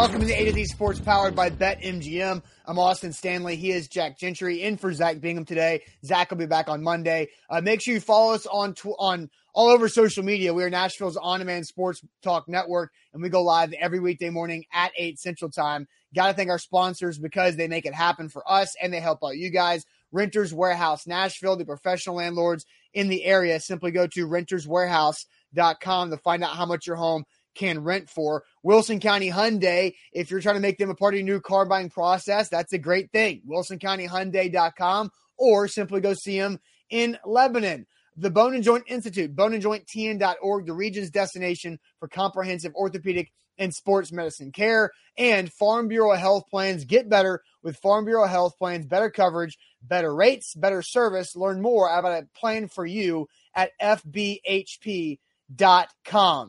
Welcome 0.00 0.20
to 0.20 0.26
the 0.26 0.32
A 0.32 0.46
to 0.46 0.52
Z 0.52 0.64
Sports 0.64 0.98
powered 0.98 1.36
by 1.36 1.50
BetMGM. 1.50 2.42
I'm 2.64 2.78
Austin 2.78 3.12
Stanley. 3.12 3.56
He 3.56 3.70
is 3.70 3.86
Jack 3.86 4.18
Gentry 4.18 4.62
in 4.62 4.78
for 4.78 4.94
Zach 4.94 5.20
Bingham 5.20 5.44
today. 5.44 5.82
Zach 6.02 6.30
will 6.30 6.38
be 6.38 6.46
back 6.46 6.70
on 6.70 6.82
Monday. 6.82 7.28
Uh, 7.50 7.60
make 7.60 7.82
sure 7.82 7.92
you 7.92 8.00
follow 8.00 8.32
us 8.32 8.46
on 8.46 8.72
tw- 8.72 8.96
on 8.98 9.28
all 9.52 9.68
over 9.68 9.90
social 9.90 10.24
media. 10.24 10.54
We 10.54 10.64
are 10.64 10.70
Nashville's 10.70 11.18
on-demand 11.18 11.66
sports 11.66 12.00
talk 12.22 12.48
network, 12.48 12.92
and 13.12 13.22
we 13.22 13.28
go 13.28 13.42
live 13.42 13.74
every 13.74 14.00
weekday 14.00 14.30
morning 14.30 14.64
at 14.72 14.90
8 14.96 15.18
Central 15.18 15.50
Time. 15.50 15.86
Got 16.14 16.28
to 16.28 16.32
thank 16.32 16.48
our 16.48 16.58
sponsors 16.58 17.18
because 17.18 17.56
they 17.56 17.68
make 17.68 17.84
it 17.84 17.92
happen 17.92 18.30
for 18.30 18.42
us 18.50 18.74
and 18.82 18.94
they 18.94 19.00
help 19.00 19.18
out 19.22 19.36
you 19.36 19.50
guys. 19.50 19.84
Renters 20.12 20.54
Warehouse 20.54 21.06
Nashville, 21.06 21.56
the 21.56 21.66
professional 21.66 22.16
landlords 22.16 22.64
in 22.94 23.08
the 23.08 23.22
area. 23.26 23.60
Simply 23.60 23.90
go 23.90 24.06
to 24.06 24.26
renterswarehouse.com 24.26 26.10
to 26.10 26.16
find 26.16 26.42
out 26.42 26.56
how 26.56 26.64
much 26.64 26.86
your 26.86 26.96
home 26.96 27.24
can 27.54 27.82
rent 27.82 28.08
for. 28.08 28.44
Wilson 28.62 29.00
County 29.00 29.30
Hyundai, 29.30 29.94
if 30.12 30.30
you're 30.30 30.40
trying 30.40 30.56
to 30.56 30.60
make 30.60 30.78
them 30.78 30.90
a 30.90 30.94
part 30.94 31.14
of 31.14 31.18
your 31.18 31.26
new 31.26 31.40
car 31.40 31.66
buying 31.66 31.90
process, 31.90 32.48
that's 32.48 32.72
a 32.72 32.78
great 32.78 33.10
thing. 33.12 33.42
WilsonCountyHyundai.com 33.48 35.10
or 35.36 35.68
simply 35.68 36.00
go 36.00 36.14
see 36.14 36.38
them 36.38 36.60
in 36.90 37.18
Lebanon. 37.24 37.86
The 38.16 38.30
Bone 38.30 38.54
and 38.54 38.62
Joint 38.62 38.84
Institute, 38.86 39.34
boneandjointtn.org, 39.34 40.66
the 40.66 40.72
region's 40.74 41.10
destination 41.10 41.78
for 41.98 42.08
comprehensive 42.08 42.74
orthopedic 42.74 43.32
and 43.56 43.72
sports 43.72 44.12
medicine 44.12 44.52
care, 44.52 44.90
and 45.16 45.52
Farm 45.52 45.88
Bureau 45.88 46.14
Health 46.16 46.44
Plans. 46.50 46.84
Get 46.84 47.08
better 47.08 47.42
with 47.62 47.78
Farm 47.78 48.04
Bureau 48.04 48.26
Health 48.26 48.58
Plans, 48.58 48.86
better 48.86 49.10
coverage, 49.10 49.56
better 49.82 50.14
rates, 50.14 50.54
better 50.54 50.82
service. 50.82 51.36
Learn 51.36 51.62
more 51.62 51.88
about 51.88 52.22
a 52.22 52.26
plan 52.38 52.68
for 52.68 52.84
you 52.84 53.28
at 53.54 53.70
fbhp.com. 53.80 55.18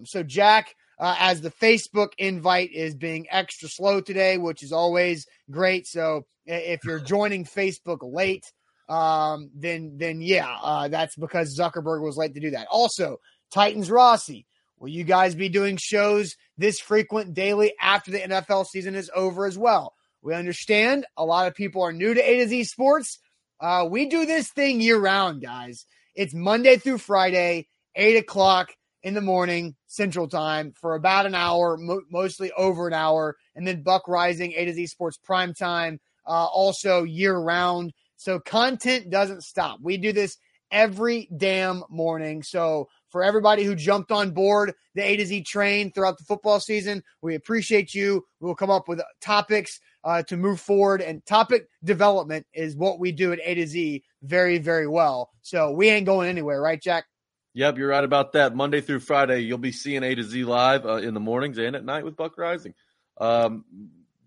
So, 0.05 0.23
Jack, 0.23 0.75
uh, 1.01 1.15
as 1.19 1.41
the 1.41 1.49
Facebook 1.49 2.09
invite 2.19 2.71
is 2.71 2.93
being 2.93 3.25
extra 3.31 3.67
slow 3.67 4.01
today, 4.01 4.37
which 4.37 4.61
is 4.61 4.71
always 4.71 5.25
great. 5.49 5.87
So 5.87 6.27
if 6.45 6.81
you're 6.85 6.99
joining 7.05 7.43
Facebook 7.43 7.99
late, 8.01 8.45
um, 8.87 9.49
then 9.55 9.97
then 9.97 10.21
yeah, 10.21 10.55
uh, 10.61 10.87
that's 10.89 11.15
because 11.15 11.57
Zuckerberg 11.57 12.03
was 12.03 12.17
late 12.17 12.35
to 12.35 12.39
do 12.39 12.51
that. 12.51 12.67
Also, 12.69 13.17
Titans 13.51 13.89
Rossi, 13.89 14.45
will 14.77 14.89
you 14.89 15.03
guys 15.03 15.33
be 15.33 15.49
doing 15.49 15.77
shows 15.81 16.35
this 16.57 16.79
frequent 16.79 17.33
daily 17.33 17.73
after 17.81 18.11
the 18.11 18.19
NFL 18.19 18.67
season 18.67 18.93
is 18.93 19.09
over 19.15 19.47
as 19.47 19.57
well? 19.57 19.95
We 20.21 20.35
understand 20.35 21.07
a 21.17 21.25
lot 21.25 21.47
of 21.47 21.55
people 21.55 21.81
are 21.81 21.91
new 21.91 22.13
to 22.13 22.21
A 22.21 22.39
to 22.39 22.47
Z 22.47 22.65
Sports. 22.65 23.17
Uh, 23.59 23.87
we 23.89 24.07
do 24.07 24.27
this 24.27 24.51
thing 24.51 24.81
year 24.81 24.99
round, 24.99 25.41
guys. 25.41 25.85
It's 26.13 26.33
Monday 26.33 26.77
through 26.77 26.99
Friday, 26.99 27.67
eight 27.95 28.17
o'clock 28.17 28.71
in 29.03 29.13
the 29.13 29.21
morning 29.21 29.75
Central 29.87 30.27
Time 30.27 30.73
for 30.79 30.95
about 30.95 31.25
an 31.25 31.35
hour, 31.35 31.77
mo- 31.77 32.03
mostly 32.11 32.51
over 32.53 32.87
an 32.87 32.93
hour, 32.93 33.35
and 33.55 33.65
then 33.65 33.83
Buck 33.83 34.05
Reising 34.05 34.53
A 34.55 34.65
to 34.65 34.73
Z 34.73 34.87
Sports 34.87 35.17
Prime 35.17 35.53
Time, 35.53 35.99
uh, 36.27 36.45
also 36.45 37.03
year 37.03 37.37
round. 37.37 37.93
So 38.17 38.39
content 38.39 39.09
doesn't 39.09 39.43
stop. 39.43 39.79
We 39.81 39.97
do 39.97 40.13
this 40.13 40.37
every 40.71 41.27
damn 41.35 41.83
morning. 41.89 42.43
So 42.43 42.87
for 43.09 43.23
everybody 43.23 43.63
who 43.63 43.75
jumped 43.75 44.11
on 44.11 44.31
board 44.31 44.73
the 44.95 45.01
A 45.01 45.17
to 45.17 45.25
Z 45.25 45.43
train 45.43 45.91
throughout 45.91 46.17
the 46.17 46.23
football 46.23 46.59
season, 46.59 47.03
we 47.21 47.35
appreciate 47.35 47.93
you. 47.93 48.25
We'll 48.39 48.55
come 48.55 48.69
up 48.69 48.87
with 48.87 49.01
topics 49.21 49.79
uh, 50.03 50.23
to 50.23 50.37
move 50.37 50.59
forward, 50.59 51.01
and 51.01 51.25
topic 51.25 51.67
development 51.83 52.45
is 52.53 52.75
what 52.75 52.99
we 52.99 53.11
do 53.11 53.31
at 53.33 53.39
A 53.43 53.55
to 53.55 53.67
Z 53.67 54.03
very, 54.23 54.57
very 54.57 54.87
well. 54.87 55.29
So 55.41 55.71
we 55.71 55.89
ain't 55.89 56.05
going 56.05 56.29
anywhere, 56.29 56.61
right, 56.61 56.81
Jack? 56.81 57.05
Yep, 57.53 57.77
you're 57.77 57.89
right 57.89 58.03
about 58.03 58.33
that. 58.33 58.55
Monday 58.55 58.81
through 58.81 59.01
Friday, 59.01 59.39
you'll 59.39 59.57
be 59.57 59.73
seeing 59.73 60.03
A 60.03 60.15
to 60.15 60.23
Z 60.23 60.43
live 60.45 60.85
uh, 60.85 60.95
in 60.95 61.13
the 61.13 61.19
mornings 61.19 61.57
and 61.57 61.75
at 61.75 61.83
night 61.83 62.05
with 62.05 62.15
Buck 62.15 62.37
Reising. 62.37 62.73
Um, 63.19 63.65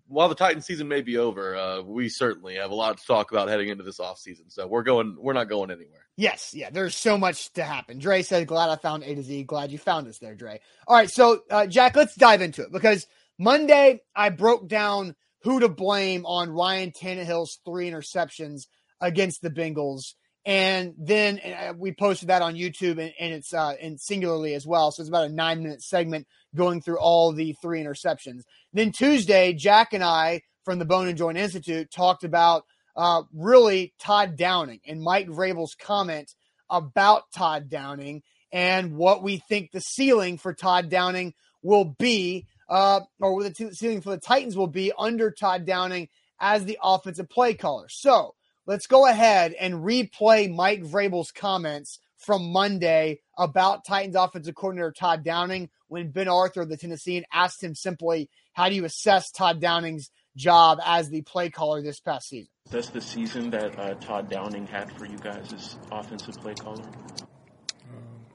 while 0.07 0.29
the 0.29 0.35
Titan 0.35 0.61
season 0.61 0.87
may 0.87 1.01
be 1.01 1.17
over, 1.17 1.55
uh, 1.55 1.81
we 1.81 2.09
certainly 2.09 2.55
have 2.55 2.69
a 2.69 2.75
lot 2.75 2.97
to 2.97 3.05
talk 3.05 3.31
about 3.31 3.47
heading 3.47 3.69
into 3.69 3.83
this 3.83 3.99
off 3.99 4.19
season. 4.19 4.49
So 4.49 4.67
we're 4.67 4.83
going, 4.83 5.17
we're 5.19 5.33
not 5.33 5.49
going 5.49 5.71
anywhere. 5.71 6.05
Yes, 6.17 6.53
yeah, 6.53 6.69
there's 6.69 6.95
so 6.95 7.17
much 7.17 7.51
to 7.53 7.63
happen. 7.63 7.97
Dre 7.99 8.21
said, 8.21 8.47
"Glad 8.47 8.69
I 8.69 8.77
found 8.77 9.03
A 9.03 9.15
to 9.15 9.23
Z. 9.23 9.43
Glad 9.43 9.71
you 9.71 9.77
found 9.77 10.07
us 10.07 10.19
there, 10.19 10.35
Dre." 10.35 10.61
All 10.87 10.95
right, 10.95 11.09
so 11.09 11.41
uh, 11.49 11.67
Jack, 11.67 11.95
let's 11.95 12.15
dive 12.15 12.41
into 12.41 12.61
it 12.61 12.71
because 12.71 13.07
Monday 13.37 14.01
I 14.15 14.29
broke 14.29 14.69
down 14.69 15.15
who 15.41 15.59
to 15.59 15.67
blame 15.67 16.25
on 16.25 16.49
Ryan 16.51 16.91
Tannehill's 16.91 17.59
three 17.65 17.89
interceptions 17.89 18.67
against 19.01 19.41
the 19.41 19.49
Bengals 19.49 20.13
and 20.45 20.93
then 20.97 21.39
uh, 21.39 21.73
we 21.75 21.91
posted 21.91 22.29
that 22.29 22.43
on 22.43 22.53
YouTube 22.53 22.99
and, 22.99 23.13
and 23.19 23.33
it's 23.33 23.53
uh, 23.53 23.73
and 23.81 23.99
singularly 23.99 24.53
as 24.53 24.65
well. 24.65 24.91
So 24.91 25.01
it's 25.01 25.09
about 25.09 25.29
a 25.29 25.33
nine 25.33 25.63
minute 25.63 25.81
segment 25.81 26.27
going 26.55 26.81
through 26.81 26.99
all 26.99 27.33
the 27.33 27.55
three 27.61 27.83
interceptions. 27.83 28.41
Then 28.71 28.91
Tuesday, 28.91 29.53
Jack 29.53 29.93
and 29.93 30.03
I 30.03 30.41
from 30.63 30.79
the 30.79 30.85
Bone 30.85 31.07
and 31.07 31.17
Joint 31.17 31.37
Institute 31.37 31.89
talked 31.91 32.23
about 32.23 32.63
uh, 32.95 33.23
really 33.33 33.93
Todd 33.99 34.37
Downing 34.37 34.79
and 34.85 35.01
Mike 35.01 35.27
Vrabel's 35.27 35.75
comment 35.75 36.31
about 36.69 37.23
Todd 37.35 37.69
Downing 37.69 38.21
and 38.51 38.95
what 38.95 39.23
we 39.23 39.41
think 39.49 39.71
the 39.71 39.81
ceiling 39.81 40.37
for 40.37 40.53
Todd 40.53 40.89
Downing 40.89 41.33
will 41.61 41.95
be, 41.97 42.45
uh, 42.69 43.01
or 43.19 43.43
the 43.43 43.71
ceiling 43.73 44.01
for 44.01 44.11
the 44.11 44.19
Titans 44.19 44.55
will 44.55 44.67
be 44.67 44.91
under 44.97 45.31
Todd 45.31 45.65
Downing 45.65 46.07
as 46.39 46.65
the 46.65 46.77
offensive 46.81 47.29
play 47.29 47.55
caller. 47.55 47.87
So 47.89 48.35
let's 48.65 48.87
go 48.87 49.07
ahead 49.07 49.53
and 49.53 49.75
replay 49.75 50.53
Mike 50.53 50.83
Vrabel's 50.83 51.31
comments 51.31 51.99
from 52.17 52.51
Monday 52.51 53.19
about 53.37 53.85
Titans 53.85 54.15
offensive 54.15 54.55
coordinator 54.55 54.91
Todd 54.91 55.23
Downing 55.23 55.69
when 55.87 56.11
Ben 56.11 56.27
Arthur, 56.27 56.61
of 56.61 56.69
the 56.69 56.77
Tennessean, 56.77 57.23
asked 57.31 57.63
him 57.63 57.75
simply, 57.75 58.29
How 58.53 58.69
do 58.69 58.75
you 58.75 58.85
assess 58.85 59.31
Todd 59.31 59.59
Downing's 59.59 60.09
job 60.35 60.79
as 60.83 61.09
the 61.09 61.21
play 61.21 61.49
caller 61.49 61.81
this 61.81 61.99
past 61.99 62.29
season? 62.29 62.49
That's 62.71 62.89
the 62.89 63.01
season 63.01 63.51
that 63.51 63.77
uh, 63.77 63.93
Todd 63.95 64.29
Downing 64.29 64.65
had 64.65 64.91
for 64.97 65.05
you 65.05 65.17
guys 65.17 65.53
as 65.53 65.77
offensive 65.91 66.35
play 66.41 66.55
caller. 66.55 66.83
Um, 66.83 68.25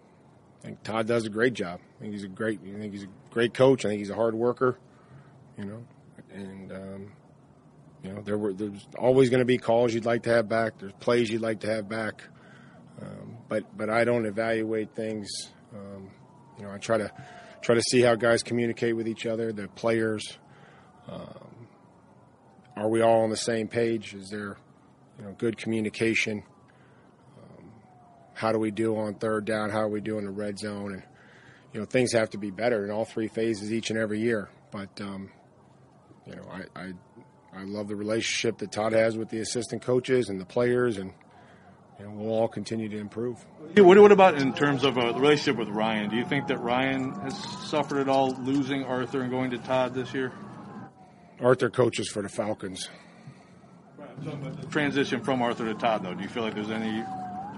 I 0.62 0.66
think 0.66 0.82
Todd 0.84 1.06
does 1.06 1.26
a 1.26 1.30
great 1.30 1.54
job. 1.54 1.80
I 1.98 2.02
think 2.02 2.12
he's 2.12 2.24
a 2.24 2.28
great. 2.28 2.60
I 2.64 2.78
think 2.78 2.92
he's 2.92 3.04
a 3.04 3.08
great 3.30 3.54
coach. 3.54 3.84
I 3.84 3.88
think 3.88 3.98
he's 3.98 4.10
a 4.10 4.14
hard 4.14 4.34
worker. 4.34 4.78
You 5.58 5.64
know, 5.64 5.82
and 6.32 6.72
um, 6.72 7.12
you 8.02 8.12
know, 8.12 8.22
there 8.22 8.38
were 8.38 8.52
there's 8.52 8.86
always 8.98 9.28
going 9.28 9.40
to 9.40 9.46
be 9.46 9.58
calls 9.58 9.92
you'd 9.92 10.06
like 10.06 10.22
to 10.22 10.30
have 10.30 10.48
back. 10.48 10.78
There's 10.78 10.92
plays 10.94 11.30
you'd 11.30 11.42
like 11.42 11.60
to 11.60 11.70
have 11.70 11.88
back, 11.88 12.24
um, 13.00 13.36
but 13.48 13.76
but 13.76 13.90
I 13.90 14.04
don't 14.04 14.26
evaluate 14.26 14.94
things. 14.94 15.28
Um, 15.74 16.10
you 16.58 16.64
know, 16.64 16.72
I 16.72 16.78
try 16.78 16.98
to 16.98 17.12
try 17.60 17.74
to 17.74 17.82
see 17.82 18.00
how 18.00 18.14
guys 18.14 18.42
communicate 18.42 18.96
with 18.96 19.06
each 19.06 19.26
other, 19.26 19.52
the 19.52 19.68
players. 19.68 20.38
Um, 21.08 21.68
are 22.76 22.88
we 22.88 23.02
all 23.02 23.22
on 23.22 23.30
the 23.30 23.36
same 23.36 23.68
page? 23.68 24.14
Is 24.14 24.30
there, 24.30 24.56
you 25.18 25.24
know, 25.24 25.32
good 25.32 25.58
communication? 25.58 26.42
Um, 27.38 27.70
how 28.32 28.52
do 28.52 28.58
we 28.58 28.70
do 28.70 28.96
on 28.96 29.14
third 29.14 29.44
down? 29.44 29.70
How 29.70 29.82
do 29.82 29.88
we 29.88 30.00
do 30.00 30.16
in 30.18 30.24
the 30.24 30.30
red 30.30 30.58
zone? 30.58 30.94
And 30.94 31.02
you 31.74 31.80
know, 31.80 31.86
things 31.86 32.12
have 32.14 32.30
to 32.30 32.38
be 32.38 32.50
better 32.50 32.84
in 32.84 32.90
all 32.90 33.04
three 33.04 33.28
phases 33.28 33.72
each 33.72 33.90
and 33.90 33.98
every 33.98 34.20
year. 34.20 34.48
But 34.70 35.00
um, 35.02 35.30
you 36.26 36.36
know, 36.36 36.48
I, 36.50 36.80
I 36.80 36.92
I 37.54 37.64
love 37.64 37.88
the 37.88 37.96
relationship 37.96 38.58
that 38.58 38.72
Todd 38.72 38.92
has 38.92 39.16
with 39.16 39.28
the 39.28 39.40
assistant 39.40 39.82
coaches 39.82 40.28
and 40.28 40.40
the 40.40 40.44
players, 40.44 40.98
and 40.98 41.12
you 41.98 42.06
know, 42.06 42.12
we'll 42.12 42.32
all 42.32 42.48
continue 42.48 42.88
to 42.88 42.98
improve. 42.98 43.44
What, 43.74 43.98
what 43.98 44.12
about 44.12 44.36
in 44.36 44.54
terms 44.54 44.84
of 44.84 44.96
uh, 44.96 45.12
the 45.12 45.20
relationship 45.20 45.56
with 45.56 45.68
Ryan? 45.68 46.10
Do 46.10 46.16
you 46.16 46.24
think 46.24 46.46
that 46.46 46.58
Ryan 46.60 47.12
has 47.20 47.36
suffered 47.68 47.98
at 47.98 48.08
all 48.08 48.30
losing 48.36 48.84
Arthur 48.84 49.20
and 49.22 49.30
going 49.30 49.50
to 49.50 49.58
Todd 49.58 49.94
this 49.94 50.14
year? 50.14 50.32
Arthur 51.40 51.70
coaches 51.70 52.08
for 52.08 52.22
the 52.22 52.28
Falcons. 52.28 52.88
Transition 54.70 55.22
from 55.22 55.42
Arthur 55.42 55.64
to 55.66 55.74
Todd, 55.74 56.04
though, 56.04 56.14
do 56.14 56.22
you 56.22 56.28
feel 56.28 56.42
like 56.42 56.54
there's 56.54 56.70
any 56.70 57.04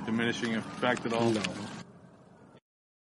diminishing 0.07 0.55
effect 0.55 1.05
at 1.07 1.13
all? 1.13 1.31
No. 1.31 1.43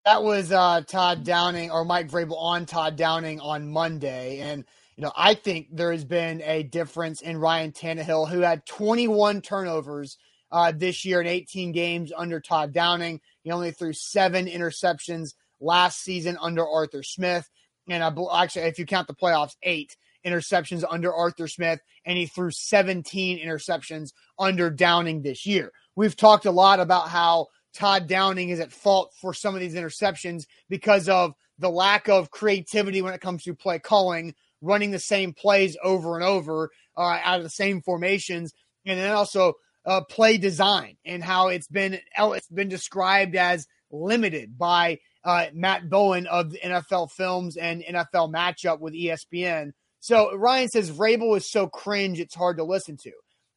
That 0.04 0.22
was 0.22 0.52
uh, 0.52 0.82
Todd 0.86 1.24
Downing 1.24 1.70
or 1.70 1.84
Mike 1.84 2.10
Vrabel 2.10 2.36
on 2.36 2.66
Todd 2.66 2.96
Downing 2.96 3.40
on 3.40 3.70
Monday, 3.70 4.40
and 4.40 4.64
you 4.96 5.02
know, 5.02 5.12
I 5.16 5.34
think 5.34 5.68
there 5.72 5.92
has 5.92 6.04
been 6.04 6.40
a 6.42 6.62
difference 6.62 7.20
in 7.20 7.38
Ryan 7.38 7.72
Tannehill, 7.72 8.28
who 8.28 8.40
had 8.40 8.64
21 8.66 9.40
turnovers 9.40 10.18
uh, 10.52 10.72
this 10.74 11.04
year 11.04 11.20
in 11.20 11.26
18 11.26 11.72
games 11.72 12.12
under 12.16 12.40
Todd 12.40 12.72
Downing. 12.72 13.20
He 13.42 13.50
only 13.50 13.72
threw 13.72 13.92
seven 13.92 14.46
interceptions 14.46 15.34
last 15.60 16.00
season 16.02 16.38
under 16.40 16.66
Arthur 16.66 17.02
Smith. 17.02 17.48
And 17.88 18.04
I, 18.04 18.12
actually, 18.42 18.62
if 18.66 18.78
you 18.78 18.86
count 18.86 19.08
the 19.08 19.14
playoffs, 19.14 19.56
eight 19.64 19.96
interceptions 20.24 20.84
under 20.88 21.12
Arthur 21.12 21.48
Smith, 21.48 21.80
and 22.06 22.16
he 22.16 22.26
threw 22.26 22.50
17 22.50 23.44
interceptions 23.44 24.12
under 24.38 24.70
Downing 24.70 25.22
this 25.22 25.44
year. 25.44 25.72
We've 25.96 26.16
talked 26.16 26.46
a 26.46 26.50
lot 26.50 26.80
about 26.80 27.08
how 27.08 27.48
Todd 27.74 28.06
Downing 28.06 28.50
is 28.50 28.60
at 28.60 28.72
fault 28.72 29.12
for 29.20 29.34
some 29.34 29.54
of 29.54 29.60
these 29.60 29.74
interceptions 29.74 30.44
because 30.68 31.08
of 31.08 31.34
the 31.58 31.70
lack 31.70 32.08
of 32.08 32.30
creativity 32.30 33.02
when 33.02 33.14
it 33.14 33.20
comes 33.20 33.42
to 33.44 33.54
play 33.54 33.78
calling 33.78 34.34
running 34.64 34.90
the 34.90 34.98
same 34.98 35.32
plays 35.32 35.76
over 35.82 36.16
and 36.16 36.24
over 36.24 36.70
uh, 36.96 37.18
out 37.22 37.38
of 37.38 37.44
the 37.44 37.50
same 37.50 37.82
formations, 37.82 38.52
and 38.86 38.98
then 38.98 39.12
also 39.12 39.54
uh, 39.86 40.00
play 40.08 40.38
design 40.38 40.96
and 41.04 41.22
how 41.22 41.48
it's 41.48 41.68
been 41.68 41.98
it's 42.16 42.48
been 42.48 42.68
described 42.68 43.36
as 43.36 43.66
limited 43.90 44.56
by 44.58 44.98
uh, 45.24 45.46
Matt 45.52 45.88
Bowen 45.88 46.26
of 46.26 46.52
NFL 46.52 47.10
Films 47.10 47.56
and 47.56 47.82
NFL 47.82 48.32
Matchup 48.32 48.80
with 48.80 48.94
ESPN. 48.94 49.72
So 50.00 50.36
Ryan 50.36 50.68
says 50.68 50.90
Vrabel 50.90 51.36
is 51.36 51.50
so 51.50 51.66
cringe, 51.66 52.20
it's 52.20 52.34
hard 52.34 52.58
to 52.58 52.64
listen 52.64 52.96
to. 53.04 53.12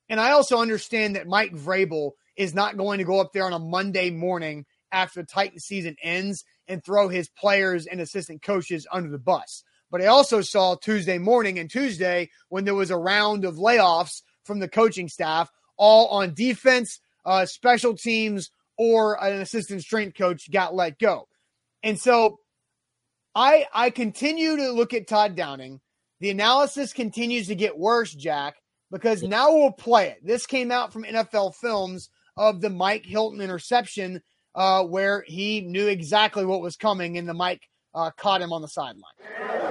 And 0.09 0.19
I 0.19 0.31
also 0.31 0.59
understand 0.59 1.15
that 1.15 1.27
Mike 1.27 1.53
Vrabel 1.53 2.11
is 2.37 2.53
not 2.53 2.77
going 2.77 2.99
to 2.99 3.03
go 3.03 3.19
up 3.19 3.33
there 3.33 3.45
on 3.45 3.53
a 3.53 3.59
Monday 3.59 4.09
morning 4.09 4.65
after 4.91 5.21
the 5.21 5.27
Titan 5.27 5.59
season 5.59 5.97
ends 6.01 6.45
and 6.67 6.83
throw 6.83 7.09
his 7.09 7.29
players 7.29 7.85
and 7.85 7.99
assistant 7.99 8.41
coaches 8.41 8.87
under 8.91 9.09
the 9.09 9.19
bus. 9.19 9.63
But 9.89 10.01
I 10.01 10.07
also 10.07 10.41
saw 10.41 10.75
Tuesday 10.75 11.17
morning 11.17 11.59
and 11.59 11.69
Tuesday 11.69 12.29
when 12.49 12.65
there 12.65 12.75
was 12.75 12.91
a 12.91 12.97
round 12.97 13.45
of 13.45 13.55
layoffs 13.55 14.21
from 14.43 14.59
the 14.59 14.67
coaching 14.67 15.07
staff, 15.07 15.49
all 15.77 16.07
on 16.07 16.33
defense, 16.33 16.99
uh, 17.25 17.45
special 17.45 17.95
teams, 17.95 18.49
or 18.77 19.23
an 19.23 19.41
assistant 19.41 19.81
strength 19.81 20.17
coach 20.17 20.51
got 20.51 20.75
let 20.75 20.99
go. 20.99 21.27
And 21.83 21.99
so 21.99 22.39
I 23.35 23.65
I 23.73 23.89
continue 23.89 24.57
to 24.57 24.71
look 24.71 24.93
at 24.93 25.07
Todd 25.07 25.35
Downing. 25.35 25.79
The 26.19 26.31
analysis 26.31 26.93
continues 26.93 27.47
to 27.47 27.55
get 27.55 27.77
worse, 27.77 28.11
Jack, 28.13 28.55
because 28.91 29.21
now 29.21 29.53
we'll 29.53 29.71
play 29.71 30.09
it. 30.09 30.25
This 30.25 30.47
came 30.47 30.71
out 30.71 30.91
from 30.91 31.03
NFL 31.03 31.55
Films 31.55 32.09
of 32.35 32.61
the 32.61 32.69
Mike 32.69 33.05
Hilton 33.05 33.41
interception, 33.41 34.21
uh, 34.55 34.83
where 34.83 35.23
he 35.27 35.61
knew 35.61 35.87
exactly 35.87 36.45
what 36.45 36.61
was 36.61 36.75
coming, 36.75 37.17
and 37.17 37.29
the 37.29 37.33
Mike 37.33 37.67
uh, 37.93 38.11
caught 38.11 38.41
him 38.41 38.53
on 38.53 38.61
the 38.61 38.67
sideline. 38.67 39.03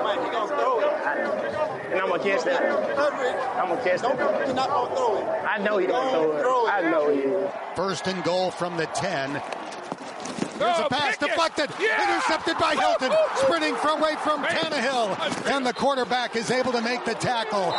Mike, 0.03 0.25
he 0.25 0.31
gonna 0.31 0.49
throw 0.49 0.81
it. 0.81 0.87
And 0.87 2.01
I'm 2.01 2.09
gonna 2.09 2.23
catch 2.23 2.45
that. 2.45 2.63
I'm 2.63 3.69
gonna 3.69 3.83
catch 3.83 4.01
that. 4.03 4.47
He's 4.47 4.55
not 4.55 4.69
gonna 4.69 4.95
throw 4.95 5.19
it. 5.19 5.25
I 5.45 5.59
know 5.59 5.79
he 5.79 5.87
gonna 5.87 6.11
throw 6.11 6.33
it. 6.33 6.41
Throw 6.43 6.67
it. 6.67 6.71
I 6.71 6.91
know 6.91 7.11
he 7.11 7.21
is. 7.21 7.53
First 7.75 8.07
and 8.07 8.23
goal 8.25 8.51
from 8.51 8.77
the 8.77 8.87
10. 8.87 9.43
There's 10.59 10.79
a 10.79 10.89
pass 10.89 11.19
deflected, 11.19 11.71
intercepted 11.79 12.57
by 12.59 12.77
Hilton, 12.77 13.13
sprinting 13.37 13.75
from 13.77 14.01
away 14.01 14.15
from 14.23 14.43
Tannehill, 14.43 15.55
and 15.55 15.67
the 15.67 15.75
quarterback 15.75 16.35
is 16.35 16.51
able 16.51 16.73
to 16.73 16.81
make 16.81 17.05
the 17.05 17.15
tackle. 17.15 17.73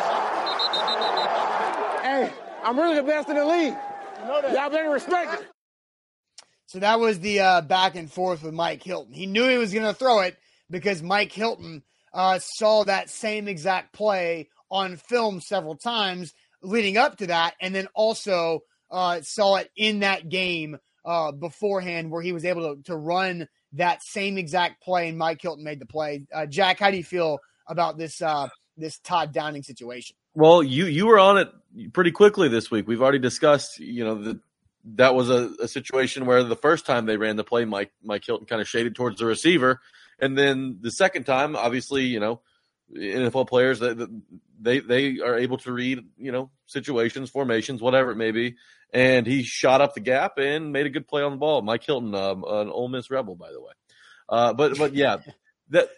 Hey, 2.04 2.32
I'm 2.64 2.78
really 2.78 2.96
the 2.96 3.04
best 3.04 3.30
in 3.30 3.36
the 3.36 3.46
league. 3.46 3.76
Y'all 4.54 4.70
better 4.70 4.92
respect 4.92 5.42
it. 5.42 5.48
So 6.68 6.80
that 6.80 7.00
was 7.00 7.20
the 7.20 7.40
uh, 7.40 7.62
back 7.62 7.96
and 7.96 8.12
forth 8.12 8.44
with 8.44 8.54
Mike 8.54 8.84
Hilton. 8.84 9.14
He 9.14 9.26
knew 9.26 9.48
he 9.48 9.58
was 9.58 9.74
going 9.74 9.86
to 9.86 9.94
throw 9.94 10.20
it 10.20 10.38
because 10.70 11.02
Mike 11.02 11.32
Hilton 11.32 11.82
uh, 12.14 12.40
saw 12.40 12.84
that 12.84 13.10
same 13.10 13.48
exact 13.48 13.94
play 13.94 14.50
on 14.70 14.98
film 14.98 15.40
several 15.40 15.78
times 15.78 16.34
leading 16.62 16.98
up 16.98 17.18
to 17.18 17.28
that, 17.28 17.54
and 17.62 17.74
then 17.74 17.88
also 17.94 18.62
uh, 18.92 19.22
saw 19.22 19.56
it 19.56 19.72
in 19.78 20.00
that 20.00 20.28
game 20.28 20.78
uh, 21.06 21.32
beforehand 21.32 22.12
where 22.12 22.22
he 22.22 22.34
was 22.34 22.44
able 22.44 22.76
to, 22.76 22.84
to 22.84 22.98
run 22.98 23.48
that 23.74 24.04
same 24.04 24.38
exact 24.38 24.84
play, 24.84 25.08
and 25.08 25.18
Mike 25.18 25.42
Hilton 25.42 25.64
made 25.64 25.80
the 25.80 25.86
play. 25.86 26.26
Uh, 26.34 26.46
Jack, 26.46 26.80
how 26.80 26.92
do 26.92 26.98
you 26.98 27.04
feel 27.04 27.40
about 27.68 27.98
this 27.98 28.22
uh, 28.22 28.50
this 28.76 29.00
Todd 29.00 29.32
Downing 29.32 29.64
situation? 29.64 30.18
Well, 30.34 30.62
you 30.62 30.86
you 30.86 31.08
were 31.08 31.20
on 31.20 31.38
it 31.38 31.50
pretty 31.94 32.12
quickly 32.12 32.50
this 32.50 32.70
week. 32.70 32.88
We've 32.88 33.02
already 33.02 33.20
discussed, 33.20 33.80
you 33.80 34.04
know, 34.04 34.16
that 34.24 34.40
that 34.96 35.16
was 35.16 35.30
a, 35.30 35.52
a 35.62 35.68
situation 35.68 36.26
where 36.26 36.44
the 36.44 36.56
first 36.56 36.86
time 36.86 37.06
they 37.06 37.18
ran 37.18 37.36
the 37.36 37.44
play, 37.44 37.66
Mike 37.66 37.92
Mike 38.04 38.26
Hilton 38.26 38.48
kind 38.48 38.62
of 38.62 38.68
shaded 38.68 38.96
towards 38.96 39.20
the 39.20 39.26
receiver, 39.26 39.82
and 40.20 40.38
then 40.38 40.80
the 40.82 40.92
second 40.92 41.26
time, 41.26 41.56
obviously, 41.56 42.06
you 42.06 42.20
know, 42.20 42.42
NFL 42.96 43.48
players 43.48 43.80
that 43.80 44.10
they 44.60 44.80
they 44.80 45.20
are 45.20 45.38
able 45.38 45.58
to 45.60 45.72
read, 45.72 46.06
you 46.18 46.32
know, 46.32 46.52
situations, 46.66 47.30
formations, 47.30 47.82
whatever 47.82 48.12
it 48.12 48.16
may 48.16 48.32
be, 48.32 48.56
and 48.94 49.28
he 49.28 49.44
shot 49.44 49.82
up 49.82 49.94
the 49.94 50.00
gap 50.00 50.38
and 50.38 50.72
made 50.72 50.86
a 50.86 50.92
good 50.92 51.08
play 51.08 51.22
on 51.22 51.32
the 51.32 51.38
ball. 51.38 51.62
Mike 51.62 51.84
Hilton, 51.84 52.16
um, 52.16 52.44
an 52.48 52.70
Ole 52.70 52.88
Miss 52.88 53.12
rebel, 53.12 53.36
by 53.36 53.52
the 53.52 53.62
way. 53.62 53.74
Uh, 54.30 54.54
but 54.54 54.78
but 54.78 54.94
yeah, 54.94 55.18
that 55.70 55.90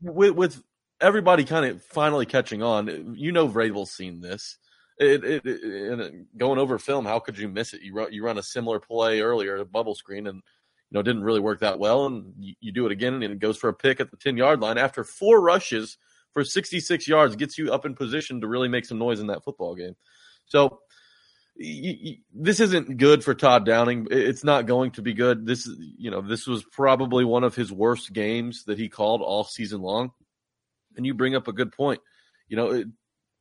with, 0.00 0.32
with 0.32 0.62
everybody 1.00 1.44
kind 1.44 1.66
of 1.66 1.82
finally 1.84 2.26
catching 2.26 2.62
on, 2.62 3.14
you 3.16 3.32
know, 3.32 3.48
Vrabel's 3.48 3.90
seen 3.90 4.20
this. 4.20 4.56
It, 4.98 5.24
it, 5.24 5.42
it, 5.44 5.62
and 5.62 6.02
uh, 6.02 6.08
going 6.36 6.58
over 6.58 6.78
film, 6.78 7.04
how 7.04 7.18
could 7.18 7.36
you 7.36 7.48
miss 7.48 7.74
it? 7.74 7.82
You 7.82 7.94
run, 7.94 8.12
you 8.12 8.24
run 8.24 8.38
a 8.38 8.42
similar 8.42 8.80
play 8.80 9.20
earlier, 9.20 9.56
a 9.56 9.64
bubble 9.64 9.94
screen, 9.94 10.26
and 10.26 10.36
you 10.36 10.92
know 10.92 11.02
didn't 11.02 11.24
really 11.24 11.40
work 11.40 11.60
that 11.60 11.78
well. 11.78 12.06
And 12.06 12.32
you, 12.38 12.54
you 12.60 12.72
do 12.72 12.86
it 12.86 12.92
again, 12.92 13.14
and 13.14 13.24
it 13.24 13.38
goes 13.38 13.58
for 13.58 13.68
a 13.68 13.74
pick 13.74 14.00
at 14.00 14.10
the 14.10 14.16
ten 14.16 14.36
yard 14.36 14.60
line 14.60 14.78
after 14.78 15.04
four 15.04 15.42
rushes 15.42 15.98
for 16.32 16.44
sixty 16.44 16.80
six 16.80 17.06
yards, 17.06 17.36
gets 17.36 17.58
you 17.58 17.72
up 17.72 17.84
in 17.84 17.94
position 17.94 18.40
to 18.40 18.46
really 18.46 18.68
make 18.68 18.86
some 18.86 18.98
noise 18.98 19.20
in 19.20 19.26
that 19.26 19.44
football 19.44 19.74
game. 19.74 19.96
So 20.46 20.80
this 21.58 22.60
isn't 22.60 22.98
good 22.98 23.24
for 23.24 23.34
Todd 23.34 23.64
Downing. 23.64 24.08
It's 24.10 24.44
not 24.44 24.66
going 24.66 24.90
to 24.92 25.02
be 25.02 25.14
good. 25.14 25.46
This 25.46 25.66
is, 25.66 25.76
you 25.96 26.10
know, 26.10 26.20
this 26.20 26.46
was 26.46 26.64
probably 26.64 27.24
one 27.24 27.44
of 27.44 27.54
his 27.54 27.72
worst 27.72 28.12
games 28.12 28.64
that 28.64 28.78
he 28.78 28.90
called 28.90 29.22
all 29.22 29.42
season 29.44 29.80
long. 29.80 30.12
And 30.96 31.06
you 31.06 31.14
bring 31.14 31.34
up 31.34 31.48
a 31.48 31.54
good 31.54 31.72
point. 31.72 32.00
You 32.48 32.56
know, 32.56 32.84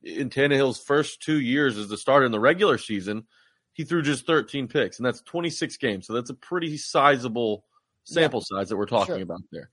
in 0.06 0.30
Tannehill's 0.30 0.80
first 0.80 1.22
two 1.22 1.40
years 1.40 1.78
as 1.78 1.90
the 1.90 1.98
starter 1.98 2.26
in 2.26 2.32
the 2.32 2.40
regular 2.40 2.78
season, 2.78 3.26
he 3.74 3.84
threw 3.84 4.02
just 4.02 4.26
13 4.26 4.68
picks, 4.68 5.00
and 5.00 5.06
that's 5.06 5.22
26 5.22 5.76
games. 5.78 6.08
So 6.08 6.14
that's 6.14 6.30
a 6.30 6.36
pretty 6.36 6.78
sizable 6.78 7.66
sample 8.06 8.44
yeah. 8.50 8.60
size 8.60 8.70
that 8.70 8.78
we're 8.78 8.86
talking 8.86 9.16
sure. 9.16 9.24
about 9.24 9.42
there. 9.52 9.70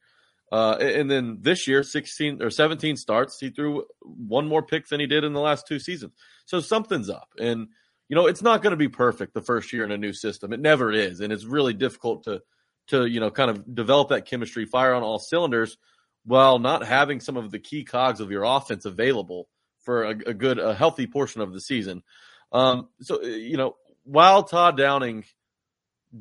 Uh, 0.51 0.77
and 0.81 1.11
then 1.11 1.39
this 1.41 1.67
year, 1.67 1.83
16 1.83 2.43
or 2.43 2.51
17 2.51 2.97
starts, 2.97 3.39
he 3.39 3.51
threw 3.51 3.85
one 4.01 4.49
more 4.49 4.63
pick 4.63 4.89
than 4.89 5.01
he 5.01 5.07
did 5.07 5.25
in 5.25 5.33
the 5.33 5.41
last 5.41 5.67
two 5.67 5.79
seasons. 5.79 6.13
So 6.47 6.61
something's 6.61 7.09
up. 7.09 7.29
And 7.39 7.69
you 8.09 8.17
know, 8.17 8.27
it's 8.27 8.43
not 8.43 8.63
going 8.63 8.73
to 8.73 8.77
be 8.77 8.89
perfect 8.89 9.33
the 9.33 9.41
first 9.41 9.73
year 9.73 9.85
in 9.85 9.93
a 9.93 9.97
new 9.97 10.13
system. 10.13 10.53
It 10.53 10.61
never 10.61 10.93
is, 10.93 11.21
and 11.21 11.33
it's 11.33 11.47
really 11.47 11.73
difficult 11.73 12.25
to 12.25 12.43
to 12.89 13.07
you 13.07 13.21
know 13.21 13.31
kind 13.31 13.51
of 13.51 13.75
develop 13.75 14.11
that 14.11 14.27
chemistry, 14.27 14.67
fire 14.67 14.93
on 14.93 15.03
all 15.03 15.19
cylinders, 15.19 15.79
while 16.27 16.59
not 16.59 16.85
having 16.85 17.21
some 17.21 17.39
of 17.39 17.51
the 17.51 17.59
key 17.59 17.85
cogs 17.85 18.21
of 18.21 18.31
your 18.31 18.43
offense 18.45 18.85
available 18.85 19.49
for 19.83 20.05
a, 20.05 20.11
a 20.11 20.35
good, 20.35 20.59
a 20.59 20.75
healthy 20.75 21.07
portion 21.07 21.41
of 21.41 21.53
the 21.53 21.61
season. 21.61 22.03
Um, 22.53 22.89
so 23.01 23.23
you 23.23 23.57
know, 23.57 23.77
while 24.05 24.43
Todd 24.43 24.77
Downing 24.77 25.25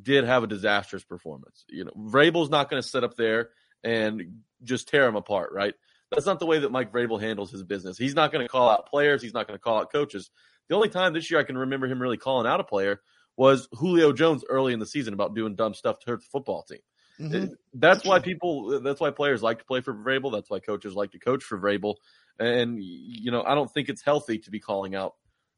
did 0.01 0.23
have 0.23 0.43
a 0.43 0.47
disastrous 0.47 1.03
performance, 1.03 1.65
you 1.67 1.85
know, 1.85 1.91
Vrabel's 1.97 2.49
not 2.49 2.69
going 2.69 2.81
to 2.81 2.87
sit 2.87 3.03
up 3.03 3.15
there 3.15 3.49
and 3.83 4.41
just 4.63 4.87
tear 4.87 5.07
him 5.07 5.15
apart, 5.15 5.51
right? 5.53 5.73
That's 6.11 6.25
not 6.25 6.39
the 6.39 6.45
way 6.45 6.59
that 6.59 6.71
Mike 6.71 6.91
Vrabel 6.91 7.21
handles 7.21 7.51
his 7.51 7.63
business. 7.63 7.97
He's 7.97 8.15
not 8.15 8.31
going 8.31 8.43
to 8.45 8.49
call 8.49 8.69
out 8.69 8.87
players. 8.89 9.21
He's 9.21 9.33
not 9.33 9.47
going 9.47 9.57
to 9.57 9.63
call 9.63 9.79
out 9.79 9.91
coaches. 9.91 10.29
The 10.67 10.75
only 10.75 10.89
time 10.89 11.13
this 11.13 11.31
year 11.31 11.39
I 11.39 11.43
can 11.43 11.57
remember 11.57 11.87
him 11.87 12.01
really 12.01 12.17
calling 12.17 12.47
out 12.47 12.59
a 12.59 12.65
player 12.65 13.01
was 13.37 13.67
Julio 13.73 14.11
Jones 14.11 14.43
early 14.47 14.73
in 14.73 14.79
the 14.79 14.85
season 14.85 15.13
about 15.13 15.33
doing 15.33 15.55
dumb 15.55 15.73
stuff 15.73 15.99
to 15.99 16.11
hurt 16.11 16.19
the 16.19 16.27
football 16.31 16.63
team. 16.63 16.79
Mm-hmm. 17.19 17.53
That's 17.73 18.03
why 18.03 18.19
people, 18.19 18.81
that's 18.81 18.99
why 18.99 19.11
players 19.11 19.41
like 19.41 19.59
to 19.59 19.65
play 19.65 19.81
for 19.81 19.93
Vrabel. 19.93 20.31
That's 20.31 20.49
why 20.49 20.59
coaches 20.59 20.95
like 20.95 21.11
to 21.11 21.19
coach 21.19 21.43
for 21.43 21.57
Vrabel. 21.57 21.95
And, 22.39 22.77
you 22.81 23.31
know, 23.31 23.43
I 23.43 23.55
don't 23.55 23.71
think 23.71 23.89
it's 23.89 24.01
healthy 24.01 24.39
to 24.39 24.51
be 24.51 24.59
calling 24.59 24.95
out 24.95 25.13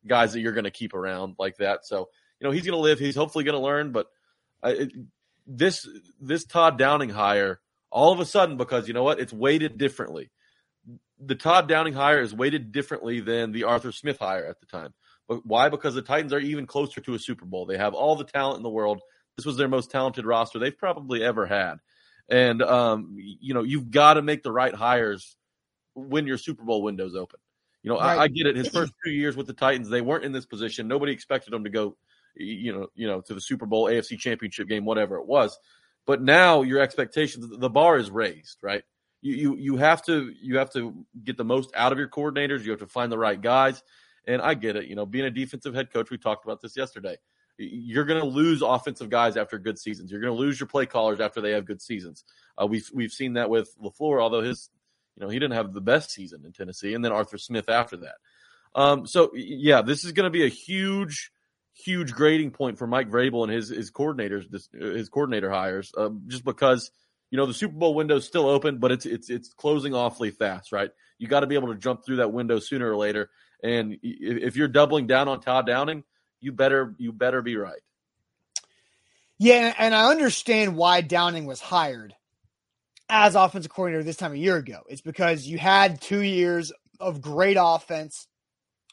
guys 0.06 0.34
that 0.34 0.42
you're 0.42 0.54
going 0.54 0.66
to 0.66 0.72
keep 0.72 0.94
around 0.94 1.36
like 1.40 1.58
that. 1.58 1.86
So, 1.86 2.10
you 2.40 2.48
know, 2.48 2.52
he's 2.52 2.66
going 2.66 2.78
to 2.78 2.82
live. 2.82 3.00
He's 3.00 3.16
hopefully 3.16 3.44
going 3.44 3.58
to 3.58 3.64
learn. 3.64 3.92
But 3.92 4.08
I, 4.62 4.90
this, 5.48 5.88
this 6.20 6.44
Todd 6.46 6.78
Downing 6.78 7.10
hire, 7.10 7.62
all 7.90 8.12
of 8.12 8.20
a 8.20 8.26
sudden, 8.26 8.58
because 8.58 8.88
you 8.88 8.94
know 8.94 9.04
what? 9.04 9.20
It's 9.20 9.34
weighted 9.34 9.78
differently. 9.78 10.32
The 11.20 11.36
Todd 11.36 11.70
Downing 11.70 11.94
hire 11.94 12.22
is 12.22 12.34
weighted 12.34 12.72
differently 12.72 13.22
than 13.22 13.52
the 13.52 13.64
Arthur 13.64 13.92
Smith 13.92 14.18
hire 14.20 14.46
at 14.46 14.60
the 14.60 14.66
time. 14.66 14.94
But 15.28 15.46
why? 15.46 15.70
Because 15.70 15.96
the 15.96 16.02
Titans 16.02 16.34
are 16.34 16.40
even 16.40 16.66
closer 16.66 17.00
to 17.02 17.14
a 17.14 17.20
Super 17.20 17.46
Bowl. 17.46 17.66
They 17.66 17.78
have 17.78 17.94
all 17.94 18.16
the 18.16 18.26
talent 18.26 18.58
in 18.58 18.64
the 18.64 18.70
world. 18.70 19.00
This 19.38 19.46
was 19.46 19.58
their 19.58 19.70
most 19.70 19.90
talented 19.90 20.26
roster 20.26 20.60
they've 20.60 20.78
probably 20.78 21.24
ever 21.24 21.46
had. 21.46 21.76
And 22.30 22.62
um, 22.62 23.16
you 23.18 23.54
know, 23.54 23.64
you've 23.64 23.92
got 23.92 24.16
to 24.16 24.22
make 24.22 24.44
the 24.44 24.52
right 24.52 24.74
hires 24.74 25.36
when 25.96 26.28
your 26.28 26.38
Super 26.38 26.64
Bowl 26.64 26.82
window's 26.82 27.16
open. 27.16 27.40
You 27.84 27.92
know, 27.92 28.00
right. 28.00 28.18
I, 28.18 28.24
I, 28.24 28.28
get 28.30 28.48
it. 28.48 28.56
His 28.56 28.70
first 28.70 28.94
two 29.04 29.12
years 29.12 29.36
with 29.36 29.46
the 29.46 29.54
Titans, 29.54 29.90
they 29.90 30.02
weren't 30.02 30.24
in 30.24 30.32
this 30.32 30.46
position. 30.46 30.88
Nobody 30.88 31.12
expected 31.12 31.52
them 31.52 31.66
to 31.66 31.70
go, 31.70 31.98
you 32.36 32.74
know, 32.74 32.88
you 32.96 33.08
know, 33.08 33.20
to 33.22 33.34
the 33.34 33.42
Super 33.42 33.66
Bowl, 33.66 33.86
AFC 33.86 34.18
Championship 34.18 34.70
game, 34.70 34.86
whatever 34.86 35.18
it 35.18 35.26
was. 35.26 35.60
But 36.06 36.22
now 36.22 36.62
your 36.62 36.80
expectations, 36.80 37.46
the 37.50 37.70
bar 37.70 37.98
is 37.98 38.10
raised, 38.10 38.58
right? 38.62 38.84
You, 39.22 39.36
you 39.36 39.56
you 39.56 39.78
have 39.78 40.04
to 40.06 40.34
you 40.42 40.58
have 40.58 40.72
to 40.74 41.06
get 41.24 41.38
the 41.38 41.46
most 41.46 41.72
out 41.76 41.92
of 41.92 41.98
your 41.98 42.10
coordinators. 42.10 42.64
You 42.64 42.72
have 42.72 42.80
to 42.82 42.88
find 42.88 43.12
the 43.12 43.18
right 43.18 43.40
guys. 43.40 43.84
And 44.26 44.42
I 44.42 44.54
get 44.54 44.76
it. 44.78 44.86
You 44.86 44.96
know, 44.96 45.06
being 45.06 45.26
a 45.26 45.30
defensive 45.30 45.74
head 45.74 45.92
coach, 45.92 46.10
we 46.10 46.18
talked 46.18 46.46
about 46.46 46.62
this 46.62 46.78
yesterday. 46.78 47.18
You're 47.58 48.06
going 48.06 48.20
to 48.20 48.28
lose 48.28 48.62
offensive 48.62 49.10
guys 49.10 49.38
after 49.38 49.60
good 49.60 49.78
seasons. 49.78 50.12
You're 50.12 50.22
going 50.22 50.34
to 50.34 50.40
lose 50.40 50.60
your 50.60 50.68
play 50.68 50.86
callers 50.86 51.20
after 51.20 51.40
they 51.40 51.52
have 51.52 51.66
good 51.66 51.82
seasons. 51.82 52.24
Uh, 52.60 52.66
we've 52.66 52.90
we've 52.94 53.12
seen 53.12 53.34
that 53.34 53.50
with 53.50 53.76
LaFleur, 53.82 54.22
although 54.22 54.42
his, 54.42 54.70
you 55.16 55.24
know, 55.24 55.30
he 55.30 55.40
didn't 55.40 55.56
have 55.56 55.74
the 55.74 55.82
best 55.82 56.12
season 56.12 56.44
in 56.46 56.52
Tennessee, 56.52 56.94
and 56.94 57.04
then 57.04 57.12
Arthur 57.12 57.38
Smith 57.38 57.70
after 57.70 57.98
that. 57.98 58.16
Um, 58.76 59.06
so 59.06 59.32
yeah, 59.36 59.82
this 59.82 60.04
is 60.04 60.12
going 60.12 60.26
to 60.26 60.32
be 60.32 60.46
a 60.46 60.50
huge, 60.50 61.32
huge 61.74 62.14
grading 62.14 62.52
point 62.52 62.78
for 62.78 62.88
Mike 62.88 63.10
Vrabel 63.10 63.44
and 63.44 63.52
his 63.52 63.70
his 63.70 63.92
coordinators, 63.92 64.50
this, 64.50 64.70
his 64.74 65.10
coordinator 65.10 65.52
hires, 65.52 65.92
uh, 65.96 66.10
just 66.28 66.44
because 66.44 66.92
you 67.30 67.38
know 67.38 67.46
the 67.46 67.54
Super 67.54 67.76
Bowl 67.76 67.94
window 67.94 68.16
is 68.16 68.26
still 68.26 68.48
open, 68.48 68.80
but 68.80 68.92
it's 68.92 69.06
it's 69.06 69.30
it's 69.30 69.54
closing 69.54 69.94
awfully 69.94 70.32
fast, 70.32 70.72
right? 70.72 70.90
You 71.20 71.28
got 71.28 71.42
to 71.42 71.48
be 71.48 71.56
able 71.56 71.70
to 71.70 71.80
jump 71.80 72.06
through 72.06 72.18
that 72.18 72.34
window 72.34 72.60
sooner 72.60 72.92
or 72.92 72.98
later. 72.98 73.30
And 73.64 73.98
if 74.02 74.58
you're 74.58 74.68
doubling 74.68 75.08
down 75.08 75.30
on 75.30 75.40
Todd 75.40 75.68
Downing, 75.68 76.04
you 76.42 76.52
better 76.52 76.96
you 76.98 77.14
better 77.14 77.42
be 77.42 77.56
right. 77.56 77.80
Yeah, 79.38 79.74
and 79.78 79.94
I 79.94 80.10
understand 80.10 80.76
why 80.76 81.02
Downing 81.02 81.46
was 81.46 81.60
hired 81.60 82.14
as 83.16 83.36
offensive 83.36 83.72
coordinator 83.72 84.04
this 84.04 84.18
time 84.18 84.34
a 84.34 84.38
year 84.38 84.58
ago. 84.58 84.82
It's 84.90 85.00
because 85.02 85.46
you 85.46 85.60
had 85.60 86.02
two 86.02 86.24
years 86.24 86.74
of 87.00 87.22
great 87.22 87.58
offense 87.60 88.28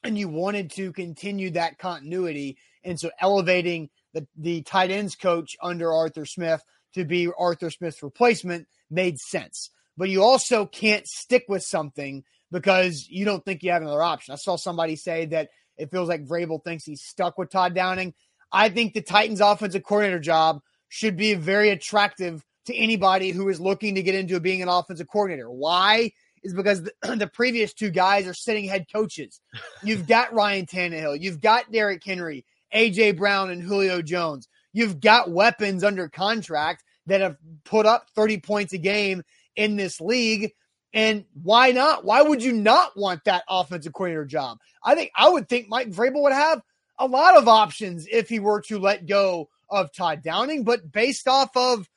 and 0.05 0.19
you 0.19 0.29
wanted 0.29 0.71
to 0.73 0.93
continue 0.93 1.53
that 1.53 1.79
continuity. 1.79 2.59
And 2.85 3.01
so 3.01 3.11
elevating 3.19 3.89
the, 4.13 4.27
the 4.37 4.61
tight 4.61 4.91
ends 4.91 5.17
coach 5.17 5.57
under 5.63 5.91
Arthur 5.91 6.27
Smith 6.27 6.63
to 6.93 7.07
be 7.07 7.31
Arthur 7.39 7.71
Smith's 7.71 8.03
replacement 8.03 8.69
made 8.91 9.19
sense. 9.19 9.71
But 9.97 10.11
you 10.11 10.23
also 10.23 10.67
can't 10.67 11.07
stick 11.07 11.45
with 11.49 11.63
something 11.63 12.23
because 12.51 13.07
you 13.09 13.25
don't 13.25 13.43
think 13.43 13.63
you 13.63 13.71
have 13.71 13.81
another 13.81 14.03
option. 14.03 14.35
I 14.35 14.37
saw 14.37 14.57
somebody 14.57 14.97
say 14.97 15.25
that 15.27 15.49
it 15.79 15.91
feels 15.91 16.11
like 16.11 16.27
Vrabel 16.27 16.63
thinks 16.63 16.85
he's 16.85 17.03
stuck 17.03 17.39
with 17.39 17.51
Todd 17.51 17.75
Downing. 17.75 18.13
I 18.53 18.69
think 18.69 18.93
the 18.93 19.01
Titans 19.01 19.41
offensive 19.41 19.83
coordinator 19.83 20.21
job 20.21 20.61
should 20.89 21.17
be 21.17 21.33
very 21.33 21.71
attractive 21.71 22.45
to 22.67 22.75
anybody 22.75 23.31
who 23.31 23.49
is 23.49 23.61
looking 23.61 23.95
to 23.95 24.03
get 24.03 24.15
into 24.15 24.41
being 24.41 24.63
an 24.63 24.69
offensive 24.69 25.09
coordinator. 25.09 25.51
Why? 25.51 26.13
Is 26.43 26.55
because 26.55 26.83
the, 26.83 26.93
the 27.17 27.27
previous 27.27 27.73
two 27.73 27.91
guys 27.91 28.27
are 28.27 28.35
sitting 28.35 28.65
head 28.65 28.87
coaches. 28.93 29.41
You've 29.83 30.07
got 30.07 30.33
Ryan 30.33 30.67
Tannehill, 30.67 31.21
you've 31.21 31.41
got 31.41 31.71
Derrick 31.73 32.03
Henry, 32.05 32.45
AJ 32.75 33.17
Brown, 33.17 33.51
and 33.51 33.63
Julio 33.63 34.03
Jones. 34.03 34.49
You've 34.73 35.01
got 35.01 35.31
weapons 35.31 35.83
under 35.83 36.09
contract 36.09 36.85
that 37.07 37.21
have 37.21 37.37
put 37.65 37.87
up 37.87 38.07
30 38.15 38.39
points 38.39 38.73
a 38.73 38.79
game 38.79 39.23
in 39.57 39.77
this 39.77 40.01
league. 40.01 40.53
And 40.93 41.25
why 41.43 41.73
not? 41.73 42.05
Why 42.05 42.23
would 42.23 42.43
you 42.43 42.53
not 42.53 42.97
want 42.97 43.25
that 43.25 43.45
offensive 43.49 43.93
coordinator 43.93 44.25
job? 44.25 44.59
I 44.85 44.95
think 44.95 45.11
I 45.17 45.29
would 45.29 45.49
think 45.49 45.69
Mike 45.69 45.91
Vrabel 45.91 46.23
would 46.23 46.33
have 46.33 46.63
a 46.99 47.07
lot 47.07 47.37
of 47.37 47.49
options 47.49 48.07
if 48.11 48.29
he 48.29 48.39
were 48.39 48.61
to 48.63 48.79
let 48.79 49.07
go 49.07 49.49
of 49.69 49.93
Todd 49.93 50.23
Downing. 50.23 50.65
But 50.65 50.91
based 50.91 51.29
off 51.29 51.57
of 51.57 51.89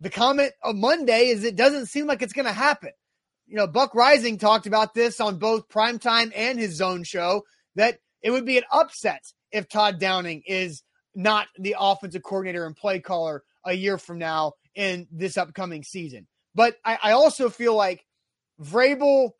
the 0.00 0.10
comment 0.10 0.52
of 0.62 0.76
Monday, 0.76 1.28
is 1.28 1.44
it 1.44 1.56
doesn't 1.56 1.86
seem 1.86 2.06
like 2.06 2.22
it's 2.22 2.32
going 2.32 2.46
to 2.46 2.52
happen. 2.52 2.90
You 3.46 3.56
know, 3.56 3.66
Buck 3.66 3.92
Reising 3.92 4.38
talked 4.38 4.66
about 4.66 4.94
this 4.94 5.20
on 5.20 5.38
both 5.38 5.68
primetime 5.68 6.32
and 6.34 6.58
his 6.58 6.74
zone 6.74 7.04
show 7.04 7.42
that 7.76 7.98
it 8.22 8.30
would 8.30 8.44
be 8.44 8.58
an 8.58 8.64
upset 8.72 9.24
if 9.52 9.68
Todd 9.68 10.00
Downing 10.00 10.42
is 10.46 10.82
not 11.14 11.46
the 11.58 11.76
offensive 11.78 12.22
coordinator 12.22 12.66
and 12.66 12.76
play 12.76 13.00
caller 13.00 13.42
a 13.64 13.72
year 13.72 13.98
from 13.98 14.18
now 14.18 14.52
in 14.74 15.06
this 15.10 15.36
upcoming 15.36 15.82
season. 15.82 16.26
But 16.54 16.76
I, 16.84 16.98
I 17.02 17.12
also 17.12 17.48
feel 17.48 17.74
like 17.74 18.04
Vrabel. 18.60 19.30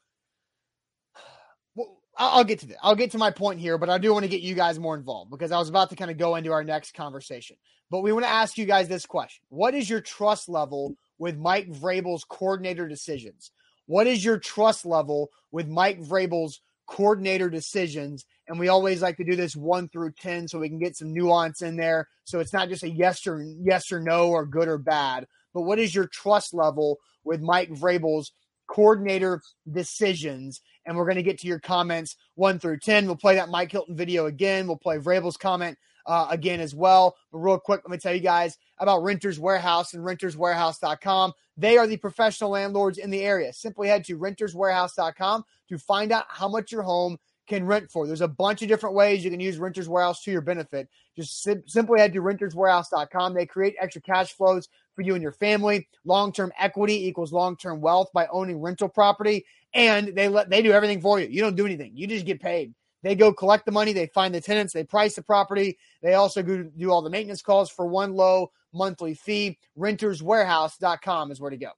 I'll 2.19 2.45
get 2.45 2.61
to 2.61 2.67
that. 2.69 2.79
I'll 2.83 2.95
get 2.95 3.11
to 3.13 3.19
my 3.19 3.31
point 3.31 3.61
here, 3.61 3.77
but 3.77 3.91
I 3.91 3.99
do 3.99 4.13
want 4.13 4.25
to 4.25 4.31
get 4.31 4.41
you 4.41 4.55
guys 4.55 4.79
more 4.79 4.97
involved 4.97 5.31
because 5.31 5.53
I 5.53 5.59
was 5.59 5.69
about 5.69 5.91
to 5.91 5.97
kind 5.97 6.11
of 6.11 6.17
go 6.17 6.37
into 6.37 6.53
our 6.53 6.65
next 6.65 6.95
conversation. 6.95 7.57
But 7.91 8.01
we 8.01 8.13
want 8.13 8.25
to 8.25 8.31
ask 8.31 8.57
you 8.57 8.65
guys 8.65 8.89
this 8.89 9.07
question: 9.07 9.43
What 9.49 9.75
is 9.75 9.89
your 9.89 10.01
trust 10.01 10.49
level 10.49 10.97
with 11.19 11.37
Mike 11.37 11.69
Vrabel's 11.69 12.25
coordinator 12.25 12.89
decisions? 12.89 13.51
What 13.87 14.07
is 14.07 14.25
your 14.25 14.39
trust 14.39 14.87
level 14.87 15.31
with 15.53 15.69
Mike 15.69 16.01
Vrabel's 16.01 16.61
coordinator 16.87 17.51
decisions? 17.51 18.25
And 18.49 18.59
we 18.59 18.69
always 18.69 19.03
like 19.03 19.19
to 19.19 19.25
do 19.25 19.37
this 19.37 19.55
one 19.55 19.89
through 19.89 20.13
ten 20.13 20.49
so 20.49 20.59
we 20.59 20.69
can 20.69 20.79
get 20.79 20.97
some 20.97 21.13
nuance 21.13 21.61
in 21.61 21.77
there. 21.77 22.09
So 22.25 22.41
it's 22.41 22.53
not 22.53 22.69
just 22.71 22.83
a 22.83 22.91
yes 22.91 23.27
or 23.27 23.45
yes 23.61 23.93
or 23.93 24.01
no 24.01 24.31
or 24.31 24.47
good 24.47 24.69
or 24.69 24.79
bad. 24.79 25.27
But 25.53 25.63
what 25.63 25.79
is 25.79 25.95
your 25.95 26.07
trust 26.07 26.55
level 26.55 26.99
with 27.25 27.41
Mike 27.43 27.71
Vrabel's 27.71 28.33
coordinator 28.67 29.43
decisions. 29.71 30.61
And 30.87 30.97
we're 30.97 31.05
going 31.05 31.17
to 31.17 31.23
get 31.23 31.39
to 31.41 31.47
your 31.47 31.59
comments 31.59 32.17
one 32.35 32.59
through 32.59 32.79
10. 32.79 33.07
We'll 33.07 33.17
play 33.17 33.35
that 33.35 33.49
Mike 33.49 33.73
Hilton 33.73 33.97
video 33.97 34.27
again. 34.27 34.67
We'll 34.67 34.77
play 34.77 34.99
Vrabel's 34.99 35.37
comment 35.37 35.77
uh, 36.07 36.29
again 36.31 36.61
as 36.61 36.75
well. 36.75 37.17
But 37.33 37.39
real 37.39 37.59
quick, 37.59 37.83
let 37.85 37.91
me 37.91 37.99
tell 37.99 38.15
you 38.15 38.21
guys 38.21 38.57
about 38.79 39.03
Renters 39.03 39.39
Warehouse 39.39 39.95
and 39.95 40.05
renterswarehouse.com. 40.05 41.33
They 41.57 41.77
are 41.79 41.87
the 41.87 41.97
professional 41.97 42.51
landlords 42.51 42.99
in 42.99 43.11
the 43.11 43.23
area. 43.23 43.53
Simply 43.53 43.89
head 43.89 44.05
to 44.05 44.19
renterswarehouse.com 44.19 45.45
to 45.69 45.79
find 45.79 46.13
out 46.13 46.27
how 46.29 46.49
much 46.49 46.71
your 46.71 46.83
home 46.83 47.19
can 47.47 47.65
rent 47.65 47.91
for. 47.91 48.07
There's 48.07 48.21
a 48.21 48.29
bunch 48.29 48.63
of 48.63 48.69
different 48.69 48.95
ways 48.95 49.25
you 49.25 49.31
can 49.31 49.41
use 49.41 49.59
Renters 49.59 49.89
Warehouse 49.89 50.23
to 50.25 50.33
your 50.33 50.41
benefit. 50.41 50.89
Just 51.15 51.43
sim- 51.43 51.63
simply 51.67 52.01
head 52.01 52.13
to 52.13 52.21
renterswarehouse.com. 52.21 53.35
They 53.35 53.47
create 53.47 53.77
extra 53.81 54.03
cash 54.03 54.33
flows 54.33 54.69
for 54.95 55.03
you 55.03 55.15
and 55.15 55.23
your 55.23 55.33
family. 55.33 55.89
Long-term 56.05 56.53
equity 56.59 57.07
equals 57.07 57.33
long-term 57.33 57.81
wealth 57.81 58.11
by 58.13 58.27
owning 58.29 58.61
rental 58.61 58.89
property, 58.89 59.45
and 59.77 60.09
they 60.17 60.29
let 60.29 60.51
they 60.51 60.63
do 60.63 60.73
everything 60.73 61.01
for 61.01 61.21
you. 61.21 61.29
You 61.29 61.43
don't 61.43 61.55
do 61.55 61.67
anything. 61.67 61.93
You 61.95 62.07
just 62.07 62.27
get 62.27 62.41
paid. 62.41 62.75
They 63.03 63.15
go 63.15 63.33
collect 63.33 63.67
the 63.67 63.73
money, 63.73 63.93
they 63.93 64.07
find 64.09 64.35
the 64.35 64.41
tenants, 64.41 64.73
they 64.73 64.83
price 64.83 65.15
the 65.15 65.23
property. 65.23 65.79
They 66.03 66.15
also 66.15 66.43
go 66.43 66.65
do 66.65 66.91
all 66.91 67.03
the 67.03 67.11
maintenance 67.11 67.43
calls 67.43 67.71
for 67.71 67.87
one 67.87 68.15
low 68.15 68.51
monthly 68.73 69.15
fee. 69.15 69.59
Renterswarehouse.com 69.79 71.31
is 71.31 71.41
where 71.41 71.51
to 71.51 71.57
go. 71.57 71.71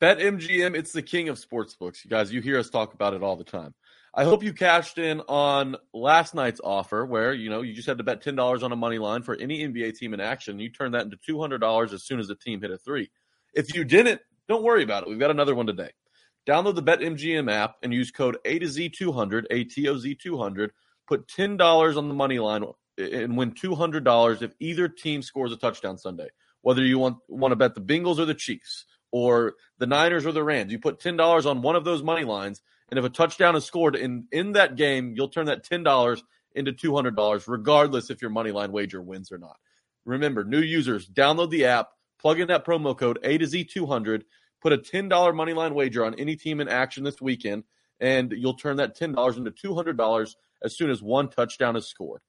BetMGM, 0.00 0.76
it's 0.76 0.92
the 0.92 1.02
king 1.02 1.28
of 1.28 1.40
sportsbooks. 1.40 2.04
You 2.04 2.10
guys, 2.10 2.32
you 2.32 2.40
hear 2.40 2.56
us 2.58 2.70
talk 2.70 2.94
about 2.94 3.14
it 3.14 3.22
all 3.22 3.34
the 3.34 3.42
time. 3.42 3.74
I 4.14 4.24
hope 4.24 4.44
you 4.44 4.52
cashed 4.52 4.98
in 4.98 5.22
on 5.22 5.76
last 5.92 6.34
night's 6.34 6.60
offer 6.62 7.04
where, 7.04 7.32
you 7.32 7.50
know, 7.50 7.62
you 7.62 7.74
just 7.74 7.88
had 7.88 7.98
to 7.98 8.04
bet 8.04 8.22
$10 8.22 8.62
on 8.62 8.70
a 8.70 8.76
money 8.76 8.98
line 8.98 9.22
for 9.22 9.34
any 9.34 9.66
NBA 9.66 9.96
team 9.96 10.14
in 10.14 10.20
action. 10.20 10.60
You 10.60 10.70
turned 10.70 10.94
that 10.94 11.02
into 11.02 11.16
$200 11.16 11.92
as 11.92 12.04
soon 12.04 12.20
as 12.20 12.28
the 12.28 12.36
team 12.36 12.60
hit 12.60 12.70
a 12.70 12.78
three. 12.78 13.10
If 13.54 13.74
you 13.74 13.84
didn't, 13.84 14.20
don't 14.48 14.62
worry 14.62 14.84
about 14.84 15.02
it. 15.02 15.08
We've 15.08 15.18
got 15.18 15.30
another 15.30 15.54
one 15.54 15.66
today. 15.66 15.90
Download 16.48 16.74
the 16.74 16.82
BetMGM 16.82 17.52
app 17.52 17.76
and 17.82 17.92
use 17.92 18.10
code 18.10 18.38
A 18.44 18.58
to 18.58 18.66
Z200, 18.66 19.44
A 19.50 19.64
T 19.64 19.88
O 19.88 19.98
Z 19.98 20.14
200. 20.14 20.72
Put 21.06 21.28
$10 21.28 21.96
on 21.96 22.08
the 22.08 22.14
money 22.14 22.38
line 22.38 22.64
and 22.96 23.36
win 23.36 23.52
$200 23.52 24.42
if 24.42 24.52
either 24.58 24.88
team 24.88 25.22
scores 25.22 25.52
a 25.52 25.56
touchdown 25.56 25.98
Sunday. 25.98 26.28
Whether 26.62 26.84
you 26.84 26.98
want, 26.98 27.18
want 27.28 27.52
to 27.52 27.56
bet 27.56 27.74
the 27.74 27.80
Bengals 27.80 28.18
or 28.18 28.24
the 28.24 28.34
Chiefs 28.34 28.84
or 29.10 29.54
the 29.78 29.86
Niners 29.86 30.26
or 30.26 30.32
the 30.32 30.42
Rams, 30.42 30.72
you 30.72 30.78
put 30.78 31.00
$10 31.00 31.46
on 31.46 31.62
one 31.62 31.76
of 31.76 31.84
those 31.84 32.02
money 32.02 32.24
lines– 32.24 32.62
and 32.90 32.98
if 32.98 33.04
a 33.04 33.10
touchdown 33.10 33.56
is 33.56 33.64
scored 33.64 33.96
in, 33.96 34.26
in 34.32 34.52
that 34.52 34.76
game, 34.76 35.14
you'll 35.14 35.28
turn 35.28 35.46
that 35.46 35.64
$10 35.64 36.22
into 36.54 36.72
$200, 36.72 37.44
regardless 37.46 38.10
if 38.10 38.22
your 38.22 38.30
money 38.30 38.50
line 38.50 38.72
wager 38.72 39.02
wins 39.02 39.30
or 39.30 39.38
not. 39.38 39.56
Remember, 40.04 40.42
new 40.42 40.60
users, 40.60 41.06
download 41.06 41.50
the 41.50 41.66
app, 41.66 41.90
plug 42.18 42.40
in 42.40 42.48
that 42.48 42.64
promo 42.64 42.96
code 42.96 43.18
A 43.22 43.36
to 43.36 43.44
Z200, 43.44 44.22
put 44.60 44.72
a 44.72 44.78
$10 44.78 45.34
money 45.34 45.52
line 45.52 45.74
wager 45.74 46.04
on 46.04 46.14
any 46.14 46.36
team 46.36 46.60
in 46.60 46.68
action 46.68 47.04
this 47.04 47.20
weekend, 47.20 47.64
and 48.00 48.32
you'll 48.32 48.54
turn 48.54 48.76
that 48.76 48.98
$10 48.98 49.36
into 49.36 49.50
$200 49.50 50.34
as 50.62 50.76
soon 50.76 50.90
as 50.90 51.02
one 51.02 51.28
touchdown 51.28 51.76
is 51.76 51.88
scored. 51.88 52.20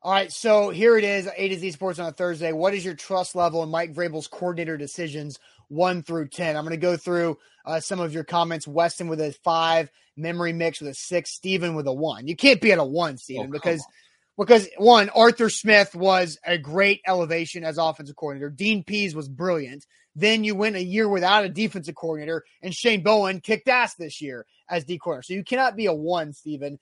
All 0.00 0.12
right, 0.12 0.30
so 0.30 0.70
here 0.70 0.96
it 0.96 1.02
is, 1.02 1.28
A 1.36 1.48
to 1.48 1.58
Z 1.58 1.72
Sports 1.72 1.98
on 1.98 2.06
a 2.06 2.12
Thursday. 2.12 2.52
What 2.52 2.72
is 2.72 2.84
your 2.84 2.94
trust 2.94 3.34
level 3.34 3.64
in 3.64 3.68
Mike 3.68 3.92
Vrabel's 3.92 4.28
coordinator 4.28 4.76
decisions 4.76 5.40
one 5.66 6.02
through 6.02 6.28
10? 6.28 6.56
I'm 6.56 6.62
going 6.62 6.70
to 6.70 6.76
go 6.76 6.96
through 6.96 7.36
uh, 7.64 7.80
some 7.80 7.98
of 7.98 8.14
your 8.14 8.22
comments. 8.22 8.68
Weston 8.68 9.08
with 9.08 9.20
a 9.20 9.32
five, 9.42 9.90
Memory 10.16 10.52
Mix 10.52 10.80
with 10.80 10.90
a 10.90 10.94
six, 10.94 11.32
Steven 11.32 11.74
with 11.74 11.88
a 11.88 11.92
one. 11.92 12.28
You 12.28 12.36
can't 12.36 12.60
be 12.60 12.70
at 12.70 12.78
a 12.78 12.84
one, 12.84 13.16
Steven, 13.18 13.46
oh, 13.48 13.50
because 13.50 13.80
on. 13.80 14.44
because 14.44 14.68
one, 14.76 15.08
Arthur 15.08 15.50
Smith 15.50 15.96
was 15.96 16.38
a 16.46 16.58
great 16.58 17.00
elevation 17.04 17.64
as 17.64 17.76
offensive 17.76 18.14
coordinator. 18.14 18.50
Dean 18.50 18.84
Pees 18.84 19.16
was 19.16 19.28
brilliant. 19.28 19.84
Then 20.18 20.42
you 20.42 20.56
went 20.56 20.74
a 20.74 20.82
year 20.82 21.08
without 21.08 21.44
a 21.44 21.48
defensive 21.48 21.94
coordinator, 21.94 22.44
and 22.60 22.74
Shane 22.74 23.04
Bowen 23.04 23.40
kicked 23.40 23.68
ass 23.68 23.94
this 23.94 24.20
year 24.20 24.46
as 24.68 24.84
D 24.84 24.98
coordinator. 24.98 25.22
So 25.22 25.34
you 25.34 25.44
cannot 25.44 25.76
be 25.76 25.86
a 25.86 25.94
one, 25.94 26.32
Steven. 26.32 26.80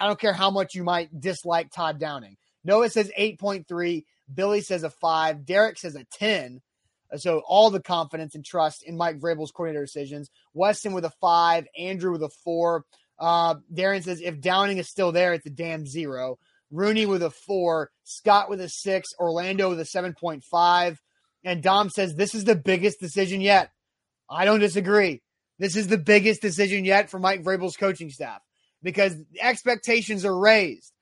I 0.00 0.06
don't 0.06 0.18
care 0.18 0.32
how 0.32 0.50
much 0.50 0.74
you 0.74 0.82
might 0.82 1.20
dislike 1.20 1.70
Todd 1.70 2.00
Downing. 2.00 2.38
Noah 2.64 2.88
says 2.88 3.12
8.3. 3.18 4.04
Billy 4.32 4.62
says 4.62 4.84
a 4.84 4.90
five. 4.90 5.44
Derek 5.44 5.78
says 5.78 5.96
a 5.96 6.04
10. 6.14 6.62
So 7.16 7.42
all 7.46 7.70
the 7.70 7.80
confidence 7.80 8.34
and 8.34 8.44
trust 8.44 8.82
in 8.82 8.96
Mike 8.96 9.20
Vrabel's 9.20 9.50
coordinator 9.50 9.84
decisions. 9.84 10.30
Weston 10.54 10.94
with 10.94 11.04
a 11.04 11.12
five. 11.20 11.66
Andrew 11.78 12.12
with 12.12 12.22
a 12.22 12.30
four. 12.42 12.84
Uh, 13.18 13.56
Darren 13.72 14.02
says 14.02 14.22
if 14.22 14.40
Downing 14.40 14.78
is 14.78 14.88
still 14.88 15.12
there, 15.12 15.34
it's 15.34 15.46
a 15.46 15.50
damn 15.50 15.86
zero. 15.86 16.38
Rooney 16.70 17.04
with 17.04 17.22
a 17.22 17.30
four. 17.30 17.90
Scott 18.04 18.48
with 18.48 18.62
a 18.62 18.68
six. 18.70 19.10
Orlando 19.18 19.68
with 19.68 19.80
a 19.80 19.84
7.5. 19.84 20.96
And 21.44 21.62
Dom 21.62 21.90
says 21.90 22.14
this 22.14 22.34
is 22.34 22.44
the 22.44 22.56
biggest 22.56 23.00
decision 23.00 23.40
yet. 23.40 23.70
I 24.28 24.44
don't 24.44 24.60
disagree. 24.60 25.22
This 25.58 25.76
is 25.76 25.88
the 25.88 25.98
biggest 25.98 26.42
decision 26.42 26.84
yet 26.84 27.10
for 27.10 27.18
Mike 27.18 27.42
Vrabel's 27.42 27.76
coaching 27.76 28.10
staff 28.10 28.40
because 28.82 29.14
expectations 29.40 30.24
are 30.24 30.38
raised. 30.38 30.92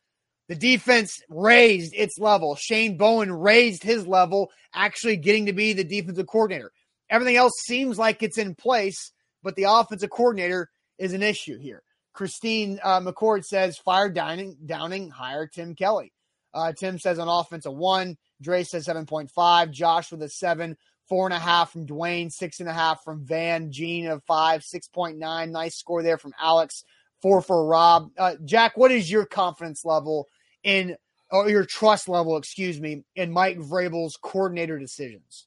The 0.49 0.55
defense 0.55 1.21
raised 1.29 1.93
its 1.95 2.19
level. 2.19 2.55
Shane 2.55 2.97
Bowen 2.97 3.33
raised 3.33 3.83
his 3.83 4.07
level, 4.07 4.51
actually 4.73 5.17
getting 5.17 5.47
to 5.47 5.53
be 5.53 5.73
the 5.73 5.85
defensive 5.85 6.27
coordinator. 6.27 6.71
Everything 7.11 7.37
else 7.37 7.53
seems 7.67 7.99
like 7.99 8.23
it's 8.23 8.39
in 8.39 8.55
place, 8.55 9.13
but 9.43 9.57
the 9.57 9.65
offensive 9.65 10.11
coordinator 10.11 10.71
is 10.99 11.13
an 11.13 11.23
issue 11.23 11.59
here. 11.59 11.83
Christine 12.15 12.79
uh, 12.83 13.01
McCord 13.01 13.45
says, 13.45 13.77
fire 13.79 14.09
Downing, 14.09 14.57
Downing, 14.65 15.11
hire 15.11 15.47
Tim 15.47 15.75
Kelly. 15.75 16.13
Uh, 16.55 16.73
Tim 16.73 16.99
says 16.99 17.19
on 17.19 17.29
offense 17.29 17.67
a 17.67 17.71
one. 17.71 18.17
Dre 18.41 18.63
says 18.65 18.87
7.5. 18.87 19.71
Josh 19.71 20.11
with 20.11 20.23
a 20.23 20.29
seven. 20.29 20.77
Four 21.09 21.27
and 21.27 21.35
a 21.35 21.39
half 21.39 21.71
from 21.73 21.87
Dwayne. 21.87 22.33
Six 22.33 22.61
and 22.61 22.69
a 22.69 22.73
half 22.73 23.03
from 23.05 23.25
Van. 23.25 23.71
Gene 23.71 24.09
of 24.09 24.23
five. 24.25 24.63
6.9. 24.63 25.51
Nice 25.51 25.77
score 25.77 26.03
there 26.03 26.19
from 26.19 26.35
Alex. 26.41 26.85
Four 27.23 27.41
for 27.43 27.65
Rob. 27.67 28.11
Uh, 28.19 28.35
Jack, 28.45 28.77
what 28.77 28.91
is 28.91 29.11
your 29.11 29.25
confidence 29.25 29.85
level 29.85 30.27
in 30.65 30.97
or 31.31 31.49
your 31.49 31.65
trust 31.65 32.09
level, 32.09 32.37
excuse 32.37 32.81
me, 32.81 33.05
in 33.15 33.33
Mike 33.33 33.59
Vrabel's 33.59 34.17
coordinator 34.21 34.79
decisions? 34.79 35.47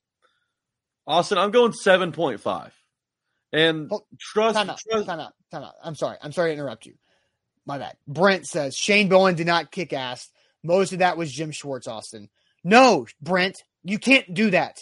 Austin, 1.05 1.37
I'm 1.37 1.51
going 1.51 1.71
7.5. 1.73 2.71
And 3.51 3.89
Hold- 3.89 4.03
trust, 4.19 4.55
Time 4.57 4.69
out. 4.69 4.79
trust 4.79 5.07
Time 5.07 5.19
out. 5.19 5.33
Time 5.51 5.63
out. 5.63 5.73
I'm 5.83 5.95
sorry. 5.95 6.17
I'm 6.21 6.31
sorry 6.31 6.51
to 6.51 6.53
interrupt 6.53 6.85
you. 6.85 6.93
My 7.65 7.77
bad. 7.77 7.97
Brent 8.07 8.47
says 8.47 8.75
Shane 8.75 9.09
Bowen 9.09 9.35
did 9.35 9.47
not 9.47 9.71
kick 9.71 9.91
ass. 9.93 10.29
Most 10.63 10.93
of 10.93 10.99
that 10.99 11.17
was 11.17 11.31
Jim 11.31 11.51
Schwartz, 11.51 11.87
Austin. 11.87 12.29
No, 12.63 13.07
Brent, 13.21 13.55
you 13.83 13.99
can't 13.99 14.33
do 14.33 14.49
that. 14.51 14.77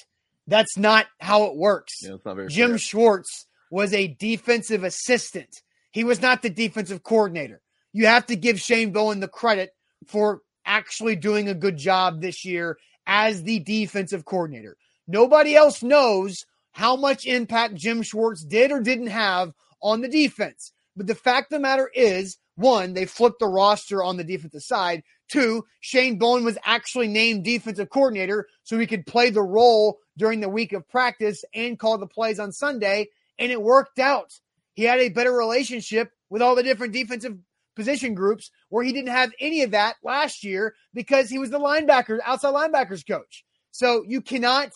That's 0.48 0.77
not 0.77 1.07
how 1.19 1.43
it 1.46 1.55
works. 1.55 1.93
yeah, 2.01 2.15
Jim 2.48 2.72
fair. 2.72 2.77
Schwartz 2.77 3.48
was 3.69 3.93
a 3.93 4.07
defensive 4.07 4.84
assistant. 4.84 5.50
He 5.91 6.03
was 6.03 6.22
not 6.22 6.41
the 6.41 6.50
defensive 6.50 7.03
coordinator. 7.03 7.62
You 7.91 8.07
have 8.07 8.25
to 8.27 8.36
give 8.36 8.60
Shane 8.60 8.91
Bowen 8.91 9.19
the 9.19 9.27
credit 9.27 9.72
for 10.05 10.41
actually 10.65 11.15
doing 11.15 11.50
a 11.50 11.53
good 11.53 11.77
job 11.77 12.22
this 12.22 12.46
year 12.46 12.77
as 13.05 13.43
the 13.43 13.60
defensive 13.60 14.25
coordinator. 14.25 14.77
Nobody 15.07 15.55
else 15.55 15.81
knows 15.81 16.46
how 16.72 16.96
much 16.96 17.25
impact 17.25 17.75
Jim 17.75 18.01
Schwartz 18.03 18.43
did 18.43 18.72
or 18.72 18.81
didn't 18.81 19.07
have 19.07 19.53
on 19.81 20.01
the 20.01 20.10
defense. 20.10 20.72
But 20.98 21.08
the 21.08 21.16
fact 21.16 21.54
of 21.54 21.58
the 21.58 21.62
matter 21.62 21.89
is, 21.94 22.38
one, 22.56 22.94
they 22.94 23.06
flipped 23.06 23.39
the 23.39 23.48
roster 23.48 24.04
on 24.04 24.18
the 24.18 24.24
defensive 24.24 24.63
side. 24.63 25.04
Two, 25.30 25.63
Shane 25.80 26.18
Bowen 26.18 26.44
was 26.44 26.58
actually 26.66 27.08
named 27.08 27.44
defensive 27.44 27.89
coordinator 27.89 28.48
so 28.63 28.80
he 28.80 28.88
could 28.88 29.06
play 29.06 29.30
the 29.30 29.44
role 29.44 30.00
during 30.18 30.39
the 30.39 30.50
week 30.50 30.74
of 30.74 30.88
practice 30.89 31.46
and 31.54 31.77
call 31.77 32.00
the 32.00 32.08
plays 32.08 32.39
on 32.39 32.51
Sunday, 32.51 33.10
and 33.38 33.51
it 33.51 33.62
worked 33.62 34.00
out. 34.00 34.34
He 34.74 34.84
had 34.84 35.00
a 35.00 35.10
better 35.10 35.32
relationship 35.32 36.10
with 36.30 36.42
all 36.42 36.56
the 36.56 36.63
different 36.63 36.94
defensive 36.94 37.38
position 37.75 38.16
groups 38.16 38.50
where 38.70 38.84
he 38.84 38.92
didn't 38.92 39.12
have 39.12 39.32
any 39.39 39.62
of 39.62 39.72
that 39.72 39.98
last 40.04 40.44
year 40.44 40.74
because 40.96 41.30
he 41.30 41.38
was 41.38 41.51
the 41.51 41.60
linebacker, 41.60 42.18
outside 42.25 42.54
linebackers 42.56 43.08
coach. 43.08 43.46
So 43.70 44.04
you 44.08 44.22
cannot 44.22 44.72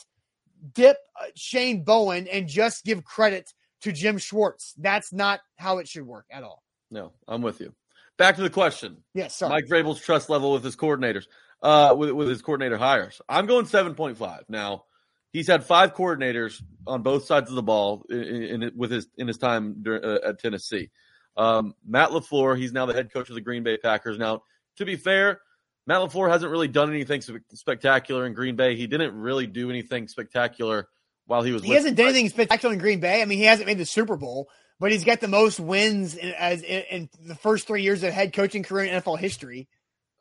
dip 0.74 0.98
uh, 1.20 1.26
Shane 1.36 1.84
Bowen 1.84 2.28
and 2.28 2.48
just 2.48 2.86
give 2.86 3.04
credit 3.04 3.52
to 3.82 3.92
Jim 3.92 4.18
Schwartz. 4.18 4.74
That's 4.78 5.12
not 5.12 5.42
how 5.58 5.80
it 5.80 5.88
should 5.88 6.06
work 6.06 6.26
at 6.32 6.44
all. 6.44 6.64
No, 6.90 7.12
I'm 7.28 7.42
with 7.42 7.62
you. 7.62 7.74
Back 8.18 8.36
to 8.36 8.42
the 8.42 8.50
question. 8.50 8.98
Yes, 9.14 9.38
sorry. 9.38 9.50
Mike 9.50 9.66
Vrabel's 9.66 10.00
trust 10.00 10.30
level 10.30 10.52
with 10.52 10.64
his 10.64 10.76
coordinators, 10.76 11.26
uh, 11.64 11.96
with, 11.98 12.12
with 12.12 12.30
his 12.30 12.42
coordinator 12.42 12.78
hires. 12.78 13.22
I'm 13.28 13.46
going 13.46 13.66
7.5. 13.66 14.42
Now, 14.50 14.84
he's 15.32 15.48
had 15.48 15.64
five 15.64 15.96
coordinators 15.96 16.62
on 16.86 17.02
both 17.02 17.26
sides 17.26 17.50
of 17.50 17.56
the 17.56 17.64
ball 17.64 18.06
in, 18.10 18.18
in, 18.64 18.72
with 18.76 18.92
his 18.92 19.08
in 19.18 19.28
his 19.28 19.38
time 19.38 19.78
dur- 19.82 20.20
uh, 20.24 20.30
at 20.30 20.40
Tennessee. 20.40 20.90
Um, 21.38 21.74
Matt 21.88 22.10
LaFleur, 22.10 22.58
he's 22.58 22.74
now 22.74 22.86
the 22.86 22.94
head 22.94 23.12
coach 23.12 23.30
of 23.30 23.36
the 23.36 23.42
Green 23.42 23.64
Bay 23.64 23.78
Packers. 23.78 24.18
Now, 24.18 24.44
to 24.78 24.86
be 24.86 24.98
fair, 24.98 25.40
Matt 25.88 26.02
LaFleur 26.02 26.30
hasn't 26.30 26.52
really 26.52 26.68
done 26.68 26.90
anything 26.90 27.22
spectacular 27.54 28.26
in 28.26 28.34
Green 28.34 28.56
Bay. 28.56 28.76
He 28.76 28.88
didn't 28.88 29.16
really 29.16 29.48
do 29.48 29.70
anything 29.70 30.08
spectacular 30.08 30.90
while 31.26 31.44
he 31.44 31.52
was. 31.52 31.64
he 31.64 31.70
with 31.70 31.78
hasn't 31.78 31.98
done 31.98 32.08
anything 32.08 32.30
spectacular 32.30 32.74
in 32.74 32.80
Green 32.80 33.00
Bay. 33.00 33.22
I 33.22 33.26
mean, 33.26 33.38
he 33.38 33.46
hasn't 33.46 33.68
made 33.68 33.78
the 33.78 33.86
Super 33.86 34.18
Bowl, 34.18 34.50
but 34.80 34.92
he's 34.92 35.04
got 35.04 35.20
the 35.22 35.28
most 35.28 35.60
wins 35.60 36.16
in, 36.16 36.34
as 36.34 36.62
in, 36.62 36.84
in 36.90 37.10
the 37.26 37.36
first 37.36 37.68
three 37.68 37.84
years 37.84 38.04
of 38.04 38.14
head 38.14 38.34
coaching 38.34 38.64
career 38.64 38.86
in 38.86 39.02
NFL 39.02 39.20
history. 39.20 39.68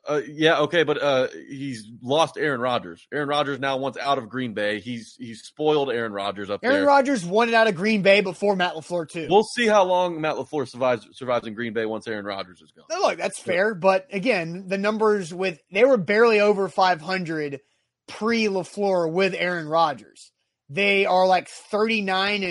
Uh, 0.07 0.19
yeah, 0.27 0.59
okay, 0.61 0.83
but 0.83 1.01
uh, 1.01 1.27
he's 1.47 1.85
lost 2.01 2.35
Aaron 2.35 2.59
Rodgers. 2.59 3.05
Aaron 3.13 3.29
Rodgers 3.29 3.59
now 3.59 3.77
wants 3.77 3.99
out 3.99 4.17
of 4.17 4.29
Green 4.29 4.53
Bay. 4.53 4.79
He's 4.79 5.15
he's 5.19 5.43
spoiled 5.43 5.91
Aaron 5.91 6.11
Rodgers 6.11 6.49
up 6.49 6.61
Aaron 6.63 6.77
there. 6.77 6.87
Rodgers 6.87 7.23
won 7.23 7.49
it 7.49 7.53
out 7.53 7.67
of 7.67 7.75
Green 7.75 8.01
Bay 8.01 8.21
before 8.21 8.55
Matt 8.55 8.73
LaFleur 8.73 9.07
too. 9.07 9.27
We'll 9.29 9.43
see 9.43 9.67
how 9.67 9.83
long 9.83 10.19
Matt 10.19 10.37
LaFleur 10.37 10.67
survives 10.67 11.07
survives 11.11 11.45
in 11.45 11.53
Green 11.53 11.73
Bay 11.73 11.85
once 11.85 12.07
Aaron 12.07 12.25
Rodgers 12.25 12.61
is 12.63 12.71
gone. 12.71 12.85
No, 12.89 12.99
Look, 12.99 13.19
that's 13.19 13.39
fair, 13.39 13.75
but 13.75 14.07
again, 14.11 14.65
the 14.67 14.79
numbers 14.79 15.31
with 15.31 15.59
they 15.71 15.85
were 15.85 15.97
barely 15.97 16.39
over 16.39 16.67
500 16.67 17.59
pre 18.07 18.45
LaFleur 18.45 19.11
with 19.11 19.35
Aaron 19.37 19.67
Rodgers. 19.67 20.31
They 20.73 21.05
are 21.05 21.27
like 21.27 21.49
39 21.49 22.43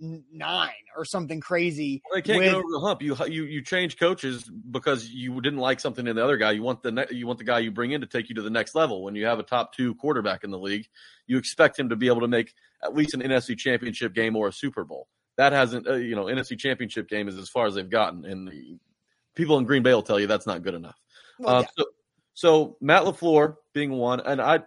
and 0.00 0.22
nine 0.32 0.70
or 0.96 1.04
something 1.04 1.38
crazy. 1.40 2.02
They 2.12 2.22
can't 2.22 2.38
with- 2.38 2.46
get 2.48 2.54
over 2.56 2.66
the 2.72 2.80
hump. 2.80 3.02
You 3.02 3.14
you 3.26 3.44
you 3.44 3.62
change 3.62 3.98
coaches 3.98 4.50
because 4.70 5.08
you 5.08 5.40
didn't 5.40 5.60
like 5.60 5.78
something 5.78 6.04
in 6.06 6.16
the 6.16 6.24
other 6.24 6.36
guy. 6.38 6.50
You 6.52 6.62
want 6.64 6.82
the 6.82 6.90
ne- 6.90 7.06
you 7.12 7.26
want 7.28 7.38
the 7.38 7.44
guy 7.44 7.60
you 7.60 7.70
bring 7.70 7.92
in 7.92 8.00
to 8.00 8.06
take 8.08 8.28
you 8.28 8.34
to 8.34 8.42
the 8.42 8.50
next 8.50 8.74
level. 8.74 9.04
When 9.04 9.14
you 9.14 9.26
have 9.26 9.38
a 9.38 9.44
top 9.44 9.74
two 9.76 9.94
quarterback 9.94 10.42
in 10.42 10.50
the 10.50 10.58
league, 10.58 10.88
you 11.28 11.38
expect 11.38 11.78
him 11.78 11.90
to 11.90 11.96
be 11.96 12.08
able 12.08 12.22
to 12.22 12.28
make 12.28 12.52
at 12.82 12.94
least 12.96 13.14
an 13.14 13.20
NFC 13.22 13.56
Championship 13.56 14.12
game 14.12 14.34
or 14.34 14.48
a 14.48 14.52
Super 14.52 14.82
Bowl. 14.84 15.06
That 15.36 15.52
hasn't 15.52 15.86
uh, 15.86 15.94
you 15.94 16.16
know 16.16 16.24
NFC 16.24 16.58
Championship 16.58 17.08
game 17.08 17.28
is 17.28 17.38
as 17.38 17.48
far 17.48 17.66
as 17.66 17.74
they've 17.76 17.88
gotten, 17.88 18.24
and 18.24 18.80
people 19.36 19.56
in 19.58 19.64
Green 19.64 19.84
Bay 19.84 19.94
will 19.94 20.02
tell 20.02 20.18
you 20.18 20.26
that's 20.26 20.48
not 20.48 20.64
good 20.64 20.74
enough. 20.74 20.96
Well, 21.38 21.54
Uh, 21.56 21.60
yeah. 21.60 21.66
so, 21.78 21.84
so 22.34 22.76
Matt 22.80 23.04
LaFleur 23.04 23.54
being 23.72 23.92
one, 23.92 24.18
and 24.18 24.40
I, 24.40 24.64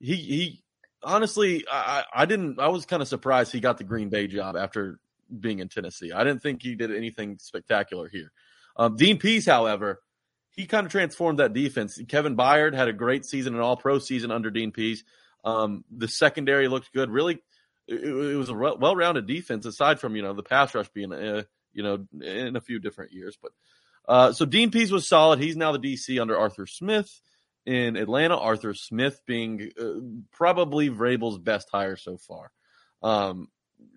he 0.00 0.14
he 0.16 0.62
honestly, 1.06 1.64
I 1.70 2.04
I 2.12 2.26
didn't. 2.26 2.58
I 2.58 2.68
was 2.68 2.84
kind 2.84 3.00
of 3.00 3.08
surprised 3.08 3.52
he 3.52 3.60
got 3.60 3.78
the 3.78 3.84
Green 3.84 4.10
Bay 4.10 4.26
job 4.26 4.56
after 4.56 4.98
being 5.40 5.60
in 5.60 5.68
Tennessee. 5.68 6.12
I 6.12 6.24
didn't 6.24 6.42
think 6.42 6.62
he 6.62 6.74
did 6.74 6.94
anything 6.94 7.38
spectacular 7.40 8.08
here. 8.08 8.32
Um, 8.76 8.96
Dean 8.96 9.18
Pees, 9.18 9.46
however, 9.46 10.02
he 10.50 10.66
kind 10.66 10.84
of 10.84 10.92
transformed 10.92 11.38
that 11.38 11.54
defense. 11.54 11.98
Kevin 12.08 12.36
Byard 12.36 12.74
had 12.74 12.88
a 12.88 12.92
great 12.92 13.24
season, 13.24 13.54
an 13.54 13.60
All 13.60 13.76
Pro 13.76 13.98
season 13.98 14.30
under 14.30 14.50
Dean 14.50 14.72
Pees. 14.72 15.04
Um, 15.44 15.84
the 15.90 16.08
secondary 16.08 16.68
looked 16.68 16.92
good. 16.92 17.10
Really, 17.10 17.38
it, 17.86 18.04
it 18.04 18.36
was 18.36 18.50
a 18.50 18.54
well 18.54 18.96
rounded 18.96 19.26
defense 19.26 19.64
aside 19.64 20.00
from 20.00 20.16
you 20.16 20.22
know 20.22 20.34
the 20.34 20.42
pass 20.42 20.74
rush 20.74 20.88
being 20.88 21.12
uh, 21.12 21.44
you 21.72 21.82
know 21.82 22.06
in 22.20 22.56
a 22.56 22.60
few 22.60 22.78
different 22.80 23.12
years, 23.12 23.38
but. 23.40 23.52
Uh, 24.08 24.30
so 24.30 24.44
Dean 24.44 24.70
Pees 24.70 24.92
was 24.92 25.08
solid. 25.08 25.40
He's 25.40 25.56
now 25.56 25.72
the 25.72 25.80
DC 25.80 26.20
under 26.22 26.38
Arthur 26.38 26.64
Smith 26.64 27.20
in 27.66 27.96
Atlanta. 27.96 28.36
Arthur 28.36 28.72
Smith 28.72 29.20
being 29.26 29.70
uh, 29.78 30.26
probably 30.32 30.88
Vrabel's 30.88 31.38
best 31.38 31.68
hire 31.70 31.96
so 31.96 32.16
far. 32.16 32.50
Um, 33.02 33.48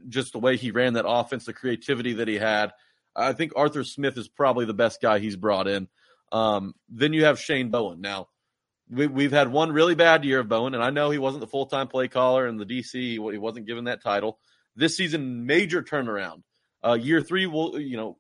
just 0.08 0.34
the 0.34 0.40
way 0.40 0.58
he 0.58 0.72
ran 0.72 0.94
that 0.94 1.08
offense, 1.08 1.46
the 1.46 1.54
creativity 1.54 2.14
that 2.14 2.28
he 2.28 2.36
had. 2.36 2.72
I 3.16 3.34
think 3.34 3.54
Arthur 3.56 3.84
Smith 3.84 4.18
is 4.18 4.28
probably 4.28 4.66
the 4.66 4.74
best 4.74 5.02
guy 5.02 5.20
he's 5.20 5.36
brought 5.36 5.68
in. 5.68 5.88
Um, 6.32 6.74
then 6.90 7.14
you 7.14 7.26
have 7.26 7.40
Shane 7.40 7.70
Bowen. 7.70 8.02
Now, 8.02 8.28
we, 8.90 9.08
we've 9.08 9.32
had 9.32 9.52
one 9.52 9.72
really 9.72 9.96
bad 9.96 10.26
year 10.26 10.40
of 10.40 10.50
Bowen, 10.50 10.74
and 10.74 10.84
I 10.84 10.90
know 10.90 11.10
he 11.10 11.18
wasn't 11.18 11.42
the 11.42 11.48
full 11.48 11.66
time 11.66 11.88
play 11.88 12.08
caller 12.08 12.48
in 12.48 12.58
the 12.58 12.66
DC. 12.66 12.94
He 12.94 13.20
wasn't 13.20 13.68
given 13.68 13.86
that 13.86 14.04
title. 14.04 14.40
This 14.76 14.96
season, 14.96 15.46
major 15.46 15.84
turnaround. 15.84 16.44
Uh, 16.86 16.94
year 16.94 17.22
three 17.22 17.46
will, 17.46 17.80
you 17.80 17.98
know, 17.98 18.18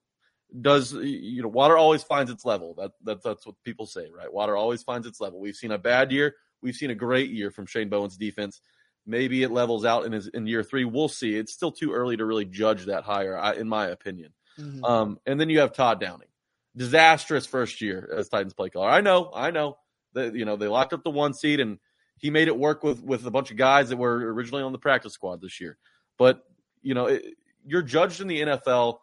does 0.61 0.93
you 0.93 1.41
know 1.41 1.47
water 1.47 1.77
always 1.77 2.03
finds 2.03 2.31
its 2.31 2.43
level. 2.45 2.73
That, 2.75 2.91
that 3.03 3.23
that's 3.23 3.45
what 3.45 3.55
people 3.63 3.85
say 3.85 4.07
right? 4.15 4.31
Water 4.31 4.57
always 4.57 4.83
finds 4.83 5.05
its 5.05 5.21
level. 5.21 5.39
We've 5.39 5.55
seen 5.55 5.71
a 5.71 5.77
bad 5.77 6.11
year. 6.11 6.35
We've 6.61 6.75
seen 6.75 6.89
a 6.89 6.95
great 6.95 7.29
year 7.29 7.51
from 7.51 7.65
shane 7.65 7.89
bowen's 7.89 8.17
defense. 8.17 8.61
Maybe 9.05 9.43
it 9.43 9.51
levels 9.51 9.85
out 9.85 10.05
in 10.05 10.11
his 10.11 10.27
in 10.27 10.47
year 10.47 10.63
three. 10.63 10.85
We'll 10.85 11.07
see. 11.07 11.35
It's 11.35 11.53
still 11.53 11.71
too 11.71 11.93
early 11.93 12.17
to 12.17 12.25
really 12.25 12.45
judge 12.45 12.85
that 12.85 13.03
higher 13.03 13.37
I, 13.37 13.53
in 13.53 13.69
my 13.69 13.87
opinion. 13.87 14.33
Mhm. 14.59 14.83
um 14.83 15.19
and 15.25 15.39
then 15.39 15.49
you 15.49 15.59
have 15.59 15.73
todd 15.73 15.99
downing. 15.99 16.27
Disastrous 16.75 17.45
first 17.45 17.81
year 17.81 18.09
as 18.15 18.29
titans 18.29 18.53
play 18.53 18.69
caller. 18.69 18.89
I 18.89 19.01
know 19.01 19.31
i 19.33 19.51
know. 19.51 19.77
That 20.13 20.33
you 20.33 20.45
know 20.45 20.55
they 20.55 20.67
locked 20.67 20.93
up 20.93 21.03
the 21.03 21.11
one 21.11 21.35
seed 21.35 21.59
and 21.59 21.77
he 22.17 22.31
made 22.31 22.47
it 22.47 22.57
work 22.57 22.83
with 22.83 23.03
with 23.03 23.25
a 23.27 23.31
bunch 23.31 23.51
of 23.51 23.57
guys 23.57 23.89
that 23.89 23.97
were 23.97 24.33
originally 24.33 24.63
on 24.63 24.71
the 24.71 24.79
practice 24.79 25.13
squad 25.13 25.41
this 25.41 25.61
year. 25.61 25.77
But 26.17 26.43
you 26.81 26.95
know 26.95 27.05
it, 27.05 27.35
you're 27.65 27.83
judged 27.83 28.19
in 28.21 28.27
the 28.27 28.41
nfl 28.41 28.97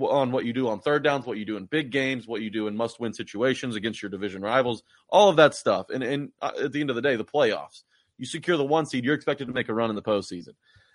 on 0.00 0.30
what 0.30 0.44
you 0.44 0.52
do 0.52 0.68
on 0.68 0.80
third 0.80 1.02
downs, 1.02 1.26
what 1.26 1.38
you 1.38 1.44
do 1.44 1.56
in 1.56 1.64
big 1.64 1.90
games, 1.90 2.26
what 2.26 2.42
you 2.42 2.50
do 2.50 2.66
in 2.66 2.76
must 2.76 3.00
win 3.00 3.12
situations 3.12 3.76
against 3.76 4.02
your 4.02 4.10
division 4.10 4.42
rivals, 4.42 4.82
all 5.08 5.28
of 5.28 5.36
that 5.36 5.54
stuff. 5.54 5.90
And, 5.90 6.02
and 6.02 6.32
uh, 6.42 6.52
at 6.64 6.72
the 6.72 6.80
end 6.80 6.90
of 6.90 6.96
the 6.96 7.02
day, 7.02 7.16
the 7.16 7.24
playoffs, 7.24 7.82
you 8.18 8.26
secure 8.26 8.56
the 8.56 8.64
one 8.64 8.86
seed, 8.86 9.04
you're 9.04 9.14
expected 9.14 9.46
to 9.46 9.54
make 9.54 9.68
a 9.68 9.74
run 9.74 9.90
in 9.90 9.96
the 9.96 10.02
postseason. 10.02 10.54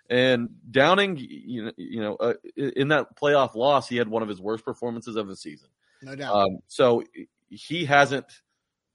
And 0.09 0.49
Downing, 0.69 1.17
you 1.17 1.65
know, 1.65 1.71
you 1.77 2.01
know 2.01 2.15
uh, 2.15 2.33
in 2.57 2.89
that 2.89 3.15
playoff 3.15 3.55
loss, 3.55 3.87
he 3.87 3.97
had 3.97 4.07
one 4.07 4.23
of 4.23 4.29
his 4.29 4.41
worst 4.41 4.65
performances 4.65 5.15
of 5.15 5.27
the 5.27 5.35
season. 5.35 5.69
no 6.01 6.15
doubt. 6.15 6.35
Um, 6.35 6.59
so 6.67 7.03
he 7.49 7.85
hasn't 7.85 8.25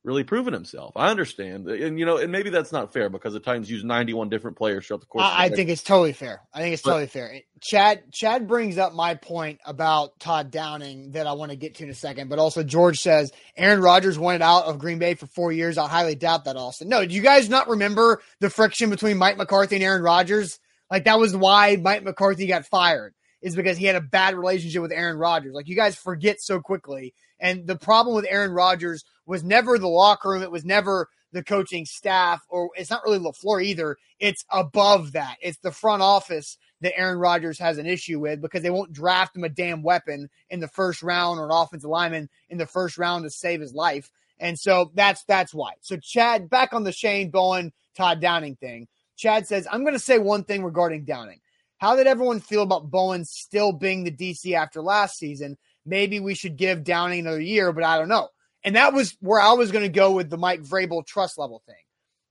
really 0.07 0.23
proven 0.23 0.55
himself. 0.55 0.93
I 0.97 1.11
understand, 1.11 1.69
and 1.69 1.99
you 1.99 2.07
know, 2.07 2.17
and 2.17 2.31
maybe 2.31 2.49
that's 2.49 2.71
not 2.71 2.93
fair 2.93 3.11
because 3.11 3.33
the 3.33 3.41
Titans 3.41 3.69
use 3.69 3.83
91 3.85 4.29
different 4.29 4.57
players 4.57 4.87
throughout 4.87 5.01
the 5.01 5.07
course. 5.07 5.25
of 5.25 5.33
I, 5.33 5.45
I 5.45 5.49
think 5.49 5.69
it's 5.69 5.83
totally 5.83 6.13
fair. 6.13 6.41
I 6.55 6.61
think 6.61 6.73
it's 6.75 6.83
But- 6.83 6.91
totally 6.91 7.07
fair. 7.09 7.35
Chad 7.61 8.05
Chad 8.13 8.47
brings 8.47 8.79
up 8.79 8.95
my 8.95 9.15
point 9.17 9.59
about 9.67 10.19
Todd 10.21 10.51
Downing 10.51 11.11
that 11.13 11.27
I 11.27 11.33
want 11.33 11.51
to 11.51 11.57
get 11.57 11.75
to 11.77 11.85
in 11.85 11.91
a 11.91 11.95
second, 11.95 12.29
but 12.29 12.39
also 12.39 12.63
George 12.63 12.99
says 13.01 13.33
Aaron 13.57 13.81
Rodgers 13.83 14.19
wanted 14.19 14.43
out 14.43 14.65
of 14.67 14.79
Green 14.79 14.99
Bay 14.99 15.15
for 15.15 15.27
four 15.27 15.51
years. 15.53 15.77
I 15.77 15.89
highly 15.89 16.15
doubt 16.15 16.45
that, 16.45 16.57
Austin. 16.57 16.89
No, 16.89 17.05
do 17.05 17.13
you 17.15 17.23
guys 17.23 17.49
not 17.51 17.69
remember 17.69 18.23
the 18.41 18.49
friction 18.49 18.91
between 18.91 19.19
Mike 19.19 19.37
McCarthy 19.37 19.75
and 19.77 19.85
Aaron 19.85 20.03
Rodgers? 20.03 20.59
Like 20.91 21.05
that 21.05 21.19
was 21.19 21.37
why 21.37 21.77
Mike 21.77 22.05
McCarthy 22.05 22.47
got 22.47 22.65
fired. 22.67 23.13
Is 23.43 23.55
because 23.57 23.77
he 23.77 23.85
had 23.87 23.97
a 23.97 24.01
bad 24.01 24.35
relationship 24.35 24.83
with 24.83 24.93
Aaron 24.93 25.19
Rodgers. 25.19 25.53
Like 25.55 25.69
you 25.69 25.77
guys 25.77 25.95
forget 25.95 26.41
so 26.41 26.59
quickly. 26.61 27.13
And 27.39 27.67
the 27.67 27.77
problem 27.77 28.17
with 28.17 28.27
Aaron 28.29 28.53
Rodgers 28.53 29.05
was 29.27 29.45
never 29.45 29.79
the 29.79 29.89
locker 29.89 30.31
room. 30.31 30.43
It 30.43 30.51
was 30.51 30.65
never 30.65 31.09
the 31.33 31.43
coaching 31.43 31.85
staff, 31.85 32.41
or 32.49 32.71
it's 32.77 32.91
not 32.91 33.05
really 33.05 33.19
LaFleur 33.19 33.63
either. 33.63 33.97
It's 34.19 34.45
above 34.51 35.13
that. 35.13 35.37
It's 35.43 35.59
the 35.59 35.73
front 35.73 36.03
office 36.03 36.57
that 36.81 36.99
Aaron 36.99 37.19
Rodgers 37.19 37.59
has 37.59 37.79
an 37.79 37.87
issue 37.87 38.21
with 38.21 38.41
because 38.41 38.63
they 38.63 38.71
won't 38.71 38.93
draft 38.93 39.37
him 39.37 39.45
a 39.45 39.49
damn 39.49 39.83
weapon 39.83 40.31
in 40.51 40.61
the 40.61 40.69
first 40.69 41.03
round 41.03 41.39
or 41.39 41.47
an 41.47 41.51
offensive 41.51 41.91
lineman 41.91 42.29
in 42.49 42.59
the 42.59 42.67
first 42.67 42.97
round 42.97 43.25
to 43.25 43.31
save 43.31 43.61
his 43.61 43.75
life. 43.75 44.11
And 44.39 44.59
so 44.59 44.91
that's 44.95 45.25
that's 45.25 45.55
why. 45.55 45.73
So 45.81 45.97
Chad, 45.97 46.51
back 46.51 46.73
on 46.73 46.85
the 46.85 46.93
Shane 46.93 47.31
Bowen, 47.31 47.73
Todd 47.97 48.21
Downing 48.21 48.57
thing. 48.57 48.89
Chad 49.17 49.47
says, 49.47 49.67
I'm 49.71 49.83
going 49.83 49.95
to 49.95 49.99
say 49.99 50.19
one 50.19 50.45
thing 50.45 50.63
regarding 50.63 51.05
Downing. 51.05 51.41
how 51.79 51.97
did 51.97 52.07
everyone 52.07 52.41
feel 52.41 52.63
about 52.63 52.91
Bowen 52.91 53.25
still 53.25 53.73
being 53.73 54.05
the 54.05 54.11
DC 54.11 54.53
after 54.53 54.83
last 54.83 55.19
season? 55.19 55.57
Maybe 55.87 56.21
we 56.21 56.35
should 56.35 56.57
give 56.57 56.85
Downing 56.85 57.21
another 57.21 57.41
year, 57.41 57.73
but 57.73 57.85
I 57.85 57.99
don't 57.99 58.09
know. 58.09 58.29
And 58.65 58.75
that 58.75 58.93
was 58.93 59.17
where 59.21 59.41
I 59.41 59.53
was 59.53 59.71
going 59.71 59.85
to 59.85 59.89
go 59.89 60.13
with 60.13 60.29
the 60.29 60.37
Mike 60.37 60.63
Vrabel 60.63 61.07
trust 61.07 61.39
level 61.39 61.63
thing. 61.67 61.77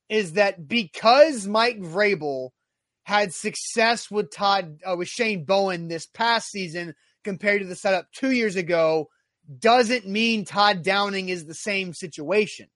Is 0.09 0.33
that 0.33 0.67
because 0.67 1.47
Mike 1.47 1.79
Vrabel 1.79 2.49
had 3.03 3.33
success 3.33 4.11
with 4.11 4.31
Todd 4.31 4.81
uh, 4.85 4.95
with 4.95 5.07
Shane 5.07 5.45
Bowen 5.45 5.87
this 5.87 6.05
past 6.05 6.51
season 6.51 6.93
compared 7.23 7.61
to 7.61 7.67
the 7.67 7.75
setup 7.75 8.07
two 8.11 8.31
years 8.31 8.55
ago, 8.55 9.07
doesn't 9.59 10.07
mean 10.07 10.43
Todd 10.43 10.83
Downing 10.83 11.29
is 11.29 11.45
the 11.45 11.53
same 11.55 11.93
situation. 11.93 12.67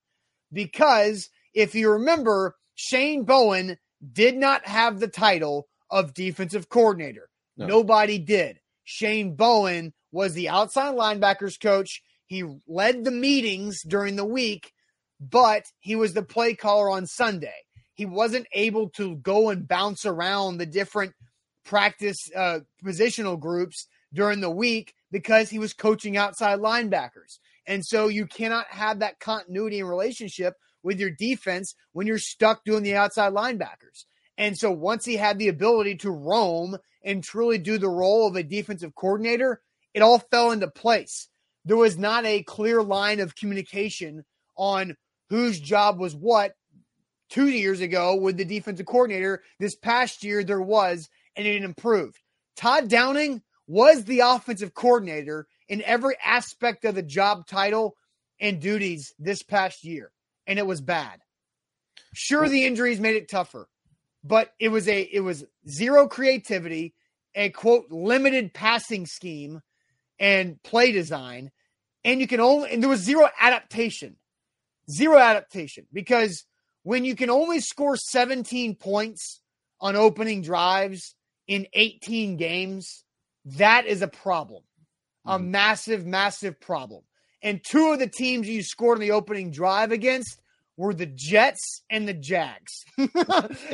Because 0.52 1.28
if 1.54 1.74
you 1.74 1.90
remember, 1.90 2.56
Shane 2.74 3.24
Bowen 3.24 3.76
did 4.12 4.36
not 4.36 4.66
have 4.66 4.98
the 4.98 5.08
title 5.08 5.68
of 5.90 6.14
defensive 6.14 6.68
coordinator. 6.68 7.28
No. 7.56 7.66
Nobody 7.66 8.18
did. 8.18 8.58
Shane 8.84 9.34
Bowen 9.36 9.92
was 10.12 10.34
the 10.34 10.48
outside 10.48 10.94
linebackers 10.94 11.60
coach. 11.60 12.02
He 12.26 12.44
led 12.66 13.04
the 13.04 13.10
meetings 13.10 13.82
during 13.82 14.16
the 14.16 14.24
week, 14.24 14.72
but 15.20 15.64
he 15.80 15.96
was 15.96 16.14
the 16.14 16.22
play 16.22 16.54
caller 16.54 16.90
on 16.90 17.06
Sunday. 17.06 17.54
He 17.94 18.06
wasn't 18.06 18.46
able 18.52 18.88
to 18.90 19.16
go 19.16 19.50
and 19.50 19.68
bounce 19.68 20.06
around 20.06 20.58
the 20.58 20.66
different 20.66 21.12
practice 21.64 22.30
uh, 22.34 22.60
positional 22.84 23.38
groups 23.38 23.86
during 24.12 24.40
the 24.40 24.50
week 24.50 24.94
because 25.10 25.50
he 25.50 25.58
was 25.58 25.72
coaching 25.72 26.16
outside 26.16 26.60
linebackers. 26.60 27.38
And 27.66 27.84
so 27.84 28.08
you 28.08 28.26
cannot 28.26 28.66
have 28.70 29.00
that 29.00 29.20
continuity 29.20 29.80
and 29.80 29.88
relationship 29.88 30.54
with 30.82 30.98
your 30.98 31.10
defense 31.10 31.74
when 31.92 32.06
you're 32.06 32.18
stuck 32.18 32.64
doing 32.64 32.82
the 32.82 32.96
outside 32.96 33.32
linebackers. 33.32 34.06
And 34.38 34.56
so 34.56 34.70
once 34.70 35.04
he 35.04 35.16
had 35.16 35.38
the 35.38 35.48
ability 35.48 35.96
to 35.96 36.10
roam 36.10 36.78
and 37.04 37.22
truly 37.22 37.58
do 37.58 37.78
the 37.78 37.88
role 37.88 38.26
of 38.26 38.36
a 38.36 38.42
defensive 38.42 38.94
coordinator, 38.94 39.60
it 39.94 40.02
all 40.02 40.18
fell 40.18 40.50
into 40.50 40.68
place. 40.68 41.28
There 41.64 41.76
was 41.76 41.98
not 41.98 42.24
a 42.24 42.42
clear 42.42 42.82
line 42.82 43.20
of 43.20 43.36
communication 43.36 44.24
on 44.56 44.96
whose 45.28 45.60
job 45.60 45.98
was 45.98 46.14
what 46.14 46.52
two 47.28 47.48
years 47.48 47.80
ago 47.80 48.16
with 48.16 48.36
the 48.36 48.44
defensive 48.44 48.86
coordinator. 48.86 49.42
This 49.58 49.76
past 49.76 50.24
year, 50.24 50.42
there 50.42 50.60
was, 50.60 51.08
and 51.36 51.46
it 51.46 51.62
improved. 51.62 52.18
Todd 52.56 52.88
Downing 52.88 53.42
was 53.66 54.04
the 54.04 54.20
offensive 54.20 54.74
coordinator 54.74 55.46
in 55.68 55.82
every 55.82 56.16
aspect 56.24 56.84
of 56.84 56.96
the 56.96 57.02
job 57.02 57.46
title 57.46 57.96
and 58.40 58.60
duties 58.60 59.14
this 59.18 59.42
past 59.42 59.84
year, 59.84 60.10
and 60.46 60.58
it 60.58 60.66
was 60.66 60.80
bad. 60.80 61.20
Sure, 62.12 62.48
the 62.48 62.64
injuries 62.64 62.98
made 62.98 63.14
it 63.14 63.30
tougher, 63.30 63.68
but 64.24 64.52
it 64.58 64.68
was 64.68 64.88
a 64.88 65.02
it 65.02 65.20
was 65.20 65.44
zero 65.68 66.08
creativity, 66.08 66.94
a 67.34 67.50
quote 67.50 67.90
limited 67.90 68.52
passing 68.52 69.06
scheme, 69.06 69.60
and 70.20 70.62
play 70.62 70.92
design, 70.92 71.50
and 72.04 72.20
you 72.20 72.28
can 72.28 72.38
only 72.38 72.70
and 72.70 72.80
there 72.80 72.90
was 72.90 73.00
zero 73.00 73.28
adaptation, 73.40 74.16
zero 74.88 75.18
adaptation 75.18 75.86
because 75.92 76.44
when 76.84 77.04
you 77.04 77.16
can 77.16 77.30
only 77.30 77.60
score 77.60 77.96
17 77.96 78.76
points 78.76 79.40
on 79.80 79.96
opening 79.96 80.42
drives 80.42 81.16
in 81.48 81.66
18 81.74 82.36
games 82.36 83.04
that 83.44 83.86
is 83.86 84.02
a 84.02 84.08
problem, 84.08 84.62
a 85.26 85.38
mm-hmm. 85.38 85.50
massive, 85.50 86.06
massive 86.06 86.60
problem. 86.60 87.02
And 87.42 87.60
two 87.64 87.92
of 87.92 87.98
the 87.98 88.06
teams 88.06 88.48
you 88.48 88.62
scored 88.62 88.98
in 88.98 89.02
the 89.02 89.12
opening 89.12 89.50
drive 89.50 89.92
against 89.92 90.40
were 90.76 90.94
the 90.94 91.06
Jets 91.06 91.82
and 91.90 92.06
the 92.06 92.14
Jags. 92.14 92.84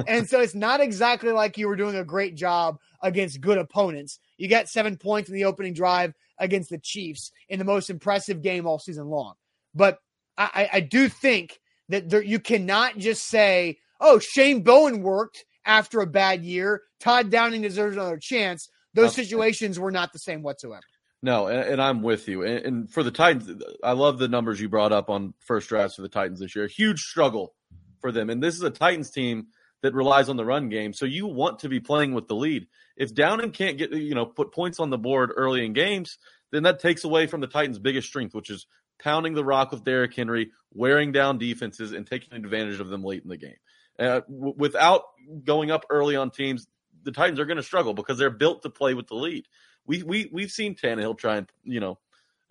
and 0.07 0.29
so 0.29 0.41
it's 0.41 0.55
not 0.55 0.81
exactly 0.81 1.33
like 1.33 1.59
you 1.59 1.69
were 1.69 1.77
doing 1.77 1.97
a 1.97 2.05
great 2.05 2.37
job 2.37 2.79
against 3.03 3.41
good 3.41 3.59
opponents. 3.59 4.19
You 4.37 4.49
got 4.49 4.69
seven 4.69 4.97
points 4.97 5.29
in 5.29 5.35
the 5.35 5.45
opening 5.45 5.75
drive 5.75 6.15
against 6.39 6.71
the 6.71 6.79
Chiefs 6.79 7.33
in 7.49 7.59
the 7.59 7.65
most 7.65 7.91
impressive 7.91 8.43
game 8.43 8.67
all 8.67 8.79
season 8.79 9.07
long. 9.07 9.35
But 9.75 9.99
I, 10.39 10.69
I 10.75 10.81
do 10.81 11.09
think 11.09 11.59
that 11.89 12.11
there, 12.11 12.23
you 12.23 12.39
cannot 12.39 12.99
just 12.99 13.27
say, 13.27 13.79
oh, 14.01 14.19
Shane 14.19 14.63
Bowen 14.63 15.03
worked 15.03 15.45
after 15.65 16.01
a 16.01 16.07
bad 16.07 16.45
year. 16.45 16.83
Todd 17.01 17.31
Downing 17.31 17.63
deserves 17.63 17.97
another 17.97 18.19
chance 18.19 18.69
those 18.97 19.15
situations 19.15 19.79
were 19.79 19.91
not 19.91 20.13
the 20.13 20.19
same 20.19 20.43
whatsoever. 20.43 20.83
No, 21.23 21.49
and, 21.49 21.61
and 21.61 21.83
I'm 21.83 22.03
with 22.03 22.29
you. 22.29 22.43
And, 22.45 22.65
and, 22.65 22.91
for 22.91 23.03
the 23.03 23.11
Titans, 23.11 23.63
I 23.83 23.93
love 23.93 24.19
the 24.19 24.29
numbers 24.29 24.61
you 24.61 24.69
brought 24.69 24.93
up 24.93 25.11
on 25.11 25.35
first 25.41 25.69
drafts 25.69 25.97
for 25.97 26.03
the 26.03 26.09
Titans 26.09 26.41
this 26.41 26.55
year. 26.55 26.67
Huge 26.67 27.01
struggle 27.01 27.55
for 28.01 28.13
them. 28.13 28.31
And 28.31 28.43
this 28.43 28.55
is 28.55 28.63
a 28.63 28.71
Titans 28.71 29.11
team 29.11 29.49
that 29.87 29.95
relies 29.95 30.29
on 30.29 30.37
the 30.37 30.45
run 30.45 30.69
game. 30.69 30.93
So 30.93 31.07
you 31.07 31.29
want 31.29 31.61
to 31.61 31.69
be 31.69 31.79
playing 31.79 32.13
with 32.13 32.27
the 32.27 32.35
lead. 32.35 32.67
If 32.97 33.15
Downing 33.15 33.53
can't 33.53 33.79
get, 33.79 33.93
you 33.93 34.17
know, 34.17 34.27
put 34.27 34.53
points 34.53 34.81
on 34.81 34.91
the 34.91 34.99
board 34.99 35.31
early 35.37 35.65
in 35.65 35.75
games, 35.75 36.19
then 36.51 36.65
that 36.65 36.81
takes 36.81 37.05
away 37.05 37.29
from 37.29 37.41
the 37.41 37.47
Titans' 37.47 37.79
biggest 37.79 38.09
strength, 38.09 38.35
which 38.35 38.51
is 38.51 38.67
pounding 38.99 39.35
the 39.35 39.45
rock 39.45 39.71
with 39.71 39.85
Derrick 39.85 40.13
Henry, 40.13 40.51
wearing 40.75 41.13
down 41.13 41.39
defenses, 41.39 41.93
and 41.93 42.05
taking 42.05 42.35
advantage 42.35 42.81
of 42.81 42.89
them 42.89 43.05
late 43.05 43.23
in 43.23 43.29
the 43.29 43.37
game. 43.37 43.55
Uh, 43.97 44.23
w- 44.29 44.55
without 44.57 45.03
going 45.45 45.71
up 45.71 45.87
early 45.89 46.17
on 46.17 46.31
teams, 46.31 46.67
the 47.05 47.13
Titans 47.13 47.39
are 47.39 47.47
going 47.47 47.59
to 47.59 47.63
struggle 47.63 47.95
because 47.95 48.19
they're 48.19 48.29
built 48.29 48.63
to 48.63 48.71
play 48.71 48.95
with 48.95 49.07
the 49.07 49.15
lead. 49.15 49.47
We 49.87 50.03
we 50.03 50.29
we've 50.33 50.51
seen 50.51 50.75
Tannehill 50.75 51.17
try 51.17 51.37
and 51.37 51.49
you 51.63 51.79
know 51.79 51.99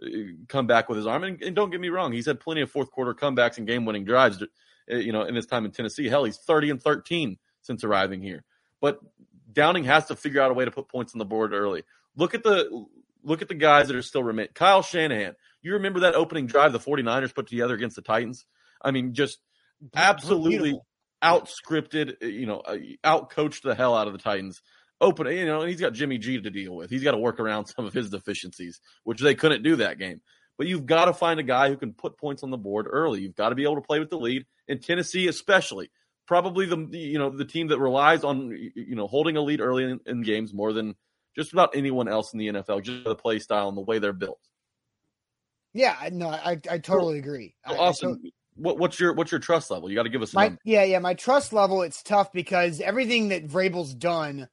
uh, 0.01 0.07
come 0.47 0.67
back 0.67 0.87
with 0.87 0.97
his 0.97 1.05
arm, 1.05 1.25
and, 1.25 1.41
and 1.41 1.53
don't 1.53 1.69
get 1.69 1.81
me 1.81 1.89
wrong, 1.89 2.13
he's 2.13 2.27
had 2.27 2.39
plenty 2.39 2.61
of 2.61 2.71
fourth 2.71 2.91
quarter 2.91 3.13
comebacks 3.13 3.57
and 3.57 3.67
game 3.67 3.83
winning 3.83 4.05
drives. 4.05 4.41
Uh, 4.91 4.97
you 4.97 5.11
know, 5.11 5.23
in 5.23 5.35
his 5.35 5.45
time 5.45 5.65
in 5.65 5.71
Tennessee, 5.71 6.07
hell, 6.07 6.23
he's 6.23 6.37
thirty 6.37 6.69
and 6.69 6.81
thirteen 6.81 7.37
since 7.61 7.83
arriving 7.83 8.21
here. 8.21 8.43
But 8.81 8.99
Downing 9.51 9.85
has 9.85 10.05
to 10.07 10.15
figure 10.15 10.41
out 10.41 10.51
a 10.51 10.53
way 10.53 10.65
to 10.65 10.71
put 10.71 10.89
points 10.89 11.13
on 11.13 11.19
the 11.19 11.25
board 11.25 11.53
early. 11.53 11.83
Look 12.15 12.35
at 12.35 12.43
the 12.43 12.85
look 13.23 13.41
at 13.41 13.47
the 13.47 13.55
guys 13.55 13.87
that 13.87 13.95
are 13.95 14.01
still 14.01 14.23
remain. 14.23 14.47
Kyle 14.53 14.81
Shanahan. 14.81 15.35
You 15.61 15.73
remember 15.73 16.01
that 16.01 16.13
opening 16.13 16.45
drive 16.45 16.73
the 16.73 16.79
49ers 16.79 17.33
put 17.33 17.47
together 17.47 17.73
against 17.73 17.95
the 17.95 18.03
Titans? 18.03 18.45
I 18.83 18.91
mean, 18.91 19.15
just 19.15 19.39
absolutely 19.95 20.59
Beautiful 20.59 20.85
out 21.25 21.49
scripted, 21.49 22.21
uh, 22.21 22.27
you 22.27 22.45
know, 22.45 22.59
uh, 22.59 22.77
out 23.03 23.29
coached 23.29 23.63
the 23.63 23.75
hell 23.75 23.95
out 23.95 24.07
of 24.07 24.13
the 24.13 24.19
Titans. 24.19 24.61
Open, 25.01 25.27
you 25.27 25.45
know, 25.45 25.61
and 25.61 25.69
he's 25.69 25.81
got 25.81 25.93
Jimmy 25.93 26.17
G 26.17 26.39
to 26.39 26.49
deal 26.49 26.75
with. 26.75 26.89
He's 26.89 27.03
got 27.03 27.11
to 27.11 27.17
work 27.17 27.39
around 27.39 27.65
some 27.75 27.85
of 27.85 27.93
his 27.93 28.09
deficiencies, 28.09 28.79
which 29.03 29.19
they 29.19 29.35
couldn't 29.35 29.63
do 29.63 29.77
that 29.77 29.99
game. 29.99 30.21
But 30.57 30.67
you've 30.67 30.85
got 30.85 31.05
to 31.05 31.13
find 31.13 31.39
a 31.39 31.43
guy 31.43 31.69
who 31.69 31.77
can 31.77 31.93
put 31.93 32.17
points 32.17 32.43
on 32.43 32.49
the 32.49 32.57
board 32.57 32.87
early. 32.89 33.21
You've 33.21 33.35
got 33.35 33.49
to 33.49 33.55
be 33.55 33.63
able 33.63 33.75
to 33.75 33.81
play 33.81 33.99
with 33.99 34.09
the 34.09 34.17
lead. 34.17 34.45
In 34.67 34.79
Tennessee, 34.79 35.27
especially, 35.27 35.91
probably 36.25 36.65
the 36.65 36.87
you 36.91 37.19
know 37.19 37.29
the 37.29 37.45
team 37.45 37.67
that 37.67 37.79
relies 37.79 38.23
on 38.23 38.51
you 38.75 38.95
know 38.95 39.07
holding 39.07 39.37
a 39.37 39.41
lead 39.41 39.61
early 39.61 39.83
in, 39.83 39.99
in 40.05 40.21
games 40.21 40.53
more 40.53 40.73
than 40.73 40.95
just 41.35 41.53
about 41.53 41.75
anyone 41.75 42.07
else 42.07 42.33
in 42.33 42.39
the 42.39 42.47
NFL, 42.47 42.83
just 42.83 43.03
the 43.03 43.15
play 43.15 43.39
style 43.39 43.67
and 43.67 43.77
the 43.77 43.81
way 43.81 43.99
they're 43.99 44.13
built. 44.13 44.39
Yeah, 45.73 45.95
no, 46.11 46.29
I 46.29 46.59
I 46.69 46.77
totally 46.77 47.19
agree. 47.19 47.55
Awesome. 47.65 48.21
What, 48.55 48.79
what's 48.79 48.97
your 48.97 49.13
what's 49.13 49.31
your 49.31 49.41
trust 49.41 49.69
level? 49.69 49.89
You 49.89 49.95
got 49.95 50.03
to 50.03 50.09
give 50.09 50.21
us 50.21 50.33
my 50.33 50.57
yeah 50.63 50.83
yeah 50.83 50.99
my 50.99 51.13
trust 51.13 51.51
level. 51.51 51.81
It's 51.81 52.01
tough 52.01 52.31
because 52.31 52.79
everything 52.79 53.29
that 53.29 53.47
Vrabel's 53.47 53.93
done 53.93 54.47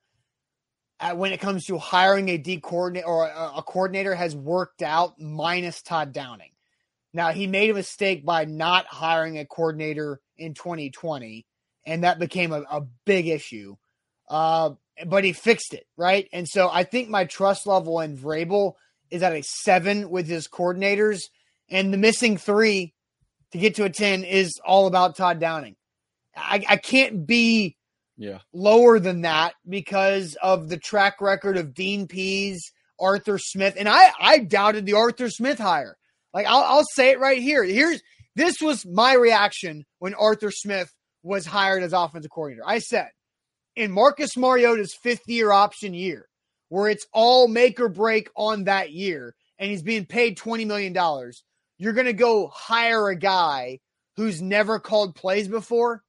when 1.10 1.32
it 1.32 1.40
comes 1.40 1.64
to 1.66 1.78
hiring 1.78 2.28
a 2.28 2.38
D 2.38 2.60
coordinator 2.60 3.06
or 3.06 3.26
a, 3.26 3.52
a, 3.56 3.62
coordinator 3.62 4.14
has 4.14 4.36
worked 4.36 4.82
out 4.82 5.18
minus 5.18 5.82
Todd 5.82 6.12
Downing. 6.12 6.52
Now 7.12 7.32
he 7.32 7.46
made 7.46 7.70
a 7.70 7.74
mistake 7.74 8.24
by 8.24 8.44
not 8.44 8.86
hiring 8.86 9.38
a 9.38 9.44
coordinator 9.44 10.20
in 10.36 10.54
2020, 10.54 11.44
and 11.84 12.04
that 12.04 12.18
became 12.18 12.52
a, 12.52 12.62
a 12.70 12.82
big 13.04 13.26
issue. 13.26 13.76
Uh, 14.28 14.70
but 15.06 15.24
he 15.24 15.32
fixed 15.32 15.74
it 15.74 15.86
right, 15.96 16.28
and 16.32 16.48
so 16.48 16.70
I 16.70 16.84
think 16.84 17.08
my 17.08 17.24
trust 17.24 17.66
level 17.66 18.00
in 18.00 18.16
Vrabel 18.16 18.74
is 19.10 19.22
at 19.22 19.32
a 19.32 19.42
seven 19.42 20.08
with 20.08 20.26
his 20.26 20.48
coordinators, 20.48 21.24
and 21.68 21.92
the 21.92 21.98
missing 21.98 22.38
three 22.38 22.94
to 23.52 23.58
get 23.58 23.74
to 23.76 23.84
a 23.84 23.90
10 23.90 24.24
is 24.24 24.60
all 24.64 24.86
about 24.86 25.16
Todd 25.16 25.38
Downing. 25.38 25.76
I, 26.34 26.64
I 26.68 26.76
can't 26.76 27.26
be 27.26 27.76
yeah. 28.16 28.38
lower 28.52 28.98
than 28.98 29.22
that 29.22 29.54
because 29.68 30.36
of 30.42 30.68
the 30.68 30.76
track 30.76 31.20
record 31.20 31.56
of 31.56 31.74
Dean 31.74 32.06
Pees, 32.06 32.72
Arthur 33.00 33.38
Smith. 33.38 33.74
And 33.78 33.88
I, 33.88 34.10
I 34.20 34.38
doubted 34.38 34.86
the 34.86 34.94
Arthur 34.94 35.28
Smith 35.28 35.58
hire. 35.58 35.96
Like 36.32 36.46
I'll, 36.46 36.62
I'll 36.62 36.86
say 36.94 37.10
it 37.10 37.20
right 37.20 37.40
here. 37.40 37.62
Here's 37.64 38.00
this 38.34 38.60
was 38.60 38.86
my 38.86 39.14
reaction 39.14 39.84
when 39.98 40.14
Arthur 40.14 40.50
Smith 40.50 40.90
was 41.22 41.46
hired 41.46 41.82
as 41.82 41.92
offensive 41.92 42.30
coordinator. 42.30 42.66
I 42.66 42.78
said, 42.78 43.08
in 43.76 43.90
Marcus 43.90 44.36
Mariota's 44.36 44.94
fifth 45.02 45.28
year 45.28 45.52
option 45.52 45.94
year, 45.94 46.28
where 46.68 46.88
it's 46.88 47.06
all 47.12 47.48
make 47.48 47.80
or 47.80 47.88
break 47.88 48.30
on 48.36 48.64
that 48.64 48.92
year, 48.92 49.34
and 49.58 49.70
he's 49.70 49.82
being 49.82 50.06
paid 50.06 50.38
$20 50.38 50.66
million, 50.66 50.94
you're 51.78 51.92
going 51.92 52.06
to 52.06 52.12
go 52.12 52.48
hire 52.48 53.08
a 53.08 53.16
guy 53.16 53.78
who's 54.16 54.42
never 54.42 54.78
called 54.78 55.14
plays 55.14 55.48
before. 55.48 56.02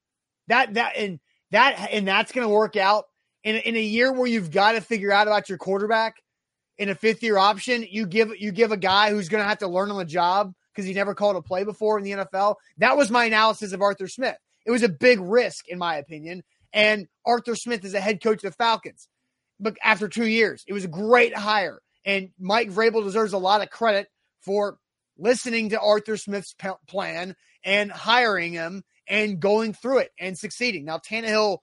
That 0.48 0.74
that 0.74 0.98
and 0.98 1.20
that 1.54 1.90
and 1.92 2.08
that's 2.08 2.32
going 2.32 2.48
to 2.48 2.54
work 2.54 2.76
out 2.76 3.06
in 3.44 3.56
in 3.56 3.76
a 3.76 3.82
year 3.82 4.12
where 4.12 4.28
you've 4.28 4.52
got 4.52 4.74
to 4.74 4.82
figure 4.82 5.12
out 5.12 5.28
about 5.28 5.50
your 5.50 5.58
quarterback 5.58 6.18
in 6.78 6.90
a 6.90 6.96
fifth 6.96 7.24
year 7.24 7.38
option. 7.38 7.86
You 7.90 8.06
give 8.06 8.32
you 8.38 8.52
give 8.52 8.72
a 8.72 8.78
guy 8.78 9.12
who's 9.12 9.30
going 9.30 9.44
to 9.44 9.48
have 9.48 9.60
to 9.60 9.68
learn 9.68 9.92
on 9.92 9.98
the 9.98 10.06
job 10.06 10.54
because 10.74 10.86
he 10.86 10.94
never 10.94 11.14
called 11.14 11.36
a 11.36 11.42
play 11.42 11.64
before 11.64 11.98
in 11.98 12.04
the 12.04 12.12
NFL. 12.12 12.56
That 12.78 12.98
was 12.98 13.12
my 13.12 13.26
analysis 13.26 13.74
of 13.74 13.82
Arthur 13.82 14.08
Smith. 14.08 14.38
It 14.66 14.72
was 14.72 14.84
a 14.84 14.90
big 14.90 15.20
risk 15.20 15.68
in 15.68 15.78
my 15.78 15.96
opinion. 15.98 16.44
And 16.74 17.08
Arthur 17.26 17.56
Smith 17.56 17.86
is 17.86 17.94
a 17.94 18.00
head 18.02 18.22
coach 18.22 18.44
of 18.44 18.52
the 18.52 18.58
Falcons. 18.58 19.08
but 19.60 19.78
after 19.84 20.10
two 20.10 20.28
years, 20.28 20.64
it 20.68 20.74
was 20.74 20.84
a 20.84 20.90
great 20.90 21.36
hire. 21.36 21.80
And 22.04 22.32
Mike 22.40 22.72
Vrabel 22.72 23.04
deserves 23.04 23.34
a 23.34 23.38
lot 23.38 23.62
of 23.62 23.70
credit 23.70 24.08
for 24.42 24.78
listening 25.18 25.70
to 25.70 25.80
Arthur 25.80 26.18
Smith's 26.18 26.54
p- 26.58 26.70
plan 26.88 27.36
and 27.64 27.92
hiring 27.92 28.54
him 28.54 28.84
and 29.08 29.40
going 29.40 29.74
through 29.74 30.00
it 30.00 30.12
and 30.20 30.38
succeeding. 30.38 30.86
Now, 30.86 30.98
Tannehill 31.00 31.60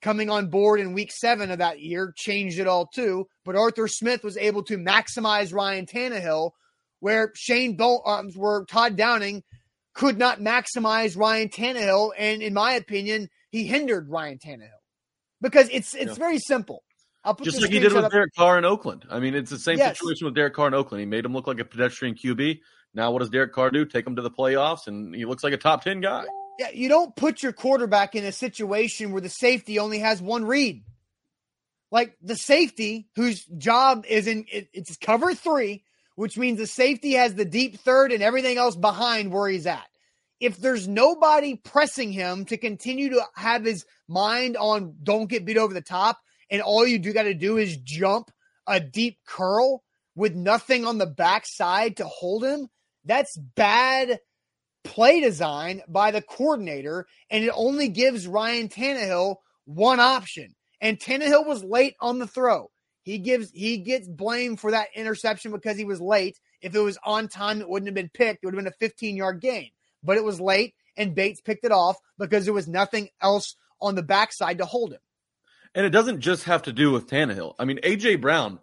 coming 0.00 0.30
on 0.30 0.48
board 0.48 0.78
in 0.80 0.92
week 0.92 1.10
seven 1.12 1.50
of 1.50 1.58
that 1.58 1.80
year 1.80 2.12
changed 2.16 2.58
it 2.58 2.66
all 2.68 2.86
too. 2.86 3.26
But 3.44 3.56
Arthur 3.56 3.88
Smith 3.88 4.22
was 4.22 4.36
able 4.36 4.62
to 4.64 4.78
maximize 4.78 5.52
Ryan 5.52 5.86
Tannehill, 5.86 6.52
where 7.00 7.32
Shane 7.34 7.76
Bo- 7.76 8.02
um, 8.04 8.30
where 8.34 8.64
Todd 8.64 8.96
Downing 8.96 9.42
could 9.94 10.16
not 10.18 10.38
maximize 10.40 11.16
Ryan 11.16 11.48
Tannehill, 11.48 12.12
and 12.16 12.42
in 12.42 12.54
my 12.54 12.72
opinion, 12.74 13.28
he 13.50 13.66
hindered 13.66 14.08
Ryan 14.08 14.38
Tannehill 14.38 14.78
because 15.40 15.68
it's 15.72 15.94
it's 15.94 16.12
Yeah. 16.12 16.14
very 16.14 16.38
simple. 16.38 16.84
Just 17.42 17.60
like 17.60 17.70
he 17.70 17.78
did 17.80 17.92
with 17.92 18.04
up- 18.04 18.12
Derek 18.12 18.32
Carr 18.34 18.56
in 18.56 18.64
Oakland. 18.64 19.04
I 19.10 19.18
mean, 19.20 19.34
it's 19.34 19.50
the 19.50 19.58
same 19.58 19.76
Yes. 19.76 19.98
situation 19.98 20.24
with 20.26 20.34
Derek 20.34 20.54
Carr 20.54 20.68
in 20.68 20.74
Oakland. 20.74 21.00
He 21.00 21.06
made 21.06 21.24
him 21.26 21.34
look 21.34 21.46
like 21.46 21.58
a 21.58 21.64
pedestrian 21.64 22.14
QB. 22.14 22.60
Now, 22.94 23.10
what 23.10 23.18
does 23.18 23.28
Derek 23.28 23.52
Carr 23.52 23.70
do? 23.70 23.84
Take 23.84 24.06
him 24.06 24.16
to 24.16 24.22
the 24.22 24.30
playoffs, 24.30 24.86
and 24.86 25.14
he 25.14 25.26
looks 25.26 25.44
like 25.44 25.52
a 25.52 25.58
top 25.58 25.82
10 25.84 26.00
guy. 26.00 26.24
Yeah, 26.58 26.70
you 26.74 26.88
don't 26.88 27.14
put 27.14 27.42
your 27.42 27.52
quarterback 27.52 28.16
in 28.16 28.24
a 28.24 28.32
situation 28.32 29.12
where 29.12 29.20
the 29.20 29.28
safety 29.28 29.78
only 29.78 30.00
has 30.00 30.20
one 30.20 30.44
read. 30.44 30.82
Like 31.90 32.16
the 32.20 32.36
safety, 32.36 33.08
whose 33.14 33.44
job 33.44 34.04
is 34.08 34.26
in 34.26 34.44
it, 34.50 34.68
it's 34.72 34.96
cover 34.96 35.34
three, 35.34 35.84
which 36.16 36.36
means 36.36 36.58
the 36.58 36.66
safety 36.66 37.12
has 37.12 37.34
the 37.34 37.44
deep 37.44 37.78
third 37.78 38.12
and 38.12 38.22
everything 38.22 38.58
else 38.58 38.74
behind 38.74 39.32
where 39.32 39.48
he's 39.48 39.66
at. 39.66 39.86
If 40.40 40.56
there's 40.56 40.86
nobody 40.86 41.56
pressing 41.56 42.12
him 42.12 42.44
to 42.46 42.56
continue 42.56 43.10
to 43.10 43.24
have 43.34 43.64
his 43.64 43.86
mind 44.08 44.56
on 44.56 44.96
don't 45.02 45.30
get 45.30 45.44
beat 45.44 45.58
over 45.58 45.72
the 45.72 45.80
top, 45.80 46.18
and 46.50 46.60
all 46.60 46.86
you 46.86 46.98
do 46.98 47.12
got 47.12 47.22
to 47.22 47.34
do 47.34 47.56
is 47.56 47.76
jump 47.76 48.30
a 48.66 48.80
deep 48.80 49.18
curl 49.26 49.82
with 50.14 50.34
nothing 50.34 50.84
on 50.84 50.98
the 50.98 51.06
backside 51.06 51.98
to 51.98 52.04
hold 52.04 52.44
him, 52.44 52.68
that's 53.04 53.36
bad 53.36 54.18
play 54.84 55.20
design 55.20 55.82
by 55.88 56.10
the 56.10 56.22
coordinator, 56.22 57.06
and 57.30 57.44
it 57.44 57.52
only 57.54 57.88
gives 57.88 58.26
Ryan 58.26 58.68
Tannehill 58.68 59.36
one 59.64 60.00
option. 60.00 60.54
And 60.80 60.98
Tannehill 60.98 61.46
was 61.46 61.64
late 61.64 61.94
on 62.00 62.18
the 62.18 62.26
throw. 62.26 62.70
He 63.02 63.18
gives 63.18 63.50
he 63.50 63.78
gets 63.78 64.06
blamed 64.06 64.60
for 64.60 64.70
that 64.72 64.88
interception 64.94 65.50
because 65.50 65.76
he 65.76 65.84
was 65.84 66.00
late. 66.00 66.38
If 66.60 66.74
it 66.74 66.80
was 66.80 66.98
on 67.04 67.28
time, 67.28 67.60
it 67.60 67.68
wouldn't 67.68 67.88
have 67.88 67.94
been 67.94 68.10
picked. 68.12 68.42
It 68.42 68.46
would 68.46 68.54
have 68.54 68.62
been 68.62 68.72
a 68.72 68.76
15 68.86 69.16
yard 69.16 69.40
gain. 69.40 69.70
But 70.02 70.16
it 70.16 70.24
was 70.24 70.40
late, 70.40 70.74
and 70.96 71.14
Bates 71.14 71.40
picked 71.40 71.64
it 71.64 71.72
off 71.72 71.96
because 72.18 72.44
there 72.44 72.54
was 72.54 72.68
nothing 72.68 73.08
else 73.20 73.56
on 73.80 73.94
the 73.94 74.02
backside 74.02 74.58
to 74.58 74.64
hold 74.64 74.92
him. 74.92 75.00
And 75.74 75.86
it 75.86 75.90
doesn't 75.90 76.20
just 76.20 76.44
have 76.44 76.62
to 76.62 76.72
do 76.72 76.90
with 76.90 77.08
Tannehill. 77.08 77.54
I 77.58 77.64
mean, 77.64 77.80
A.J. 77.82 78.16
Brown, 78.16 78.58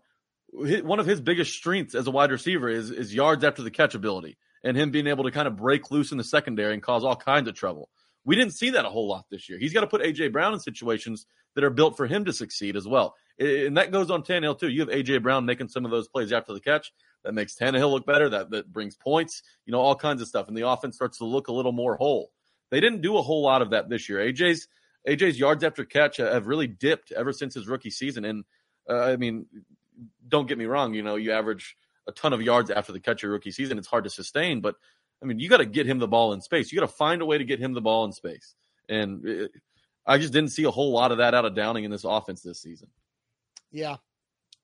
one 0.52 1.00
of 1.00 1.06
his 1.06 1.22
biggest 1.22 1.54
strengths 1.54 1.96
as 1.96 2.08
a 2.08 2.12
wide 2.12 2.32
receiver 2.32 2.70
is, 2.70 2.92
is 2.92 3.14
yards 3.14 3.44
after 3.44 3.62
the 3.62 3.72
catch 3.72 3.96
ability 3.96 4.38
and 4.66 4.76
him 4.76 4.92
being 4.92 5.08
able 5.08 5.24
to 5.24 5.32
kind 5.32 5.48
of 5.48 5.56
break 5.56 5.92
loose 5.92 6.12
in 6.12 6.18
the 6.18 6.24
secondary 6.24 6.74
and 6.74 6.84
cause 6.84 7.06
all 7.06 7.16
kinds 7.16 7.48
of 7.48 7.54
trouble. 7.54 7.90
We 8.26 8.36
didn't 8.36 8.54
see 8.54 8.72
that 8.72 8.84
a 8.84 8.90
whole 8.90 9.08
lot 9.08 9.26
this 9.30 9.48
year. 9.48 9.60
He's 9.60 9.72
got 9.72 9.82
to 9.82 9.88
put 9.88 10.02
A.J. 10.02 10.30
Brown 10.30 10.54
in 10.54 10.60
situations 10.60 11.28
that 11.54 11.64
are 11.64 11.70
built 11.70 11.96
for 11.96 12.08
him 12.08 12.26
to 12.26 12.34
succeed 12.34 12.76
as 12.76 12.88
well. 12.88 13.16
And 13.38 13.78
that 13.78 13.92
goes 13.92 14.10
on 14.10 14.24
Tannehill, 14.24 14.60
too. 14.60 14.70
You 14.70 14.82
have 14.82 14.90
A.J. 14.90 15.20
Brown 15.20 15.46
making 15.46 15.68
some 15.68 15.86
of 15.86 15.92
those 15.92 16.08
plays 16.08 16.34
after 16.34 16.52
the 16.52 16.60
catch. 16.60 16.92
That 17.24 17.34
makes 17.34 17.56
Tannehill 17.56 17.92
look 17.92 18.08
better. 18.08 18.28
That, 18.28 18.50
that 18.50 18.74
brings 18.74 18.96
points, 18.96 19.44
you 19.66 19.72
know, 19.72 19.80
all 19.80 19.96
kinds 19.96 20.22
of 20.22 20.28
stuff. 20.28 20.48
And 20.48 20.58
the 20.58 20.68
offense 20.68 20.96
starts 20.96 21.20
to 21.20 21.26
look 21.26 21.48
a 21.48 21.54
little 21.54 21.72
more 21.72 21.96
whole. 21.96 22.32
They 22.72 22.80
didn't 22.80 23.02
do 23.02 23.18
a 23.18 23.22
whole 23.22 23.44
lot 23.44 23.62
of 23.62 23.70
that 23.70 23.90
this 23.90 24.10
year. 24.10 24.20
AJ's 24.20 24.68
AJ's 25.08 25.38
yards 25.38 25.64
after 25.64 25.86
catch 25.86 26.18
have 26.18 26.48
really 26.48 26.68
dipped 26.68 27.12
ever 27.12 27.32
since 27.32 27.54
his 27.54 27.68
rookie 27.68 27.92
season. 27.92 28.26
And 28.26 28.44
uh, 28.90 29.02
I 29.02 29.18
mean, 29.18 29.46
don't 30.28 30.48
get 30.48 30.58
me 30.58 30.66
wrong, 30.66 30.94
you 30.96 31.04
know, 31.04 31.16
you 31.16 31.32
average 31.32 31.78
a 32.08 32.12
ton 32.12 32.34
of 32.34 32.42
yards 32.42 32.70
after 32.70 32.92
the 32.92 33.00
catch 33.00 33.24
your 33.24 33.32
rookie 33.32 33.52
season. 33.52 33.78
It's 33.78 33.88
hard 33.88 34.04
to 34.04 34.10
sustain, 34.10 34.62
but 34.62 34.76
I 35.22 35.26
mean, 35.26 35.40
you 35.40 35.50
got 35.50 35.58
to 35.58 35.66
get 35.66 35.88
him 35.88 36.00
the 36.00 36.08
ball 36.08 36.34
in 36.34 36.42
space. 36.42 36.72
You 36.72 36.80
got 36.80 36.88
to 36.88 36.94
find 36.94 37.22
a 37.22 37.26
way 37.26 37.38
to 37.38 37.44
get 37.46 37.60
him 37.60 37.74
the 37.74 37.82
ball 37.82 38.06
in 38.06 38.12
space. 38.12 38.56
And 38.90 39.26
it, 39.26 39.52
I 40.06 40.18
just 40.18 40.34
didn't 40.34 40.52
see 40.52 40.66
a 40.66 40.72
whole 40.72 40.92
lot 40.92 41.12
of 41.12 41.18
that 41.18 41.34
out 41.34 41.46
of 41.46 41.56
Downing 41.56 41.84
in 41.84 41.92
this 41.92 42.04
offense 42.04 42.42
this 42.42 42.62
season. 42.62 42.90
Yeah. 43.72 43.98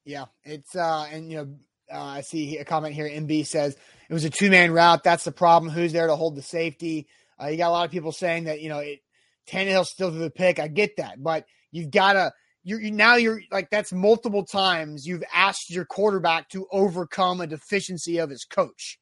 Yeah. 0.05 0.25
It's 0.43 0.75
uh 0.75 1.07
and 1.11 1.31
you 1.31 1.37
know, 1.37 1.55
uh, 1.91 2.03
I 2.03 2.21
see 2.21 2.57
a 2.57 2.65
comment 2.65 2.93
here. 2.93 3.09
MB 3.09 3.45
says 3.45 3.75
it 4.09 4.13
was 4.13 4.23
a 4.23 4.29
two 4.29 4.49
man 4.49 4.71
route. 4.71 5.03
That's 5.03 5.23
the 5.23 5.31
problem. 5.31 5.71
Who's 5.71 5.93
there 5.93 6.07
to 6.07 6.15
hold 6.15 6.35
the 6.35 6.41
safety? 6.41 7.07
Uh, 7.41 7.47
you 7.47 7.57
got 7.57 7.69
a 7.69 7.71
lot 7.71 7.85
of 7.85 7.91
people 7.91 8.11
saying 8.11 8.45
that 8.45 8.61
you 8.61 8.69
know 8.69 8.79
it, 8.79 8.99
Tannehill 9.47 9.85
still 9.85 10.11
threw 10.11 10.19
the 10.19 10.29
pick. 10.29 10.59
I 10.59 10.67
get 10.67 10.97
that, 10.97 11.21
but 11.21 11.45
you've 11.71 11.91
got 11.91 12.13
to 12.13 12.33
you're 12.63 12.81
you, 12.81 12.91
now 12.91 13.15
you're 13.15 13.41
like 13.51 13.69
that's 13.69 13.91
multiple 13.91 14.45
times 14.45 15.05
you've 15.05 15.23
asked 15.33 15.69
your 15.69 15.85
quarterback 15.85 16.49
to 16.49 16.67
overcome 16.71 17.41
a 17.41 17.47
deficiency 17.47 18.19
of 18.19 18.29
his 18.29 18.45
coach, 18.45 18.99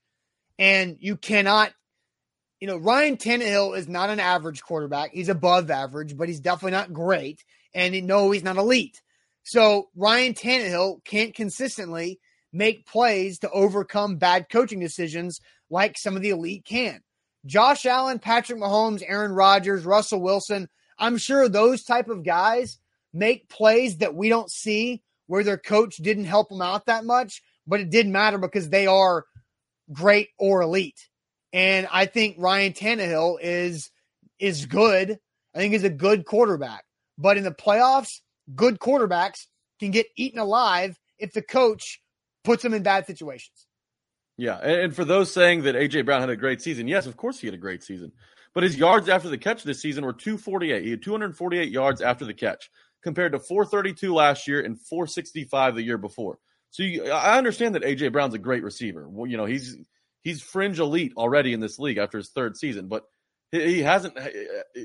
and 0.57 0.97
you 0.99 1.17
cannot. 1.17 1.71
You 2.59 2.67
know, 2.67 2.77
Ryan 2.77 3.15
Tannehill 3.15 3.77
is 3.77 3.87
not 3.87 4.09
an 4.09 4.19
average 4.19 4.61
quarterback. 4.61 5.11
He's 5.13 5.29
above 5.29 5.71
average, 5.71 6.17
but 6.17 6.27
he's 6.27 6.41
definitely 6.41 6.71
not 6.71 6.91
great. 6.91 7.45
And 7.73 8.05
no, 8.05 8.31
he's 8.31 8.43
not 8.43 8.57
elite. 8.57 9.01
So 9.43 9.87
Ryan 9.95 10.33
Tannehill 10.33 11.05
can't 11.05 11.33
consistently 11.33 12.19
make 12.51 12.85
plays 12.85 13.39
to 13.39 13.49
overcome 13.51 14.17
bad 14.17 14.47
coaching 14.49 14.81
decisions 14.81 15.39
like 15.69 15.97
some 15.97 16.17
of 16.17 16.21
the 16.21 16.31
elite 16.31 16.65
can. 16.65 17.01
Josh 17.45 17.85
Allen, 17.85 18.19
Patrick 18.19 18.59
Mahomes, 18.59 19.03
Aaron 19.07 19.31
Rodgers, 19.31 19.85
Russell 19.85 20.21
Wilson, 20.21 20.67
I'm 20.97 21.17
sure 21.17 21.47
those 21.47 21.83
type 21.83 22.09
of 22.09 22.23
guys 22.23 22.77
make 23.13 23.49
plays 23.49 23.97
that 23.97 24.15
we 24.15 24.29
don't 24.29 24.51
see 24.51 25.01
where 25.27 25.43
their 25.43 25.57
coach 25.57 25.97
didn't 25.97 26.25
help 26.25 26.49
them 26.49 26.61
out 26.61 26.87
that 26.87 27.05
much, 27.05 27.41
but 27.67 27.79
it 27.79 27.89
didn't 27.89 28.11
matter 28.11 28.37
because 28.37 28.69
they 28.69 28.87
are 28.87 29.25
great 29.91 30.29
or 30.37 30.61
elite. 30.61 31.07
And 31.53 31.87
I 31.91 32.05
think 32.05 32.35
Ryan 32.39 32.73
Tannehill 32.73 33.37
is 33.41 33.91
is 34.39 34.65
good. 34.65 35.19
I 35.53 35.57
think 35.57 35.73
he's 35.73 35.83
a 35.83 35.89
good 35.89 36.25
quarterback. 36.25 36.85
But 37.17 37.37
in 37.37 37.43
the 37.43 37.51
playoffs, 37.51 38.21
good 38.55 38.79
quarterbacks 38.79 39.47
can 39.79 39.91
get 39.91 40.07
eaten 40.15 40.39
alive 40.39 40.97
if 41.17 41.33
the 41.33 41.41
coach 41.41 42.01
puts 42.43 42.63
them 42.63 42.73
in 42.73 42.83
bad 42.83 43.05
situations. 43.05 43.67
Yeah, 44.37 44.55
and, 44.55 44.95
for 44.95 45.03
those 45.03 45.33
saying 45.33 45.63
that 45.63 45.75
AJ 45.75 46.05
Brown 46.05 46.21
had 46.21 46.29
a 46.29 46.35
great 46.37 46.61
season, 46.61 46.87
yes, 46.87 47.05
of 47.05 47.17
course 47.17 47.39
he 47.39 47.47
had 47.47 47.53
a 47.53 47.57
great 47.57 47.83
season. 47.83 48.13
But 48.53 48.63
his 48.63 48.77
yards 48.77 49.09
after 49.09 49.27
the 49.27 49.37
catch 49.37 49.63
this 49.63 49.81
season 49.81 50.05
were 50.05 50.13
248. 50.13 50.83
He 50.83 50.91
had 50.91 51.01
248 51.01 51.69
yards 51.69 52.01
after 52.01 52.23
the 52.23 52.33
catch 52.33 52.69
compared 53.03 53.33
to 53.33 53.39
432 53.39 54.13
last 54.13 54.47
year 54.47 54.61
and 54.61 54.79
465 54.79 55.75
the 55.75 55.83
year 55.83 55.97
before. 55.97 56.39
So 56.71 56.83
you, 56.83 57.11
I 57.11 57.37
understand 57.37 57.75
that 57.75 57.83
AJ 57.83 58.11
Brown's 58.11 58.33
a 58.33 58.39
great 58.39 58.63
receiver. 58.63 59.07
Well, 59.09 59.29
you 59.29 59.37
know, 59.37 59.45
he's 59.45 59.75
he's 60.21 60.41
fringe 60.41 60.79
elite 60.79 61.13
already 61.17 61.53
in 61.53 61.59
this 61.59 61.79
league 61.79 61.97
after 61.97 62.17
his 62.17 62.29
third 62.29 62.57
season, 62.57 62.87
but 62.87 63.05
he, 63.51 63.81
hasn't 63.81 64.15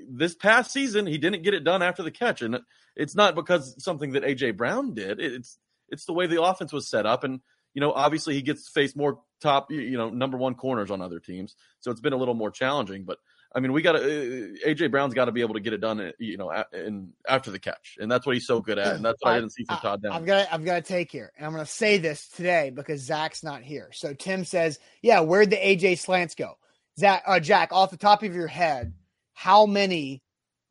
this 0.08 0.34
past 0.34 0.70
season 0.70 1.06
he 1.06 1.18
didn't 1.18 1.42
get 1.42 1.52
it 1.52 1.64
done 1.64 1.82
after 1.82 2.02
the 2.02 2.10
catch 2.10 2.40
and 2.40 2.60
it's 2.96 3.14
not 3.14 3.34
because 3.34 3.74
something 3.84 4.12
that 4.12 4.22
AJ 4.22 4.56
Brown 4.56 4.94
did. 4.94 5.20
It's 5.20 5.58
it's 5.90 6.06
the 6.06 6.14
way 6.14 6.26
the 6.26 6.42
offense 6.42 6.72
was 6.72 6.88
set 6.88 7.04
up 7.04 7.24
and 7.24 7.40
you 7.74 7.80
know, 7.80 7.92
obviously 7.92 8.34
he 8.34 8.42
gets 8.42 8.66
to 8.66 8.70
face 8.70 8.96
more 8.96 9.18
top, 9.42 9.70
you 9.70 9.98
know, 9.98 10.08
number 10.08 10.38
one 10.38 10.54
corners 10.54 10.90
on 10.90 11.02
other 11.02 11.18
teams. 11.18 11.56
So 11.80 11.90
it's 11.90 12.00
been 12.00 12.12
a 12.12 12.16
little 12.16 12.34
more 12.34 12.52
challenging. 12.52 13.04
But 13.04 13.18
I 13.56 13.60
mean, 13.60 13.72
we 13.72 13.82
got 13.82 13.92
to, 13.92 13.98
uh, 14.00 14.68
AJ 14.68 14.90
Brown's 14.90 15.14
got 15.14 15.26
to 15.26 15.32
be 15.32 15.40
able 15.40 15.54
to 15.54 15.60
get 15.60 15.72
it 15.72 15.80
done, 15.80 16.00
uh, 16.00 16.10
you 16.18 16.36
know, 16.36 16.50
a- 16.50 16.66
in 16.72 17.12
after 17.28 17.52
the 17.52 17.58
catch. 17.60 17.96
And 18.00 18.10
that's 18.10 18.26
what 18.26 18.34
he's 18.34 18.46
so 18.48 18.60
good 18.60 18.78
at. 18.80 18.96
And 18.96 19.04
that's 19.04 19.22
what 19.22 19.30
I, 19.32 19.36
didn't 19.38 19.52
see 19.52 19.64
from 19.64 19.78
Todd 19.78 20.02
Downing. 20.02 20.18
I've 20.18 20.26
got 20.26 20.48
I've 20.52 20.64
got 20.64 20.74
to 20.76 20.82
take 20.82 21.12
here, 21.12 21.30
and 21.36 21.46
I'm 21.46 21.52
going 21.52 21.64
to 21.64 21.70
say 21.70 21.98
this 21.98 22.28
today 22.28 22.70
because 22.74 23.00
Zach's 23.00 23.44
not 23.44 23.62
here. 23.62 23.90
So 23.92 24.12
Tim 24.12 24.44
says, 24.44 24.80
"Yeah, 25.02 25.20
where'd 25.20 25.50
the 25.50 25.56
AJ 25.56 25.98
slants 25.98 26.34
go?" 26.34 26.58
Zach, 26.98 27.22
uh, 27.26 27.38
Jack, 27.40 27.72
off 27.72 27.90
the 27.92 27.96
top 27.96 28.22
of 28.24 28.34
your 28.34 28.46
head, 28.48 28.92
how 29.34 29.66
many 29.66 30.22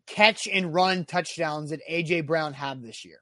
catch 0.05 0.47
and 0.47 0.73
run 0.73 1.05
touchdowns 1.05 1.69
did 1.69 1.81
AJ 1.89 2.25
Brown 2.25 2.53
have 2.53 2.81
this 2.81 3.05
year? 3.05 3.19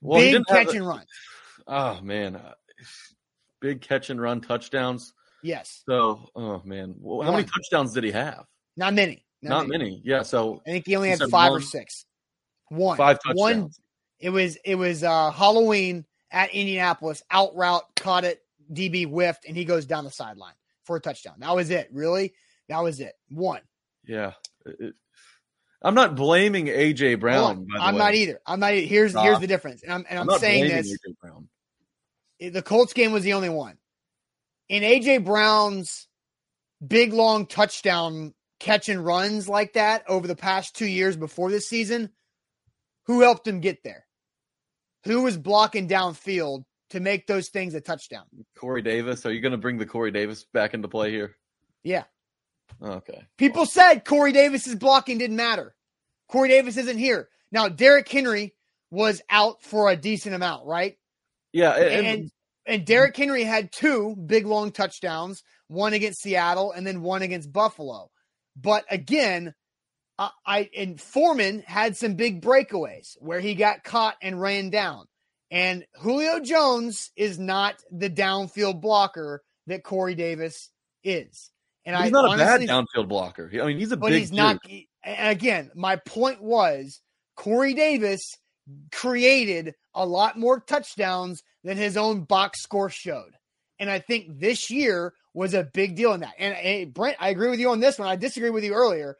Well, 0.00 0.20
Big 0.20 0.44
catch 0.46 0.68
the- 0.68 0.78
and 0.78 0.86
run. 0.88 1.04
Oh 1.66 2.00
man, 2.02 2.36
uh, 2.36 2.54
big 3.60 3.80
catch 3.80 4.10
and 4.10 4.20
run 4.20 4.40
touchdowns. 4.40 5.14
Yes, 5.44 5.82
So, 5.86 6.30
oh 6.34 6.62
man, 6.64 6.94
well, 6.98 7.20
how 7.20 7.32
many 7.32 7.44
touchdowns 7.44 7.92
did 7.92 8.02
he 8.02 8.10
have? 8.12 8.46
not 8.78 8.94
many. 8.94 9.26
Not, 9.42 9.68
many. 9.68 10.00
Yeah. 10.02 10.22
So 10.22 10.62
I 10.66 10.70
think 10.70 10.86
he 10.86 10.96
only 10.96 11.10
You 11.10 11.18
had 11.18 11.28
five 11.28 11.52
or 11.52 11.60
six. 11.60 12.06
One. 12.70 12.96
five 12.96 13.18
One. 13.34 13.68
It 14.18 14.30
was 14.30 14.56
it 14.64 14.74
was 14.74 15.04
uh, 15.04 15.30
Halloween 15.32 16.06
at 16.30 16.50
Indianapolis. 16.54 17.22
Out 17.30 17.54
route, 17.54 17.82
caught 17.94 18.24
it. 18.24 18.40
DB 18.72 19.06
whiffed, 19.06 19.44
and 19.46 19.54
he 19.54 19.66
goes 19.66 19.84
down 19.84 20.04
the 20.04 20.10
sideline 20.10 20.54
for 20.84 20.96
a 20.96 21.00
touchdown. 21.00 21.34
That 21.40 21.54
was 21.54 21.68
it. 21.68 21.90
Really, 21.92 22.32
that 22.70 22.82
was 22.82 23.00
it. 23.00 23.12
One. 23.28 23.60
Yeah. 24.06 24.32
It- 24.64 24.94
I'm 25.82 25.94
not 25.94 26.14
blaming 26.14 26.68
AJ 26.68 27.20
Brown. 27.20 27.66
the 27.70 27.78
I'm 27.78 27.96
way. 27.96 27.98
not 27.98 28.14
either. 28.14 28.40
I'm 28.46 28.60
not. 28.60 28.72
Either. 28.72 28.86
Here's 28.86 29.12
Nah. 29.12 29.24
here's 29.24 29.40
the 29.40 29.46
difference, 29.46 29.82
and 29.82 29.92
I'm 29.92 30.06
and 30.08 30.18
I'm 30.18 30.22
I'm, 30.22 30.26
not 30.28 30.40
saying 30.40 30.68
this. 30.68 30.96
The 32.40 32.62
Colts 32.62 32.94
game 32.94 33.12
was 33.12 33.22
the 33.24 33.34
only 33.34 33.50
one. 33.50 33.76
In 34.68 34.82
AJ 34.82 35.24
Brown's 35.24 36.08
big 36.86 37.12
long 37.12 37.46
touchdown 37.46 38.34
catch 38.60 38.88
and 38.88 39.04
runs 39.04 39.48
like 39.48 39.74
that 39.74 40.04
over 40.08 40.26
the 40.26 40.36
past 40.36 40.74
two 40.74 40.86
years 40.86 41.16
before 41.16 41.50
this 41.50 41.68
season, 41.68 42.10
who 43.06 43.20
helped 43.20 43.46
him 43.46 43.60
get 43.60 43.82
there? 43.82 44.04
who 45.04 45.22
was 45.22 45.36
blocking 45.36 45.88
downfield 45.88 46.64
to 46.90 47.00
make 47.00 47.26
those 47.26 47.48
things 47.48 47.74
a 47.74 47.80
touchdown? 47.80 48.24
Corey 48.56 48.82
Davis. 48.82 49.24
Are 49.26 49.32
you 49.32 49.40
going 49.40 49.52
to 49.52 49.58
bring 49.58 49.78
the 49.78 49.86
Corey 49.86 50.10
Davis 50.10 50.44
back 50.52 50.74
into 50.74 50.88
play 50.88 51.10
here? 51.10 51.36
Yeah. 51.82 52.04
Okay. 52.82 53.22
People 53.36 53.66
said 53.66 54.04
Corey 54.04 54.32
Davis's 54.32 54.74
blocking 54.74 55.18
didn't 55.18 55.36
matter. 55.36 55.74
Corey 56.28 56.48
Davis 56.48 56.76
isn't 56.76 56.98
here. 56.98 57.28
Now, 57.52 57.68
Derrick 57.68 58.08
Henry 58.08 58.54
was 58.90 59.22
out 59.28 59.62
for 59.62 59.90
a 59.90 59.96
decent 59.96 60.34
amount, 60.34 60.66
right? 60.66 60.96
Yeah. 61.52 61.72
And, 61.72 62.06
And 62.06 62.30
and 62.66 62.84
Derrick 62.84 63.16
Henry 63.16 63.44
had 63.44 63.72
two 63.72 64.16
big 64.16 64.46
long 64.46 64.72
touchdowns, 64.72 65.42
one 65.68 65.92
against 65.92 66.22
Seattle 66.22 66.72
and 66.72 66.86
then 66.86 67.02
one 67.02 67.22
against 67.22 67.52
Buffalo. 67.52 68.10
But 68.56 68.84
again, 68.90 69.54
I, 70.18 70.30
I 70.46 70.70
and 70.76 71.00
Foreman 71.00 71.62
had 71.66 71.96
some 71.96 72.14
big 72.14 72.42
breakaways 72.42 73.16
where 73.18 73.40
he 73.40 73.54
got 73.54 73.84
caught 73.84 74.16
and 74.22 74.40
ran 74.40 74.70
down. 74.70 75.06
And 75.50 75.84
Julio 76.00 76.40
Jones 76.40 77.10
is 77.16 77.38
not 77.38 77.76
the 77.90 78.10
downfield 78.10 78.80
blocker 78.80 79.42
that 79.66 79.84
Corey 79.84 80.14
Davis 80.14 80.70
is. 81.02 81.50
And 81.84 81.94
I 81.94 82.04
he's 82.04 82.08
I 82.08 82.22
not 82.22 82.24
honestly, 82.30 82.64
a 82.64 82.68
bad 82.68 82.86
downfield 82.86 83.08
blocker. 83.08 83.50
I 83.62 83.66
mean, 83.66 83.78
he's 83.78 83.92
a 83.92 83.96
but 83.96 84.08
big 84.08 84.20
he's 84.20 84.32
not. 84.32 84.58
And 85.04 85.28
again, 85.28 85.70
my 85.74 85.96
point 85.96 86.42
was 86.42 87.00
Corey 87.36 87.74
Davis 87.74 88.38
created 88.92 89.74
a 89.94 90.06
lot 90.06 90.38
more 90.38 90.60
touchdowns 90.60 91.42
than 91.62 91.76
his 91.76 91.96
own 91.96 92.22
box 92.24 92.62
score 92.62 92.90
showed. 92.90 93.32
And 93.78 93.90
I 93.90 93.98
think 93.98 94.38
this 94.38 94.70
year 94.70 95.12
was 95.32 95.52
a 95.54 95.64
big 95.64 95.96
deal 95.96 96.12
in 96.12 96.20
that. 96.20 96.34
And, 96.38 96.94
Brent, 96.94 97.16
I 97.20 97.30
agree 97.30 97.50
with 97.50 97.60
you 97.60 97.70
on 97.70 97.80
this 97.80 97.98
one. 97.98 98.08
I 98.08 98.16
disagree 98.16 98.50
with 98.50 98.64
you 98.64 98.72
earlier. 98.72 99.16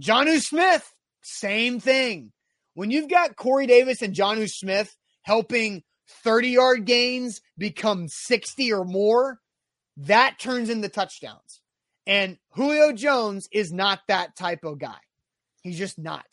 Jonnu 0.00 0.40
Smith, 0.40 0.92
same 1.22 1.80
thing. 1.80 2.32
When 2.74 2.90
you've 2.90 3.08
got 3.08 3.36
Corey 3.36 3.66
Davis 3.66 4.02
and 4.02 4.14
Jonnu 4.14 4.48
Smith 4.50 4.94
helping 5.22 5.82
30 6.24 6.48
yard 6.48 6.84
gains 6.84 7.40
become 7.56 8.06
60 8.08 8.72
or 8.72 8.84
more, 8.84 9.40
that 9.96 10.38
turns 10.38 10.68
into 10.68 10.88
touchdowns. 10.88 11.60
And 12.06 12.38
Julio 12.50 12.92
Jones 12.92 13.48
is 13.50 13.72
not 13.72 14.00
that 14.08 14.36
type 14.36 14.64
of 14.64 14.78
guy. 14.78 14.98
He's 15.62 15.78
just 15.78 15.98
not. 15.98 16.26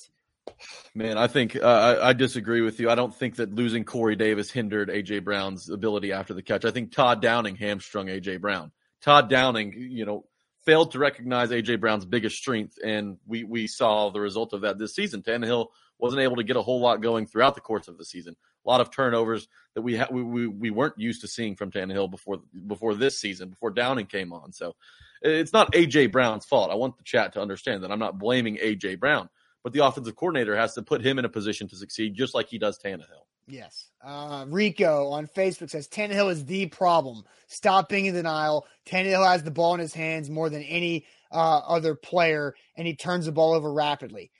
Man, 0.95 1.17
I 1.17 1.27
think 1.27 1.55
uh, 1.55 1.59
I, 1.61 2.09
I 2.09 2.13
disagree 2.13 2.61
with 2.61 2.79
you. 2.79 2.89
I 2.89 2.95
don't 2.95 3.13
think 3.13 3.37
that 3.37 3.53
losing 3.53 3.83
Corey 3.83 4.15
Davis 4.15 4.51
hindered 4.51 4.89
AJ 4.89 5.23
Brown's 5.23 5.69
ability 5.69 6.11
after 6.11 6.33
the 6.33 6.43
catch. 6.43 6.65
I 6.65 6.71
think 6.71 6.91
Todd 6.91 7.21
Downing 7.21 7.55
hamstrung 7.55 8.07
AJ 8.07 8.41
Brown. 8.41 8.71
Todd 9.01 9.29
Downing, 9.29 9.73
you 9.73 10.05
know, 10.05 10.25
failed 10.65 10.91
to 10.91 10.99
recognize 10.99 11.49
AJ 11.49 11.79
Brown's 11.79 12.05
biggest 12.05 12.35
strength, 12.35 12.77
and 12.83 13.17
we 13.25 13.43
we 13.43 13.67
saw 13.67 14.09
the 14.09 14.21
result 14.21 14.53
of 14.53 14.61
that 14.61 14.77
this 14.77 14.95
season. 14.95 15.21
Tannehill 15.21 15.67
wasn't 15.99 16.21
able 16.21 16.37
to 16.37 16.43
get 16.43 16.57
a 16.57 16.61
whole 16.61 16.79
lot 16.79 17.01
going 17.01 17.25
throughout 17.25 17.55
the 17.55 17.61
course 17.61 17.87
of 17.87 17.97
the 17.97 18.05
season. 18.05 18.35
A 18.65 18.69
lot 18.69 18.81
of 18.81 18.91
turnovers 18.91 19.47
that 19.73 19.81
we 19.81 19.97
ha- 19.97 20.07
we, 20.11 20.23
we 20.23 20.47
we 20.47 20.69
weren't 20.69 20.97
used 20.97 21.21
to 21.21 21.27
seeing 21.27 21.55
from 21.55 21.71
Tannehill 21.71 22.11
before 22.11 22.41
before 22.67 22.95
this 22.95 23.19
season, 23.19 23.49
before 23.49 23.71
Downing 23.71 24.05
came 24.05 24.31
on. 24.31 24.53
So 24.53 24.75
it's 25.21 25.53
not 25.53 25.73
AJ 25.73 26.11
Brown's 26.11 26.45
fault. 26.45 26.71
I 26.71 26.75
want 26.75 26.97
the 26.97 27.03
chat 27.03 27.33
to 27.33 27.41
understand 27.41 27.83
that 27.83 27.91
I'm 27.91 27.99
not 27.99 28.19
blaming 28.19 28.57
AJ 28.57 28.99
Brown, 28.99 29.29
but 29.63 29.73
the 29.73 29.85
offensive 29.85 30.15
coordinator 30.15 30.55
has 30.55 30.73
to 30.73 30.81
put 30.81 31.03
him 31.03 31.17
in 31.17 31.25
a 31.25 31.29
position 31.29 31.67
to 31.69 31.75
succeed, 31.75 32.13
just 32.13 32.35
like 32.35 32.49
he 32.49 32.57
does 32.57 32.77
Tannehill. 32.77 33.25
Yes. 33.47 33.89
Uh, 34.03 34.45
Rico 34.47 35.07
on 35.07 35.27
Facebook 35.27 35.69
says 35.69 35.87
Tannehill 35.87 36.31
is 36.31 36.45
the 36.45 36.67
problem. 36.67 37.23
Stop 37.47 37.89
being 37.89 38.05
in 38.05 38.13
denial. 38.13 38.67
Tannehill 38.85 39.25
has 39.29 39.43
the 39.43 39.51
ball 39.51 39.73
in 39.73 39.79
his 39.79 39.93
hands 39.93 40.29
more 40.29 40.49
than 40.49 40.63
any 40.63 41.05
uh, 41.31 41.59
other 41.59 41.95
player, 41.95 42.55
and 42.77 42.87
he 42.87 42.95
turns 42.95 43.25
the 43.25 43.31
ball 43.31 43.53
over 43.53 43.71
rapidly. 43.71 44.31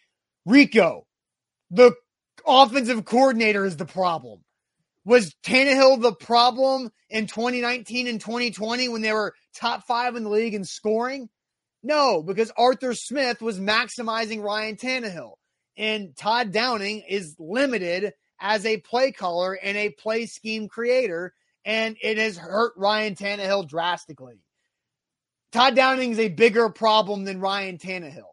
Rico, 0.45 1.05
the 1.71 1.93
offensive 2.45 3.05
coordinator 3.05 3.65
is 3.65 3.77
the 3.77 3.86
problem. 3.86 4.41
Was 5.05 5.36
Tannehill 5.43 6.01
the 6.01 6.13
problem 6.13 6.89
in 7.09 7.27
2019 7.27 8.07
and 8.07 8.21
2020 8.21 8.88
when 8.88 9.01
they 9.01 9.12
were 9.12 9.33
top 9.53 9.86
five 9.86 10.15
in 10.15 10.23
the 10.23 10.29
league 10.29 10.53
in 10.53 10.63
scoring? 10.63 11.29
No, 11.84 12.24
because 12.24 12.52
Arthur 12.58 12.93
Smith 12.93 13.41
was 13.41 13.60
maximizing 13.60 14.41
Ryan 14.41 14.78
Tannehill. 14.78 15.34
And 15.76 16.15
Todd 16.15 16.52
Downing 16.52 17.04
is 17.08 17.36
limited 17.38 18.13
as 18.39 18.65
a 18.65 18.78
play 18.78 19.12
caller 19.12 19.54
and 19.54 19.76
a 19.78 19.89
play 19.89 20.26
scheme 20.26 20.67
creator, 20.67 21.34
and 21.65 21.98
it 22.02 22.17
has 22.17 22.38
hurt 22.38 22.74
Ryan 22.78 23.15
Tannehill 23.15 23.67
drastically. 23.67 24.43
Todd 25.52 25.76
Downing 25.76 26.12
is 26.12 26.19
a 26.19 26.30
bigger 26.30 26.69
problem 26.69 27.26
than 27.26 27.39
Ryan 27.39 27.78
Tannehill. 27.78 28.32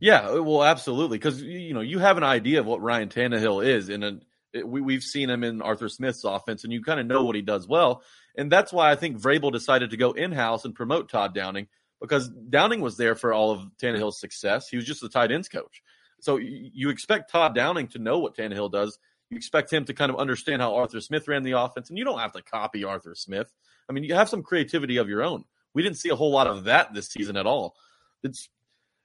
Yeah, 0.00 0.28
uh, 0.28 0.42
well, 0.42 0.64
absolutely, 0.64 1.18
because 1.18 1.42
you 1.42 1.72
know 1.72 1.80
you 1.80 1.98
have 1.98 2.16
an 2.18 2.24
idea 2.24 2.60
of 2.60 2.66
what 2.66 2.82
Ryan 2.82 3.08
Tannehill 3.08 3.64
is, 3.64 3.88
and 3.88 4.22
we 4.64 4.80
we've 4.80 5.02
seen 5.02 5.30
him 5.30 5.44
in 5.44 5.62
Arthur 5.62 5.88
Smith's 5.88 6.24
offense, 6.24 6.64
and 6.64 6.72
you 6.72 6.82
kind 6.82 7.00
of 7.00 7.06
know 7.06 7.24
what 7.24 7.36
he 7.36 7.42
does 7.42 7.66
well, 7.66 8.02
and 8.36 8.50
that's 8.50 8.72
why 8.72 8.90
I 8.90 8.96
think 8.96 9.18
Vrabel 9.18 9.52
decided 9.52 9.90
to 9.90 9.96
go 9.96 10.12
in 10.12 10.32
house 10.32 10.64
and 10.64 10.74
promote 10.74 11.08
Todd 11.08 11.34
Downing 11.34 11.68
because 12.04 12.28
Downing 12.28 12.80
was 12.80 12.96
there 12.96 13.14
for 13.14 13.32
all 13.32 13.50
of 13.50 13.60
Tannehill's 13.80 14.20
success. 14.20 14.68
He 14.68 14.76
was 14.76 14.84
just 14.84 15.00
the 15.00 15.08
tight 15.08 15.32
ends 15.32 15.48
coach, 15.48 15.82
so 16.20 16.36
you, 16.36 16.90
expect 16.90 17.30
Todd 17.30 17.54
Downing 17.54 17.88
to 17.88 17.98
know 17.98 18.18
what 18.18 18.36
Tannehill 18.36 18.72
does. 18.72 18.98
You 19.30 19.36
expect 19.36 19.72
him 19.72 19.84
to 19.86 19.94
kind 19.94 20.10
of 20.10 20.18
understand 20.18 20.62
how 20.62 20.74
Arthur 20.74 21.00
Smith 21.00 21.28
ran 21.28 21.42
the 21.42 21.52
offense, 21.52 21.88
and 21.88 21.98
you 21.98 22.04
don't 22.04 22.18
have 22.18 22.32
to 22.32 22.42
copy 22.42 22.84
Arthur 22.84 23.14
Smith. 23.14 23.52
I 23.88 23.92
mean, 23.92 24.04
you 24.04 24.14
have 24.14 24.28
some 24.28 24.42
creativity 24.42 24.96
of 24.98 25.08
your 25.08 25.22
own. 25.22 25.44
We 25.74 25.82
didn't 25.82 25.98
see 25.98 26.10
a 26.10 26.16
whole 26.16 26.30
lot 26.30 26.46
of 26.46 26.64
that 26.64 26.94
this 26.94 27.08
season 27.08 27.36
at 27.36 27.46
all. 27.46 27.74
It's 28.22 28.48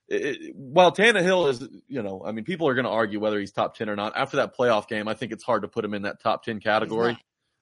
it, 0.10 0.56
while 0.56 0.92
Tannehill 0.92 1.50
is, 1.50 1.68
you 1.88 2.02
know, 2.02 2.24
I 2.26 2.32
mean, 2.32 2.44
people 2.44 2.68
are 2.68 2.74
going 2.74 2.86
to 2.86 2.92
argue 2.92 3.20
whether 3.20 3.40
he's 3.40 3.52
top 3.52 3.76
10 3.76 3.90
or 3.90 3.96
not. 3.96 4.14
After 4.16 4.38
that 4.38 4.56
playoff 4.56 4.88
game, 4.88 5.08
I 5.08 5.14
think 5.14 5.32
it's 5.32 5.44
hard 5.44 5.62
to 5.62 5.68
put 5.68 5.86
him 5.86 5.94
in 5.94 6.04
that 6.04 6.22
top 6.22 6.44
10 6.44 6.60
category. 6.60 7.18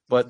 But, 0.10 0.28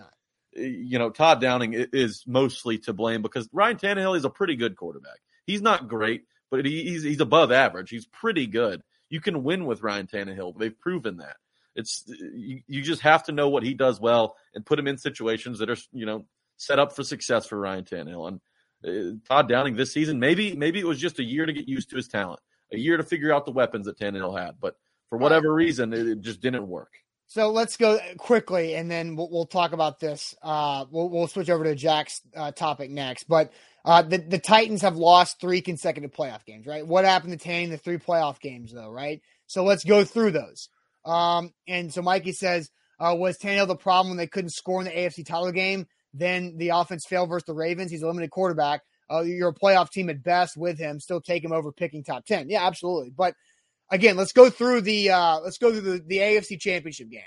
you 0.57 0.99
know, 0.99 1.09
Todd 1.09 1.41
Downing 1.41 1.73
is 1.73 2.23
mostly 2.27 2.77
to 2.79 2.93
blame 2.93 3.21
because 3.21 3.47
Ryan 3.51 3.77
Tannehill 3.77 4.17
is 4.17 4.25
a 4.25 4.29
pretty 4.29 4.55
good 4.55 4.75
quarterback. 4.75 5.19
He's 5.45 5.61
not 5.61 5.87
great, 5.87 6.23
but 6.49 6.65
he's, 6.65 7.03
he's 7.03 7.21
above 7.21 7.51
average. 7.51 7.89
He's 7.89 8.05
pretty 8.05 8.47
good. 8.47 8.81
You 9.09 9.21
can 9.21 9.43
win 9.43 9.65
with 9.65 9.83
Ryan 9.83 10.07
Tannehill. 10.07 10.57
They've 10.57 10.77
proven 10.77 11.17
that. 11.17 11.37
It's 11.75 12.03
you, 12.07 12.61
you 12.67 12.81
just 12.81 13.01
have 13.01 13.23
to 13.25 13.31
know 13.31 13.49
what 13.49 13.63
he 13.63 13.73
does 13.73 13.99
well 13.99 14.35
and 14.53 14.65
put 14.65 14.79
him 14.79 14.87
in 14.87 14.97
situations 14.97 15.59
that 15.59 15.69
are, 15.69 15.77
you 15.91 16.05
know, 16.05 16.25
set 16.57 16.79
up 16.79 16.95
for 16.95 17.03
success 17.03 17.45
for 17.45 17.59
Ryan 17.59 17.85
Tannehill. 17.85 18.27
And 18.27 18.41
uh, 18.85 19.17
Todd 19.27 19.47
Downing 19.47 19.75
this 19.75 19.93
season. 19.93 20.19
Maybe 20.19 20.55
maybe 20.55 20.79
it 20.79 20.87
was 20.87 20.99
just 20.99 21.19
a 21.19 21.23
year 21.23 21.45
to 21.45 21.53
get 21.53 21.67
used 21.67 21.89
to 21.91 21.95
his 21.95 22.07
talent, 22.07 22.39
a 22.73 22.77
year 22.77 22.97
to 22.97 23.03
figure 23.03 23.33
out 23.33 23.45
the 23.45 23.51
weapons 23.51 23.85
that 23.85 23.97
Tannehill 23.97 24.39
had. 24.39 24.59
But 24.59 24.75
for 25.09 25.17
whatever 25.17 25.53
reason, 25.53 25.93
it, 25.93 26.07
it 26.07 26.21
just 26.21 26.41
didn't 26.41 26.67
work. 26.67 26.93
So 27.29 27.51
let's 27.51 27.75
go 27.75 27.99
quickly, 28.17 28.75
and 28.75 28.89
then 28.89 29.17
we'll, 29.17 29.29
we'll 29.29 29.45
talk 29.45 29.73
about 29.73 29.99
this. 29.99 30.33
Uh, 30.41 30.85
we'll, 30.89 31.09
we'll 31.09 31.27
switch 31.27 31.49
over 31.49 31.65
to 31.65 31.75
Jack's 31.75 32.21
uh, 32.35 32.51
topic 32.51 32.89
next. 32.89 33.25
But 33.25 33.51
uh, 33.83 34.01
the 34.01 34.17
the 34.17 34.39
Titans 34.39 34.81
have 34.81 34.95
lost 34.95 35.39
three 35.41 35.61
consecutive 35.61 36.11
playoff 36.11 36.45
games, 36.45 36.65
right? 36.65 36.87
What 36.87 37.03
happened 37.03 37.37
to 37.37 37.37
Tanning 37.37 37.69
the 37.69 37.77
three 37.77 37.97
playoff 37.97 38.39
games, 38.39 38.73
though, 38.73 38.89
right? 38.89 39.21
So 39.45 39.63
let's 39.65 39.83
go 39.83 40.05
through 40.05 40.31
those. 40.31 40.69
Um, 41.05 41.51
and 41.67 41.93
so 41.93 42.01
Mikey 42.01 42.31
says, 42.31 42.69
uh, 42.99 43.15
was 43.17 43.37
Tannehill 43.37 43.67
the 43.67 43.75
problem 43.75 44.09
when 44.09 44.17
they 44.17 44.27
couldn't 44.27 44.51
score 44.51 44.79
in 44.81 44.85
the 44.85 44.91
AFC 44.91 45.25
title 45.25 45.51
game? 45.51 45.85
Then 46.13 46.55
the 46.57 46.69
offense 46.69 47.05
failed 47.05 47.29
versus 47.29 47.45
the 47.45 47.53
Ravens. 47.53 47.91
He's 47.91 48.01
a 48.01 48.07
limited 48.07 48.31
quarterback. 48.31 48.81
Uh, 49.09 49.21
you're 49.21 49.49
a 49.49 49.53
playoff 49.53 49.89
team 49.89 50.09
at 50.09 50.23
best 50.23 50.57
with 50.57 50.77
him. 50.77 50.99
Still 50.99 51.21
take 51.21 51.43
him 51.43 51.51
over 51.51 51.71
picking 51.71 52.03
top 52.03 52.25
ten. 52.25 52.49
Yeah, 52.49 52.65
absolutely. 52.65 53.09
But 53.09 53.35
again, 53.91 54.17
let's 54.17 54.33
go 54.33 54.49
through 54.49 54.81
the 54.81 55.11
uh, 55.11 55.39
let's 55.39 55.57
go 55.57 55.71
through 55.71 55.81
the, 55.81 56.03
the 56.05 56.17
AFC 56.17 56.59
Championship 56.59 57.09
game. 57.09 57.21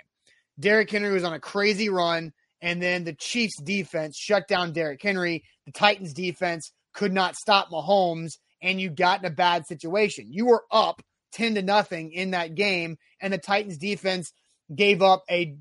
Derrick 0.59 0.91
Henry 0.91 1.13
was 1.13 1.25
on 1.25 1.33
a 1.33 1.41
crazy 1.41 1.89
run, 1.89 2.33
and 2.61 2.83
then 2.83 3.05
the 3.05 3.15
Chiefs 3.15 3.61
defense 3.63 4.17
shut 4.17 4.47
down 4.49 4.73
Derrick 4.73 5.03
Henry. 5.03 5.45
The 5.67 5.73
Titans 5.73 6.13
defense 6.13 6.73
could 6.93 7.13
not 7.13 7.37
stop 7.37 7.71
Mahomes, 7.71 8.35
and 8.61 8.81
you 8.81 8.91
got 8.91 9.21
in 9.21 9.27
a 9.27 9.35
bad 9.35 9.67
situation. 9.67 10.27
You 10.31 10.47
were 10.47 10.65
up 10.71 11.03
ten 11.33 11.55
to 11.55 11.63
nothing 11.63 12.13
in 12.13 12.33
that 12.33 12.55
game, 12.55 12.97
and 13.21 13.33
the 13.33 13.39
Titans 13.39 13.79
defense 13.79 14.33
gave 14.75 15.03
up 15.03 15.25
a 15.31 15.57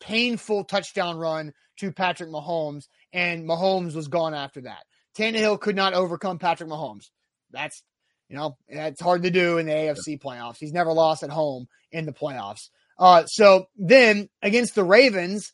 painful 0.00 0.64
touchdown 0.64 1.16
run 1.16 1.52
to 1.78 1.92
Patrick 1.92 2.30
Mahomes, 2.30 2.84
and 3.12 3.48
Mahomes 3.48 3.94
was 3.94 4.08
gone 4.08 4.34
after 4.34 4.62
that. 4.62 4.84
Tannehill 5.16 5.60
could 5.60 5.76
not 5.76 5.94
overcome 5.94 6.38
Patrick 6.38 6.68
Mahomes. 6.68 7.10
That's 7.50 7.82
you 8.28 8.36
know 8.36 8.56
that's 8.68 9.00
hard 9.00 9.22
to 9.22 9.30
do 9.30 9.58
in 9.58 9.66
the 9.66 9.72
AFC 9.72 10.20
playoffs. 10.20 10.58
He's 10.58 10.72
never 10.72 10.92
lost 10.92 11.22
at 11.22 11.30
home 11.30 11.68
in 11.92 12.06
the 12.06 12.12
playoffs. 12.12 12.70
Uh, 12.98 13.26
so 13.26 13.66
then 13.76 14.28
against 14.42 14.74
the 14.74 14.84
Ravens, 14.84 15.52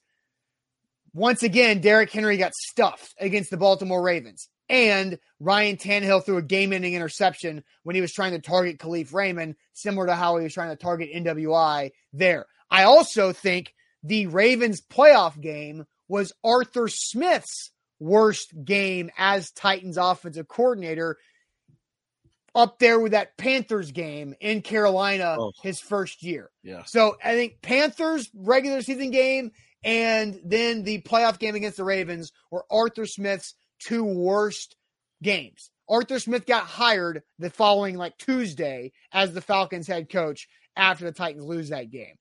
once 1.13 1.43
again 1.43 1.81
Derrick 1.81 2.11
Henry 2.11 2.37
got 2.37 2.55
stuffed 2.55 3.15
against 3.19 3.51
the 3.51 3.57
Baltimore 3.57 4.03
Ravens, 4.03 4.49
and 4.69 5.19
Ryan 5.41 5.77
Tannehill 5.77 6.25
threw 6.25 6.37
a 6.37 6.43
game-ending 6.43 6.95
interception 6.95 7.65
when 7.83 7.97
he 7.97 8.01
was 8.01 8.13
trying 8.13 8.33
to 8.33 8.39
target 8.39 8.79
Kalif 8.79 9.13
Raymond, 9.13 9.57
similar 9.73 10.07
to 10.07 10.15
how 10.15 10.37
he 10.37 10.45
was 10.45 10.55
trying 10.55 10.71
to 10.71 10.77
target 10.77 11.11
NWI 11.15 11.91
there. 12.13 12.47
I 12.71 12.85
also 12.85 13.33
think 13.33 13.75
the 14.03 14.27
Ravens 14.27 14.81
playoff 14.81 15.39
game 15.41 15.87
was 16.09 16.33
Arthur 16.45 16.89
Smith's 16.89 17.71
worst 17.99 18.53
game 18.65 19.11
as 19.17 19.51
Titans 19.51 19.97
offensive 19.97 20.49
coordinator. 20.49 21.19
Up 22.55 22.79
there 22.79 22.99
with 22.99 23.13
that 23.13 23.37
Panthers 23.37 23.93
game 23.93 24.35
in 24.41 24.63
Carolina 24.63 25.37
Oh. 25.39 25.53
his 25.63 25.81
first 25.81 26.23
year. 26.23 26.51
Yeah. 26.63 26.85
So 26.85 27.17
I 27.23 27.35
think 27.35 27.63
Panthers 27.63 28.31
regular 28.35 28.83
season 28.83 29.11
game 29.11 29.53
and 29.85 30.41
then 30.45 30.83
the 30.83 31.01
playoff 31.03 31.39
game 31.39 31.55
against 31.55 31.77
the 31.79 31.85
Ravens 31.85 32.33
were 32.51 32.65
Arthur 32.71 33.07
Smith's 33.07 33.55
two 33.79 34.05
worst 34.05 34.77
games. 35.23 35.71
Arthur 35.89 36.19
Smith 36.21 36.47
got 36.47 36.65
hired 36.65 37.23
the 37.39 37.51
following 37.51 37.97
like 37.97 38.17
Tuesday 38.19 38.93
as 39.13 39.33
the 39.33 39.41
Falcons 39.41 39.87
head 39.87 40.09
coach 40.11 40.49
after 40.77 41.05
the 41.05 41.13
Titans 41.13 41.45
lose 41.45 41.71
that 41.71 41.91
game. 41.91 42.15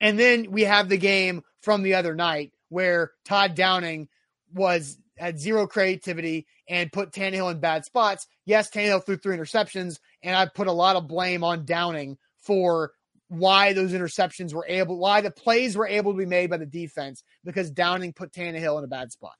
And 0.00 0.18
then 0.18 0.50
we 0.50 0.62
have 0.62 0.88
the 0.88 0.96
game 0.96 1.42
from 1.60 1.82
the 1.82 1.94
other 1.94 2.14
night 2.14 2.52
where 2.70 3.12
Todd 3.24 3.54
Downing 3.54 4.08
was 4.52 4.98
had 5.22 5.38
zero 5.38 5.66
creativity 5.66 6.46
and 6.68 6.92
put 6.92 7.12
Tannehill 7.12 7.52
in 7.52 7.60
bad 7.60 7.84
spots. 7.84 8.26
Yes, 8.44 8.70
Tannehill 8.70 9.04
threw 9.06 9.16
three 9.16 9.36
interceptions, 9.36 9.98
and 10.22 10.34
I 10.34 10.46
put 10.46 10.66
a 10.66 10.72
lot 10.72 10.96
of 10.96 11.06
blame 11.06 11.44
on 11.44 11.64
Downing 11.64 12.18
for 12.38 12.92
why 13.28 13.72
those 13.72 13.92
interceptions 13.92 14.52
were 14.52 14.66
able, 14.68 14.98
why 14.98 15.20
the 15.20 15.30
plays 15.30 15.76
were 15.76 15.86
able 15.86 16.12
to 16.12 16.18
be 16.18 16.26
made 16.26 16.50
by 16.50 16.56
the 16.56 16.66
defense 16.66 17.22
because 17.44 17.70
Downing 17.70 18.12
put 18.12 18.32
Tannehill 18.32 18.78
in 18.78 18.84
a 18.84 18.88
bad 18.88 19.12
spot. 19.12 19.34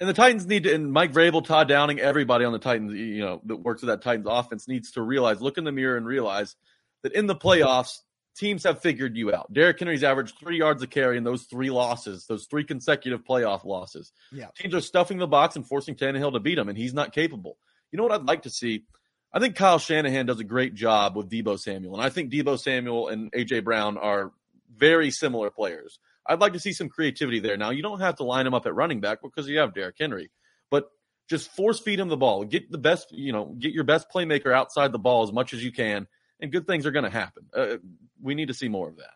And 0.00 0.08
the 0.08 0.14
Titans 0.14 0.46
need 0.46 0.64
to, 0.64 0.74
and 0.74 0.92
Mike 0.92 1.12
Vrabel, 1.12 1.44
Todd 1.44 1.68
Downing, 1.68 2.00
everybody 2.00 2.44
on 2.44 2.52
the 2.52 2.58
Titans, 2.58 2.92
you 2.92 3.20
know, 3.20 3.40
that 3.44 3.56
works 3.56 3.82
with 3.82 3.88
that 3.88 4.02
Titans 4.02 4.26
offense 4.28 4.66
needs 4.66 4.90
to 4.92 5.02
realize, 5.02 5.40
look 5.40 5.56
in 5.56 5.64
the 5.64 5.72
mirror 5.72 5.96
and 5.96 6.04
realize 6.04 6.56
that 7.04 7.12
in 7.12 7.26
the 7.26 7.36
playoffs, 7.36 8.00
teams 8.36 8.64
have 8.64 8.80
figured 8.80 9.16
you 9.16 9.34
out. 9.34 9.52
Derrick 9.52 9.78
Henry's 9.78 10.04
averaged 10.04 10.38
three 10.38 10.58
yards 10.58 10.82
a 10.82 10.86
carry 10.86 11.16
in 11.16 11.24
those 11.24 11.44
three 11.44 11.70
losses, 11.70 12.26
those 12.26 12.46
three 12.46 12.64
consecutive 12.64 13.24
playoff 13.24 13.64
losses. 13.64 14.12
Yeah. 14.30 14.48
Teams 14.56 14.74
are 14.74 14.80
stuffing 14.80 15.18
the 15.18 15.26
box 15.26 15.56
and 15.56 15.66
forcing 15.66 15.94
Tannehill 15.94 16.32
to 16.32 16.40
beat 16.40 16.58
him, 16.58 16.68
and 16.68 16.78
he's 16.78 16.94
not 16.94 17.12
capable. 17.12 17.56
You 17.90 17.98
know 17.98 18.04
what 18.04 18.12
I'd 18.12 18.26
like 18.26 18.42
to 18.42 18.50
see? 18.50 18.84
I 19.32 19.38
think 19.38 19.56
Kyle 19.56 19.78
Shanahan 19.78 20.26
does 20.26 20.40
a 20.40 20.44
great 20.44 20.74
job 20.74 21.16
with 21.16 21.30
Deebo 21.30 21.58
Samuel, 21.58 21.94
and 21.94 22.02
I 22.02 22.10
think 22.10 22.30
Deebo 22.30 22.58
Samuel 22.58 23.08
and 23.08 23.32
AJ 23.32 23.64
Brown 23.64 23.96
are 23.96 24.32
very 24.74 25.10
similar 25.10 25.50
players. 25.50 25.98
I'd 26.26 26.40
like 26.40 26.52
to 26.52 26.60
see 26.60 26.72
some 26.72 26.88
creativity 26.88 27.40
there. 27.40 27.56
Now, 27.56 27.70
you 27.70 27.82
don't 27.82 28.00
have 28.00 28.16
to 28.16 28.24
line 28.24 28.46
him 28.46 28.54
up 28.54 28.66
at 28.66 28.74
running 28.74 29.00
back 29.00 29.22
because 29.22 29.48
you 29.48 29.58
have 29.58 29.74
Derrick 29.74 29.96
Henry, 29.98 30.30
but 30.70 30.88
just 31.28 31.50
force 31.50 31.80
feed 31.80 31.98
him 31.98 32.08
the 32.08 32.16
ball. 32.16 32.44
Get 32.44 32.70
the 32.70 32.78
best, 32.78 33.12
you 33.12 33.32
know, 33.32 33.46
get 33.58 33.72
your 33.72 33.84
best 33.84 34.08
playmaker 34.14 34.52
outside 34.52 34.92
the 34.92 34.98
ball 34.98 35.22
as 35.22 35.32
much 35.32 35.54
as 35.54 35.64
you 35.64 35.72
can, 35.72 36.06
and 36.40 36.52
good 36.52 36.66
things 36.66 36.84
are 36.84 36.90
going 36.90 37.04
to 37.04 37.10
happen. 37.10 37.46
Uh, 37.56 37.76
we 38.22 38.34
need 38.34 38.48
to 38.48 38.54
see 38.54 38.68
more 38.68 38.88
of 38.88 38.96
that. 38.96 39.10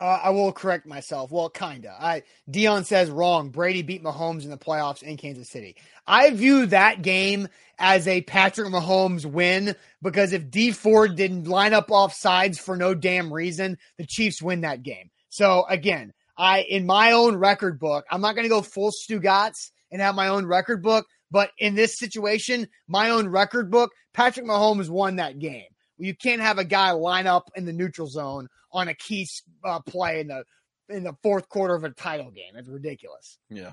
Uh, 0.00 0.20
I 0.24 0.30
will 0.30 0.52
correct 0.52 0.86
myself. 0.86 1.32
Well, 1.32 1.50
kinda. 1.50 1.92
I 1.98 2.22
Dion 2.48 2.84
says 2.84 3.10
wrong. 3.10 3.50
Brady 3.50 3.82
beat 3.82 4.02
Mahomes 4.02 4.44
in 4.44 4.50
the 4.50 4.56
playoffs 4.56 5.02
in 5.02 5.16
Kansas 5.16 5.50
City. 5.50 5.74
I 6.06 6.30
view 6.30 6.66
that 6.66 7.02
game 7.02 7.48
as 7.80 8.06
a 8.06 8.20
Patrick 8.22 8.68
Mahomes 8.68 9.26
win 9.26 9.74
because 10.00 10.32
if 10.32 10.50
Dee 10.50 10.70
Ford 10.70 11.16
didn't 11.16 11.48
line 11.48 11.74
up 11.74 11.90
off 11.90 12.14
sides 12.14 12.58
for 12.58 12.76
no 12.76 12.94
damn 12.94 13.32
reason, 13.32 13.76
the 13.96 14.06
Chiefs 14.06 14.40
win 14.40 14.60
that 14.60 14.84
game. 14.84 15.10
So 15.30 15.64
again, 15.68 16.12
I 16.36 16.60
in 16.60 16.86
my 16.86 17.12
own 17.12 17.36
record 17.36 17.80
book, 17.80 18.04
I'm 18.08 18.20
not 18.20 18.36
going 18.36 18.44
to 18.44 18.48
go 18.48 18.62
full 18.62 18.92
Stugatz 18.92 19.70
and 19.90 20.00
have 20.00 20.14
my 20.14 20.28
own 20.28 20.46
record 20.46 20.80
book, 20.80 21.06
but 21.32 21.50
in 21.58 21.74
this 21.74 21.98
situation, 21.98 22.68
my 22.86 23.10
own 23.10 23.28
record 23.28 23.68
book, 23.68 23.90
Patrick 24.14 24.46
Mahomes 24.46 24.88
won 24.88 25.16
that 25.16 25.40
game. 25.40 25.66
You 25.98 26.14
can't 26.14 26.40
have 26.40 26.58
a 26.58 26.64
guy 26.64 26.92
line 26.92 27.26
up 27.26 27.50
in 27.56 27.64
the 27.64 27.72
neutral 27.72 28.08
zone 28.08 28.48
on 28.72 28.88
a 28.88 28.94
key 28.94 29.28
uh, 29.64 29.80
play 29.80 30.20
in 30.20 30.28
the 30.28 30.44
in 30.88 31.04
the 31.04 31.14
fourth 31.22 31.48
quarter 31.48 31.74
of 31.74 31.84
a 31.84 31.90
title 31.90 32.30
game. 32.30 32.54
It's 32.54 32.68
ridiculous. 32.68 33.38
Yeah. 33.50 33.72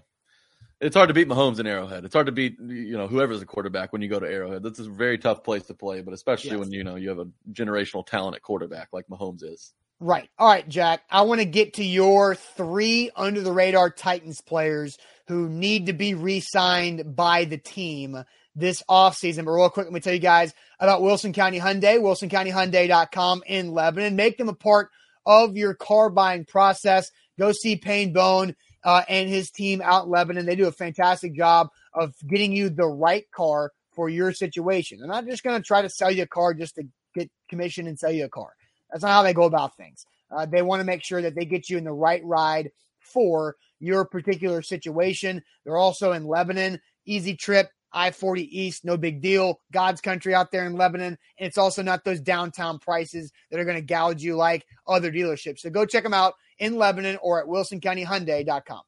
It's 0.82 0.96
hard 0.96 1.08
to 1.08 1.14
beat 1.14 1.30
Mahomes 1.30 1.60
in 1.60 1.68
Arrowhead. 1.68 2.04
It's 2.04 2.14
hard 2.14 2.26
to 2.26 2.34
beat 2.34 2.60
you 2.60 2.98
know 2.98 3.08
whoever's 3.08 3.40
the 3.40 3.46
quarterback 3.46 3.94
when 3.94 4.02
you 4.02 4.10
go 4.10 4.20
to 4.20 4.28
Arrowhead. 4.28 4.64
That's 4.64 4.80
a 4.80 4.90
very 4.90 5.18
tough 5.18 5.44
place 5.44 5.64
to 5.68 5.74
play, 5.74 6.02
but 6.02 6.14
especially 6.14 6.52
Yes. 6.52 6.60
when 6.60 6.72
you 6.72 6.84
know 6.84 6.96
you 6.96 7.10
have 7.10 7.20
a 7.20 7.28
generational 7.52 8.06
talent 8.06 8.36
at 8.36 8.42
quarterback 8.42 8.90
like 8.92 9.08
Mahomes 9.08 9.44
is. 9.44 9.74
Right. 10.02 10.30
All 10.38 10.50
right, 10.50 10.68
Jack. 10.68 11.04
I 11.10 11.22
want 11.22 11.40
to 11.40 11.46
get 11.46 11.76
to 11.76 11.84
your 11.84 12.36
three 12.36 13.10
under 13.16 13.40
the 13.40 13.54
radar 13.54 13.90
Titans 13.90 14.42
players 14.42 14.98
who 15.28 15.48
need 15.48 15.86
to 15.86 15.94
be 15.94 16.14
re 16.14 16.42
signed 16.42 17.16
by 17.16 17.46
the 17.46 17.58
team 17.58 18.22
this 18.56 18.82
offseason. 18.90 19.46
But 19.46 19.52
real 19.52 19.70
quick, 19.70 19.86
let 19.86 19.94
me 19.94 20.00
tell 20.00 20.14
you 20.14 20.20
guys 20.20 20.54
about 20.80 21.02
Wilson 21.02 21.34
County 21.34 21.60
Hyundai, 21.60 22.00
wilsoncountyhyundai.com 22.00 23.44
in 23.48 23.72
Lebanon. 23.72 24.16
Make 24.16 24.38
them 24.38 24.50
a 24.50 24.54
part 24.54 24.90
of 25.26 25.58
your 25.58 25.74
car 25.74 26.10
buying 26.10 26.46
process. 26.46 27.12
Go 27.38 27.52
see 27.52 27.76
Payne 27.76 28.14
Bone 28.14 28.56
uh, 28.84 29.04
and 29.10 29.28
his 29.28 29.52
team 29.52 29.82
out 29.84 30.06
in 30.06 30.12
Lebanon. 30.12 30.46
They 30.46 30.56
do 30.56 30.68
a 30.68 30.72
fantastic 30.72 31.34
job 31.34 31.70
of 31.94 32.14
getting 32.28 32.52
you 32.52 32.70
the 32.70 32.88
right 32.88 33.30
car 33.32 33.72
for 33.96 34.10
your 34.10 34.32
situation. 34.32 35.00
They're 35.00 35.08
not 35.08 35.26
just 35.26 35.44
going 35.44 35.62
to 35.62 35.66
try 35.66 35.82
to 35.82 35.90
sell 35.90 36.12
you 36.12 36.24
a 36.24 36.28
car 36.28 36.54
just 36.54 36.76
to 36.76 36.84
get 37.14 37.32
commission 37.50 37.88
and 37.88 37.98
sell 37.98 38.12
you 38.12 38.26
a 38.26 38.30
car. 38.30 38.54
That's 38.92 39.04
not 39.04 39.12
how 39.12 39.24
they 39.24 39.34
go 39.34 39.44
about 39.44 39.76
things. 39.76 40.06
Uh, 40.32 40.46
they 40.46 40.62
want 40.62 40.82
to 40.82 40.86
make 40.86 41.04
sure 41.04 41.22
that 41.22 41.36
they 41.36 41.46
get 41.46 41.70
you 41.70 41.78
in 41.78 41.84
the 41.84 41.94
right 41.94 42.24
ride 42.24 42.72
for 43.00 43.56
your 43.80 44.06
particular 44.06 44.62
situation. 44.62 45.44
They're 45.64 45.78
also 45.78 46.12
in 46.12 46.28
Lebanon. 46.28 46.82
Easy 47.06 47.36
trip, 47.36 47.70
I 47.96 48.12
40 48.12 48.60
East, 48.60 48.84
no 48.84 48.98
big 48.98 49.22
deal. 49.22 49.62
God's 49.72 50.02
country 50.02 50.36
out 50.36 50.52
there 50.52 50.66
in 50.66 50.74
Lebanon. 50.74 51.18
And 51.40 51.48
it's 51.48 51.58
also 51.58 51.82
not 51.82 52.04
those 52.04 52.20
downtown 52.20 52.78
prices 52.78 53.32
that 53.50 53.60
are 53.60 53.64
going 53.64 53.78
to 53.78 53.82
gouge 53.82 54.22
you 54.22 54.36
like 54.36 54.66
other 54.86 55.12
dealerships. 55.12 55.60
So 55.60 55.70
go 55.70 55.86
check 55.86 56.04
them 56.04 56.14
out 56.14 56.34
in 56.60 56.78
Lebanon 56.78 57.18
or 57.22 57.40
at 57.40 57.48
wilsoncountyhyundai.com. 57.48 58.82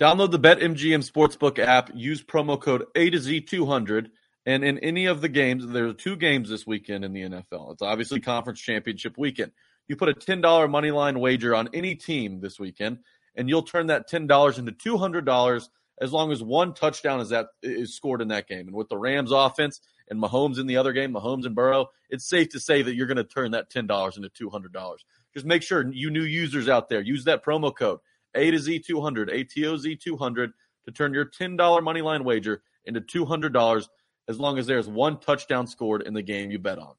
Download 0.00 0.30
the 0.30 0.38
BetMGM 0.38 1.08
Sportsbook 1.08 1.58
app. 1.58 1.90
Use 1.94 2.22
promo 2.22 2.60
code 2.60 2.86
A 2.94 3.10
to 3.10 3.18
Z 3.18 3.42
200. 3.42 4.10
And 4.46 4.64
in 4.64 4.78
any 4.78 5.06
of 5.06 5.20
the 5.20 5.28
games, 5.28 5.66
there 5.66 5.86
are 5.86 5.92
two 5.92 6.16
games 6.16 6.48
this 6.48 6.66
weekend 6.66 7.04
in 7.04 7.12
the 7.12 7.22
NFL. 7.22 7.72
It's 7.72 7.82
obviously 7.82 8.20
conference 8.20 8.60
championship 8.60 9.18
weekend. 9.18 9.52
You 9.88 9.96
put 9.96 10.08
a 10.08 10.14
$10 10.14 10.70
money 10.70 10.90
line 10.90 11.20
wager 11.20 11.54
on 11.54 11.68
any 11.74 11.94
team 11.94 12.40
this 12.40 12.58
weekend, 12.58 12.98
and 13.34 13.48
you'll 13.48 13.62
turn 13.62 13.88
that 13.88 14.08
$10 14.08 14.58
into 14.58 14.72
$200 14.72 15.68
as 16.00 16.12
long 16.12 16.30
as 16.32 16.42
one 16.42 16.74
touchdown 16.74 17.20
is 17.20 17.30
that 17.30 17.46
is 17.62 17.94
scored 17.94 18.20
in 18.20 18.28
that 18.28 18.48
game. 18.48 18.66
And 18.66 18.76
with 18.76 18.88
the 18.88 18.98
Rams 18.98 19.32
offense 19.32 19.80
and 20.08 20.20
Mahomes 20.20 20.58
in 20.58 20.66
the 20.66 20.76
other 20.76 20.92
game, 20.92 21.12
Mahomes 21.12 21.46
and 21.46 21.54
Burrow, 21.54 21.90
it's 22.10 22.28
safe 22.28 22.50
to 22.50 22.60
say 22.60 22.82
that 22.82 22.94
you're 22.94 23.06
going 23.06 23.16
to 23.16 23.24
turn 23.24 23.52
that 23.52 23.70
$10 23.70 24.16
into 24.16 24.28
$200. 24.28 24.96
Just 25.34 25.46
make 25.46 25.62
sure 25.62 25.90
you 25.92 26.10
new 26.10 26.22
users 26.22 26.68
out 26.68 26.88
there 26.88 27.00
use 27.00 27.24
that 27.24 27.44
promo 27.44 27.74
code 27.74 28.00
A 28.34 28.50
to 28.50 28.58
Z 28.58 28.80
200, 28.80 29.30
ATOZ 29.30 30.00
200 30.00 30.52
to 30.84 30.92
turn 30.92 31.14
your 31.14 31.26
$10 31.26 31.82
money 31.82 32.02
line 32.02 32.24
wager 32.24 32.62
into 32.84 33.00
$200 33.00 33.88
as 34.28 34.40
long 34.40 34.58
as 34.58 34.66
there's 34.66 34.88
one 34.88 35.18
touchdown 35.18 35.66
scored 35.66 36.02
in 36.02 36.14
the 36.14 36.22
game 36.22 36.50
you 36.50 36.58
bet 36.58 36.78
on. 36.78 36.94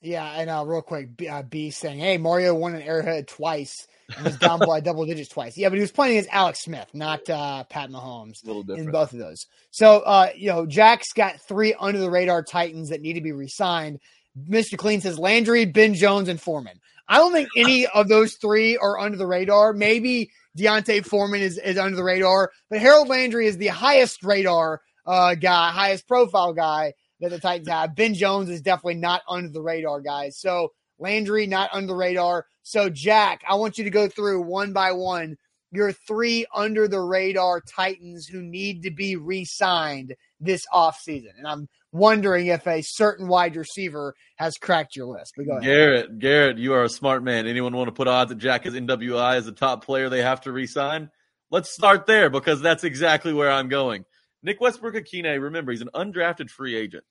Yeah, 0.00 0.26
and 0.38 0.50
uh, 0.50 0.64
real 0.66 0.82
quick, 0.82 1.16
B, 1.16 1.28
uh, 1.28 1.42
B 1.42 1.70
saying, 1.70 1.98
"Hey, 1.98 2.18
Mario 2.18 2.54
won 2.54 2.74
an 2.74 2.82
airhead 2.82 3.26
twice 3.26 3.88
and 4.16 4.24
was 4.24 4.36
down 4.36 4.60
by 4.60 4.80
double 4.80 5.04
digits 5.04 5.28
twice." 5.28 5.56
Yeah, 5.56 5.68
but 5.68 5.76
he 5.76 5.80
was 5.80 5.92
playing 5.92 6.18
against 6.18 6.34
Alex 6.34 6.60
Smith, 6.62 6.88
not 6.92 7.28
uh, 7.28 7.64
Pat 7.64 7.90
Mahomes, 7.90 8.44
A 8.44 8.46
little 8.46 8.74
in 8.74 8.90
both 8.90 9.12
of 9.12 9.18
those. 9.18 9.46
So, 9.70 10.00
uh, 10.00 10.30
you 10.36 10.48
know, 10.48 10.66
Jack's 10.66 11.12
got 11.14 11.40
three 11.40 11.74
under 11.78 11.98
the 11.98 12.10
radar 12.10 12.42
Titans 12.42 12.90
that 12.90 13.00
need 13.00 13.14
to 13.14 13.20
be 13.20 13.32
re-signed. 13.32 14.00
Mister 14.36 14.76
Clean 14.76 15.00
says 15.00 15.18
Landry, 15.18 15.64
Ben 15.64 15.94
Jones, 15.94 16.28
and 16.28 16.40
Foreman. 16.40 16.80
I 17.08 17.18
don't 17.18 17.32
think 17.32 17.48
any 17.56 17.86
of 17.94 18.08
those 18.08 18.36
three 18.40 18.76
are 18.76 18.98
under 18.98 19.16
the 19.16 19.26
radar. 19.26 19.72
Maybe 19.72 20.30
D'Onta 20.56 21.04
Foreman 21.04 21.40
is, 21.40 21.58
is 21.58 21.78
under 21.78 21.96
the 21.96 22.04
radar, 22.04 22.50
but 22.70 22.78
Harold 22.80 23.08
Landry 23.08 23.46
is 23.46 23.58
the 23.58 23.68
highest 23.68 24.22
radar 24.22 24.80
uh, 25.06 25.34
guy, 25.34 25.70
highest 25.70 26.06
profile 26.06 26.52
guy 26.52 26.94
that 27.20 27.30
the 27.30 27.38
Titans 27.38 27.68
have. 27.68 27.94
Ben 27.94 28.14
Jones 28.14 28.50
is 28.50 28.60
definitely 28.60 28.96
not 28.96 29.22
under 29.28 29.48
the 29.48 29.62
radar, 29.62 30.00
guys. 30.00 30.38
So 30.38 30.72
Landry 30.98 31.46
not 31.46 31.70
under 31.72 31.88
the 31.88 31.94
radar. 31.94 32.46
So 32.64 32.90
Jack, 32.90 33.42
I 33.48 33.54
want 33.54 33.78
you 33.78 33.84
to 33.84 33.90
go 33.90 34.08
through 34.08 34.42
one 34.42 34.72
by 34.72 34.92
one 34.92 35.36
your 35.74 35.92
three 35.92 36.46
under 36.54 36.88
the 36.88 37.00
radar 37.00 37.60
Titans 37.60 38.26
who 38.26 38.42
need 38.42 38.82
to 38.84 38.90
be 38.90 39.16
re-signed 39.16 40.14
this 40.40 40.64
offseason. 40.72 41.36
And 41.36 41.46
I'm 41.46 41.68
wondering 41.92 42.46
if 42.46 42.66
a 42.66 42.82
certain 42.82 43.28
wide 43.28 43.56
receiver 43.56 44.14
has 44.36 44.56
cracked 44.56 44.96
your 44.96 45.06
list. 45.06 45.34
But 45.36 45.46
go 45.46 45.52
ahead. 45.52 45.64
Garrett, 45.64 46.18
Garrett, 46.18 46.58
you 46.58 46.74
are 46.74 46.84
a 46.84 46.88
smart 46.88 47.22
man. 47.22 47.46
Anyone 47.46 47.76
want 47.76 47.88
to 47.88 47.92
put 47.92 48.08
odds 48.08 48.28
that 48.28 48.38
Jack 48.38 48.66
is 48.66 48.74
NWI 48.74 49.36
as 49.36 49.46
a 49.46 49.52
top 49.52 49.84
player 49.84 50.08
they 50.08 50.22
have 50.22 50.42
to 50.42 50.52
re-sign? 50.52 51.10
Let's 51.50 51.70
start 51.70 52.06
there 52.06 52.30
because 52.30 52.60
that's 52.60 52.84
exactly 52.84 53.32
where 53.32 53.50
I'm 53.50 53.68
going. 53.68 54.04
Nick 54.42 54.60
Westbrook-Ikhine, 54.60 55.40
remember, 55.40 55.72
he's 55.72 55.82
an 55.82 55.90
undrafted 55.94 56.50
free 56.50 56.76
agent. 56.76 57.04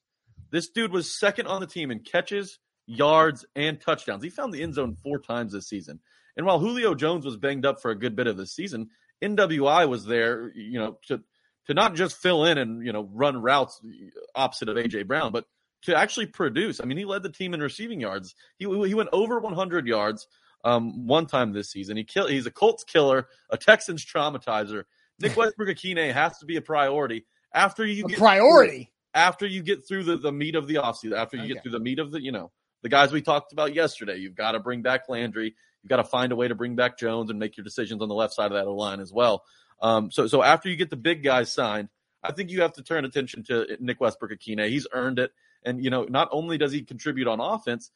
This 0.51 0.69
dude 0.69 0.91
was 0.91 1.11
second 1.11 1.47
on 1.47 1.61
the 1.61 1.67
team 1.67 1.91
in 1.91 1.99
catches, 1.99 2.59
yards, 2.85 3.45
and 3.55 3.79
touchdowns. 3.79 4.23
He 4.23 4.29
found 4.29 4.53
the 4.53 4.61
end 4.63 4.73
zone 4.73 4.95
four 4.95 5.19
times 5.19 5.53
this 5.53 5.67
season. 5.67 5.99
And 6.35 6.45
while 6.45 6.59
Julio 6.59 6.95
Jones 6.95 7.25
was 7.25 7.37
banged 7.37 7.65
up 7.65 7.81
for 7.81 7.91
a 7.91 7.95
good 7.99 8.15
bit 8.15 8.27
of 8.27 8.37
the 8.37 8.47
season, 8.47 8.89
NWI 9.23 9.87
was 9.87 10.05
there, 10.05 10.51
you 10.55 10.79
know, 10.79 10.97
to 11.07 11.21
to 11.67 11.73
not 11.73 11.95
just 11.95 12.17
fill 12.17 12.43
in 12.45 12.57
and 12.57 12.85
you 12.85 12.91
know 12.91 13.09
run 13.13 13.41
routes 13.41 13.79
opposite 14.35 14.67
of 14.69 14.75
AJ 14.77 15.07
Brown, 15.07 15.31
but 15.31 15.45
to 15.83 15.95
actually 15.95 16.25
produce. 16.27 16.79
I 16.81 16.85
mean, 16.85 16.97
he 16.97 17.05
led 17.05 17.23
the 17.23 17.29
team 17.29 17.53
in 17.53 17.61
receiving 17.61 17.99
yards. 18.01 18.35
He 18.57 18.65
he 18.65 18.93
went 18.93 19.09
over 19.13 19.39
100 19.39 19.87
yards 19.87 20.27
um, 20.63 21.07
one 21.07 21.25
time 21.25 21.53
this 21.53 21.71
season. 21.71 21.97
He 21.97 22.03
kill, 22.03 22.27
He's 22.27 22.45
a 22.45 22.51
Colts 22.51 22.83
killer, 22.83 23.27
a 23.49 23.57
Texans 23.57 24.05
traumatizer. 24.05 24.83
Nick 25.19 25.37
Westbrook-Ikhine 25.37 26.11
has 26.13 26.37
to 26.39 26.45
be 26.45 26.55
a 26.57 26.61
priority 26.61 27.25
after 27.53 27.85
you 27.85 28.05
A 28.05 28.07
get 28.07 28.17
priority. 28.17 28.91
after 29.13 29.45
you 29.45 29.61
get 29.61 29.87
through 29.87 30.03
the, 30.03 30.17
the 30.17 30.31
meat 30.31 30.55
of 30.55 30.67
the 30.67 30.75
offseason, 30.75 31.15
after 31.15 31.37
you 31.37 31.43
Okay. 31.43 31.53
get 31.53 31.61
through 31.63 31.71
the 31.73 31.79
meat 31.79 31.99
of 31.99 32.11
the, 32.11 32.21
you 32.21 32.31
know, 32.31 32.51
the 32.83 32.89
guys 32.89 33.11
we 33.11 33.21
talked 33.21 33.53
about 33.53 33.73
yesterday. 33.73 34.17
You've 34.17 34.35
got 34.35 34.51
to 34.51 34.59
bring 34.59 34.83
back 34.83 35.09
Landry. 35.09 35.55
You've 35.81 35.89
got 35.89 35.97
to 35.97 36.03
find 36.03 36.31
a 36.31 36.35
way 36.35 36.47
to 36.47 36.55
bring 36.55 36.75
back 36.75 36.99
Jones 36.99 37.31
and 37.31 37.39
make 37.39 37.57
your 37.57 37.63
decisions 37.63 38.01
on 38.01 38.09
the 38.09 38.15
left 38.15 38.33
side 38.33 38.51
of 38.51 38.53
that 38.53 38.69
line 38.69 38.99
as 38.99 39.11
well. 39.11 39.43
Um, 39.81 40.11
so, 40.11 40.27
so 40.27 40.43
after 40.43 40.69
you 40.69 40.75
get 40.75 40.89
the 40.89 40.95
big 40.95 41.23
guys 41.23 41.51
signed, 41.51 41.89
I 42.21 42.31
think 42.31 42.51
you 42.51 42.61
have 42.61 42.73
to 42.73 42.83
turn 42.83 43.03
attention 43.03 43.43
to 43.45 43.77
Nick 43.79 43.99
Westbrook-Ikhine. 43.99 44.69
He's 44.69 44.87
earned 44.93 45.19
it. 45.19 45.31
And, 45.65 45.83
you 45.83 45.89
know, 45.89 46.03
not 46.03 46.29
only 46.31 46.57
does 46.57 46.71
he 46.71 46.83
contribute 46.83 47.27
on 47.27 47.39
offense, 47.39 47.91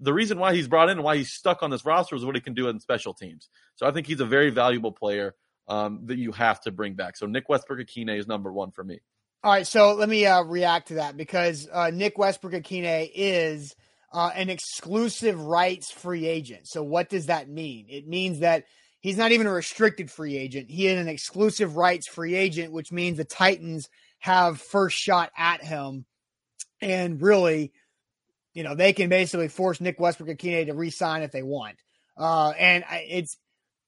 the 0.00 0.12
reason 0.12 0.38
why 0.38 0.54
he's 0.54 0.68
brought 0.68 0.88
in 0.88 0.98
and 0.98 1.04
why 1.04 1.16
he's 1.16 1.30
stuck 1.30 1.62
on 1.62 1.70
this 1.70 1.84
roster 1.84 2.16
is 2.16 2.24
what 2.24 2.34
he 2.34 2.40
can 2.40 2.54
do 2.54 2.68
in 2.68 2.80
special 2.80 3.14
teams. 3.14 3.48
So 3.76 3.86
I 3.86 3.92
think 3.92 4.06
he's 4.06 4.20
a 4.20 4.26
very 4.26 4.50
valuable 4.50 4.92
player 4.92 5.34
um, 5.66 6.06
that 6.06 6.16
you 6.16 6.32
have 6.32 6.60
to 6.62 6.72
bring 6.72 6.94
back. 6.94 7.16
So 7.16 7.26
Nick 7.26 7.48
Westbrook-Ikhine 7.48 8.18
is 8.18 8.26
number 8.26 8.52
one 8.52 8.70
for 8.70 8.82
me. 8.84 9.00
All 9.44 9.52
right, 9.52 9.66
so 9.66 9.94
let 9.94 10.08
me 10.08 10.26
uh, 10.26 10.42
react 10.42 10.88
to 10.88 10.94
that 10.94 11.16
because 11.16 11.68
uh, 11.72 11.90
Nick 11.92 12.18
Westbrook-Ikhine 12.18 13.10
is 13.14 13.76
uh, 14.12 14.30
an 14.34 14.48
exclusive 14.48 15.40
rights 15.40 15.90
free 15.90 16.26
agent. 16.26 16.66
So 16.66 16.82
what 16.82 17.08
does 17.08 17.26
that 17.26 17.48
mean? 17.48 17.86
It 17.88 18.06
means 18.06 18.40
that 18.40 18.64
he's 19.00 19.16
not 19.16 19.32
even 19.32 19.46
a 19.46 19.52
restricted 19.52 20.10
free 20.10 20.36
agent. 20.36 20.70
He 20.70 20.88
is 20.88 20.98
an 20.98 21.08
exclusive 21.08 21.76
rights 21.76 22.08
free 22.08 22.34
agent, 22.34 22.72
which 22.72 22.92
means 22.92 23.18
the 23.18 23.24
Titans 23.24 23.88
have 24.20 24.60
first 24.60 24.96
shot 24.96 25.30
at 25.36 25.62
him, 25.62 26.04
and 26.80 27.20
really, 27.20 27.72
you 28.54 28.62
know, 28.62 28.74
they 28.74 28.92
can 28.92 29.08
basically 29.08 29.48
force 29.48 29.80
Nick 29.80 30.00
Westbrook-Ikhine 30.00 30.66
to 30.66 30.74
re-sign 30.74 31.22
if 31.22 31.30
they 31.30 31.42
want. 31.42 31.76
Uh, 32.16 32.50
and 32.58 32.84
it's 32.90 33.36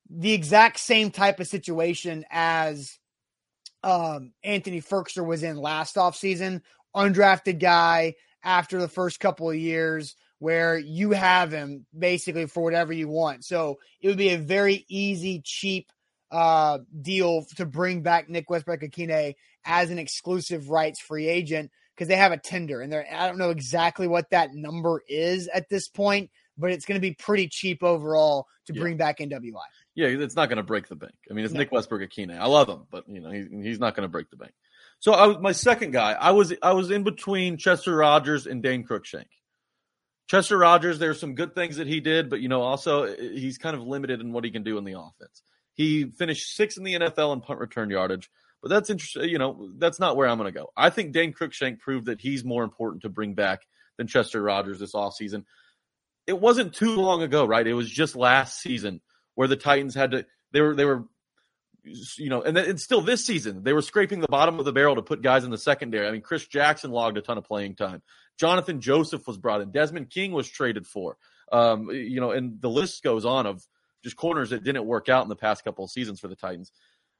the 0.09 0.33
exact 0.33 0.79
same 0.79 1.11
type 1.11 1.41
of 1.41 1.49
situation 1.49 2.25
as 2.31 2.99
um, 3.83 4.33
Anthony 4.45 4.81
Firkser 4.81 5.25
was 5.25 5.43
in 5.43 5.57
last 5.57 5.97
offseason, 5.97 6.63
undrafted 6.95 7.59
guy 7.61 8.15
after 8.43 8.79
the 8.79 8.89
first 8.89 9.21
couple 9.21 9.51
of 9.51 9.57
years 9.57 10.17
where 10.39 10.79
you 10.79 11.11
have 11.11 11.53
him 11.53 11.85
basically 11.97 12.47
for 12.47 12.63
whatever 12.63 12.93
you 12.93 13.09
want. 13.09 13.45
So 13.45 13.79
it 14.01 14.09
would 14.09 14.17
be 14.17 14.31
a 14.31 14.39
very 14.39 14.87
easy, 14.89 15.43
cheap 15.45 15.91
uh, 16.31 16.79
deal 17.03 17.45
to 17.57 17.67
bring 17.67 18.03
back 18.03 18.29
Nick 18.29 18.49
Westbrook-Ikhine 18.49 19.35
as 19.65 19.91
an 19.91 19.99
exclusive 19.99 20.71
rights 20.71 21.01
free 21.01 21.29
agent 21.29 21.71
because 21.95 22.09
they 22.09 22.17
have 22.17 22.33
a 22.33 22.39
tender 22.39 22.81
and 22.81 22.91
they're, 22.91 23.07
I 23.13 23.29
don't 23.29 23.37
know 23.37 23.51
exactly 23.51 24.09
what 24.09 24.31
that 24.31 24.55
number 24.55 25.03
is 25.09 25.49
at 25.49 25.69
this 25.69 25.89
point, 25.89 26.31
but 26.57 26.71
it's 26.71 26.87
going 26.87 26.97
to 26.97 27.03
be 27.07 27.13
pretty 27.13 27.49
cheap 27.49 27.83
overall 27.83 28.47
to 28.67 28.73
Yeah. 28.75 28.81
bring 28.81 28.97
back 28.97 29.19
NWI. 29.19 29.53
Yeah, 29.95 30.07
it's 30.07 30.37
not 30.37 30.49
going 30.49 30.57
to 30.57 30.63
break 30.63 30.89
the 30.89 30.97
bank. 30.97 31.15
I 31.31 31.35
mean, 31.35 31.45
it's 31.45 31.53
No. 31.53 31.59
Nick 31.61 31.73
Westbrook-Ikhine. 31.73 32.39
I 32.39 32.47
love 32.47 32.69
him, 32.69 32.87
but 32.91 33.07
you 33.09 33.21
know, 33.21 33.31
he's, 33.31 33.49
he's 33.51 33.81
not 33.81 33.95
going 33.95 34.05
to 34.05 34.09
break 34.11 34.31
the 34.31 34.37
bank. 34.37 34.53
So 35.01 35.13
I 35.13 35.27
was 35.27 35.39
my 35.39 35.53
second 35.53 35.93
guy. 35.93 36.13
I 36.13 36.31
was 36.31 36.53
I 36.63 36.73
was 36.73 36.91
in 36.91 37.03
between 37.03 37.57
Chester 37.57 37.97
Rogers 37.97 38.47
and 38.47 38.63
Dane 38.63 38.87
Cruikshank. 38.87 39.27
Chester 40.29 40.57
Rogers, 40.57 40.99
there's 40.99 41.19
some 41.19 41.35
good 41.35 41.55
things 41.55 41.77
that 41.77 41.89
he 41.89 42.01
did, 42.01 42.31
but 42.31 42.41
you 42.41 42.49
know, 42.49 42.63
also 42.63 43.05
uh, 43.05 43.15
he's 43.19 43.59
kind 43.59 43.75
of 43.75 43.83
limited 43.83 44.21
in 44.21 44.33
what 44.33 44.45
he 44.45 44.51
can 44.51 44.63
do 44.63 44.79
in 44.79 44.85
the 44.85 44.93
offense. 44.93 45.43
He 45.75 46.05
finished 46.05 46.55
sixth 46.55 46.79
in 46.79 46.85
the 46.85 46.95
NFL 46.95 47.33
in 47.33 47.41
punt 47.41 47.59
return 47.59 47.91
yardage, 47.91 48.31
but 48.63 48.69
that's 48.69 48.91
interesting. 48.91 49.29
You 49.29 49.39
know, 49.39 49.71
that's 49.79 49.99
not 49.99 50.17
where 50.17 50.29
I'm 50.29 50.39
going 50.39 50.53
to 50.53 50.59
go. 50.59 50.71
I 50.77 50.91
think 50.91 51.13
Dane 51.13 51.33
Cruikshank 51.33 51.81
proved 51.81 52.07
that 52.07 52.21
he's 52.21 52.45
more 52.45 52.63
important 52.63 53.03
to 53.03 53.09
bring 53.09 53.35
back 53.35 53.63
than 53.97 54.07
Chester 54.07 54.43
Rogers 54.43 54.79
this 54.79 54.93
offseason. 54.93 55.45
It 56.27 56.39
wasn't 56.39 56.75
too 56.75 56.95
long 56.97 57.23
ago, 57.23 57.45
right? 57.47 57.67
It 57.67 57.75
was 57.75 57.91
just 57.91 58.15
last 58.15 58.61
season 58.61 59.01
where 59.35 59.49
the 59.49 59.57
Titans 59.57 59.95
had 59.95 60.11
to 60.11 60.27
they 60.53 60.61
were 60.61 60.77
they 60.77 60.85
were 60.85 61.05
you 61.85 62.29
know 62.29 62.43
and 62.43 62.57
then 62.57 62.77
still 62.79 63.01
this 63.01 63.25
season 63.25 63.63
they 63.63 63.73
were 63.73 63.83
scraping 63.83 64.21
the 64.21 64.29
bottom 64.29 64.59
of 64.59 64.65
the 64.65 64.73
barrel 64.73 64.97
to 64.97 65.03
put 65.03 65.23
guys 65.23 65.45
in 65.45 65.51
the 65.51 65.59
secondary. 65.59 66.07
I 66.07 66.11
mean 66.11 66.23
Chris 66.23 66.47
Jackson 66.47 66.91
logged 66.91 67.19
a 67.19 67.23
ton 67.23 67.39
of 67.39 67.45
playing 67.45 67.77
time. 67.77 68.03
Johnathan 68.41 68.81
Joseph 68.81 69.27
was 69.27 69.37
brought 69.37 69.61
in. 69.61 69.71
Desmond 69.71 70.11
King 70.11 70.33
was 70.33 70.49
traded 70.49 70.87
for. 70.87 71.17
Um, 71.53 71.91
you 71.91 72.21
know, 72.21 72.31
and 72.31 72.61
the 72.61 72.71
list 72.71 73.03
goes 73.03 73.25
on 73.25 73.47
of 73.47 73.63
just 74.03 74.17
corners 74.17 74.51
that 74.51 74.65
didn't 74.65 74.87
work 74.87 75.09
out 75.09 75.25
in 75.25 75.29
the 75.29 75.37
past 75.37 75.65
couple 75.65 75.85
of 75.85 75.91
seasons 75.91 76.21
for 76.21 76.29
the 76.29 76.37
Titans. 76.37 76.73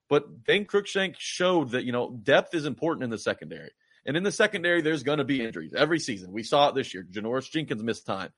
But 0.09 0.45
Dane 0.45 0.67
Cruikshank 0.67 1.17
showed 1.19 1.71
that 1.71 1.85
you 1.85 1.93
know 1.93 2.11
depth 2.11 2.55
is 2.55 2.67
important 2.67 3.05
in 3.05 3.11
the 3.11 3.19
secondary, 3.19 3.71
and 4.05 4.17
in 4.17 4.23
the 4.23 4.33
secondary 4.33 4.83
there's 4.83 5.03
going 5.03 5.19
to 5.19 5.25
be 5.25 5.45
injuries 5.45 5.75
every 5.75 6.01
season. 6.01 6.33
We 6.33 6.43
saw 6.43 6.69
it 6.69 6.75
this 6.75 6.93
year. 6.95 7.07
Janoris 7.11 7.51
Jenkins 7.51 7.83
missed 7.83 8.07
time. 8.07 8.31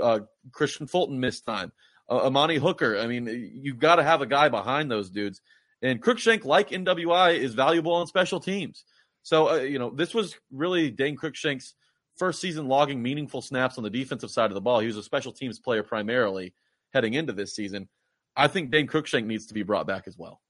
Uh, 0.00 0.20
Kristian 0.50 0.88
Fulton 0.88 1.20
missed 1.20 1.46
time. 1.46 1.72
Uh, 2.08 2.26
Amani 2.26 2.56
Hooker. 2.56 2.98
I 2.98 3.06
mean, 3.06 3.52
you've 3.62 3.78
got 3.78 3.96
to 3.96 4.02
have 4.02 4.20
a 4.20 4.26
guy 4.26 4.48
behind 4.48 4.90
those 4.90 5.08
dudes. 5.08 5.40
And 5.84 6.02
Cruikshank, 6.02 6.46
like 6.46 6.70
NWI, 6.70 7.38
is 7.38 7.52
valuable 7.52 7.92
on 7.92 8.06
special 8.06 8.40
teams. 8.40 8.84
So, 9.22 9.50
uh, 9.50 9.56
you 9.56 9.78
know, 9.78 9.90
this 9.90 10.14
was 10.14 10.34
really 10.50 10.90
Dane 10.90 11.16
Cruikshank's 11.16 11.74
first 12.16 12.40
season 12.40 12.68
logging 12.68 13.02
meaningful 13.02 13.42
snaps 13.42 13.76
on 13.76 13.84
the 13.84 13.90
defensive 13.90 14.30
side 14.30 14.50
of 14.50 14.54
the 14.54 14.62
ball. 14.62 14.80
He 14.80 14.86
was 14.86 14.96
a 14.96 15.02
special 15.02 15.32
teams 15.32 15.58
player 15.58 15.82
primarily 15.82 16.54
heading 16.94 17.12
into 17.12 17.34
this 17.34 17.54
season. 17.54 17.88
I 18.34 18.48
think 18.48 18.70
Dane 18.70 18.86
Cruikshank 18.86 19.26
needs 19.26 19.46
to 19.46 19.54
be 19.54 19.62
brought 19.62 19.86
back 19.86 20.04
as 20.06 20.16
well. 20.16 20.40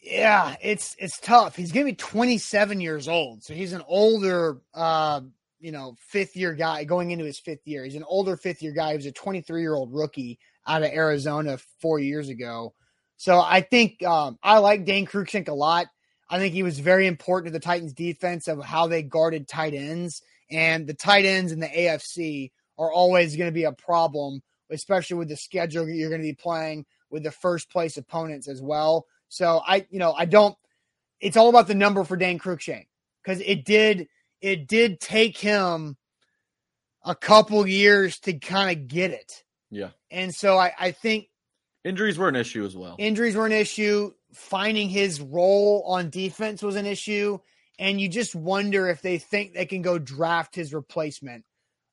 Yeah, 0.00 0.56
it's 0.62 0.96
it's 0.98 1.18
tough. 1.18 1.56
He's 1.56 1.72
going 1.72 1.84
to 1.84 1.92
be 1.92 1.96
27 1.96 2.80
years 2.80 3.08
old, 3.08 3.42
so 3.42 3.54
he's 3.54 3.72
an 3.72 3.82
older, 3.88 4.60
uh, 4.72 5.20
you 5.58 5.72
know, 5.72 5.96
fifth 5.98 6.36
year 6.36 6.54
guy 6.54 6.84
going 6.84 7.10
into 7.10 7.24
his 7.24 7.40
fifth 7.40 7.66
year. 7.66 7.84
He's 7.84 7.96
an 7.96 8.04
older 8.04 8.36
fifth 8.36 8.62
year 8.62 8.72
guy. 8.72 8.90
He 8.90 8.96
was 8.96 9.06
a 9.06 9.12
23 9.12 9.60
year 9.60 9.74
old 9.74 9.92
rookie 9.92 10.38
out 10.66 10.82
of 10.82 10.92
Arizona 10.92 11.58
four 11.80 11.98
years 11.98 12.28
ago. 12.28 12.72
So 13.16 13.40
I 13.40 13.60
think 13.62 14.02
um, 14.04 14.38
I 14.42 14.58
like 14.58 14.84
Dane 14.84 15.06
Cruikshank 15.06 15.48
a 15.48 15.54
lot. 15.54 15.86
I 16.28 16.38
think 16.38 16.54
he 16.54 16.62
was 16.62 16.78
very 16.78 17.06
important 17.06 17.52
to 17.52 17.58
the 17.58 17.64
Titans' 17.64 17.92
defense 17.92 18.48
of 18.48 18.62
how 18.64 18.88
they 18.88 19.02
guarded 19.02 19.48
tight 19.48 19.74
ends, 19.74 20.22
and 20.50 20.86
the 20.86 20.94
tight 20.94 21.24
ends 21.24 21.52
in 21.52 21.60
the 21.60 21.68
AFC 21.68 22.50
are 22.78 22.92
always 22.92 23.36
going 23.36 23.48
to 23.48 23.54
be 23.54 23.64
a 23.64 23.72
problem, 23.72 24.42
especially 24.70 25.16
with 25.16 25.28
the 25.28 25.36
schedule 25.36 25.88
you're 25.88 26.10
going 26.10 26.20
to 26.20 26.26
be 26.26 26.34
playing 26.34 26.84
with 27.10 27.22
the 27.22 27.30
first 27.30 27.70
place 27.70 27.96
opponents 27.96 28.48
as 28.48 28.60
well. 28.60 29.06
So 29.28 29.62
I, 29.66 29.86
you 29.90 29.98
know, 29.98 30.12
I 30.12 30.24
don't. 30.24 30.56
It's 31.20 31.36
all 31.36 31.48
about 31.48 31.68
the 31.68 31.74
number 31.74 32.04
for 32.04 32.16
Dane 32.16 32.38
Cruikshank 32.38 32.86
because 33.22 33.40
it 33.40 33.64
did 33.64 34.08
it 34.42 34.66
did 34.66 35.00
take 35.00 35.38
him 35.38 35.96
a 37.04 37.14
couple 37.14 37.66
years 37.66 38.18
to 38.20 38.34
kind 38.34 38.76
of 38.76 38.88
get 38.88 39.12
it, 39.12 39.44
Yeah. 39.70 39.90
and 40.10 40.34
so 40.34 40.58
I, 40.58 40.72
I 40.78 40.90
think 40.90 41.28
Injuries 41.86 42.18
were 42.18 42.28
an 42.28 42.36
issue 42.36 42.64
as 42.64 42.76
well. 42.76 42.96
injuries 42.98 43.36
were 43.36 43.46
an 43.46 43.52
issue. 43.52 44.12
Finding 44.34 44.88
his 44.88 45.20
role 45.20 45.84
on 45.86 46.10
defense 46.10 46.62
was 46.62 46.76
an 46.76 46.84
issue, 46.84 47.38
and 47.78 48.00
you 48.00 48.08
just 48.08 48.34
wonder 48.34 48.88
if 48.88 49.00
they 49.00 49.18
think 49.18 49.54
they 49.54 49.64
can 49.66 49.80
go 49.82 49.98
draft 49.98 50.54
his 50.54 50.74
replacement. 50.74 51.44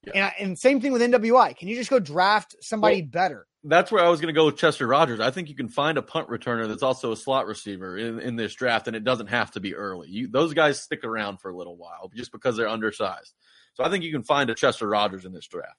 Yeah. 0.05 0.11
And, 0.15 0.23
I- 0.25 0.35
and 0.39 0.59
same 0.59 0.81
thing 0.81 0.91
with 0.91 1.01
NWI. 1.01 1.55
Can 1.57 1.67
you 1.69 1.75
just 1.75 1.89
go 1.89 1.99
draft 1.99 2.55
somebody 2.59 3.01
Well, 3.01 3.09
better? 3.11 3.47
That's 3.63 3.89
where 3.93 4.03
I 4.03 4.09
was 4.09 4.19
going 4.19 4.33
to 4.33 4.37
go 4.37 4.47
with 4.47 4.57
Chester 4.57 4.85
Rogers. 4.85 5.21
I 5.21 5.31
think 5.31 5.47
you 5.47 5.55
can 5.55 5.69
find 5.69 5.97
a 5.97 6.01
punt 6.01 6.27
returner 6.27 6.67
that's 6.67 6.83
also 6.83 7.13
a 7.13 7.15
slot 7.15 7.45
receiver 7.45 7.97
in, 7.97 8.19
in 8.19 8.35
this 8.35 8.53
draft, 8.53 8.87
and 8.87 8.95
it 8.97 9.05
doesn't 9.05 9.27
have 9.27 9.51
to 9.51 9.61
be 9.61 9.73
early. 9.73 10.09
You, 10.09 10.27
those 10.27 10.53
guys 10.53 10.81
stick 10.81 11.05
around 11.05 11.37
for 11.37 11.49
a 11.49 11.55
little 11.55 11.77
while 11.77 12.11
just 12.13 12.33
because 12.33 12.57
they're 12.57 12.67
undersized. 12.67 13.33
So 13.75 13.85
I 13.85 13.89
think 13.89 14.03
you 14.03 14.11
can 14.11 14.23
find 14.23 14.49
a 14.49 14.55
Chester 14.55 14.85
Rogers 14.89 15.23
in 15.23 15.31
this 15.31 15.47
draft. 15.47 15.77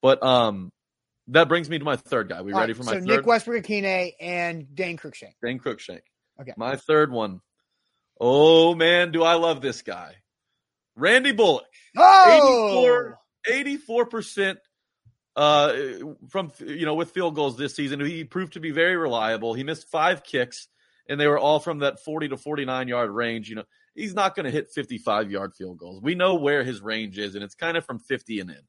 But 0.00 0.22
um, 0.22 0.72
that 1.28 1.48
brings 1.48 1.68
me 1.68 1.78
to 1.78 1.84
my 1.84 1.96
third 1.96 2.28
guy. 2.28 2.42
We 2.42 2.52
All 2.52 2.60
ready 2.60 2.72
for 2.72 2.84
my 2.84 2.92
so 2.92 2.98
third? 2.98 3.06
Nick 3.06 3.26
Westbrook-Ikhine 3.26 4.14
and 4.20 4.74
Dane 4.74 4.96
Cruikshank. 4.96 5.34
Dane 5.42 5.58
Cruikshank. 5.58 6.00
Okay. 6.40 6.52
My 6.56 6.76
third 6.76 7.10
one. 7.10 7.40
Oh 8.20 8.74
man, 8.74 9.12
do 9.12 9.22
I 9.22 9.34
love 9.34 9.60
this 9.60 9.82
guy. 9.82 10.16
Randy 10.96 11.32
Bullock. 11.32 11.66
Oh, 11.96 13.12
84 13.48 14.06
percent 14.06 14.58
uh 15.36 15.72
from 16.28 16.50
you 16.58 16.84
know 16.84 16.94
with 16.94 17.12
field 17.12 17.34
goals 17.34 17.56
this 17.56 17.76
season. 17.76 18.00
He 18.00 18.24
proved 18.24 18.54
to 18.54 18.60
be 18.60 18.72
very 18.72 18.96
reliable. 18.96 19.54
He 19.54 19.62
missed 19.62 19.88
five 19.88 20.24
kicks 20.24 20.68
and 21.08 21.20
they 21.20 21.26
were 21.26 21.38
all 21.38 21.60
from 21.60 21.80
that 21.80 22.00
40 22.04 22.28
to 22.28 22.36
49 22.36 22.88
yard 22.88 23.10
range. 23.10 23.48
You 23.48 23.56
know, 23.56 23.64
he's 23.94 24.14
not 24.14 24.34
going 24.34 24.44
to 24.44 24.50
hit 24.50 24.68
55 24.74 25.30
yard 25.30 25.54
field 25.54 25.78
goals. 25.78 26.02
We 26.02 26.14
know 26.14 26.34
where 26.34 26.64
his 26.64 26.80
range 26.80 27.18
is 27.18 27.34
and 27.34 27.44
it's 27.44 27.54
kind 27.54 27.76
of 27.76 27.84
from 27.84 27.98
50 28.00 28.40
and 28.40 28.50
in. 28.50 28.62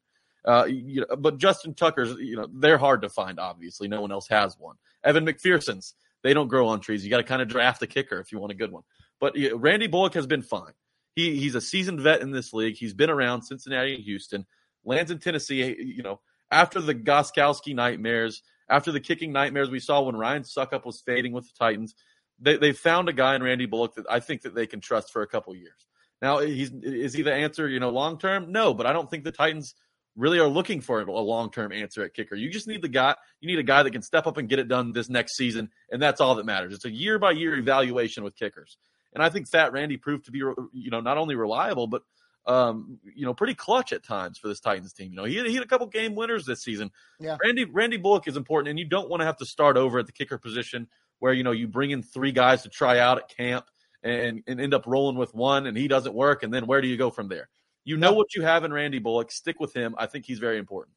Uh, 0.45 0.65
you 0.65 1.01
know, 1.01 1.15
but 1.17 1.37
Justin 1.37 1.73
Tucker's, 1.73 2.11
you 2.19 2.35
know, 2.35 2.47
they're 2.53 2.77
hard 2.77 3.01
to 3.01 3.09
find. 3.09 3.39
Obviously, 3.39 3.87
no 3.87 4.01
one 4.01 4.11
else 4.11 4.27
has 4.27 4.57
one. 4.57 4.75
Evan 5.03 5.25
McPherson's, 5.25 5.95
they 6.23 6.33
don't 6.33 6.47
grow 6.47 6.67
on 6.67 6.79
trees. 6.79 7.03
You 7.03 7.09
got 7.09 7.17
to 7.17 7.23
kind 7.23 7.41
of 7.41 7.47
draft 7.47 7.81
a 7.81 7.87
kicker 7.87 8.19
if 8.19 8.31
you 8.31 8.39
want 8.39 8.51
a 8.51 8.55
good 8.55 8.71
one. 8.71 8.83
But 9.19 9.35
yeah, 9.35 9.51
Randy 9.55 9.87
Bullock 9.87 10.13
has 10.13 10.27
been 10.27 10.41
fine. 10.41 10.73
He 11.15 11.37
he's 11.37 11.55
a 11.55 11.61
seasoned 11.61 12.01
vet 12.01 12.21
in 12.21 12.31
this 12.31 12.53
league. 12.53 12.75
He's 12.75 12.93
been 12.93 13.09
around 13.09 13.41
Cincinnati 13.41 13.95
and 13.95 14.03
Houston, 14.03 14.45
lands 14.85 15.11
in 15.11 15.19
Tennessee. 15.19 15.75
You 15.77 16.03
know, 16.03 16.21
after 16.51 16.79
the 16.79 16.95
Gostkowski 16.95 17.75
nightmares, 17.75 18.41
after 18.69 18.91
the 18.91 18.99
kicking 18.99 19.33
nightmares 19.33 19.69
we 19.69 19.79
saw 19.79 20.01
when 20.01 20.15
Ryan 20.15 20.43
Succop 20.43 20.85
was 20.85 21.01
fading 21.01 21.33
with 21.33 21.45
the 21.45 21.53
Titans, 21.57 21.95
they 22.39 22.57
they 22.57 22.71
found 22.71 23.09
a 23.09 23.13
guy 23.13 23.35
in 23.35 23.43
Randy 23.43 23.65
Bullock 23.65 23.95
that 23.95 24.05
I 24.09 24.19
think 24.19 24.43
that 24.43 24.55
they 24.55 24.67
can 24.67 24.79
trust 24.79 25.11
for 25.11 25.21
a 25.21 25.27
couple 25.27 25.55
years. 25.55 25.87
Now, 26.21 26.39
he's 26.39 26.71
is 26.71 27.13
he 27.13 27.21
the 27.21 27.33
answer? 27.33 27.67
You 27.67 27.79
know, 27.79 27.89
long 27.89 28.17
term? 28.17 28.51
No, 28.51 28.73
but 28.73 28.85
I 28.85 28.93
don't 28.93 29.09
think 29.09 29.23
the 29.23 29.31
Titans 29.31 29.73
really 30.19 30.39
are 30.39 30.47
looking 30.47 30.81
for 30.81 31.01
a 31.01 31.11
long 31.11 31.49
term 31.49 31.71
answer 31.71 32.03
at 32.03 32.13
kicker. 32.13 32.35
You 32.35 32.49
just 32.49 32.67
need 32.67 32.81
the 32.81 32.89
guy. 32.89 33.15
You 33.41 33.47
need 33.47 33.59
a 33.59 33.63
guy 33.63 33.83
that 33.83 33.91
can 33.91 34.01
step 34.01 34.27
up 34.27 34.37
and 34.37 34.49
get 34.49 34.59
it 34.59 34.67
done 34.67 34.91
this 34.91 35.09
next 35.09 35.35
season, 35.35 35.69
and 35.91 36.01
that's 36.01 36.21
all 36.21 36.35
that 36.35 36.45
matters. 36.45 36.73
It's 36.73 36.85
a 36.85 36.91
year 36.91 37.17
by 37.17 37.31
year 37.31 37.57
evaluation 37.57 38.23
with 38.23 38.35
kickers. 38.35 38.77
And 39.13 39.23
I 39.23 39.29
think 39.29 39.47
Fat 39.47 39.71
Randy 39.71 39.97
proved 39.97 40.25
to 40.25 40.31
be, 40.31 40.39
you 40.39 40.91
know, 40.91 40.99
not 40.99 41.17
only 41.17 41.35
reliable, 41.35 41.87
but 41.87 42.03
um, 42.45 42.99
you 43.15 43.25
know, 43.25 43.33
pretty 43.33 43.53
clutch 43.53 43.93
at 43.93 44.03
times 44.03 44.37
for 44.37 44.47
this 44.47 44.59
Titans 44.59 44.93
team. 44.93 45.11
You 45.11 45.17
know, 45.17 45.23
he 45.23 45.35
had, 45.35 45.45
he 45.45 45.53
had 45.53 45.63
a 45.63 45.67
couple 45.67 45.87
game 45.87 46.15
winners 46.15 46.45
this 46.45 46.63
season. 46.63 46.91
Yeah. 47.19 47.37
Randy 47.43 47.65
Randy 47.65 47.97
Bullock 47.97 48.27
is 48.27 48.37
important, 48.37 48.69
and 48.69 48.79
you 48.79 48.85
don't 48.85 49.09
want 49.09 49.21
to 49.21 49.25
have 49.25 49.37
to 49.37 49.45
start 49.45 49.77
over 49.77 49.99
at 49.99 50.05
the 50.05 50.11
kicker 50.11 50.37
position 50.37 50.87
where 51.19 51.33
you 51.33 51.43
know 51.43 51.51
you 51.51 51.67
bring 51.67 51.91
in 51.91 52.01
three 52.01 52.31
guys 52.31 52.63
to 52.63 52.69
try 52.69 52.99
out 52.99 53.17
at 53.17 53.29
camp 53.29 53.65
and 54.03 54.43
and 54.47 54.59
end 54.59 54.73
up 54.73 54.83
rolling 54.85 55.17
with 55.17 55.33
one, 55.33 55.65
and 55.65 55.77
he 55.77 55.87
doesn't 55.87 56.13
work, 56.13 56.43
and 56.43 56.53
then 56.53 56.65
where 56.65 56.81
do 56.81 56.87
you 56.87 56.97
go 56.97 57.09
from 57.09 57.27
there? 57.27 57.49
You 57.83 57.97
know 57.97 58.13
what 58.13 58.35
you 58.35 58.43
have 58.43 58.63
in 58.63 58.73
Randy 58.73 58.99
Bullock. 58.99 59.31
Stick 59.31 59.59
with 59.59 59.75
him. 59.75 59.95
I 59.97 60.05
think 60.05 60.25
he's 60.25 60.39
very 60.39 60.57
important. 60.57 60.95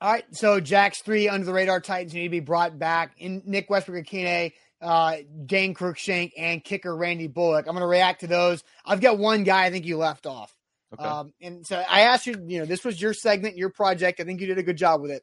All 0.00 0.12
right, 0.12 0.24
so 0.30 0.60
Jack's 0.60 1.02
three 1.02 1.28
under 1.28 1.44
the 1.44 1.52
radar 1.52 1.80
Titans 1.80 2.14
need 2.14 2.24
to 2.24 2.28
be 2.28 2.40
brought 2.40 2.78
back. 2.78 3.16
In 3.18 3.42
Nick 3.46 3.68
Westbrook-Ikhine, 3.68 4.52
uh, 4.80 5.16
Dane 5.44 5.74
Cruikshank, 5.74 6.32
and 6.38 6.62
kicker 6.62 6.96
Randy 6.96 7.26
Bullock. 7.26 7.66
I'm 7.66 7.72
going 7.72 7.82
to 7.82 7.88
react 7.88 8.20
to 8.20 8.28
those. 8.28 8.62
I've 8.84 9.00
got 9.00 9.18
one 9.18 9.42
guy 9.42 9.64
I 9.64 9.70
think 9.70 9.86
you 9.86 9.96
left 9.96 10.24
off. 10.24 10.54
Okay. 10.94 11.02
Um, 11.02 11.32
and 11.42 11.66
so 11.66 11.76
I 11.76 12.02
asked 12.02 12.26
you, 12.26 12.36
you 12.46 12.60
know, 12.60 12.64
this 12.64 12.84
was 12.84 13.00
your 13.00 13.12
segment, 13.12 13.56
your 13.56 13.70
project. 13.70 14.20
I 14.20 14.24
think 14.24 14.40
you 14.40 14.46
did 14.46 14.58
a 14.58 14.62
good 14.62 14.76
job 14.76 15.02
with 15.02 15.10
it. 15.10 15.22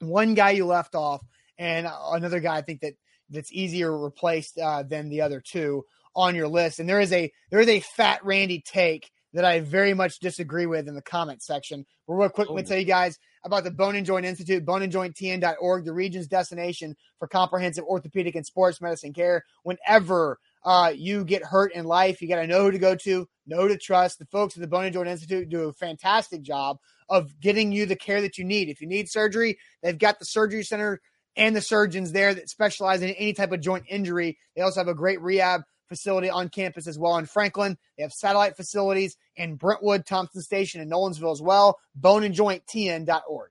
One 0.00 0.34
guy 0.34 0.50
you 0.50 0.66
left 0.66 0.96
off, 0.96 1.22
and 1.56 1.88
another 1.88 2.40
guy 2.40 2.56
I 2.56 2.62
think 2.62 2.80
that 2.80 2.94
that's 3.28 3.52
easier 3.52 3.96
replaced 3.96 4.58
uh, 4.58 4.82
than 4.82 5.08
the 5.08 5.20
other 5.20 5.40
two 5.40 5.84
on 6.16 6.34
your 6.34 6.48
list. 6.48 6.80
And 6.80 6.88
there 6.88 7.00
is 7.00 7.12
a 7.12 7.32
there 7.50 7.60
is 7.60 7.68
a 7.68 7.80
fat 7.80 8.24
Randy 8.24 8.60
take 8.60 9.10
that 9.32 9.44
I 9.44 9.60
very 9.60 9.94
much 9.94 10.18
disagree 10.18 10.66
with 10.66 10.88
in 10.88 10.94
the 10.94 11.02
comment 11.02 11.42
section. 11.42 11.86
But 12.06 12.14
real 12.14 12.28
quick, 12.28 12.48
let 12.48 12.56
me 12.56 12.62
Oh. 12.62 12.66
tell 12.66 12.78
you 12.78 12.84
guys 12.84 13.18
about 13.44 13.64
the 13.64 13.70
Bone 13.70 13.96
and 13.96 14.04
Joint 14.04 14.26
Institute, 14.26 14.64
boneandjointtn.org, 14.66 15.84
the 15.84 15.92
region's 15.92 16.26
destination 16.26 16.96
for 17.18 17.28
comprehensive 17.28 17.84
orthopedic 17.84 18.34
and 18.34 18.44
sports 18.44 18.80
medicine 18.80 19.12
care. 19.12 19.44
Whenever 19.62 20.38
uh, 20.64 20.92
you 20.94 21.24
get 21.24 21.42
hurt 21.44 21.72
in 21.74 21.84
life, 21.86 22.20
you 22.20 22.28
got 22.28 22.36
to 22.40 22.46
know 22.46 22.64
who 22.64 22.70
to 22.72 22.78
go 22.78 22.94
to, 22.94 23.26
know 23.46 23.62
who 23.62 23.68
to 23.68 23.78
trust. 23.78 24.18
The 24.18 24.26
folks 24.26 24.56
at 24.56 24.60
the 24.60 24.66
Bone 24.68 24.84
and 24.84 24.92
Joint 24.92 25.08
Institute 25.08 25.48
do 25.48 25.68
a 25.68 25.72
fantastic 25.72 26.42
job 26.42 26.78
of 27.08 27.38
getting 27.40 27.72
you 27.72 27.86
the 27.86 27.96
care 27.96 28.20
that 28.20 28.36
you 28.36 28.44
need. 28.44 28.68
If 28.68 28.80
you 28.80 28.86
need 28.86 29.08
surgery, 29.08 29.58
they've 29.82 29.96
got 29.98 30.18
the 30.18 30.26
surgery 30.26 30.62
center 30.62 31.00
and 31.36 31.56
the 31.56 31.60
surgeons 31.62 32.12
there 32.12 32.34
that 32.34 32.50
specialize 32.50 33.00
in 33.02 33.10
any 33.10 33.32
type 33.32 33.52
of 33.52 33.60
joint 33.60 33.84
injury. 33.88 34.36
They 34.54 34.62
also 34.62 34.80
have 34.80 34.88
a 34.88 34.94
great 34.94 35.20
rehab 35.22 35.62
facility 35.90 36.30
on 36.30 36.48
campus 36.48 36.86
as 36.86 36.98
well 36.98 37.18
in 37.18 37.26
Franklin. 37.26 37.76
They 37.98 38.02
have 38.04 38.12
satellite 38.12 38.56
facilities 38.56 39.18
in 39.36 39.56
Brentwood, 39.56 40.06
Thompson 40.06 40.40
Station, 40.40 40.80
and 40.80 40.90
Nolensville 40.90 41.32
as 41.32 41.42
well. 41.42 41.78
Boneandjointtn.org. 42.00 43.50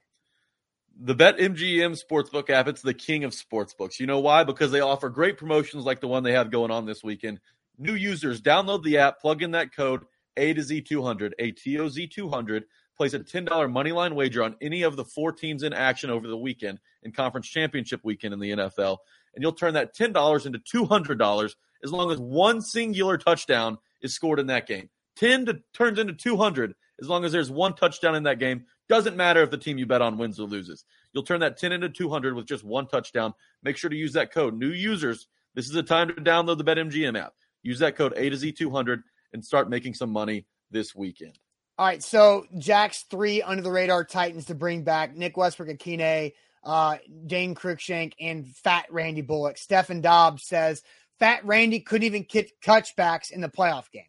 The 1.02 1.16
BetMGM 1.16 2.02
Sportsbook 2.02 2.50
app, 2.50 2.68
it's 2.68 2.82
the 2.82 2.94
king 2.94 3.24
of 3.24 3.32
sportsbooks. 3.32 4.00
You 4.00 4.08
know 4.08 4.20
why? 4.20 4.44
Because 4.44 4.72
they 4.72 4.80
offer 4.80 5.10
great 5.10 5.38
promotions 5.38 5.86
like 5.86 6.00
the 6.02 6.08
one 6.08 6.24
they 6.24 6.34
have 6.34 6.50
going 6.50 6.72
on 6.72 6.86
this 6.86 7.04
weekend. 7.04 7.40
New 7.78 7.94
users, 7.94 8.42
download 8.42 8.84
the 8.84 8.98
app, 8.98 9.22
plug 9.22 9.44
in 9.44 9.52
that 9.52 9.74
code 9.76 10.04
A 10.36 10.54
to 10.54 10.62
Z200, 10.62 11.34
ATOZ200, 11.40 12.64
place 12.98 13.14
a 13.14 13.20
$10 13.20 13.72
money 13.72 13.92
line 13.94 14.16
wager 14.16 14.44
on 14.44 14.56
any 14.62 14.82
of 14.82 14.98
the 14.98 15.06
four 15.06 15.32
teams 15.32 15.64
in 15.64 15.72
action 15.72 16.10
over 16.10 16.28
the 16.28 16.38
weekend 16.38 16.80
in 17.04 17.14
conference 17.14 17.48
championship 17.48 18.02
weekend 18.04 18.34
in 18.34 18.40
the 18.40 18.52
NFL. 18.52 18.98
And 19.34 19.42
you'll 19.42 19.54
turn 19.54 19.76
that 19.76 19.96
$10 19.96 20.46
into 20.46 20.60
$200 20.60 21.56
as 21.84 21.92
long 21.92 22.12
as 22.12 22.20
one 22.20 22.62
singular 22.62 23.18
touchdown 23.18 23.78
is 24.02 24.14
scored 24.14 24.40
in 24.40 24.48
that 24.48 24.68
game. 24.68 24.90
10 25.18 25.46
to, 25.48 25.60
turns 25.74 26.00
into 26.00 26.14
200 26.14 26.74
as 27.02 27.10
long 27.10 27.26
as 27.26 27.32
there's 27.32 27.52
one 27.52 27.76
touchdown 27.76 28.16
in 28.16 28.24
that 28.24 28.40
game. 28.40 28.66
Doesn't 28.88 29.18
matter 29.18 29.44
if 29.44 29.52
the 29.52 29.58
team 29.58 29.78
you 29.78 29.86
bet 29.86 30.02
on 30.02 30.18
wins 30.18 30.40
or 30.40 30.48
loses. 30.48 30.86
You'll 31.14 31.24
turn 31.24 31.42
that 31.42 31.58
10 31.58 31.72
into 31.72 31.90
200 31.90 32.36
with 32.36 32.46
just 32.46 32.64
one 32.64 32.88
touchdown. 32.88 33.34
Make 33.64 33.78
sure 33.78 33.90
to 33.90 33.96
use 33.96 34.14
that 34.14 34.34
code. 34.34 34.58
New 34.58 34.70
users, 34.70 35.28
this 35.56 35.66
is 35.66 35.72
the 35.72 35.84
time 35.84 36.08
to 36.08 36.14
download 36.16 36.58
the 36.58 36.64
BetMGM 36.64 37.20
app. 37.20 37.34
Use 37.64 37.80
that 37.80 37.96
code 37.96 38.14
A 38.16 38.30
to 38.30 38.36
Z200 38.36 39.04
and 39.34 39.44
start 39.44 39.70
making 39.70 39.94
some 39.94 40.10
money 40.10 40.46
this 40.72 40.96
weekend. 40.96 41.38
All 41.78 41.86
right, 41.86 42.04
so 42.04 42.46
Jack's 42.58 43.04
three 43.04 43.42
under 43.42 43.62
the 43.62 43.72
radar 43.72 44.04
Titans 44.04 44.46
to 44.46 44.56
bring 44.56 44.84
back 44.84 45.16
Nick 45.16 45.38
Westbrook-Ikhine, 45.38 46.34
uh, 46.64 46.98
Dane 47.26 47.56
Cruikshank, 47.56 48.14
and 48.20 48.48
Fat 48.48 48.88
Randy 48.92 49.22
Bullock. 49.22 49.58
Stephen 49.58 50.02
Dobbs 50.02 50.44
says 50.44 50.84
Fat 51.20 51.46
Randy 51.46 51.80
couldn't 51.82 52.06
even 52.06 52.24
kick 52.24 52.54
touchbacks 52.62 53.32
in 53.32 53.42
the 53.42 53.50
playoff 53.50 53.92
game. 53.92 54.04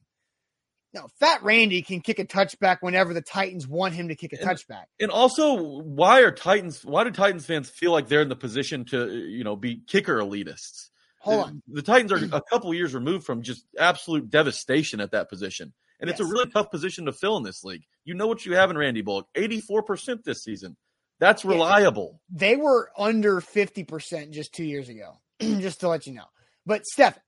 No, 0.92 1.06
Fat 1.20 1.42
Randy 1.44 1.82
can 1.82 2.00
kick 2.00 2.18
a 2.18 2.24
touchback 2.24 2.78
whenever 2.80 3.14
the 3.14 3.20
Titans 3.22 3.66
want 3.66 3.94
him 3.94 4.08
to 4.08 4.16
kick 4.16 4.32
a 4.32 4.40
And- 4.40 4.48
touchback. 4.48 4.84
And 4.98 5.10
also, 5.10 5.54
why 5.62 6.22
are 6.22 6.32
Titans? 6.32 6.84
Why 6.84 7.04
do 7.04 7.10
Titans 7.12 7.46
fans 7.46 7.70
feel 7.70 7.92
like 7.92 8.08
they're 8.08 8.22
in 8.22 8.28
the 8.28 8.34
position 8.36 8.84
to, 8.86 9.08
you 9.16 9.44
know, 9.44 9.54
be 9.54 9.82
kicker 9.86 10.18
elitists? 10.18 10.88
Hold 11.20 11.38
the, 11.38 11.44
on. 11.44 11.62
The 11.68 11.82
Titans 11.82 12.12
are 12.12 12.36
a 12.36 12.42
couple 12.42 12.72
years 12.74 12.92
removed 12.94 13.24
from 13.24 13.42
just 13.42 13.64
absolute 13.78 14.30
devastation 14.30 15.00
at 15.00 15.12
that 15.12 15.28
position. 15.28 15.72
And 16.00 16.08
it's 16.08 16.18
a 16.18 16.24
really 16.24 16.50
tough 16.50 16.70
position 16.70 17.04
to 17.04 17.12
fill 17.12 17.36
in 17.36 17.42
this 17.42 17.62
league. 17.62 17.82
You 18.04 18.14
know 18.14 18.26
what 18.26 18.46
you 18.46 18.54
have 18.56 18.70
in 18.70 18.78
Randy 18.78 19.02
Bullock 19.02 19.26
84% 19.36 20.24
this 20.24 20.42
season. 20.42 20.76
That's 21.18 21.44
Yeah. 21.44 21.50
reliable. 21.50 22.20
They 22.30 22.56
were 22.56 22.90
under 22.96 23.42
50% 23.42 24.30
just 24.30 24.54
two 24.54 24.64
years 24.64 24.88
ago, 24.88 25.20
just 25.40 25.80
to 25.80 25.88
let 25.88 26.06
you 26.06 26.14
know. 26.14 26.24
But 26.66 26.86
Steph, 26.86 27.18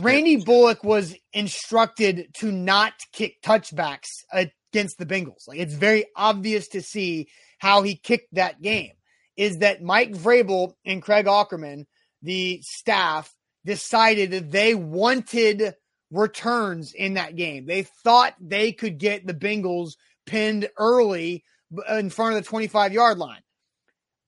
Randy 0.00 0.36
Bullock 0.36 0.84
was 0.84 1.14
instructed 1.32 2.28
to 2.38 2.50
not 2.52 2.94
kick 3.12 3.42
touchbacks 3.42 4.24
against 4.32 4.98
the 4.98 5.06
Bengals. 5.06 5.46
Like 5.46 5.58
it's 5.58 5.74
very 5.74 6.06
obvious 6.16 6.68
to 6.68 6.82
see 6.82 7.28
how 7.58 7.82
he 7.82 7.96
kicked 7.96 8.34
that 8.34 8.62
game. 8.62 8.92
Is 9.36 9.58
that 9.58 9.82
Mike 9.82 10.12
Vrabel 10.12 10.72
and 10.84 11.02
Craig 11.02 11.26
Aukerman, 11.26 11.84
the 12.22 12.60
staff, 12.62 13.34
decided 13.66 14.30
that 14.30 14.50
they 14.50 14.74
wanted 14.74 15.74
returns 16.10 16.94
in 16.94 17.14
that 17.14 17.36
game. 17.36 17.66
They 17.66 17.82
thought 17.82 18.34
they 18.40 18.72
could 18.72 18.98
get 18.98 19.26
the 19.26 19.34
Bengals 19.34 19.92
pinned 20.24 20.68
early 20.78 21.44
in 21.90 22.10
front 22.10 22.36
of 22.36 22.42
the 22.42 22.48
25 22.48 22.92
yard 22.92 23.18
line. 23.18 23.42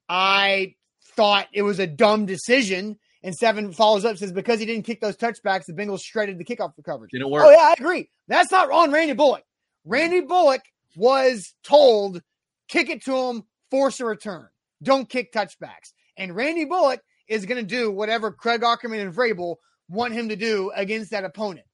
I 0.09 0.75
thought 1.17 1.49
it 1.53 1.63
was 1.63 1.79
a 1.79 1.87
dumb 1.87 2.27
decision. 2.27 2.99
And 3.29 3.37
Seven 3.37 3.75
follows 3.75 4.07
up 4.07 4.17
says 4.17 4.33
because 4.33 4.59
he 4.59 4.65
didn't 4.65 4.87
kick 4.87 5.03
those 5.03 5.15
touchbacks, 5.15 5.67
the 5.67 5.75
Bengals 5.75 6.01
shredded 6.03 6.39
the 6.39 6.47
kickoff 6.47 6.73
coverage. 6.83 7.11
Didn't 7.11 7.29
work. 7.29 7.45
Oh 7.45 7.51
yeah, 7.51 7.59
I 7.59 7.75
agree. 7.79 8.09
That's 8.27 8.51
not 8.51 8.71
on 8.71 8.91
Randy 8.91 9.13
Bullock. 9.13 9.45
Randy 9.85 10.23
Bullock 10.23 10.63
was 10.97 11.53
told 11.63 12.23
kick 12.69 12.89
it 12.89 13.05
to 13.05 13.15
him, 13.15 13.43
force 13.71 14.01
a 14.01 14.07
return, 14.07 14.49
don't 14.83 15.11
kick 15.11 15.31
touchbacks. 15.31 15.93
And 16.17 16.35
Randy 16.35 16.65
Bullock 16.65 17.03
is 17.29 17.45
going 17.45 17.61
to 17.61 17.69
do 17.69 17.91
whatever 17.91 18.33
Craig 18.33 18.63
Aukerman 18.63 19.03
and 19.03 19.15
Vrabel 19.15 19.57
want 19.91 20.15
him 20.15 20.31
to 20.31 20.37
do 20.37 20.73
against 20.75 21.11
that 21.11 21.27
opponent. 21.27 21.67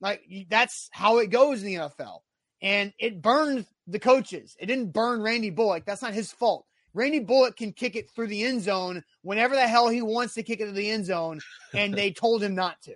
Like 0.00 0.22
that's 0.48 0.88
how 0.92 1.18
it 1.18 1.26
goes 1.26 1.60
in 1.60 1.66
the 1.66 1.74
NFL. 1.74 2.20
And 2.62 2.94
it 2.98 3.20
burned 3.20 3.66
the 3.86 3.98
coaches. 3.98 4.56
It 4.58 4.64
didn't 4.64 4.94
burn 4.94 5.20
Randy 5.20 5.50
Bullock. 5.50 5.84
That's 5.84 6.00
not 6.00 6.14
his 6.14 6.32
fault. 6.32 6.64
Randy 6.94 7.20
Bullock 7.20 7.56
can 7.56 7.72
kick 7.72 7.96
it 7.96 8.10
through 8.10 8.28
the 8.28 8.44
end 8.44 8.62
zone 8.62 9.02
whenever 9.22 9.54
the 9.54 9.66
hell 9.66 9.88
he 9.88 10.02
wants 10.02 10.34
to 10.34 10.42
kick 10.42 10.60
it 10.60 10.66
to 10.66 10.72
the 10.72 10.90
end 10.90 11.06
zone, 11.06 11.40
and 11.74 11.94
they 11.98 12.10
told 12.10 12.42
him 12.42 12.54
not 12.54 12.80
to. 12.82 12.94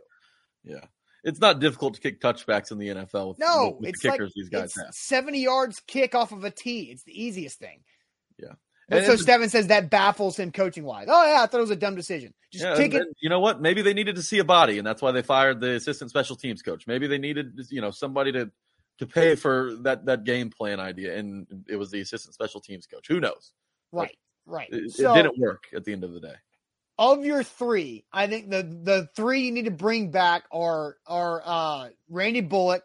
Yeah. 0.65 0.85
It's 1.25 1.41
not 1.41 1.59
difficult 1.59 1.95
to 1.95 2.01
kick 2.01 2.21
touchbacks 2.21 2.71
in 2.71 2.79
the 2.79 2.89
NFL 2.89 3.31
with, 3.31 3.39
No, 3.41 3.77
with 3.81 3.83
the 3.83 3.89
it's 3.89 4.01
kickers 4.01 4.29
like 4.29 4.33
these 4.37 4.49
guys 4.49 4.65
it's 4.65 4.81
have. 4.81 4.95
70 4.95 5.41
yards 5.41 5.81
kick 5.87 6.15
off 6.15 6.31
of 6.31 6.45
a 6.45 6.51
tee. 6.53 6.83
It's 6.93 7.03
the 7.03 7.21
easiest 7.21 7.59
thing. 7.59 7.81
Yeah. 8.39 8.53
And 8.89 9.05
so 9.05 9.17
Steven 9.17 9.49
says 9.49 9.67
that 9.67 9.91
baffles 9.91 10.39
him 10.39 10.53
coaching 10.53 10.85
wise. 10.85 11.09
Oh 11.11 11.27
yeah, 11.27 11.43
I 11.43 11.47
thought 11.47 11.59
it 11.59 11.63
was 11.63 11.71
a 11.73 11.77
dumb 11.77 11.97
decision. 11.97 12.33
Just 12.53 12.65
Yeah, 12.65 12.79
it. 12.79 13.09
you 13.21 13.29
know 13.29 13.41
what? 13.41 13.61
Maybe 13.61 13.83
they 13.83 13.95
needed 13.95 14.15
to 14.17 14.23
see 14.23 14.39
a 14.39 14.45
body, 14.45 14.79
and 14.79 14.87
that's 14.87 15.03
why 15.03 15.11
they 15.11 15.23
fired 15.23 15.61
the 15.61 15.73
assistant 15.75 16.11
special 16.11 16.37
teams 16.37 16.63
coach. 16.63 16.87
Maybe 16.87 17.09
they 17.09 17.19
needed, 17.19 17.59
you 17.71 17.81
know, 17.81 17.91
somebody 17.91 18.31
to 18.33 18.53
to 18.99 19.07
pay 19.07 19.35
for 19.35 19.75
that 19.83 20.07
that 20.07 20.23
game 20.23 20.51
plan 20.51 20.79
idea, 20.79 21.19
and 21.19 21.47
it 21.69 21.77
was 21.77 21.91
the 21.91 22.01
assistant 22.01 22.35
special 22.35 22.61
teams 22.61 22.87
coach. 22.87 23.09
Who 23.09 23.19
knows? 23.19 23.53
Right, 23.93 24.17
right. 24.47 24.69
It, 24.71 24.99
it 24.99 25.15
didn't 25.15 25.39
work 25.39 25.65
at 25.75 25.85
the 25.85 25.93
end 25.93 26.05
of 26.05 26.13
the 26.13 26.21
day. 26.21 26.35
of 26.99 27.25
your 27.25 27.43
three, 27.43 28.05
I 28.13 28.27
think 28.27 28.51
the 28.51 28.63
the 28.63 29.09
three 29.17 29.43
you 29.43 29.53
need 29.53 29.67
to 29.67 29.71
bring 29.71 30.11
back 30.11 30.45
are 30.53 30.97
are 31.07 31.43
uh 31.45 31.89
Randy 32.09 32.41
Bullock, 32.41 32.83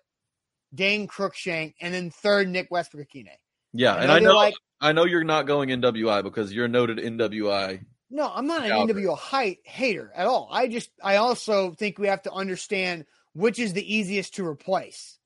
Dane 0.74 1.08
Cruikshank, 1.08 1.76
and 1.82 1.94
then 1.94 2.12
third 2.12 2.50
Nick 2.50 2.70
Westbrook-Ikhine. 2.72 3.30
Yeah, 3.74 3.96
I 3.96 4.04
and 4.04 4.12
I 4.12 4.20
know 4.20 4.36
like- 4.36 4.56
I 4.82 4.94
know 4.94 5.06
you're 5.06 5.24
not 5.24 5.46
going 5.46 5.70
NWI 5.70 6.24
because 6.24 6.52
you're 6.52 6.66
a 6.66 6.70
noted 6.70 6.98
NWI. 6.98 7.86
No, 8.10 8.30
I'm 8.34 8.48
not 8.48 8.64
an 8.64 8.70
Calgary. 8.70 9.04
NWO 9.04 9.18
height 9.18 9.60
hater 9.64 10.12
at 10.16 10.28
all. 10.28 10.50
I 10.52 10.68
just 10.68 10.90
I 11.02 11.18
also 11.18 11.72
think 11.72 11.98
we 11.98 12.08
have 12.08 12.24
to 12.24 12.32
understand 12.32 13.06
which 13.34 13.60
is 13.60 13.74
the 13.74 13.96
easiest 13.96 14.36
to 14.36 14.46
replace. 14.46 15.18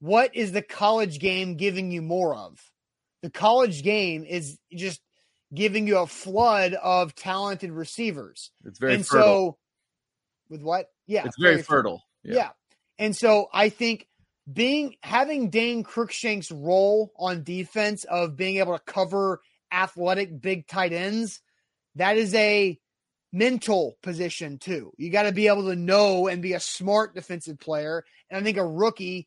What 0.00 0.34
is 0.34 0.52
the 0.52 0.62
college 0.62 1.18
game 1.18 1.56
giving 1.56 1.90
you 1.90 2.00
more 2.00 2.34
of? 2.34 2.58
The 3.26 3.30
college 3.30 3.82
game 3.82 4.22
is 4.22 4.56
just 4.72 5.00
giving 5.52 5.88
you 5.88 5.98
a 5.98 6.06
flood 6.06 6.74
of 6.74 7.12
talented 7.16 7.72
receivers. 7.72 8.52
It's 8.64 8.78
very 8.78 8.94
and 8.94 9.04
fertile. 9.04 9.26
so 9.26 9.58
with 10.48 10.62
what? 10.62 10.90
Yeah. 11.08 11.24
it's 11.24 11.34
very, 11.36 11.60
fertile. 11.60 12.04
Yeah. 12.22 12.50
And 13.00 13.16
so 13.16 13.48
I 13.52 13.70
think 13.70 14.06
being 14.52 14.94
having 15.02 15.50
Dane 15.50 15.82
Cruikshank's 15.82 16.52
role 16.52 17.12
on 17.18 17.42
defense 17.42 18.04
of 18.04 18.36
being 18.36 18.58
able 18.58 18.78
to 18.78 18.84
cover 18.84 19.40
athletic 19.72 20.40
big 20.40 20.68
tight 20.68 20.92
ends, 20.92 21.40
that 21.96 22.16
is 22.16 22.32
a 22.32 22.78
mental 23.32 23.98
position 24.04 24.58
too. 24.58 24.92
You 24.98 25.10
got 25.10 25.24
to 25.24 25.32
be 25.32 25.48
able 25.48 25.66
to 25.66 25.74
know 25.74 26.28
and 26.28 26.40
be 26.40 26.52
a 26.52 26.60
smart 26.60 27.16
defensive 27.16 27.58
player. 27.58 28.04
And 28.30 28.40
I 28.40 28.44
think 28.44 28.56
a 28.56 28.64
rookie 28.64 29.26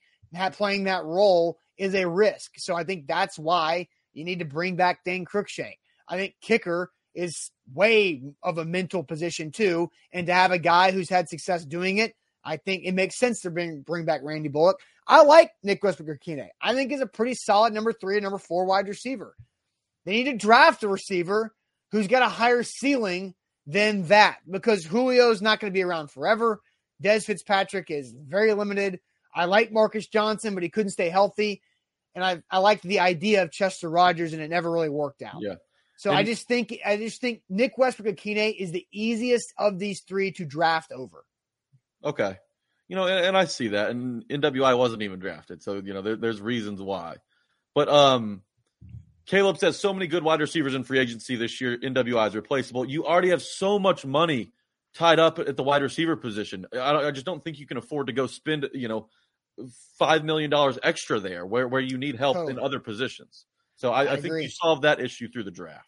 playing 0.54 0.86
that 0.86 1.04
role 1.04 1.60
is 1.80 1.96
a 1.96 2.08
risk. 2.08 2.52
So 2.58 2.76
I 2.76 2.84
think 2.84 3.08
that's 3.08 3.40
why 3.40 3.88
you 4.14 4.24
need 4.24 4.40
to 4.40 4.46
bring 4.46 4.76
back 4.76 5.04
Dane 5.04 5.26
Cruikshank. 5.26 5.78
I 6.08 6.18
think 6.18 6.36
kicker 6.42 6.92
is 7.16 7.52
way 7.74 8.22
of 8.44 8.58
a 8.58 8.66
mental 8.66 9.04
position 9.04 9.52
too. 9.52 9.90
And 10.12 10.28
to 10.28 10.34
have 10.34 10.52
a 10.52 10.60
guy 10.60 10.92
who's 10.92 11.10
had 11.10 11.30
success 11.30 11.66
doing 11.66 11.98
it, 11.98 12.14
I 12.44 12.58
think 12.58 12.84
it 12.86 12.94
makes 12.94 13.18
sense 13.18 13.42
to 13.42 13.52
bring 13.52 13.82
bring 13.82 14.06
back 14.06 14.22
Randy 14.24 14.50
Bullock. 14.50 14.80
I 15.08 15.24
like 15.24 15.52
Nick 15.64 15.84
Westbrook-Ikhine. 15.84 16.48
I 16.62 16.74
think 16.74 16.92
he's 16.92 17.02
a 17.02 17.08
pretty 17.08 17.34
solid 17.34 17.74
number 17.74 17.92
three 17.92 18.16
and 18.16 18.24
number 18.24 18.38
four 18.38 18.66
wide 18.66 18.88
receiver. 18.88 19.36
They 20.06 20.12
need 20.12 20.32
to 20.32 20.38
draft 20.38 20.84
a 20.84 20.88
receiver 20.88 21.54
who's 21.92 22.08
got 22.08 22.22
a 22.22 22.30
higher 22.30 22.64
ceiling 22.64 23.34
than 23.66 24.04
that 24.08 24.38
because 24.50 24.86
Julio's 24.86 25.42
not 25.42 25.60
going 25.60 25.72
to 25.72 25.78
be 25.78 25.84
around 25.84 26.12
forever. 26.12 26.62
Dez 27.04 27.26
Fitzpatrick 27.26 27.90
is 27.90 28.14
very 28.14 28.54
limited. 28.54 29.00
I 29.34 29.46
like 29.46 29.72
Marcus 29.72 30.08
Johnson, 30.08 30.54
but 30.54 30.64
he 30.64 30.70
couldn't 30.70 30.92
stay 30.92 31.10
healthy. 31.10 31.62
And 32.16 32.24
I, 32.24 32.41
I 32.49 32.60
liked 32.60 32.84
the 32.84 32.99
idea 32.99 33.43
of 33.43 33.51
Chester 33.51 33.89
Rogers, 33.89 34.34
and 34.34 34.41
it 34.41 34.49
never 34.49 34.72
really 34.72 34.89
worked 34.89 35.22
out. 35.22 35.41
Yeah. 35.41 35.55
So 35.97 36.12
and 36.12 36.20
I 36.20 36.24
just 36.24 36.47
think 36.47 36.78
I 36.86 36.95
just 36.95 37.20
think 37.20 37.41
Nick 37.49 37.78
Westbrook-Ikhine 37.78 38.55
is 38.57 38.72
the 38.72 38.88
easiest 38.91 39.53
of 39.57 39.80
these 39.80 40.01
three 40.01 40.32
to 40.34 40.45
draft 40.45 40.91
over. 40.93 41.26
Okay. 42.03 42.38
You 42.88 42.95
know, 42.95 43.05
and, 43.05 43.26
and, 43.26 43.38
I 43.38 43.45
see 43.45 43.68
that. 43.70 43.91
And 43.91 44.26
NWI 44.30 44.78
wasn't 44.78 45.03
even 45.03 45.20
drafted. 45.20 45.62
So, 45.62 45.76
you 45.76 45.93
know, 45.93 46.01
there, 46.01 46.16
there's 46.16 46.41
reasons 46.41 46.82
why. 46.82 47.18
But 47.76 47.89
um 47.89 48.43
Caleb 49.26 49.57
says 49.57 49.78
so 49.78 49.93
many 49.93 50.07
good 50.07 50.24
wide 50.24 50.39
receivers 50.39 50.74
in 50.74 50.84
free 50.84 50.99
agency 50.99 51.36
this 51.36 51.62
year. 51.62 51.78
NWI 51.78 52.30
is 52.30 52.36
replaceable. 52.36 52.89
You 52.89 53.05
already 53.05 53.30
have 53.30 53.43
so 53.43 53.78
much 53.78 54.05
money 54.05 54.53
tied 54.95 55.20
up 55.20 55.38
at 55.38 55.55
the 55.55 55.64
wide 55.64 55.84
receiver 55.84 56.16
position. 56.16 56.66
I, 56.74 56.95
I 56.95 57.12
just 57.12 57.26
don't 57.26 57.43
think 57.43 57.60
you 57.60 57.68
can 57.68 57.78
afford 57.78 58.07
to 58.07 58.14
go 58.14 58.26
spend, 58.26 58.70
you 58.74 58.88
know, 58.88 59.10
five 59.97 60.24
million 60.24 60.49
dollars 60.49 60.80
extra 60.84 61.20
there 61.20 61.45
where, 61.45 61.68
where 61.68 61.82
you 61.82 61.97
need 61.97 62.16
help 62.16 62.49
in 62.49 62.60
other 62.60 62.80
positions. 62.80 63.45
So 63.76 63.91
I, 63.91 64.05
I, 64.05 64.14
I 64.14 64.22
think 64.22 64.36
you 64.41 64.49
solve 64.49 64.82
that 64.82 64.99
issue 64.99 65.30
through 65.30 65.45
the 65.45 65.51
draft. 65.51 65.88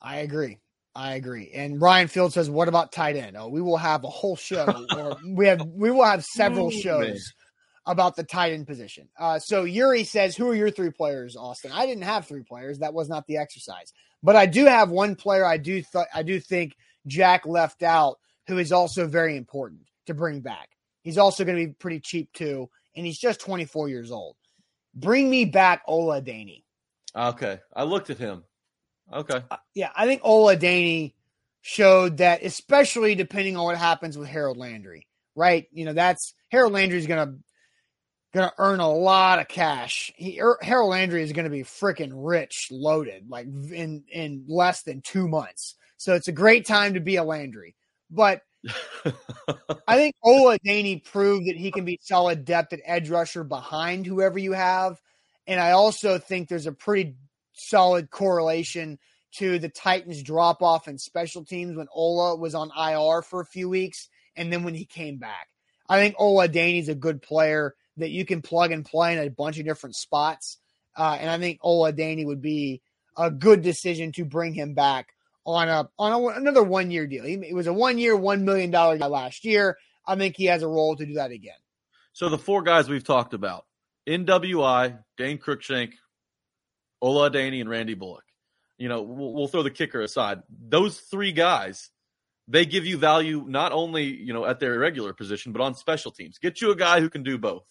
I 0.00 0.18
agree. 0.18 0.58
I 0.94 1.14
agree. 1.14 1.50
And 1.54 1.80
Ryan 1.80 2.08
Field 2.08 2.32
says, 2.32 2.50
"What 2.50 2.68
about 2.68 2.92
tight 2.92 3.16
end? 3.16 3.36
Oh, 3.36 3.48
we 3.48 3.60
will 3.60 3.76
have 3.76 4.04
a 4.04 4.08
whole 4.08 4.36
show. 4.36 4.86
or 4.96 5.16
we 5.26 5.46
have 5.46 5.64
we 5.64 5.90
will 5.90 6.04
have 6.04 6.24
several 6.24 6.70
shows 6.70 7.32
about 7.86 8.16
the 8.16 8.24
tight 8.24 8.52
end 8.52 8.66
position." 8.66 9.08
Uh, 9.18 9.38
so 9.38 9.64
Yuri 9.64 10.04
says, 10.04 10.36
"Who 10.36 10.48
are 10.48 10.54
your 10.54 10.70
three 10.70 10.90
players, 10.90 11.36
Austin?" 11.36 11.72
I 11.72 11.86
didn't 11.86 12.04
have 12.04 12.26
three 12.26 12.42
players. 12.42 12.78
That 12.78 12.94
was 12.94 13.08
not 13.08 13.26
the 13.26 13.36
exercise. 13.36 13.92
But 14.22 14.34
I 14.34 14.46
do 14.46 14.64
have 14.64 14.90
one 14.90 15.14
player. 15.14 15.44
I 15.44 15.58
do 15.58 15.82
th- 15.82 16.06
I 16.12 16.22
do 16.22 16.40
think 16.40 16.74
Jack 17.06 17.46
left 17.46 17.82
out, 17.82 18.16
who 18.46 18.58
is 18.58 18.72
also 18.72 19.06
very 19.06 19.36
important 19.36 19.82
to 20.06 20.14
bring 20.14 20.40
back. 20.40 20.70
He's 21.02 21.18
also 21.18 21.44
going 21.44 21.58
to 21.58 21.66
be 21.66 21.72
pretty 21.72 22.00
cheap 22.00 22.32
too, 22.32 22.68
and 22.96 23.06
he's 23.06 23.18
just 23.18 23.40
24 23.40 23.88
years 23.88 24.10
old. 24.10 24.36
Bring 24.94 25.30
me 25.30 25.44
back 25.44 25.82
Ola 25.86 26.20
Adeniyi. 26.20 26.64
Okay, 27.14 27.60
I 27.74 27.84
looked 27.84 28.10
at 28.10 28.18
him. 28.18 28.44
Okay. 29.12 29.42
Uh, 29.50 29.56
yeah, 29.74 29.90
I 29.96 30.06
think 30.06 30.20
Ola 30.24 30.56
Adeniyi 30.56 31.14
showed 31.62 32.18
that, 32.18 32.42
especially 32.42 33.14
depending 33.14 33.56
on 33.56 33.64
what 33.64 33.76
happens 33.76 34.18
with 34.18 34.28
Harold 34.28 34.56
Landry, 34.56 35.06
right? 35.34 35.66
You 35.72 35.84
know, 35.84 35.92
that's 35.92 36.34
Harold 36.50 36.72
Landry 36.72 36.98
is 36.98 37.06
gonna 37.06 37.36
gonna 38.34 38.52
earn 38.58 38.80
a 38.80 38.90
lot 38.90 39.38
of 39.38 39.48
cash. 39.48 40.12
He 40.16 40.40
er, 40.40 40.58
Harold 40.60 40.90
Landry 40.90 41.22
is 41.22 41.32
gonna 41.32 41.50
be 41.50 41.62
freaking 41.62 42.12
rich, 42.14 42.68
loaded, 42.70 43.28
like 43.28 43.46
in 43.46 44.04
in 44.10 44.44
less 44.48 44.82
than 44.82 45.00
two 45.00 45.28
months. 45.28 45.74
So 45.96 46.14
it's 46.14 46.28
a 46.28 46.32
great 46.32 46.66
time 46.66 46.94
to 46.94 47.00
be 47.00 47.16
a 47.16 47.24
Landry. 47.24 47.74
But 48.10 48.42
I 49.86 49.96
think 49.96 50.16
Ola 50.22 50.58
Adeniyi 50.58 51.04
proved 51.04 51.46
that 51.48 51.56
he 51.56 51.70
can 51.70 51.84
be 51.84 51.98
solid 52.02 52.44
depth 52.44 52.72
at 52.72 52.80
edge 52.84 53.08
rusher 53.08 53.44
behind 53.44 54.06
whoever 54.06 54.38
you 54.38 54.52
have. 54.52 55.00
And 55.46 55.60
I 55.60 55.72
also 55.72 56.18
think 56.18 56.48
there's 56.48 56.66
a 56.66 56.72
pretty 56.72 57.14
solid 57.52 58.10
correlation 58.10 58.98
to 59.36 59.58
the 59.58 59.68
Titans 59.68 60.22
drop 60.22 60.62
off 60.62 60.88
in 60.88 60.98
special 60.98 61.44
teams 61.44 61.76
when 61.76 61.86
Ola 61.92 62.36
was 62.36 62.54
on 62.54 62.70
IR 62.76 63.22
for 63.22 63.40
a 63.40 63.46
few 63.46 63.68
weeks 63.68 64.08
and 64.36 64.52
then 64.52 64.62
when 64.62 64.74
he 64.74 64.84
came 64.84 65.18
back. 65.18 65.48
I 65.88 65.98
think 65.98 66.16
Ola 66.18 66.48
Adeniyi's 66.48 66.88
a 66.88 66.94
good 66.94 67.22
player 67.22 67.74
that 67.96 68.10
you 68.10 68.24
can 68.24 68.42
plug 68.42 68.72
and 68.72 68.84
play 68.84 69.12
in 69.12 69.18
a 69.18 69.30
bunch 69.30 69.58
of 69.58 69.64
different 69.64 69.96
spots. 69.96 70.58
Uh, 70.96 71.16
and 71.20 71.30
I 71.30 71.38
think 71.38 71.58
Ola 71.62 71.92
Adeniyi 71.92 72.26
would 72.26 72.42
be 72.42 72.82
a 73.16 73.30
good 73.30 73.62
decision 73.62 74.12
to 74.12 74.24
bring 74.24 74.54
him 74.54 74.74
back 74.74 75.14
on 75.48 75.68
a 75.68 75.88
on 75.98 76.12
a, 76.12 76.26
another 76.38 76.62
one 76.62 76.90
year 76.90 77.06
deal. 77.06 77.24
He, 77.24 77.34
it 77.34 77.54
was 77.54 77.66
a 77.66 77.72
one 77.72 77.98
year, 77.98 78.14
one 78.14 78.44
million 78.44 78.70
dollar 78.70 78.98
guy 78.98 79.06
last 79.06 79.44
year. 79.44 79.78
I 80.06 80.16
think 80.16 80.36
he 80.36 80.46
has 80.46 80.62
a 80.62 80.68
role 80.68 80.96
to 80.96 81.06
do 81.06 81.14
that 81.14 81.30
again. 81.30 81.56
So 82.12 82.28
the 82.28 82.38
four 82.38 82.62
guys 82.62 82.88
we've 82.88 83.04
talked 83.04 83.32
about: 83.32 83.64
NWI, 84.06 84.98
Dane 85.16 85.38
Cruikshank, 85.38 85.92
Ola 87.00 87.30
Adeniyi, 87.30 87.60
and 87.60 87.70
Randy 87.70 87.94
Bullock. 87.94 88.24
You 88.76 88.88
know, 88.88 89.02
we'll, 89.02 89.32
we'll 89.32 89.48
throw 89.48 89.62
the 89.62 89.70
kicker 89.70 90.00
aside. 90.00 90.42
Those 90.50 91.00
three 91.00 91.32
guys, 91.32 91.90
they 92.46 92.64
give 92.64 92.86
you 92.86 92.98
value 92.98 93.44
not 93.48 93.72
only 93.72 94.04
you 94.04 94.34
know 94.34 94.44
at 94.44 94.60
their 94.60 94.74
irregular 94.74 95.14
position, 95.14 95.52
but 95.52 95.62
on 95.62 95.74
special 95.74 96.10
teams. 96.10 96.38
Get 96.38 96.60
you 96.60 96.70
a 96.72 96.76
guy 96.76 97.00
who 97.00 97.08
can 97.08 97.22
do 97.22 97.38
both. 97.38 97.64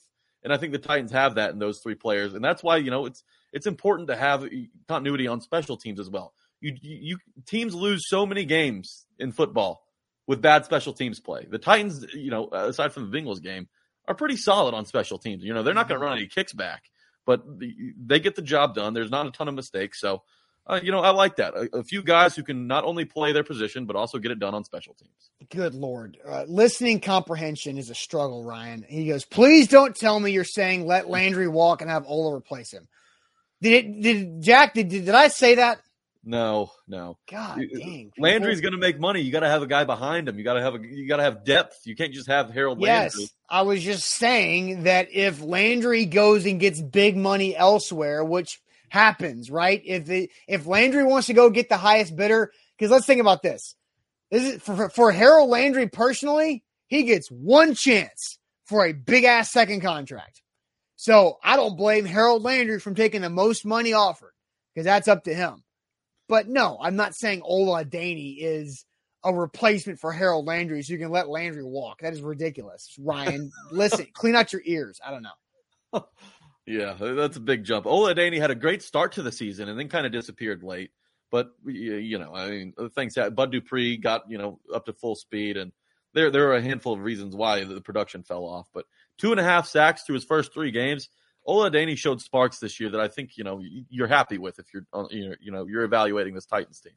And 0.44 0.54
I 0.54 0.58
think 0.58 0.72
the 0.72 0.80
Titans 0.80 1.12
have 1.12 1.36
that 1.36 1.52
in 1.52 1.60
those 1.60 1.80
three 1.80 1.96
players, 1.96 2.34
and 2.34 2.44
that's 2.44 2.64
why 2.64 2.78
you 2.78 2.90
know 2.90 3.06
it's 3.06 3.24
it's 3.54 3.68
important 3.68 4.10
to 4.10 4.16
have 4.16 4.48
continuity 4.88 5.28
on 5.28 5.42
special 5.42 5.78
teams 5.78 6.00
as 6.00 6.10
well. 6.10 6.34
You, 6.60 6.76
you 6.82 7.18
teams 7.46 7.76
lose 7.76 8.10
so 8.10 8.26
many 8.26 8.46
games 8.46 9.06
in 9.20 9.32
football 9.32 9.86
with 10.26 10.42
bad 10.42 10.66
special 10.66 10.94
teams 10.94 11.20
play. 11.20 11.46
The 11.50 11.60
Titans, 11.60 12.06
you 12.14 12.32
know, 12.32 12.50
aside 12.50 12.94
from 12.94 13.10
the 13.10 13.18
Bengals 13.18 13.42
game, 13.42 13.68
are 14.08 14.16
pretty 14.16 14.38
solid 14.38 14.74
on 14.74 14.86
special 14.86 15.18
teams. 15.18 15.44
You 15.44 15.54
know, 15.54 15.64
they're 15.64 15.74
not 15.74 15.88
going 15.88 16.00
to 16.00 16.06
run 16.06 16.18
any 16.18 16.28
kicks 16.28 16.54
back, 16.54 16.84
but 17.26 17.44
they 17.50 18.20
get 18.20 18.36
the 18.36 18.42
job 18.42 18.74
done. 18.74 18.94
There's 18.94 19.12
not 19.12 19.28
a 19.28 19.32
ton 19.32 19.48
of 19.48 19.54
mistakes, 19.54 20.00
so 20.00 20.24
uh, 20.68 20.82
you 20.84 20.92
know, 20.92 21.00
I 21.00 21.12
like 21.12 21.38
that. 21.38 21.54
A, 21.54 21.78
a, 21.78 21.84
few 21.84 22.04
guys 22.04 22.36
who 22.36 22.44
can 22.44 22.68
not 22.68 22.84
only 22.84 23.06
play 23.06 23.32
their 23.32 23.44
position 23.44 23.86
but 23.86 23.96
also 23.96 24.18
get 24.18 24.32
it 24.32 24.40
done 24.40 24.54
on 24.54 24.66
special 24.66 24.96
teams. 24.96 25.30
Good 25.50 25.74
lord, 25.74 26.18
uh, 26.28 26.44
listening 26.48 27.00
comprehension 27.00 27.78
is 27.78 27.90
a 27.90 27.96
struggle. 27.96 28.44
Ryan, 28.44 28.86
he 28.88 29.08
goes, 29.08 29.24
please 29.24 29.70
don't 29.70 29.96
tell 29.96 30.20
me 30.20 30.32
you're 30.32 30.44
saying 30.44 30.86
let 30.86 31.10
Landry 31.10 31.48
walk 31.48 31.82
and 31.82 31.90
have 31.90 32.06
Ola 32.06 32.36
replace 32.36 32.72
him. 32.72 32.88
Did 33.62 33.86
it? 33.86 34.02
Did 34.02 34.42
Jack? 34.42 34.74
Did, 34.74 34.90
did, 34.90 35.06
did 35.06 35.16
I 35.16 35.30
say 35.30 35.56
that? 35.56 35.80
No, 36.28 36.72
no. 36.90 37.18
God 37.32 37.58
uh, 37.58 37.80
dang. 37.80 38.12
Landry's 38.18 38.60
going 38.60 38.74
to 38.74 38.78
make 38.78 39.00
money. 39.00 39.22
You 39.22 39.32
got 39.32 39.40
to 39.40 39.48
have 39.48 39.62
a 39.62 39.68
guy 39.68 39.86
behind 39.86 40.28
him. 40.28 40.38
You 40.38 40.44
got 40.44 40.56
to 40.56 40.62
have 40.62 40.76
a 40.76 40.80
you 40.80 41.08
got 41.08 41.18
to 41.18 41.24
have 41.24 41.46
depth. 41.46 41.80
You 41.86 41.96
can't 41.96 42.14
just 42.14 42.28
have 42.28 42.50
Harold 42.50 42.82
yes, 42.82 43.16
Landry. 43.16 43.30
I 43.50 43.62
was 43.62 43.82
just 43.82 44.10
saying 44.10 44.84
that 44.84 45.08
if 45.14 45.42
Landry 45.42 46.06
goes 46.06 46.46
and 46.46 46.60
gets 46.60 46.82
big 46.82 47.16
money 47.16 47.56
elsewhere, 47.56 48.26
which 48.26 48.60
happens, 48.90 49.50
right? 49.50 49.82
If 49.86 50.10
it, 50.10 50.32
if 50.50 50.68
Landry 50.68 51.06
wants 51.06 51.28
to 51.28 51.34
go 51.34 51.50
get 51.50 51.70
the 51.70 51.78
highest 51.78 52.14
bidder, 52.14 52.52
because 52.78 52.92
let's 52.92 53.06
think 53.06 53.22
about 53.22 53.42
this. 53.42 53.76
This 54.30 54.56
is 54.56 54.62
for, 54.62 54.90
for 54.90 55.14
Harold 55.14 55.50
Landry 55.50 55.88
personally, 55.88 56.62
he 56.88 57.04
gets 57.04 57.30
one 57.30 57.74
chance 57.74 58.38
for 58.66 58.86
a 58.86 58.92
big 58.92 59.24
ass 59.24 59.50
second 59.50 59.80
contract. 59.80 60.42
So 60.98 61.38
I 61.42 61.56
don't 61.56 61.78
blame 61.78 62.04
Harold 62.04 62.44
Landry 62.44 62.82
from 62.82 62.96
taking 62.96 63.22
the 63.22 63.30
most 63.30 63.66
money 63.66 63.94
offered 63.94 64.34
because 64.76 64.84
that's 64.84 65.08
up 65.08 65.24
to 65.24 65.34
him. 65.34 65.64
But 66.28 66.48
no, 66.48 66.78
I'm 66.82 66.96
not 66.96 67.16
saying 67.16 67.42
Ola 67.44 67.86
Adeniyi 67.86 68.38
is 68.40 68.86
a 69.24 69.34
replacement 69.34 70.00
for 70.00 70.12
Harold 70.12 70.46
Landry 70.46 70.82
so 70.84 70.94
you 70.94 71.00
can 71.00 71.10
let 71.10 71.30
Landry 71.30 71.64
walk. 71.64 72.00
That 72.02 72.14
is 72.14 72.22
ridiculous. 72.22 72.96
Ryan, 73.00 73.52
listen, 73.72 74.08
clean 74.14 74.36
out 74.36 74.54
your 74.54 74.62
ears. 74.66 75.00
I 75.06 75.12
don't 75.12 75.24
know. 75.24 76.06
yeah, 76.66 76.96
that's 77.00 77.38
a 77.38 77.42
big 77.42 77.64
jump. 77.64 77.86
Ola 77.86 78.14
Adeniyi 78.14 78.40
had 78.40 78.52
a 78.52 78.56
great 78.56 78.84
start 78.84 79.14
to 79.14 79.24
the 79.24 79.32
season 79.32 79.70
and 79.70 79.80
then 79.80 79.90
kind 79.90 80.06
of 80.06 80.12
disappeared 80.12 80.64
late. 80.64 80.92
But 81.30 81.52
you 81.66 82.20
know, 82.20 82.34
I 82.34 82.50
mean, 82.50 82.74
uh, 82.78 82.88
things 82.88 83.16
that 83.16 83.36
Bud 83.36 83.52
Dupree 83.52 83.98
got 83.98 84.30
you 84.30 84.38
know 84.38 84.60
up 84.74 84.86
to 84.86 84.94
full 84.94 85.16
speed, 85.16 85.58
and 85.58 85.74
there 86.14 86.32
there 86.32 86.50
are 86.50 86.56
a 86.56 86.62
handful 86.62 86.94
of 86.94 87.02
reasons 87.02 87.36
why 87.36 87.66
the 87.66 87.82
production 87.82 88.24
fell 88.24 88.46
off. 88.46 88.70
But 88.74 88.86
two 89.18 89.32
and 89.32 89.40
a 89.40 89.44
half 89.44 89.68
sacks 89.68 90.04
through 90.04 90.16
his 90.16 90.24
first 90.24 90.54
three 90.54 90.72
games 90.72 91.10
Ola 91.48 91.72
Adeniyi 91.72 91.98
showed 91.98 92.22
sparks 92.22 92.60
this 92.60 92.80
year 92.80 92.90
that 92.90 93.00
I 93.00 93.08
think 93.08 93.38
you 93.38 93.44
know 93.44 93.62
you're 93.90 94.08
happy 94.08 94.38
with 94.38 94.60
if 94.60 94.68
you're 94.74 94.86
you 95.10 95.52
know 95.52 95.66
you're 95.66 95.84
evaluating 95.84 96.36
this 96.36 96.46
Titans 96.46 96.82
team. 96.82 96.94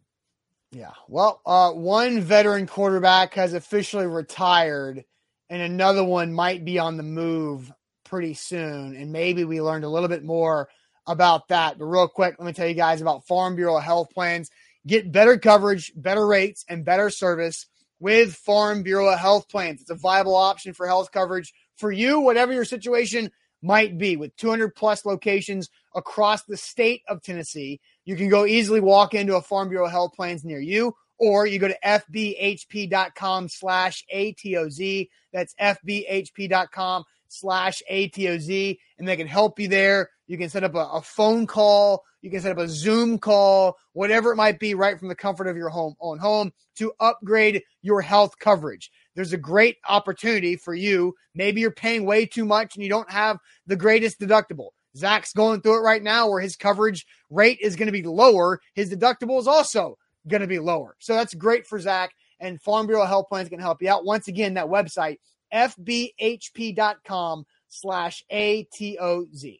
Yeah, 0.72 0.92
well, 1.09 1.40
uh, 1.46 1.72
one 1.72 2.20
veteran 2.20 2.66
quarterback 2.66 3.34
has 3.34 3.55
officially 3.55 4.07
retired, 4.07 5.05
and 5.48 5.62
another 5.62 6.05
one 6.05 6.32
might 6.32 6.64
be 6.64 6.78
on 6.78 6.96
the 6.96 7.03
move 7.03 7.72
pretty 8.05 8.34
soon. 8.34 8.94
And 8.96 9.12
maybe 9.12 9.44
we 9.44 9.61
learned 9.61 9.84
a 9.84 9.88
little 9.88 10.09
bit 10.09 10.24
more 10.24 10.68
about 11.07 11.48
that. 11.48 11.78
But 11.78 11.86
real 11.86 12.09
quick, 12.09 12.36
let 12.38 12.46
me 12.46 12.53
tell 12.53 12.68
you 12.68 12.74
guys 12.74 13.01
about 13.01 13.26
Farm 13.26 13.57
Bureau 13.57 13.78
health 13.78 14.11
plans. 14.12 14.51
Get 14.86 15.12
better 15.12 15.38
coverage, 15.38 15.92
better 15.94 16.26
rates, 16.26 16.64
and 16.68 16.84
better 16.84 17.11
service 17.11 17.66
with 18.01 18.34
Farm 18.34 18.82
Bureau 18.82 19.14
health 19.16 19.48
plans. 19.48 19.80
It's 19.80 19.90
a 19.90 19.94
viable 19.94 20.34
option 20.34 20.72
for 20.72 20.86
health 20.86 21.12
coverage 21.12 21.53
for 21.76 21.92
you, 21.92 22.20
whatever 22.20 22.53
your 22.53 22.64
situation 22.64 23.30
might 23.63 23.99
be 23.99 24.17
with 24.17 24.35
200 24.37 24.75
plus 24.75 25.05
locations 25.05 25.69
across 25.95 26.43
the 26.45 26.57
state 26.57 27.03
of 27.09 27.23
Tennessee. 27.23 27.81
You 28.05 28.17
can 28.17 28.29
go 28.29 28.47
easily 28.47 28.81
walk 28.81 29.15
into 29.15 29.37
a 29.37 29.43
Farm 29.43 29.69
Bureau 29.69 29.89
health 29.89 30.15
plans 30.15 30.45
near 30.45 30.61
you 30.61 30.95
or 31.21 31.47
you 31.47 31.59
go 31.59 31.69
to 31.69 31.79
fbhp.com 31.85 33.49
slash 33.49 34.05
ATOZ. 34.13 35.09
That's 35.33 35.55
fbhp.com 35.61 37.05
slash 37.29 37.83
ATOZ, 37.89 38.79
and 38.99 39.07
they 39.07 39.17
can 39.17 39.29
help 39.29 39.61
you 39.61 39.69
there. 39.69 40.11
You 40.27 40.39
can 40.39 40.49
set 40.49 40.65
up 40.65 40.75
a, 40.75 40.79
a, 40.79 41.03
phone 41.03 41.47
call, 41.47 42.05
you 42.23 42.31
can 42.31 42.41
set 42.41 42.53
up 42.53 42.59
a 42.59 42.69
Zoom 42.69 43.19
call, 43.19 43.77
whatever 43.93 44.33
it 44.33 44.37
might 44.37 44.59
be, 44.59 44.75
right 44.75 44.99
from 44.99 45.09
the 45.09 45.15
comfort 45.15 45.47
of 45.47 45.57
your 45.57 45.69
home 45.69 45.95
own 46.01 46.19
home 46.19 46.53
to 46.77 46.93
upgrade 46.99 47.63
your 47.83 48.01
health 48.01 48.39
coverage. 48.39 48.91
There's 49.21 49.35
a 49.35 49.37
great 49.37 49.77
opportunity 49.87 50.57
for 50.57 50.75
you. 50.75 51.14
Maybe 51.35 51.61
you're 51.61 51.71
paying 51.71 52.07
way 52.07 52.25
too 52.25 52.47
much 52.47 52.75
and 52.75 52.83
you 52.83 52.89
don't 52.89 53.11
have 53.11 53.37
the 53.66 53.77
greatest 53.77 54.18
deductible. 54.18 54.71
Zach's 54.97 55.35
going 55.35 55.61
through 55.61 55.81
it 55.81 55.83
right 55.83 56.03
now 56.03 56.31
where 56.31 56.41
his 56.41 56.57
coverage 56.57 57.07
rate 57.29 57.59
is 57.61 57.77
going 57.77 57.89
to 57.89 57.93
be 57.93 58.03
lower. 58.03 58.62
His 58.75 58.91
deductible 58.91 59.39
is 59.39 59.47
also 59.47 59.99
going 60.27 60.41
to 60.41 60.47
be 60.47 60.59
lower. 60.59 60.97
So 61.01 61.12
that's 61.12 61.35
great 61.35 61.66
for 61.66 61.79
Zach. 61.79 62.14
And 62.39 62.62
Farm 62.62 62.87
Bureau 62.87 63.05
Health 63.05 63.27
Plans 63.29 63.51
can 63.51 63.61
help 63.61 63.83
you 63.83 63.91
out. 63.91 64.07
Once 64.07 64.27
again, 64.27 64.55
that 64.55 64.68
website, 64.68 65.18
fbhp.com 65.53 67.45
slash 67.68 68.25
ATOZ. 68.33 69.59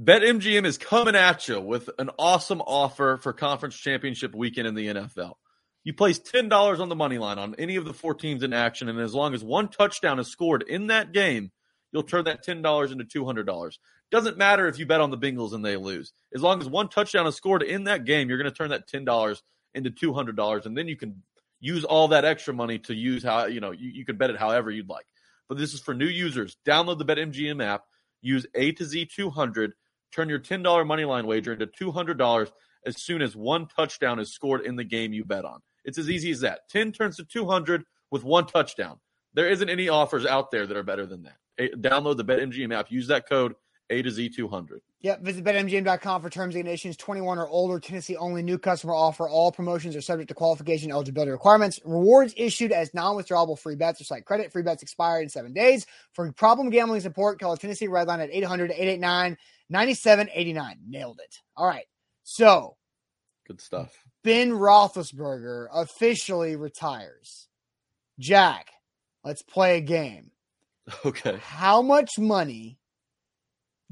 BetMGM 0.00 0.64
is 0.64 0.78
coming 0.78 1.16
at 1.16 1.48
you 1.48 1.60
with 1.60 1.90
an 1.98 2.10
awesome 2.20 2.60
offer 2.60 3.16
for 3.16 3.32
conference 3.32 3.76
championship 3.76 4.32
weekend 4.32 4.68
in 4.68 4.76
the 4.76 4.86
NFL. 4.86 5.34
You 5.82 5.94
place 5.94 6.18
$10 6.18 6.78
on 6.78 6.88
the 6.88 6.94
money 6.94 7.18
line 7.18 7.38
on 7.38 7.54
any 7.58 7.76
of 7.76 7.86
the 7.86 7.94
four 7.94 8.14
teams 8.14 8.42
in 8.42 8.52
action, 8.52 8.88
and 8.88 9.00
as 9.00 9.14
long 9.14 9.34
as 9.34 9.42
one 9.42 9.68
touchdown 9.68 10.18
is 10.18 10.28
scored 10.28 10.62
in 10.62 10.88
that 10.88 11.12
game, 11.12 11.50
you'll 11.92 12.02
turn 12.02 12.24
that 12.24 12.44
$10 12.44 12.92
into 12.92 13.04
$200. 13.04 13.78
Doesn't 14.10 14.36
matter 14.36 14.68
if 14.68 14.78
you 14.78 14.86
bet 14.86 15.00
on 15.00 15.10
the 15.10 15.18
Bengals 15.18 15.54
and 15.54 15.64
they 15.64 15.76
lose. 15.76 16.12
As 16.34 16.42
long 16.42 16.60
as 16.60 16.68
one 16.68 16.88
touchdown 16.88 17.26
is 17.26 17.36
scored 17.36 17.62
in 17.62 17.84
that 17.84 18.04
game, 18.04 18.28
you're 18.28 18.38
going 18.38 18.50
to 18.50 18.56
turn 18.56 18.70
that 18.70 18.88
$10 18.88 19.42
into 19.74 19.90
$200, 19.90 20.66
and 20.66 20.76
then 20.76 20.88
you 20.88 20.96
can 20.96 21.22
use 21.60 21.84
all 21.84 22.08
that 22.08 22.24
extra 22.24 22.52
money 22.52 22.78
to 22.80 22.94
use 22.94 23.22
how, 23.22 23.46
you 23.46 23.60
know, 23.60 23.70
you, 23.70 23.90
you 23.90 24.04
can 24.04 24.16
bet 24.16 24.30
it 24.30 24.36
however 24.36 24.70
you'd 24.70 24.88
like. 24.88 25.06
But 25.48 25.58
this 25.58 25.74
is 25.74 25.80
for 25.80 25.94
new 25.94 26.06
users. 26.06 26.56
Download 26.66 26.98
the 26.98 27.04
BetMGM 27.04 27.62
app, 27.64 27.84
use 28.20 28.46
A 28.54 28.72
to 28.72 28.84
Z 28.84 29.06
200, 29.14 29.72
turn 30.12 30.28
your 30.28 30.40
$10 30.40 30.86
money 30.86 31.04
line 31.04 31.26
wager 31.26 31.52
into 31.52 31.66
$200 31.66 32.50
as 32.86 33.00
soon 33.00 33.22
as 33.22 33.36
one 33.36 33.66
touchdown 33.66 34.18
is 34.18 34.32
scored 34.32 34.62
in 34.62 34.76
the 34.76 34.84
game 34.84 35.12
you 35.12 35.24
bet 35.24 35.44
on. 35.44 35.60
It's 35.84 35.98
as 35.98 36.10
easy 36.10 36.30
as 36.30 36.40
that. 36.40 36.68
10 36.68 36.92
turns 36.92 37.16
to 37.16 37.24
200 37.24 37.84
with 38.10 38.24
one 38.24 38.46
touchdown. 38.46 38.98
There 39.34 39.48
isn't 39.48 39.68
any 39.68 39.88
offers 39.88 40.26
out 40.26 40.50
there 40.50 40.66
that 40.66 40.76
are 40.76 40.82
better 40.82 41.06
than 41.06 41.22
that. 41.22 41.36
Download 41.80 42.16
the 42.16 42.24
BetMGM 42.24 42.74
app. 42.74 42.90
Use 42.90 43.06
that 43.08 43.28
code 43.28 43.54
A 43.90 44.02
to 44.02 44.10
Z 44.10 44.30
200. 44.30 44.80
Yep. 45.02 45.22
Visit 45.22 45.44
BetMGM.com 45.44 46.20
for 46.20 46.28
terms 46.28 46.54
and 46.54 46.64
conditions. 46.64 46.96
21 46.96 47.38
or 47.38 47.48
older, 47.48 47.80
Tennessee 47.80 48.16
only 48.16 48.42
new 48.42 48.58
customer 48.58 48.94
offer. 48.94 49.28
All 49.28 49.50
promotions 49.52 49.96
are 49.96 50.00
subject 50.00 50.28
to 50.28 50.34
qualification 50.34 50.90
eligibility 50.90 51.30
requirements. 51.30 51.80
Rewards 51.84 52.34
issued 52.36 52.72
as 52.72 52.92
non 52.92 53.16
withdrawable 53.16 53.58
free 53.58 53.76
bets 53.76 54.00
or 54.00 54.04
site 54.04 54.24
credit. 54.24 54.52
Free 54.52 54.62
bets 54.62 54.82
expire 54.82 55.22
in 55.22 55.28
seven 55.28 55.52
days. 55.52 55.86
For 56.12 56.30
problem 56.32 56.70
gambling 56.70 57.00
support, 57.00 57.40
call 57.40 57.52
the 57.52 57.58
Tennessee 57.58 57.88
Redline 57.88 58.22
at 58.22 58.30
800 58.30 58.72
889 58.72 59.38
9789. 59.70 60.76
Nailed 60.88 61.20
it. 61.22 61.38
All 61.56 61.66
right. 61.66 61.86
So, 62.24 62.76
good 63.46 63.60
stuff. 63.60 63.96
Ben 64.22 64.50
Roethlisberger 64.50 65.68
officially 65.72 66.56
retires. 66.56 67.48
Jack, 68.18 68.70
let's 69.24 69.42
play 69.42 69.78
a 69.78 69.80
game. 69.80 70.30
Okay. 71.04 71.38
How 71.42 71.82
much 71.82 72.18
money 72.18 72.78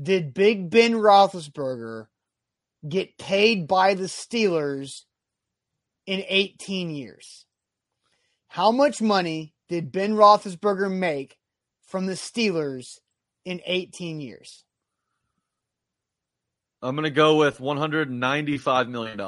did 0.00 0.34
Big 0.34 0.68
Ben 0.70 0.94
Roethlisberger 0.94 2.06
get 2.88 3.18
paid 3.18 3.66
by 3.68 3.94
the 3.94 4.04
Steelers 4.04 5.04
in 6.06 6.24
18 6.28 6.90
years? 6.90 7.46
How 8.48 8.72
much 8.72 9.00
money 9.00 9.54
did 9.68 9.92
Ben 9.92 10.14
Roethlisberger 10.14 10.90
make 10.90 11.38
from 11.82 12.06
the 12.06 12.14
Steelers 12.14 12.98
in 13.44 13.60
18 13.64 14.20
years? 14.20 14.64
I'm 16.80 16.94
going 16.94 17.04
to 17.04 17.10
go 17.10 17.36
with 17.36 17.58
$195 17.58 18.88
million. 18.88 19.20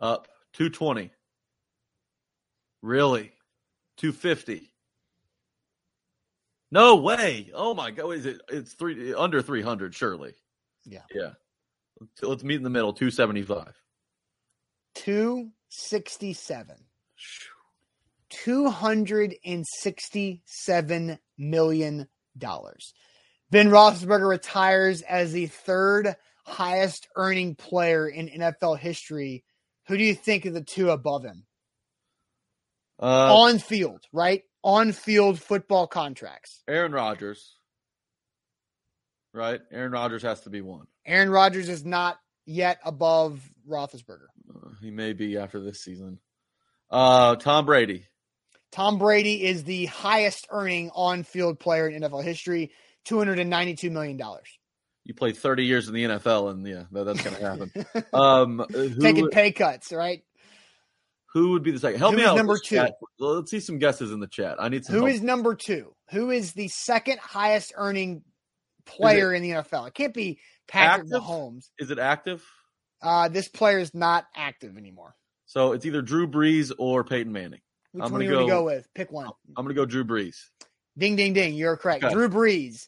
Up 0.00 0.28
220. 0.54 1.10
Really? 2.82 3.32
250. 3.96 4.70
No 6.70 6.96
way. 6.96 7.50
Oh 7.54 7.72
my 7.74 7.90
god, 7.90 8.10
is 8.10 8.26
it 8.26 8.42
it's 8.48 8.74
3 8.74 9.14
under 9.14 9.40
300 9.42 9.94
surely. 9.94 10.34
Yeah. 10.84 11.02
Yeah. 11.12 11.30
Let's 12.22 12.44
meet 12.44 12.56
in 12.56 12.62
the 12.62 12.70
middle, 12.70 12.92
275. 12.92 13.74
267. 14.94 16.76
267 18.30 21.18
million 21.38 22.06
dollars. 22.36 22.92
Ben 23.50 23.68
Roethlisberger 23.68 24.28
retires 24.28 25.00
as 25.02 25.32
the 25.32 25.46
third 25.46 26.14
highest 26.44 27.08
earning 27.16 27.54
player 27.54 28.08
in 28.08 28.28
NFL 28.28 28.78
history. 28.78 29.44
Who 29.88 29.96
do 29.96 30.04
you 30.04 30.14
think 30.14 30.44
of 30.44 30.54
the 30.54 30.62
two 30.62 30.90
above 30.90 31.24
him? 31.24 31.44
Uh, 33.00 33.34
on 33.34 33.58
field, 33.58 34.04
right? 34.12 34.42
On 34.62 34.92
field 34.92 35.40
football 35.40 35.86
contracts. 35.86 36.62
Aaron 36.68 36.92
Rodgers. 36.92 37.56
Right? 39.32 39.60
Aaron 39.70 39.92
Rodgers 39.92 40.22
has 40.22 40.40
to 40.42 40.50
be 40.50 40.60
one. 40.60 40.86
Aaron 41.06 41.30
Rodgers 41.30 41.68
is 41.68 41.84
not 41.84 42.18
yet 42.44 42.78
above 42.84 43.40
Roethlisberger. 43.68 44.26
Uh, 44.54 44.70
he 44.80 44.90
may 44.90 45.12
be 45.12 45.38
after 45.38 45.60
this 45.60 45.80
season. 45.82 46.18
Uh, 46.90 47.36
Tom 47.36 47.66
Brady. 47.66 48.04
Tom 48.72 48.98
Brady 48.98 49.44
is 49.44 49.64
the 49.64 49.86
highest 49.86 50.46
earning 50.50 50.90
on 50.94 51.22
field 51.22 51.58
player 51.58 51.88
in 51.88 52.02
NFL 52.02 52.24
history, 52.24 52.72
$292 53.06 53.90
million. 53.90 54.20
You 55.08 55.14
play 55.14 55.32
30 55.32 55.64
years 55.64 55.88
in 55.88 55.94
the 55.94 56.04
NFL, 56.04 56.50
and 56.50 56.66
yeah, 56.66 56.84
that, 56.92 57.04
that's 57.04 57.22
going 57.22 57.34
to 57.34 57.42
happen. 57.42 58.04
um, 58.12 58.62
who, 58.70 59.00
Taking 59.00 59.30
pay 59.30 59.52
cuts, 59.52 59.90
right? 59.90 60.22
Who 61.32 61.52
would 61.52 61.62
be 61.62 61.70
the 61.70 61.78
second? 61.78 61.98
Help 61.98 62.12
Who 62.12 62.18
me 62.18 62.26
out. 62.26 62.36
number 62.36 62.58
two? 62.58 62.76
chat. 62.76 62.92
Let's 63.18 63.50
see 63.50 63.60
some 63.60 63.78
guesses 63.78 64.12
in 64.12 64.20
the 64.20 64.26
chat. 64.26 64.56
I 64.60 64.68
need 64.68 64.84
some. 64.84 64.96
Who 64.96 65.06
help. 65.06 65.14
is 65.14 65.22
number 65.22 65.54
two? 65.54 65.94
Who 66.10 66.30
is 66.30 66.52
the 66.52 66.68
second 66.68 67.20
highest 67.20 67.72
earning 67.74 68.22
player 68.84 69.32
in 69.32 69.42
the 69.42 69.52
NFL? 69.52 69.88
It 69.88 69.94
can't 69.94 70.12
be 70.12 70.40
Patrick 70.66 71.06
active? 71.06 71.22
Mahomes. 71.22 71.70
Is 71.78 71.90
it 71.90 71.98
active? 71.98 72.44
Uh, 73.00 73.28
this 73.28 73.48
player 73.48 73.78
is 73.78 73.94
not 73.94 74.26
active 74.36 74.76
anymore. 74.76 75.14
So 75.46 75.72
it's 75.72 75.86
either 75.86 76.02
Drew 76.02 76.28
Brees 76.28 76.70
or 76.76 77.02
Peyton 77.02 77.32
Manning. 77.32 77.60
Which 77.92 78.04
I'm 78.04 78.12
one 78.12 78.20
are 78.20 78.24
gonna 78.24 78.24
you 78.24 78.30
going 78.30 78.46
to 78.46 78.52
go- 78.52 78.60
go 78.60 78.64
with? 78.66 78.88
Pick 78.94 79.10
one. 79.10 79.30
I'm 79.56 79.64
going 79.64 79.74
to 79.74 79.80
go 79.80 79.86
Drew 79.86 80.04
Brees. 80.04 80.36
Ding, 80.98 81.16
ding, 81.16 81.32
ding. 81.32 81.54
You're 81.54 81.78
correct. 81.78 82.04
Okay. 82.04 82.12
Drew 82.12 82.28
Brees 82.28 82.86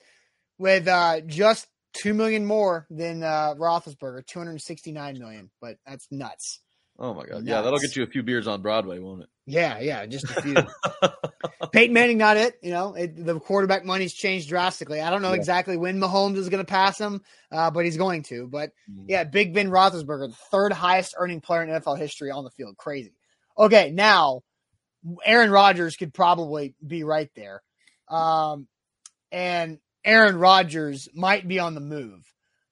with 0.58 0.86
uh, 0.86 1.22
just 1.22 1.66
two 1.92 2.14
million 2.14 2.44
more 2.46 2.86
than 2.90 3.22
uh, 3.22 3.54
Roethlisberger, 3.56 4.26
two 4.26 4.38
hundred 4.38 4.60
sixty-nine 4.62 5.18
million. 5.18 5.50
But 5.60 5.76
that's 5.86 6.06
nuts. 6.10 6.60
Oh 6.98 7.14
my 7.14 7.24
god, 7.24 7.46
yeah, 7.46 7.62
that'll 7.62 7.78
get 7.78 7.96
you 7.96 8.02
a 8.02 8.06
few 8.06 8.22
beers 8.22 8.46
on 8.46 8.60
Broadway, 8.62 8.98
won't 8.98 9.22
it? 9.22 9.28
Yeah, 9.46 9.80
yeah, 9.80 10.04
just 10.06 10.24
a 10.30 10.34
few. 10.34 10.66
Peyton 11.72 11.94
Manning, 11.94 12.18
not 12.18 12.36
it. 12.36 12.56
You 12.62 12.72
know, 12.72 12.94
it, 12.94 13.24
the 13.24 13.38
quarterback 13.40 13.84
money's 13.84 14.12
changed 14.12 14.48
drastically. 14.48 15.00
I 15.00 15.08
don't 15.10 15.22
know 15.22 15.30
Yeah. 15.30 15.36
exactly 15.38 15.76
when 15.76 15.98
Mahomes 16.00 16.36
is 16.36 16.48
going 16.48 16.64
to 16.64 16.70
pass 16.70 16.98
him, 16.98 17.22
uh, 17.52 17.70
but 17.70 17.84
he's 17.84 17.96
going 17.96 18.22
to. 18.24 18.46
But 18.48 18.72
Mm. 18.90 19.04
yeah, 19.08 19.24
Big 19.24 19.54
Ben 19.54 19.70
Roethlisberger, 19.70 20.28
the 20.28 20.36
third 20.50 20.72
highest 20.72 21.14
earning 21.16 21.40
player 21.40 21.62
in 21.62 21.68
NFL 21.70 21.96
history 21.98 22.30
on 22.30 22.44
the 22.44 22.50
field. 22.50 22.76
Crazy. 22.76 23.14
Okay, 23.56 23.90
now 23.92 24.42
Aaron 25.24 25.50
Rodgers 25.50 25.96
could 25.96 26.12
probably 26.12 26.74
be 26.86 27.04
right 27.04 27.30
there. 27.34 27.62
Um, 28.08 28.66
and 29.32 29.78
Aaron 30.04 30.36
Rodgers 30.36 31.08
might 31.14 31.46
be 31.46 31.58
on 31.58 31.74
the 31.74 31.80
move. 31.80 32.24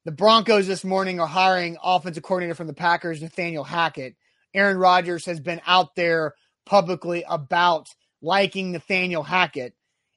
The 0.04 0.12
Broncos 0.12 0.66
this 0.66 0.84
morning 0.84 1.20
are 1.20 1.26
hiring 1.26 1.76
offensive 1.82 2.22
coordinator 2.22 2.54
from 2.54 2.66
the 2.66 2.74
Packers, 2.74 3.20
Nathaniel 3.20 3.64
Hackett. 3.64 4.16
Aaron 4.54 4.78
Rodgers 4.78 5.26
has 5.26 5.38
been 5.38 5.60
out 5.66 5.94
there 5.94 6.34
publicly 6.64 7.24
about 7.28 7.86
liking 8.22 8.72
Nathaniel 8.72 9.22
Hackett. 9.22 9.74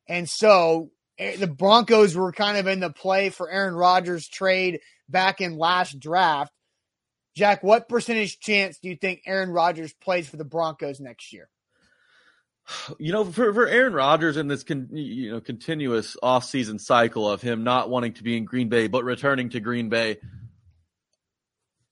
And 0.07 0.29
so 0.29 0.91
eh, 1.17 1.35
the 1.35 1.47
Broncos 1.47 2.15
were 2.15 2.31
kind 2.31 2.57
of 2.57 2.67
in 2.67 2.79
the 2.79 2.89
play 2.89 3.29
for 3.29 3.49
Aaron 3.49 3.75
Rodgers 3.75 4.27
trade 4.27 4.79
back 5.09 5.41
in 5.41 5.57
last 5.57 5.99
draft. 5.99 6.53
Jack, 7.35 7.63
what 7.63 7.89
percentage 7.89 8.39
chance 8.39 8.77
do 8.79 8.89
you 8.89 8.95
think 8.95 9.21
Aaron 9.25 9.49
Rodgers 9.49 9.93
plays 9.93 10.27
for 10.27 10.37
the 10.37 10.45
Broncos 10.45 10.99
next 10.99 11.33
year? 11.33 11.49
You 12.99 13.11
know, 13.11 13.25
for, 13.25 13.53
for 13.53 13.67
Aaron 13.67 13.93
Rodgers 13.93 14.37
in 14.37 14.47
this 14.47 14.63
con, 14.63 14.89
you 14.91 15.31
know 15.31 15.41
continuous 15.41 16.15
offseason 16.21 16.79
cycle 16.79 17.29
of 17.29 17.41
him 17.41 17.63
not 17.63 17.89
wanting 17.89 18.13
to 18.13 18.23
be 18.23 18.37
in 18.37 18.45
Green 18.45 18.69
Bay 18.69 18.87
but 18.87 19.03
returning 19.03 19.49
to 19.49 19.59
Green 19.59 19.89
Bay, 19.89 20.17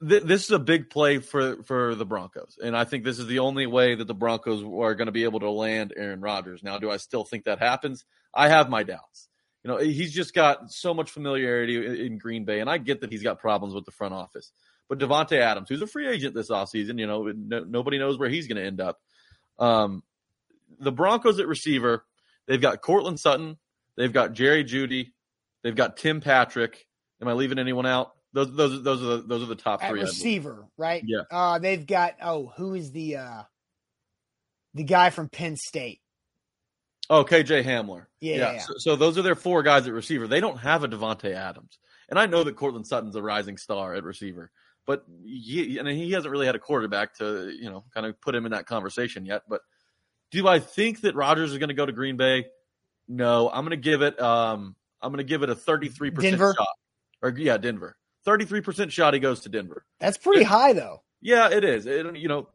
th- 0.08 0.24
this 0.24 0.46
is 0.46 0.52
a 0.52 0.60
big 0.60 0.90
play 0.90 1.20
for 1.20 1.64
for 1.64 1.96
the 1.96 2.06
Broncos, 2.06 2.58
and 2.64 2.76
I 2.76 2.86
think 2.86 3.04
this 3.04 3.20
is 3.20 3.28
the 3.28 3.40
only 3.40 3.68
way 3.68 3.96
that 3.96 4.08
the 4.08 4.14
Broncos 4.14 4.64
are 4.64 4.96
going 4.96 5.08
to 5.08 5.12
be 5.12 5.24
able 5.24 5.42
to 5.42 5.50
land 5.50 5.94
Aaron 5.96 6.22
Rodgers. 6.22 6.64
Now, 6.64 6.78
do 6.78 6.90
I 6.90 6.98
still 6.98 7.24
think 7.24 7.46
that 7.46 7.60
happens? 7.60 8.06
I 8.34 8.50
have 8.50 8.70
my 8.70 8.84
doubts. 8.84 9.28
You 9.64 9.72
know, 9.72 9.78
he's 9.78 10.14
just 10.14 10.34
got 10.34 10.72
so 10.72 10.94
much 10.94 11.12
familiarity 11.12 11.76
in, 11.76 11.96
in 11.96 12.18
Green 12.18 12.46
Bay, 12.46 12.62
and 12.62 12.70
I 12.70 12.78
get 12.78 13.02
that 13.02 13.12
he's 13.12 13.24
got 13.24 13.40
problems 13.40 13.74
with 13.74 13.86
the 13.86 13.92
front 13.92 14.14
office. 14.14 14.52
but 14.88 15.00
Davante 15.00 15.38
Adams, 15.38 15.68
who's 15.70 15.82
a 15.82 15.88
free 15.88 16.08
agent 16.08 16.34
this 16.34 16.50
offseason, 16.50 16.98
you 16.98 17.08
know, 17.08 17.32
no, 17.36 17.66
nobody 17.66 18.00
knows 18.00 18.18
where 18.18 18.30
he's 18.30 18.48
going 18.48 18.58
to 18.58 18.66
end 18.66 18.80
up. 18.80 18.98
Um, 19.58 20.04
the 20.80 20.92
Broncos 20.92 21.40
at 21.40 21.48
receiver, 21.48 22.06
they've 22.48 22.62
got 22.62 22.82
Courtland 22.82 23.20
Sutton, 23.20 23.58
they've 23.98 24.14
got 24.14 24.34
Jerry 24.34 24.64
Jeudy, 24.64 25.12
they've 25.64 25.76
got 25.76 25.98
Tim 25.98 26.22
Patrick. 26.22 26.86
Am 27.22 27.28
I 27.28 27.34
leaving 27.34 27.60
anyone 27.60 27.86
out? 27.86 28.14
Those 28.34 28.54
those 28.54 28.84
those 28.84 29.02
are 29.02 29.18
the 29.18 29.18
those 29.24 29.44
are 29.44 29.48
the 29.48 29.56
top 29.56 29.84
At 29.84 29.90
three. 29.90 30.02
Receiver, 30.02 30.68
right? 30.78 31.04
Yeah. 31.06 31.24
Uh, 31.32 31.60
they've 31.60 31.86
got 31.86 32.16
oh, 32.22 32.52
who 32.56 32.76
is 32.76 32.92
the 32.92 33.18
uh, 33.18 33.44
the 34.74 34.84
guy 34.84 35.10
from 35.10 35.30
Penn 35.30 35.56
State? 35.58 36.00
Oh, 37.10 37.26
KJ 37.26 37.64
Hamler. 37.64 38.06
Yeah, 38.22 38.36
yeah, 38.36 38.54
yeah. 38.54 38.60
So, 38.60 38.74
so 38.78 38.96
those 38.96 39.18
are 39.18 39.24
their 39.24 39.36
four 39.36 39.64
guys 39.64 39.88
at 39.88 39.94
receiver. 39.94 40.28
They 40.28 40.40
don't 40.40 40.60
have 40.60 40.84
a 40.84 40.88
Davante 40.88 41.34
Adams, 41.34 41.80
and 42.08 42.20
I 42.20 42.28
know 42.28 42.44
that 42.44 42.56
Courtland 42.56 42.86
Sutton's 42.86 43.16
a 43.16 43.22
rising 43.22 43.58
star 43.58 43.96
at 43.96 44.04
receiver, 44.04 44.52
but 44.86 45.06
he, 45.24 45.80
and 45.80 45.88
he 45.88 46.12
hasn't 46.12 46.32
really 46.32 46.46
had 46.46 46.56
a 46.56 46.60
quarterback 46.60 47.16
to 47.18 47.50
you 47.50 47.72
know 47.72 47.84
kind 47.96 48.06
of 48.06 48.22
put 48.22 48.36
him 48.36 48.46
in 48.46 48.52
that 48.52 48.68
conversation 48.68 49.26
yet. 49.26 49.42
But 49.50 49.62
do 50.32 50.48
I 50.48 50.60
think 50.60 51.02
that 51.02 51.16
Rodgers 51.16 51.52
is 51.52 51.58
going 51.58 51.70
to 51.70 51.76
go 51.76 51.86
to 51.86 51.92
Green 51.92 52.18
Bay? 52.18 52.48
No, 53.08 53.50
I'm 53.50 53.66
going 53.66 53.72
to 53.72 53.78
give 53.78 54.02
it. 54.02 54.20
Um, 54.22 54.76
I'm 55.02 55.12
going 55.12 55.18
to 55.18 55.24
give 55.24 55.44
it 55.44 55.50
a 55.50 55.56
33 55.56 56.12
percent 56.12 56.38
shot. 56.38 56.56
Or 57.22 57.30
yeah, 57.36 57.58
Denver. 57.58 57.98
33 58.26 58.62
percent 58.62 58.92
shot. 58.92 59.14
He 59.14 59.20
goes 59.20 59.42
to 59.42 59.50
Denver. 59.50 59.86
That's 60.00 60.18
pretty 60.18 60.44
high 60.44 60.74
though. 60.74 61.02
Yeah, 61.22 61.50
it 61.50 61.64
is. 61.64 61.86
It, 61.86 62.16
you 62.16 62.28
know, 62.28 62.50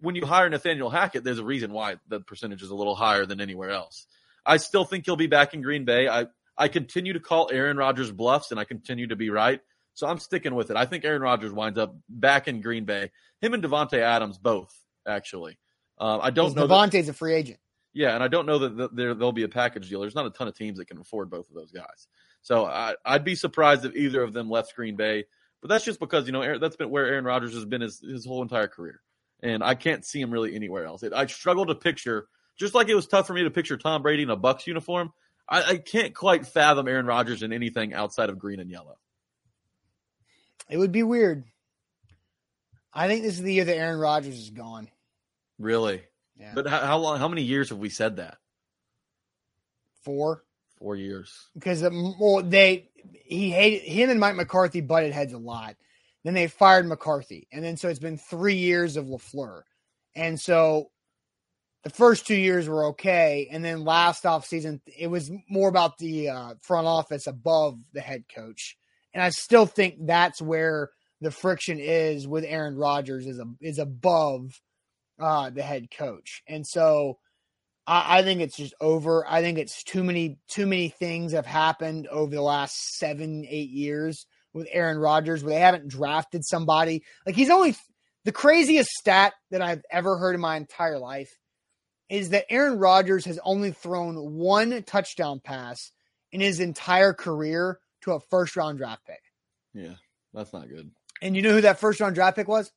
when 0.00 0.14
you 0.14 0.26
hire 0.26 0.48
Nathaniel 0.48 0.90
Hackett, 0.90 1.24
there's 1.24 1.38
a 1.38 1.44
reason 1.44 1.72
why 1.72 1.96
the 2.08 2.20
percentage 2.20 2.62
is 2.62 2.70
a 2.70 2.74
little 2.74 2.94
higher 2.94 3.24
than 3.24 3.40
anywhere 3.40 3.70
else. 3.70 4.06
I 4.44 4.56
still 4.56 4.84
think 4.84 5.04
he'll 5.04 5.16
be 5.16 5.26
back 5.26 5.54
in 5.54 5.62
Green 5.62 5.84
Bay. 5.84 6.08
I, 6.08 6.26
I 6.56 6.68
continue 6.68 7.12
to 7.12 7.20
call 7.20 7.50
Aaron 7.52 7.76
Rodgers 7.76 8.10
bluffs, 8.10 8.50
and 8.50 8.58
I 8.58 8.64
continue 8.64 9.06
to 9.08 9.16
be 9.16 9.30
right. 9.30 9.60
So 9.94 10.06
I'm 10.06 10.18
sticking 10.18 10.54
with 10.54 10.70
it. 10.70 10.76
I 10.76 10.86
think 10.86 11.04
Aaron 11.04 11.22
Rodgers 11.22 11.52
winds 11.52 11.78
up 11.78 11.96
back 12.08 12.48
in 12.48 12.60
Green 12.60 12.84
Bay. 12.84 13.10
Him 13.40 13.54
and 13.54 13.62
Davante 13.62 13.98
Adams 13.98 14.38
both, 14.38 14.74
actually. 15.06 15.58
Um, 16.00 16.20
I 16.22 16.30
don't 16.30 16.54
know. 16.54 16.66
that- 16.66 17.08
a 17.08 17.12
free 17.12 17.34
agent. 17.34 17.58
yeah, 17.92 18.14
and 18.14 18.22
I 18.22 18.28
don't 18.28 18.46
know 18.46 18.58
that 18.58 18.94
there 18.94 19.14
there'll 19.14 19.32
be 19.32 19.42
a 19.42 19.48
package 19.48 19.88
deal. 19.88 20.00
There's 20.00 20.14
not 20.14 20.26
a 20.26 20.30
ton 20.30 20.48
of 20.48 20.56
teams 20.56 20.78
that 20.78 20.86
can 20.86 20.98
afford 20.98 21.30
both 21.30 21.48
of 21.48 21.54
those 21.54 21.72
guys. 21.72 22.06
So 22.42 22.64
I, 22.64 22.94
I'd 23.04 23.24
be 23.24 23.34
surprised 23.34 23.84
if 23.84 23.96
either 23.96 24.22
of 24.22 24.32
them 24.32 24.48
left 24.48 24.74
Green 24.76 24.96
Bay. 24.96 25.24
But 25.60 25.68
that's 25.68 25.84
just 25.84 25.98
because 25.98 26.26
you 26.26 26.32
know 26.32 26.42
Aaron, 26.42 26.60
that's 26.60 26.76
been 26.76 26.90
where 26.90 27.06
Aaron 27.06 27.24
Rodgers 27.24 27.52
has 27.54 27.64
been 27.64 27.80
his, 27.80 27.98
his 28.00 28.24
whole 28.24 28.42
entire 28.42 28.68
career, 28.68 29.00
and 29.42 29.62
I 29.64 29.74
can't 29.74 30.04
see 30.04 30.20
him 30.20 30.30
really 30.30 30.54
anywhere 30.54 30.84
else. 30.84 31.02
It, 31.02 31.12
I 31.12 31.26
struggle 31.26 31.66
to 31.66 31.74
picture, 31.74 32.28
just 32.56 32.74
like 32.74 32.88
it 32.88 32.94
was 32.94 33.08
tough 33.08 33.26
for 33.26 33.34
me 33.34 33.42
to 33.42 33.50
picture 33.50 33.76
Tom 33.76 34.02
Brady 34.02 34.22
in 34.22 34.30
a 34.30 34.36
Bucks 34.36 34.68
uniform. 34.68 35.12
I, 35.48 35.62
I 35.62 35.76
can't 35.78 36.14
quite 36.14 36.46
fathom 36.46 36.86
Aaron 36.86 37.06
Rodgers 37.06 37.42
in 37.42 37.52
anything 37.52 37.92
outside 37.92 38.28
of 38.30 38.38
green 38.38 38.60
and 38.60 38.70
yellow. 38.70 38.98
It 40.70 40.76
would 40.76 40.92
be 40.92 41.02
weird. 41.02 41.44
I 42.92 43.08
think 43.08 43.22
this 43.22 43.34
is 43.34 43.42
the 43.42 43.54
year 43.54 43.64
that 43.64 43.76
Aaron 43.76 43.98
Rodgers 43.98 44.38
is 44.38 44.50
gone. 44.50 44.88
Really, 45.58 46.02
Yeah. 46.38 46.52
but 46.54 46.66
how, 46.66 46.80
how 46.80 46.98
long? 46.98 47.18
How 47.18 47.28
many 47.28 47.42
years 47.42 47.70
have 47.70 47.78
we 47.78 47.88
said 47.88 48.16
that? 48.16 48.38
Four. 50.04 50.44
Four 50.78 50.94
years. 50.94 51.32
because 51.54 51.82
um, 51.82 52.14
well, 52.20 52.40
they 52.42 52.88
he 53.24 53.50
hated 53.50 53.82
him 53.82 54.10
and 54.10 54.20
Mike 54.20 54.36
McCarthy 54.36 54.80
butted 54.80 55.12
heads 55.12 55.32
a 55.32 55.38
lot. 55.38 55.74
Then 56.22 56.34
they 56.34 56.46
fired 56.46 56.86
McCarthy, 56.86 57.48
and 57.50 57.64
then 57.64 57.76
so 57.76 57.88
it's 57.88 57.98
been 57.98 58.16
three 58.18 58.54
years 58.56 58.96
of 58.96 59.06
LaFleur, 59.06 59.62
and 60.14 60.38
so 60.40 60.90
the 61.82 61.90
first 61.90 62.26
two 62.28 62.36
years 62.36 62.68
were 62.68 62.86
okay, 62.86 63.48
and 63.50 63.64
then 63.64 63.84
last 63.84 64.24
off 64.24 64.46
season 64.46 64.80
it 64.96 65.08
was 65.08 65.32
more 65.48 65.68
about 65.68 65.98
the 65.98 66.28
uh, 66.28 66.54
front 66.62 66.86
office 66.86 67.26
above 67.26 67.78
the 67.92 68.00
head 68.00 68.24
coach, 68.32 68.76
and 69.12 69.22
I 69.22 69.30
still 69.30 69.66
think 69.66 70.06
that's 70.06 70.40
where 70.40 70.90
the 71.20 71.30
friction 71.32 71.78
is 71.80 72.28
with 72.28 72.44
Aaron 72.44 72.76
Rodgers 72.76 73.26
is 73.26 73.40
a, 73.40 73.46
is 73.60 73.80
above 73.80 74.60
uh, 75.18 75.50
the 75.50 75.62
head 75.62 75.90
coach, 75.90 76.42
and 76.46 76.66
so. 76.66 77.18
I, 77.86 78.18
I 78.18 78.22
think 78.22 78.42
it's 78.42 78.56
just 78.56 78.74
over. 78.82 79.24
I 79.26 79.40
think 79.40 79.56
it's 79.56 79.82
too 79.82 80.04
many 80.04 80.38
too 80.46 80.66
many 80.66 80.90
things 80.90 81.32
have 81.32 81.46
happened 81.46 82.06
over 82.08 82.34
the 82.34 82.42
last 82.42 82.76
seven 82.98 83.46
eight 83.48 83.70
years 83.70 84.26
with 84.52 84.68
Aaron 84.70 84.98
Rodgers 84.98 85.42
where 85.42 85.54
they 85.54 85.60
haven't 85.60 85.88
drafted 85.88 86.44
somebody 86.44 87.02
like 87.24 87.34
he's 87.34 87.48
only 87.48 87.74
the 88.24 88.32
craziest 88.32 88.90
stat 88.90 89.32
that 89.50 89.62
I've 89.62 89.82
ever 89.90 90.18
heard 90.18 90.34
in 90.34 90.40
my 90.42 90.56
entire 90.56 90.98
life 90.98 91.38
is 92.08 92.30
that 92.30 92.46
Aaron 92.50 92.78
Rodgers 92.78 93.24
has 93.24 93.38
only 93.44 93.72
thrown 93.72 94.34
one 94.34 94.82
touchdown 94.82 95.40
pass 95.42 95.92
in 96.32 96.40
his 96.40 96.60
entire 96.60 97.12
career 97.12 97.78
to 98.02 98.12
a 98.12 98.20
first 98.20 98.56
round 98.56 98.78
draft 98.78 99.06
pick. 99.06 99.22
Yeah, 99.74 99.94
that's 100.34 100.52
not 100.52 100.68
good. 100.68 100.90
And 101.22 101.36
you 101.36 101.42
know 101.42 101.52
who 101.52 101.60
that 101.62 101.80
first 101.80 102.00
round 102.00 102.14
draft 102.14 102.36
pick 102.36 102.48
was? 102.48 102.70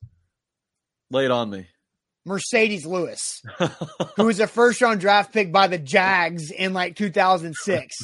Lay 1.10 1.24
it 1.26 1.30
on 1.30 1.50
me. 1.50 1.66
Marcedes 2.26 2.86
Lewis, 2.86 3.42
who 4.16 4.24
was 4.24 4.40
a 4.40 4.46
first 4.46 4.80
round 4.80 5.00
draft 5.00 5.32
pick 5.32 5.52
by 5.52 5.66
the 5.66 5.78
Jags 5.78 6.50
in 6.50 6.72
like 6.72 6.96
2006. 6.96 7.96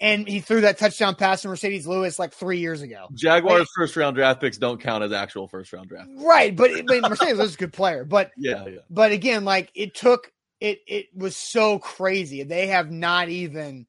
And 0.00 0.28
he 0.28 0.38
threw 0.38 0.60
that 0.60 0.78
touchdown 0.78 1.16
pass 1.16 1.42
to 1.42 1.48
Marcedes 1.48 1.84
Lewis 1.86 2.20
like 2.20 2.32
three 2.32 2.60
years 2.60 2.82
ago. 2.82 3.08
Jaguars 3.14 3.66
first 3.76 3.96
round 3.96 4.14
draft 4.14 4.40
picks 4.40 4.56
don't 4.56 4.80
count 4.80 5.02
as 5.02 5.12
actual 5.12 5.48
first 5.48 5.72
round 5.72 5.88
draft. 5.88 6.08
Right. 6.16 6.54
But, 6.54 6.70
but 6.86 7.02
Marcedes 7.02 7.36
Lewis 7.36 7.48
is 7.48 7.54
a 7.54 7.58
good 7.58 7.72
player. 7.72 8.04
But, 8.04 8.30
Yeah, 8.38 8.64
yeah. 8.66 8.78
but 8.88 9.10
again, 9.10 9.44
like 9.44 9.70
it 9.74 9.94
took, 9.96 10.30
it, 10.60 10.78
it 10.86 11.06
was 11.14 11.36
so 11.36 11.78
crazy. 11.80 12.44
They 12.44 12.68
have 12.68 12.90
not 12.92 13.28
even 13.28 13.86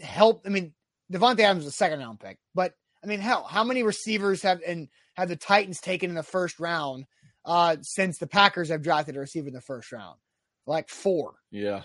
helped. 0.00 0.46
I 0.46 0.50
mean, 0.50 0.72
Davante 1.12 1.40
Adams 1.40 1.64
was 1.64 1.74
a 1.74 1.76
second 1.76 1.98
round 1.98 2.20
pick, 2.20 2.38
but 2.54 2.72
I 3.02 3.08
mean, 3.08 3.20
hell, 3.20 3.44
how 3.44 3.64
many 3.64 3.82
receivers 3.82 4.42
have, 4.42 4.60
and 4.66 4.88
have 5.14 5.28
the 5.28 5.36
Titans 5.36 5.80
taken 5.80 6.10
in 6.10 6.16
the 6.16 6.22
first 6.22 6.58
round 6.58 7.04
uh, 7.46 7.76
since 7.80 8.18
the 8.18 8.26
Packers 8.26 8.68
have 8.68 8.82
drafted 8.82 9.16
a 9.16 9.20
receiver 9.20 9.48
in 9.48 9.54
the 9.54 9.60
first 9.62 9.90
round? 9.92 10.18
Like 10.66 10.88
four. 10.90 11.36
Yeah, 11.50 11.82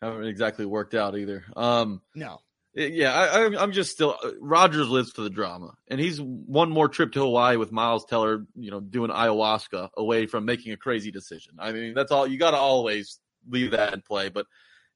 haven't 0.00 0.24
exactly 0.24 0.64
worked 0.64 0.94
out 0.94 1.18
either. 1.18 1.44
Um, 1.56 2.00
No. 2.14 2.40
it- 2.74 2.92
yeah, 2.94 3.12
I, 3.12 3.62
I'm 3.62 3.72
just 3.72 3.90
still. 3.90 4.16
Rodgers 4.40 4.88
lives 4.88 5.10
for 5.10 5.22
the 5.22 5.30
drama, 5.30 5.74
and 5.88 5.98
he's 6.00 6.20
one 6.20 6.70
more 6.70 6.88
trip 6.88 7.12
to 7.12 7.20
Hawaii 7.20 7.56
with 7.56 7.72
Miles 7.72 8.04
Teller, 8.04 8.46
you 8.54 8.70
know, 8.70 8.78
doing 8.80 9.10
ayahuasca 9.10 9.90
away 9.96 10.26
from 10.26 10.44
making 10.44 10.72
a 10.72 10.76
crazy 10.76 11.10
decision. 11.10 11.54
I 11.58 11.72
mean, 11.72 11.92
that's 11.94 12.12
all 12.12 12.26
you 12.26 12.38
got 12.38 12.52
to 12.52 12.56
always 12.56 13.18
leave 13.48 13.72
that 13.72 13.92
in 13.92 14.00
play. 14.02 14.28
But 14.28 14.46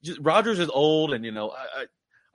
just, 0.03 0.21
Rodgers 0.21 0.61
is 0.61 0.69
old, 0.73 1.13
and 1.13 1.25
you 1.25 1.33
know, 1.33 1.51
I, 1.51 1.83
I 1.83 1.87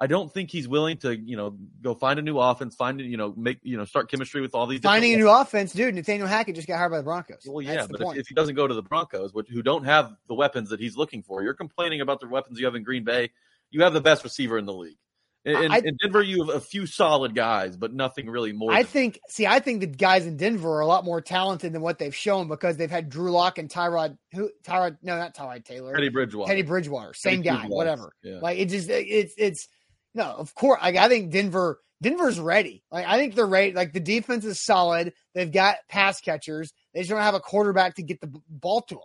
I 0.01 0.07
don't 0.07 0.33
think 0.33 0.49
he's 0.49 0.67
willing 0.67 0.97
to, 0.99 1.15
you 1.17 1.35
know, 1.35 1.57
go 1.81 1.93
find 1.93 2.19
a 2.19 2.21
new 2.21 2.39
offense, 2.39 2.75
find 2.75 3.01
you 3.01 3.17
know, 3.17 3.33
make 3.35 3.59
you 3.63 3.75
know, 3.77 3.85
start 3.85 4.09
chemistry 4.09 4.39
with 4.41 4.55
all 4.55 4.65
these. 4.65 4.79
Finding 4.79 5.13
a 5.13 5.17
new 5.17 5.29
offense, 5.29 5.73
dude. 5.73 5.93
Nathaniel 5.95 6.27
Hackett 6.27 6.55
just 6.55 6.67
got 6.67 6.77
hired 6.77 6.91
by 6.91 6.97
the 6.97 7.03
Broncos. 7.03 7.43
Well, 7.45 7.61
yeah, 7.61 7.75
That's 7.75 7.87
but 7.87 8.01
if, 8.01 8.17
if 8.19 8.27
he 8.27 8.35
doesn't 8.35 8.55
go 8.55 8.65
to 8.67 8.73
the 8.73 8.81
Broncos, 8.83 9.33
which, 9.33 9.49
who 9.49 9.61
don't 9.61 9.83
have 9.83 10.13
the 10.27 10.35
weapons 10.35 10.69
that 10.69 10.79
he's 10.79 10.95
looking 10.95 11.21
for, 11.23 11.43
you're 11.43 11.53
complaining 11.53 11.99
about 12.01 12.21
the 12.21 12.27
weapons 12.29 12.59
you 12.59 12.65
have 12.65 12.75
in 12.75 12.83
Green 12.83 13.03
Bay. 13.03 13.31
You 13.71 13.83
have 13.83 13.93
the 13.93 14.01
best 14.01 14.23
receiver 14.23 14.57
in 14.57 14.65
the 14.65 14.73
league. 14.73 14.97
In, 15.45 15.55
in- 15.63 15.71
I- 15.71 15.81
in 15.83 15.97
Denver, 16.01 16.21
you 16.21 16.45
have 16.45 16.55
a 16.55 16.59
few 16.59 16.85
solid 16.85 17.33
guys, 17.33 17.77
but 17.77 17.93
nothing 17.93 18.29
really 18.29 18.51
more. 18.51 18.71
I 18.73 18.83
think. 18.83 19.19
See, 19.29 19.47
I 19.47 19.59
think 19.59 19.79
the 19.79 19.87
guys 19.87 20.25
in 20.25 20.35
Denver 20.37 20.69
are 20.77 20.81
a 20.81 20.87
lot 20.87 21.05
more 21.05 21.21
talented 21.21 21.71
than 21.73 21.81
what 21.81 21.97
they've 21.97 22.15
shown 22.15 22.47
because 22.49 22.75
they've 22.77 22.91
had 22.91 23.09
Drew 23.09 23.31
Lock 23.31 23.57
and 23.57 23.69
Tyrod. 23.69 24.17
Who? 24.33 24.49
Tyrod? 24.65 24.97
No, 25.01 25.17
not 25.17 25.35
Tyrod 25.35 25.63
Taylor. 25.63 25.93
Teddy 25.93 26.09
Bridgewater. 26.09 26.49
Teddy 26.49 26.61
Bridgewater. 26.63 27.13
Same 27.13 27.41
Teddy 27.41 27.43
guy. 27.43 27.59
Bridgewater, 27.61 27.75
Whatever. 27.75 28.13
yeah. 28.21 28.39
Like 28.41 28.59
it 28.59 28.65
just. 28.65 28.89
It's 28.89 29.33
it's. 29.37 29.67
No, 30.13 30.25
of 30.25 30.53
course. 30.55 30.81
Like 30.81 30.95
I 30.95 31.07
think 31.07 31.31
Denver. 31.31 31.79
Denver's 32.01 32.39
ready. 32.39 32.81
Like 32.89 33.05
I 33.05 33.17
think 33.17 33.35
they're 33.35 33.45
ready. 33.45 33.73
Like 33.73 33.91
the 33.91 33.99
defense 33.99 34.45
is 34.45 34.57
solid. 34.57 35.11
They've 35.35 35.51
got 35.51 35.75
pass 35.89 36.21
catchers. 36.21 36.71
They 36.93 37.01
just 37.01 37.09
don't 37.09 37.19
have 37.19 37.33
a 37.33 37.41
quarterback 37.41 37.95
to 37.95 38.03
get 38.03 38.21
the 38.21 38.31
ball 38.47 38.83
to 38.83 38.95
them. 38.95 39.03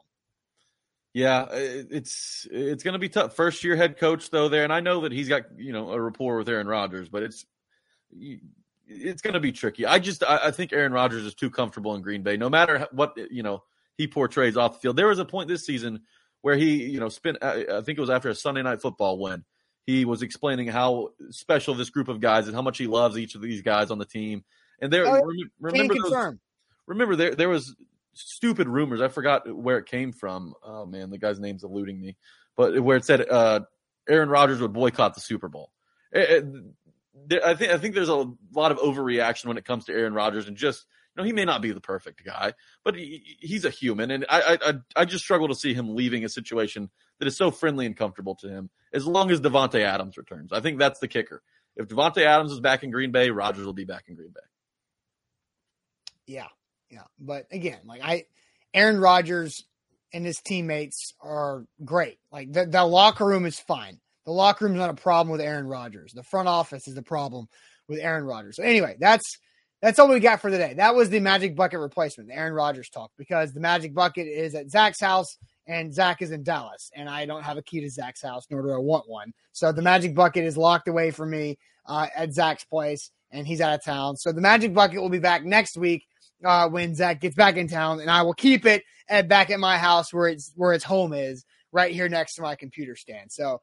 Yeah, 1.14 1.46
it's 1.52 2.46
it's 2.50 2.82
going 2.82 2.94
to 2.94 2.98
be 2.98 3.09
tough. 3.09 3.36
First 3.36 3.62
year 3.62 3.76
head 3.76 3.98
coach 3.98 4.30
though 4.30 4.48
there, 4.48 4.64
and 4.64 4.72
I 4.72 4.80
know 4.80 5.02
that 5.02 5.12
he's 5.12 5.28
got 5.28 5.42
you 5.57 5.72
know 5.72 5.92
a 5.92 6.00
rapport 6.00 6.36
with 6.38 6.48
Aaron 6.48 6.66
Rodgers, 6.66 7.09
but 7.09 7.22
it's 7.22 7.46
it's 8.88 9.22
going 9.22 9.34
to 9.34 9.40
be 9.40 9.52
tricky. 9.52 9.86
I 9.86 10.00
just 10.00 10.24
I, 10.24 10.50
think 10.50 10.72
Aaron 10.72 10.92
Rodgers 10.92 11.24
is 11.24 11.34
too 11.34 11.50
comfortable 11.50 11.94
in 11.94 12.02
Green 12.02 12.22
Bay, 12.22 12.36
no 12.36 12.50
matter 12.50 12.88
what 12.90 13.16
you 13.30 13.44
know 13.44 13.62
he 13.96 14.09
portrays 14.09 14.57
off 14.57 14.74
the 14.74 14.80
field. 14.80 14.96
There 14.96 15.07
was 15.07 15.20
a 15.20 15.24
point 15.24 15.48
this 15.48 15.64
season 15.64 16.02
where 16.42 16.57
he 16.57 16.82
you 16.84 16.98
know 16.98 17.09
spent 17.09 17.42
I 17.42 17.80
think 17.82 17.96
it 17.96 18.00
was 18.00 18.11
after 18.11 18.28
a 18.28 18.34
Sunday 18.34 18.62
night 18.62 18.82
football 18.82 19.18
win. 19.18 19.44
He 19.87 20.05
was 20.05 20.22
explaining 20.22 20.68
how 20.68 21.11
special 21.30 21.74
this 21.74 21.91
group 21.91 22.09
of 22.09 22.20
guys 22.20 22.49
is, 22.49 22.55
how 22.55 22.62
much 22.62 22.78
he 22.78 22.87
loves 22.87 23.18
each 23.18 23.35
of 23.35 23.41
these 23.43 23.62
guys 23.62 23.91
on 23.91 23.99
the 23.99 24.05
team. 24.07 24.45
And 24.80 24.93
there, 24.93 25.07
Oh, 25.07 25.26
remember 25.61 25.95
those, 26.03 26.11
remember 26.87 27.16
there 27.16 27.35
there 27.35 27.49
was 27.49 27.74
stupid 28.14 28.68
rumors. 28.68 29.01
I 29.01 29.09
forgot 29.09 29.53
where 29.55 29.78
it 29.78 29.87
came 29.87 30.12
from. 30.12 30.55
Oh 30.62 30.87
man, 30.87 31.11
the 31.11 31.18
guy's 31.18 31.39
name's 31.41 31.64
eluding 31.64 32.01
me. 32.01 32.16
But 32.57 32.80
where 32.80 32.97
it 32.97 33.05
said 33.05 33.28
uh, 33.28 33.61
Aaron 34.09 34.28
Rodgers 34.28 34.61
would 34.61 34.72
boycott 34.72 35.14
the 35.14 35.20
Super 35.20 35.49
Bowl. 35.49 35.70
It- 36.12 36.30
it- 36.45 37.43
I 37.45 37.55
think 37.55 37.70
I 37.72 37.78
think 37.78 37.95
there's 37.95 38.09
a 38.09 38.26
lot 38.53 38.72
of 38.72 38.78
overreaction 38.78 39.47
when 39.47 39.57
it 39.57 39.64
comes 39.64 39.85
to 39.85 39.93
Aaron 39.93 40.14
Rodgers, 40.14 40.49
and 40.49 40.57
just 40.57 40.85
you 41.16 41.22
know 41.22 41.24
he 41.26 41.32
may 41.32 41.45
not 41.45 41.62
be 41.62 41.70
the 41.70 41.80
perfect 41.80 42.24
guy, 42.24 42.55
but 42.82 42.97
he, 42.97 43.37
he's 43.41 43.64
a 43.64 43.70
human, 43.70 44.11
and 44.11 44.26
I 44.28 44.59
I 44.61 44.72
I 44.97 45.05
just 45.05 45.22
struggle 45.24 45.47
to 45.49 45.55
see 45.55 45.74
him 45.74 45.95
leaving 45.95 46.24
a 46.24 46.28
situation 46.28 46.91
that 47.18 47.26
is 47.26 47.36
so 47.36 47.50
friendly 47.50 47.86
and 47.86 47.96
comfortable 47.96 48.34
to 48.36 48.48
him. 48.48 48.70
As 48.92 49.06
long 49.06 49.30
as 49.30 49.40
Davante 49.40 49.80
Adams 49.84 50.16
returns, 50.16 50.52
I 50.52 50.60
think 50.60 50.78
that's 50.78 51.00
the 51.00 51.08
kicker. 51.08 51.42
If 51.76 51.88
Davante 51.88 52.24
Adams 52.24 52.52
is 52.52 52.60
back 52.60 52.82
in 52.82 52.90
Green 52.90 53.10
Bay, 53.10 53.30
Rodgers 53.30 53.66
will 53.66 53.72
be 53.72 53.84
back 53.84 54.04
in 54.08 54.14
Green 54.14 54.30
Bay. 54.30 54.40
Yeah, 56.26 56.46
yeah. 56.90 57.02
But 57.18 57.46
again, 57.50 57.80
like 57.84 58.02
I, 58.02 58.24
Aaron 58.72 59.00
Rodgers 59.00 59.64
and 60.12 60.24
his 60.24 60.38
teammates 60.38 61.12
are 61.20 61.64
great. 61.84 62.18
Like 62.30 62.52
the, 62.52 62.66
the 62.66 62.84
locker 62.84 63.26
room 63.26 63.46
is 63.46 63.58
fine. 63.58 64.00
The 64.24 64.32
locker 64.32 64.64
room 64.64 64.74
is 64.74 64.80
not 64.80 64.90
a 64.90 64.94
problem 64.94 65.30
with 65.30 65.40
Aaron 65.40 65.66
Rodgers. 65.66 66.12
The 66.12 66.22
front 66.22 66.48
office 66.48 66.86
is 66.88 66.94
the 66.94 67.02
problem 67.02 67.46
with 67.88 67.98
Aaron 67.98 68.24
Rodgers. 68.24 68.56
So 68.56 68.62
anyway, 68.62 68.96
that's 68.98 69.38
that's 69.82 69.98
all 69.98 70.08
we 70.08 70.20
got 70.20 70.40
for 70.40 70.50
today. 70.50 70.74
That 70.74 70.94
was 70.94 71.10
the 71.10 71.20
Magic 71.20 71.54
Bucket 71.56 71.78
replacement, 71.80 72.30
the 72.30 72.36
Aaron 72.36 72.54
Rodgers 72.54 72.88
talk, 72.88 73.10
because 73.18 73.52
the 73.52 73.60
Magic 73.60 73.92
Bucket 73.92 74.26
is 74.26 74.54
at 74.54 74.70
Zach's 74.70 75.00
house 75.00 75.36
and 75.66 75.92
Zach 75.94 76.22
is 76.22 76.30
in 76.30 76.42
Dallas, 76.42 76.90
and 76.94 77.08
I 77.08 77.26
don't 77.26 77.42
have 77.42 77.56
a 77.56 77.62
key 77.62 77.80
to 77.80 77.90
Zach's 77.90 78.22
house, 78.22 78.46
nor 78.50 78.62
do 78.62 78.72
I 78.72 78.78
want 78.78 79.08
one. 79.08 79.32
So 79.52 79.72
the 79.72 79.82
Magic 79.82 80.14
Bucket 80.14 80.44
is 80.44 80.56
locked 80.56 80.88
away 80.88 81.10
from 81.10 81.30
me 81.30 81.58
uh, 81.86 82.08
at 82.14 82.32
Zach's 82.32 82.64
place, 82.64 83.10
and 83.30 83.46
he's 83.46 83.60
out 83.60 83.74
of 83.74 83.84
town. 83.84 84.16
So 84.16 84.32
the 84.32 84.40
Magic 84.40 84.74
Bucket 84.74 85.00
will 85.00 85.08
be 85.08 85.18
back 85.18 85.44
next 85.44 85.76
week 85.76 86.06
uh, 86.44 86.68
when 86.68 86.94
Zach 86.94 87.20
gets 87.20 87.36
back 87.36 87.56
in 87.56 87.68
town, 87.68 88.00
and 88.00 88.10
I 88.10 88.22
will 88.22 88.34
keep 88.34 88.66
it 88.66 88.82
at 89.08 89.28
back 89.28 89.50
at 89.50 89.60
my 89.60 89.78
house 89.78 90.12
where 90.12 90.28
it's 90.28 90.52
where 90.56 90.72
its 90.72 90.84
home 90.84 91.12
is, 91.12 91.44
right 91.72 91.92
here 91.92 92.08
next 92.08 92.34
to 92.34 92.42
my 92.42 92.54
computer 92.54 92.96
stand. 92.96 93.32
So 93.32 93.60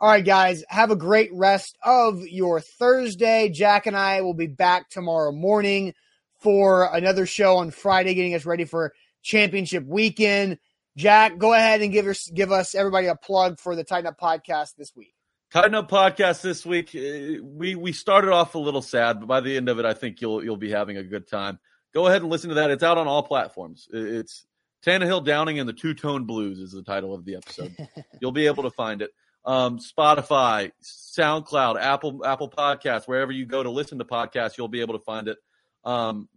all 0.00 0.10
right, 0.10 0.24
guys, 0.24 0.64
have 0.68 0.90
a 0.90 0.96
great 0.96 1.30
rest 1.32 1.78
of 1.84 2.26
your 2.26 2.60
Thursday. 2.60 3.48
Jack 3.48 3.86
and 3.86 3.96
I 3.96 4.20
will 4.22 4.34
be 4.34 4.46
back 4.46 4.90
tomorrow 4.90 5.32
morning 5.32 5.94
for 6.40 6.90
another 6.92 7.26
show 7.26 7.56
on 7.56 7.70
Friday, 7.70 8.14
getting 8.14 8.34
us 8.34 8.44
ready 8.44 8.64
for 8.64 8.92
championship 9.22 9.84
weekend. 9.86 10.58
Jack, 10.96 11.38
go 11.38 11.52
ahead 11.54 11.82
and 11.82 11.92
give 11.92 12.06
us 12.06 12.28
give 12.28 12.52
us 12.52 12.74
everybody 12.74 13.08
a 13.08 13.16
plug 13.16 13.58
for 13.58 13.74
the 13.74 13.84
Tighten 13.84 14.06
Up 14.06 14.18
podcast 14.18 14.76
this 14.76 14.94
week. 14.94 15.14
Tighten 15.52 15.74
Up 15.74 15.90
podcast 15.90 16.40
this 16.42 16.64
week. 16.64 16.94
uh, 16.94 17.42
We 17.42 17.74
we 17.74 17.92
started 17.92 18.30
off 18.32 18.54
a 18.54 18.58
little 18.58 18.82
sad, 18.82 19.20
but 19.20 19.26
by 19.26 19.40
the 19.40 19.56
end 19.56 19.68
of 19.68 19.78
it, 19.78 19.84
I 19.84 19.94
think 19.94 20.20
you'll 20.20 20.44
you'll 20.44 20.56
be 20.56 20.70
having 20.70 20.96
a 20.96 21.02
good 21.02 21.28
time. 21.28 21.58
Go 21.92 22.06
ahead 22.06 22.22
and 22.22 22.30
listen 22.30 22.48
to 22.50 22.56
that. 22.56 22.70
It's 22.70 22.82
out 22.82 22.98
on 22.98 23.06
all 23.08 23.22
platforms. 23.22 23.88
It's 23.92 24.46
Tannehill 24.84 25.24
Downing 25.24 25.58
and 25.58 25.68
the 25.68 25.72
Two 25.72 25.94
Tone 25.94 26.24
Blues 26.26 26.58
is 26.58 26.72
the 26.72 26.82
title 26.82 27.14
of 27.14 27.24
the 27.24 27.36
episode. 27.36 27.74
you'll 28.20 28.32
be 28.32 28.46
able 28.46 28.64
to 28.64 28.70
find 28.70 29.02
it. 29.02 29.10
Um, 29.44 29.78
Spotify, 29.78 30.72
SoundCloud, 30.82 31.80
Apple 31.80 32.24
Apple 32.24 32.50
Podcasts, 32.50 33.06
wherever 33.06 33.32
you 33.32 33.46
go 33.46 33.62
to 33.62 33.70
listen 33.70 33.98
to 33.98 34.04
podcasts, 34.04 34.56
you'll 34.56 34.68
be 34.68 34.80
able 34.80 34.94
to 34.98 35.04
find 35.04 35.28
it. 35.28 35.38
Um, 35.84 36.28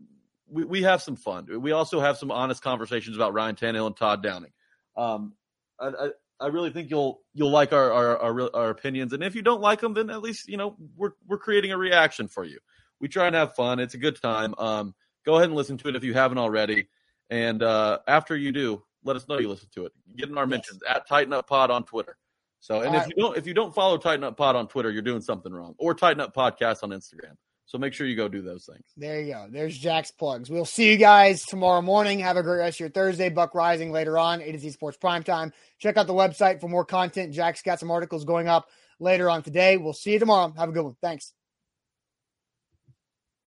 we, 0.49 0.63
we 0.63 0.83
have 0.83 1.01
some 1.01 1.15
fun. 1.15 1.47
We 1.61 1.71
also 1.71 1.99
have 1.99 2.17
some 2.17 2.31
honest 2.31 2.61
conversations 2.61 3.15
about 3.15 3.33
Ryan 3.33 3.55
Tannehill 3.55 3.87
and 3.87 3.97
Todd 3.97 4.23
Downing. 4.23 4.51
Um, 4.95 5.33
I, 5.79 5.87
I, 5.87 6.09
I 6.39 6.47
really 6.47 6.69
think 6.69 6.89
you'll 6.89 7.21
you'll 7.33 7.51
like 7.51 7.73
our, 7.73 7.91
our 7.91 8.17
our 8.17 8.55
our 8.55 8.69
opinions, 8.69 9.13
and 9.13 9.23
if 9.23 9.35
you 9.35 9.41
don't 9.41 9.61
like 9.61 9.81
them, 9.81 9.93
then 9.93 10.09
at 10.09 10.21
least 10.21 10.47
you 10.47 10.57
know 10.57 10.75
we're 10.95 11.11
we're 11.27 11.37
creating 11.37 11.71
a 11.71 11.77
reaction 11.77 12.27
for 12.27 12.43
you. 12.43 12.59
We 12.99 13.07
try 13.07 13.27
and 13.27 13.35
have 13.35 13.55
fun. 13.55 13.79
It's 13.79 13.93
a 13.93 13.99
good 13.99 14.21
time. 14.21 14.53
Um, 14.57 14.95
go 15.25 15.35
ahead 15.35 15.49
and 15.49 15.55
listen 15.55 15.77
to 15.79 15.89
it 15.89 15.95
if 15.95 16.03
you 16.03 16.13
haven't 16.13 16.37
already, 16.37 16.87
and 17.29 17.61
uh, 17.63 17.99
after 18.07 18.35
you 18.35 18.51
do, 18.51 18.83
let 19.03 19.15
us 19.15 19.27
know 19.27 19.39
you 19.39 19.49
listen 19.49 19.69
to 19.75 19.85
it. 19.85 19.93
Get 20.15 20.29
in 20.29 20.37
our 20.37 20.47
mentions 20.47 20.81
at 20.87 21.07
Tighten 21.07 21.33
Up 21.33 21.47
Pod 21.47 21.71
on 21.71 21.83
Twitter. 21.83 22.17
So, 22.59 22.81
and 22.81 22.89
All 22.89 22.95
if 22.95 23.01
right. 23.01 23.13
you 23.15 23.23
don't 23.23 23.37
if 23.37 23.47
you 23.47 23.53
don't 23.53 23.73
follow 23.73 23.97
Tighten 23.97 24.23
Up 24.23 24.37
Pod 24.37 24.55
on 24.55 24.67
Twitter, 24.67 24.91
you're 24.91 25.01
doing 25.01 25.21
something 25.21 25.51
wrong. 25.51 25.75
Or 25.79 25.93
Tighten 25.93 26.21
Up 26.21 26.35
Podcast 26.35 26.83
on 26.83 26.89
Instagram. 26.89 27.35
So 27.67 27.77
make 27.77 27.93
sure 27.93 28.07
you 28.07 28.15
go 28.15 28.29
do 28.29 28.41
those 28.41 28.65
things. 28.65 28.83
There 28.95 29.21
you 29.21 29.33
go. 29.33 29.47
There's 29.49 29.77
Jack's 29.77 30.09
plugs. 30.09 30.49
We'll 30.49 30.63
see 30.63 30.89
you 30.89 30.97
guys 30.97 31.43
tomorrow 31.43 31.81
morning. 31.81 32.19
Have 32.19 32.37
a 32.37 32.43
great 32.43 32.59
rest 32.59 32.77
of 32.77 32.79
your 32.79 32.89
Thursday. 32.89 33.29
Buck 33.29 33.53
Reising 33.53 33.91
later 33.91 34.17
on, 34.17 34.41
A 34.41 34.51
to 34.53 34.57
Z 34.57 34.71
Sports 34.71 34.97
Primetime. 34.97 35.51
Check 35.77 35.97
out 35.97 36.07
the 36.07 36.13
website 36.13 36.61
for 36.61 36.69
more 36.69 36.85
content. 36.85 37.33
Jack's 37.33 37.61
got 37.61 37.79
some 37.79 37.91
articles 37.91 38.23
going 38.23 38.47
up 38.47 38.69
later 39.01 39.29
on 39.29 39.43
today. 39.43 39.75
We'll 39.75 39.91
see 39.91 40.13
you 40.13 40.19
tomorrow. 40.19 40.53
Have 40.57 40.69
a 40.69 40.71
good 40.71 40.83
one. 40.83 40.95
Thanks. 41.01 41.33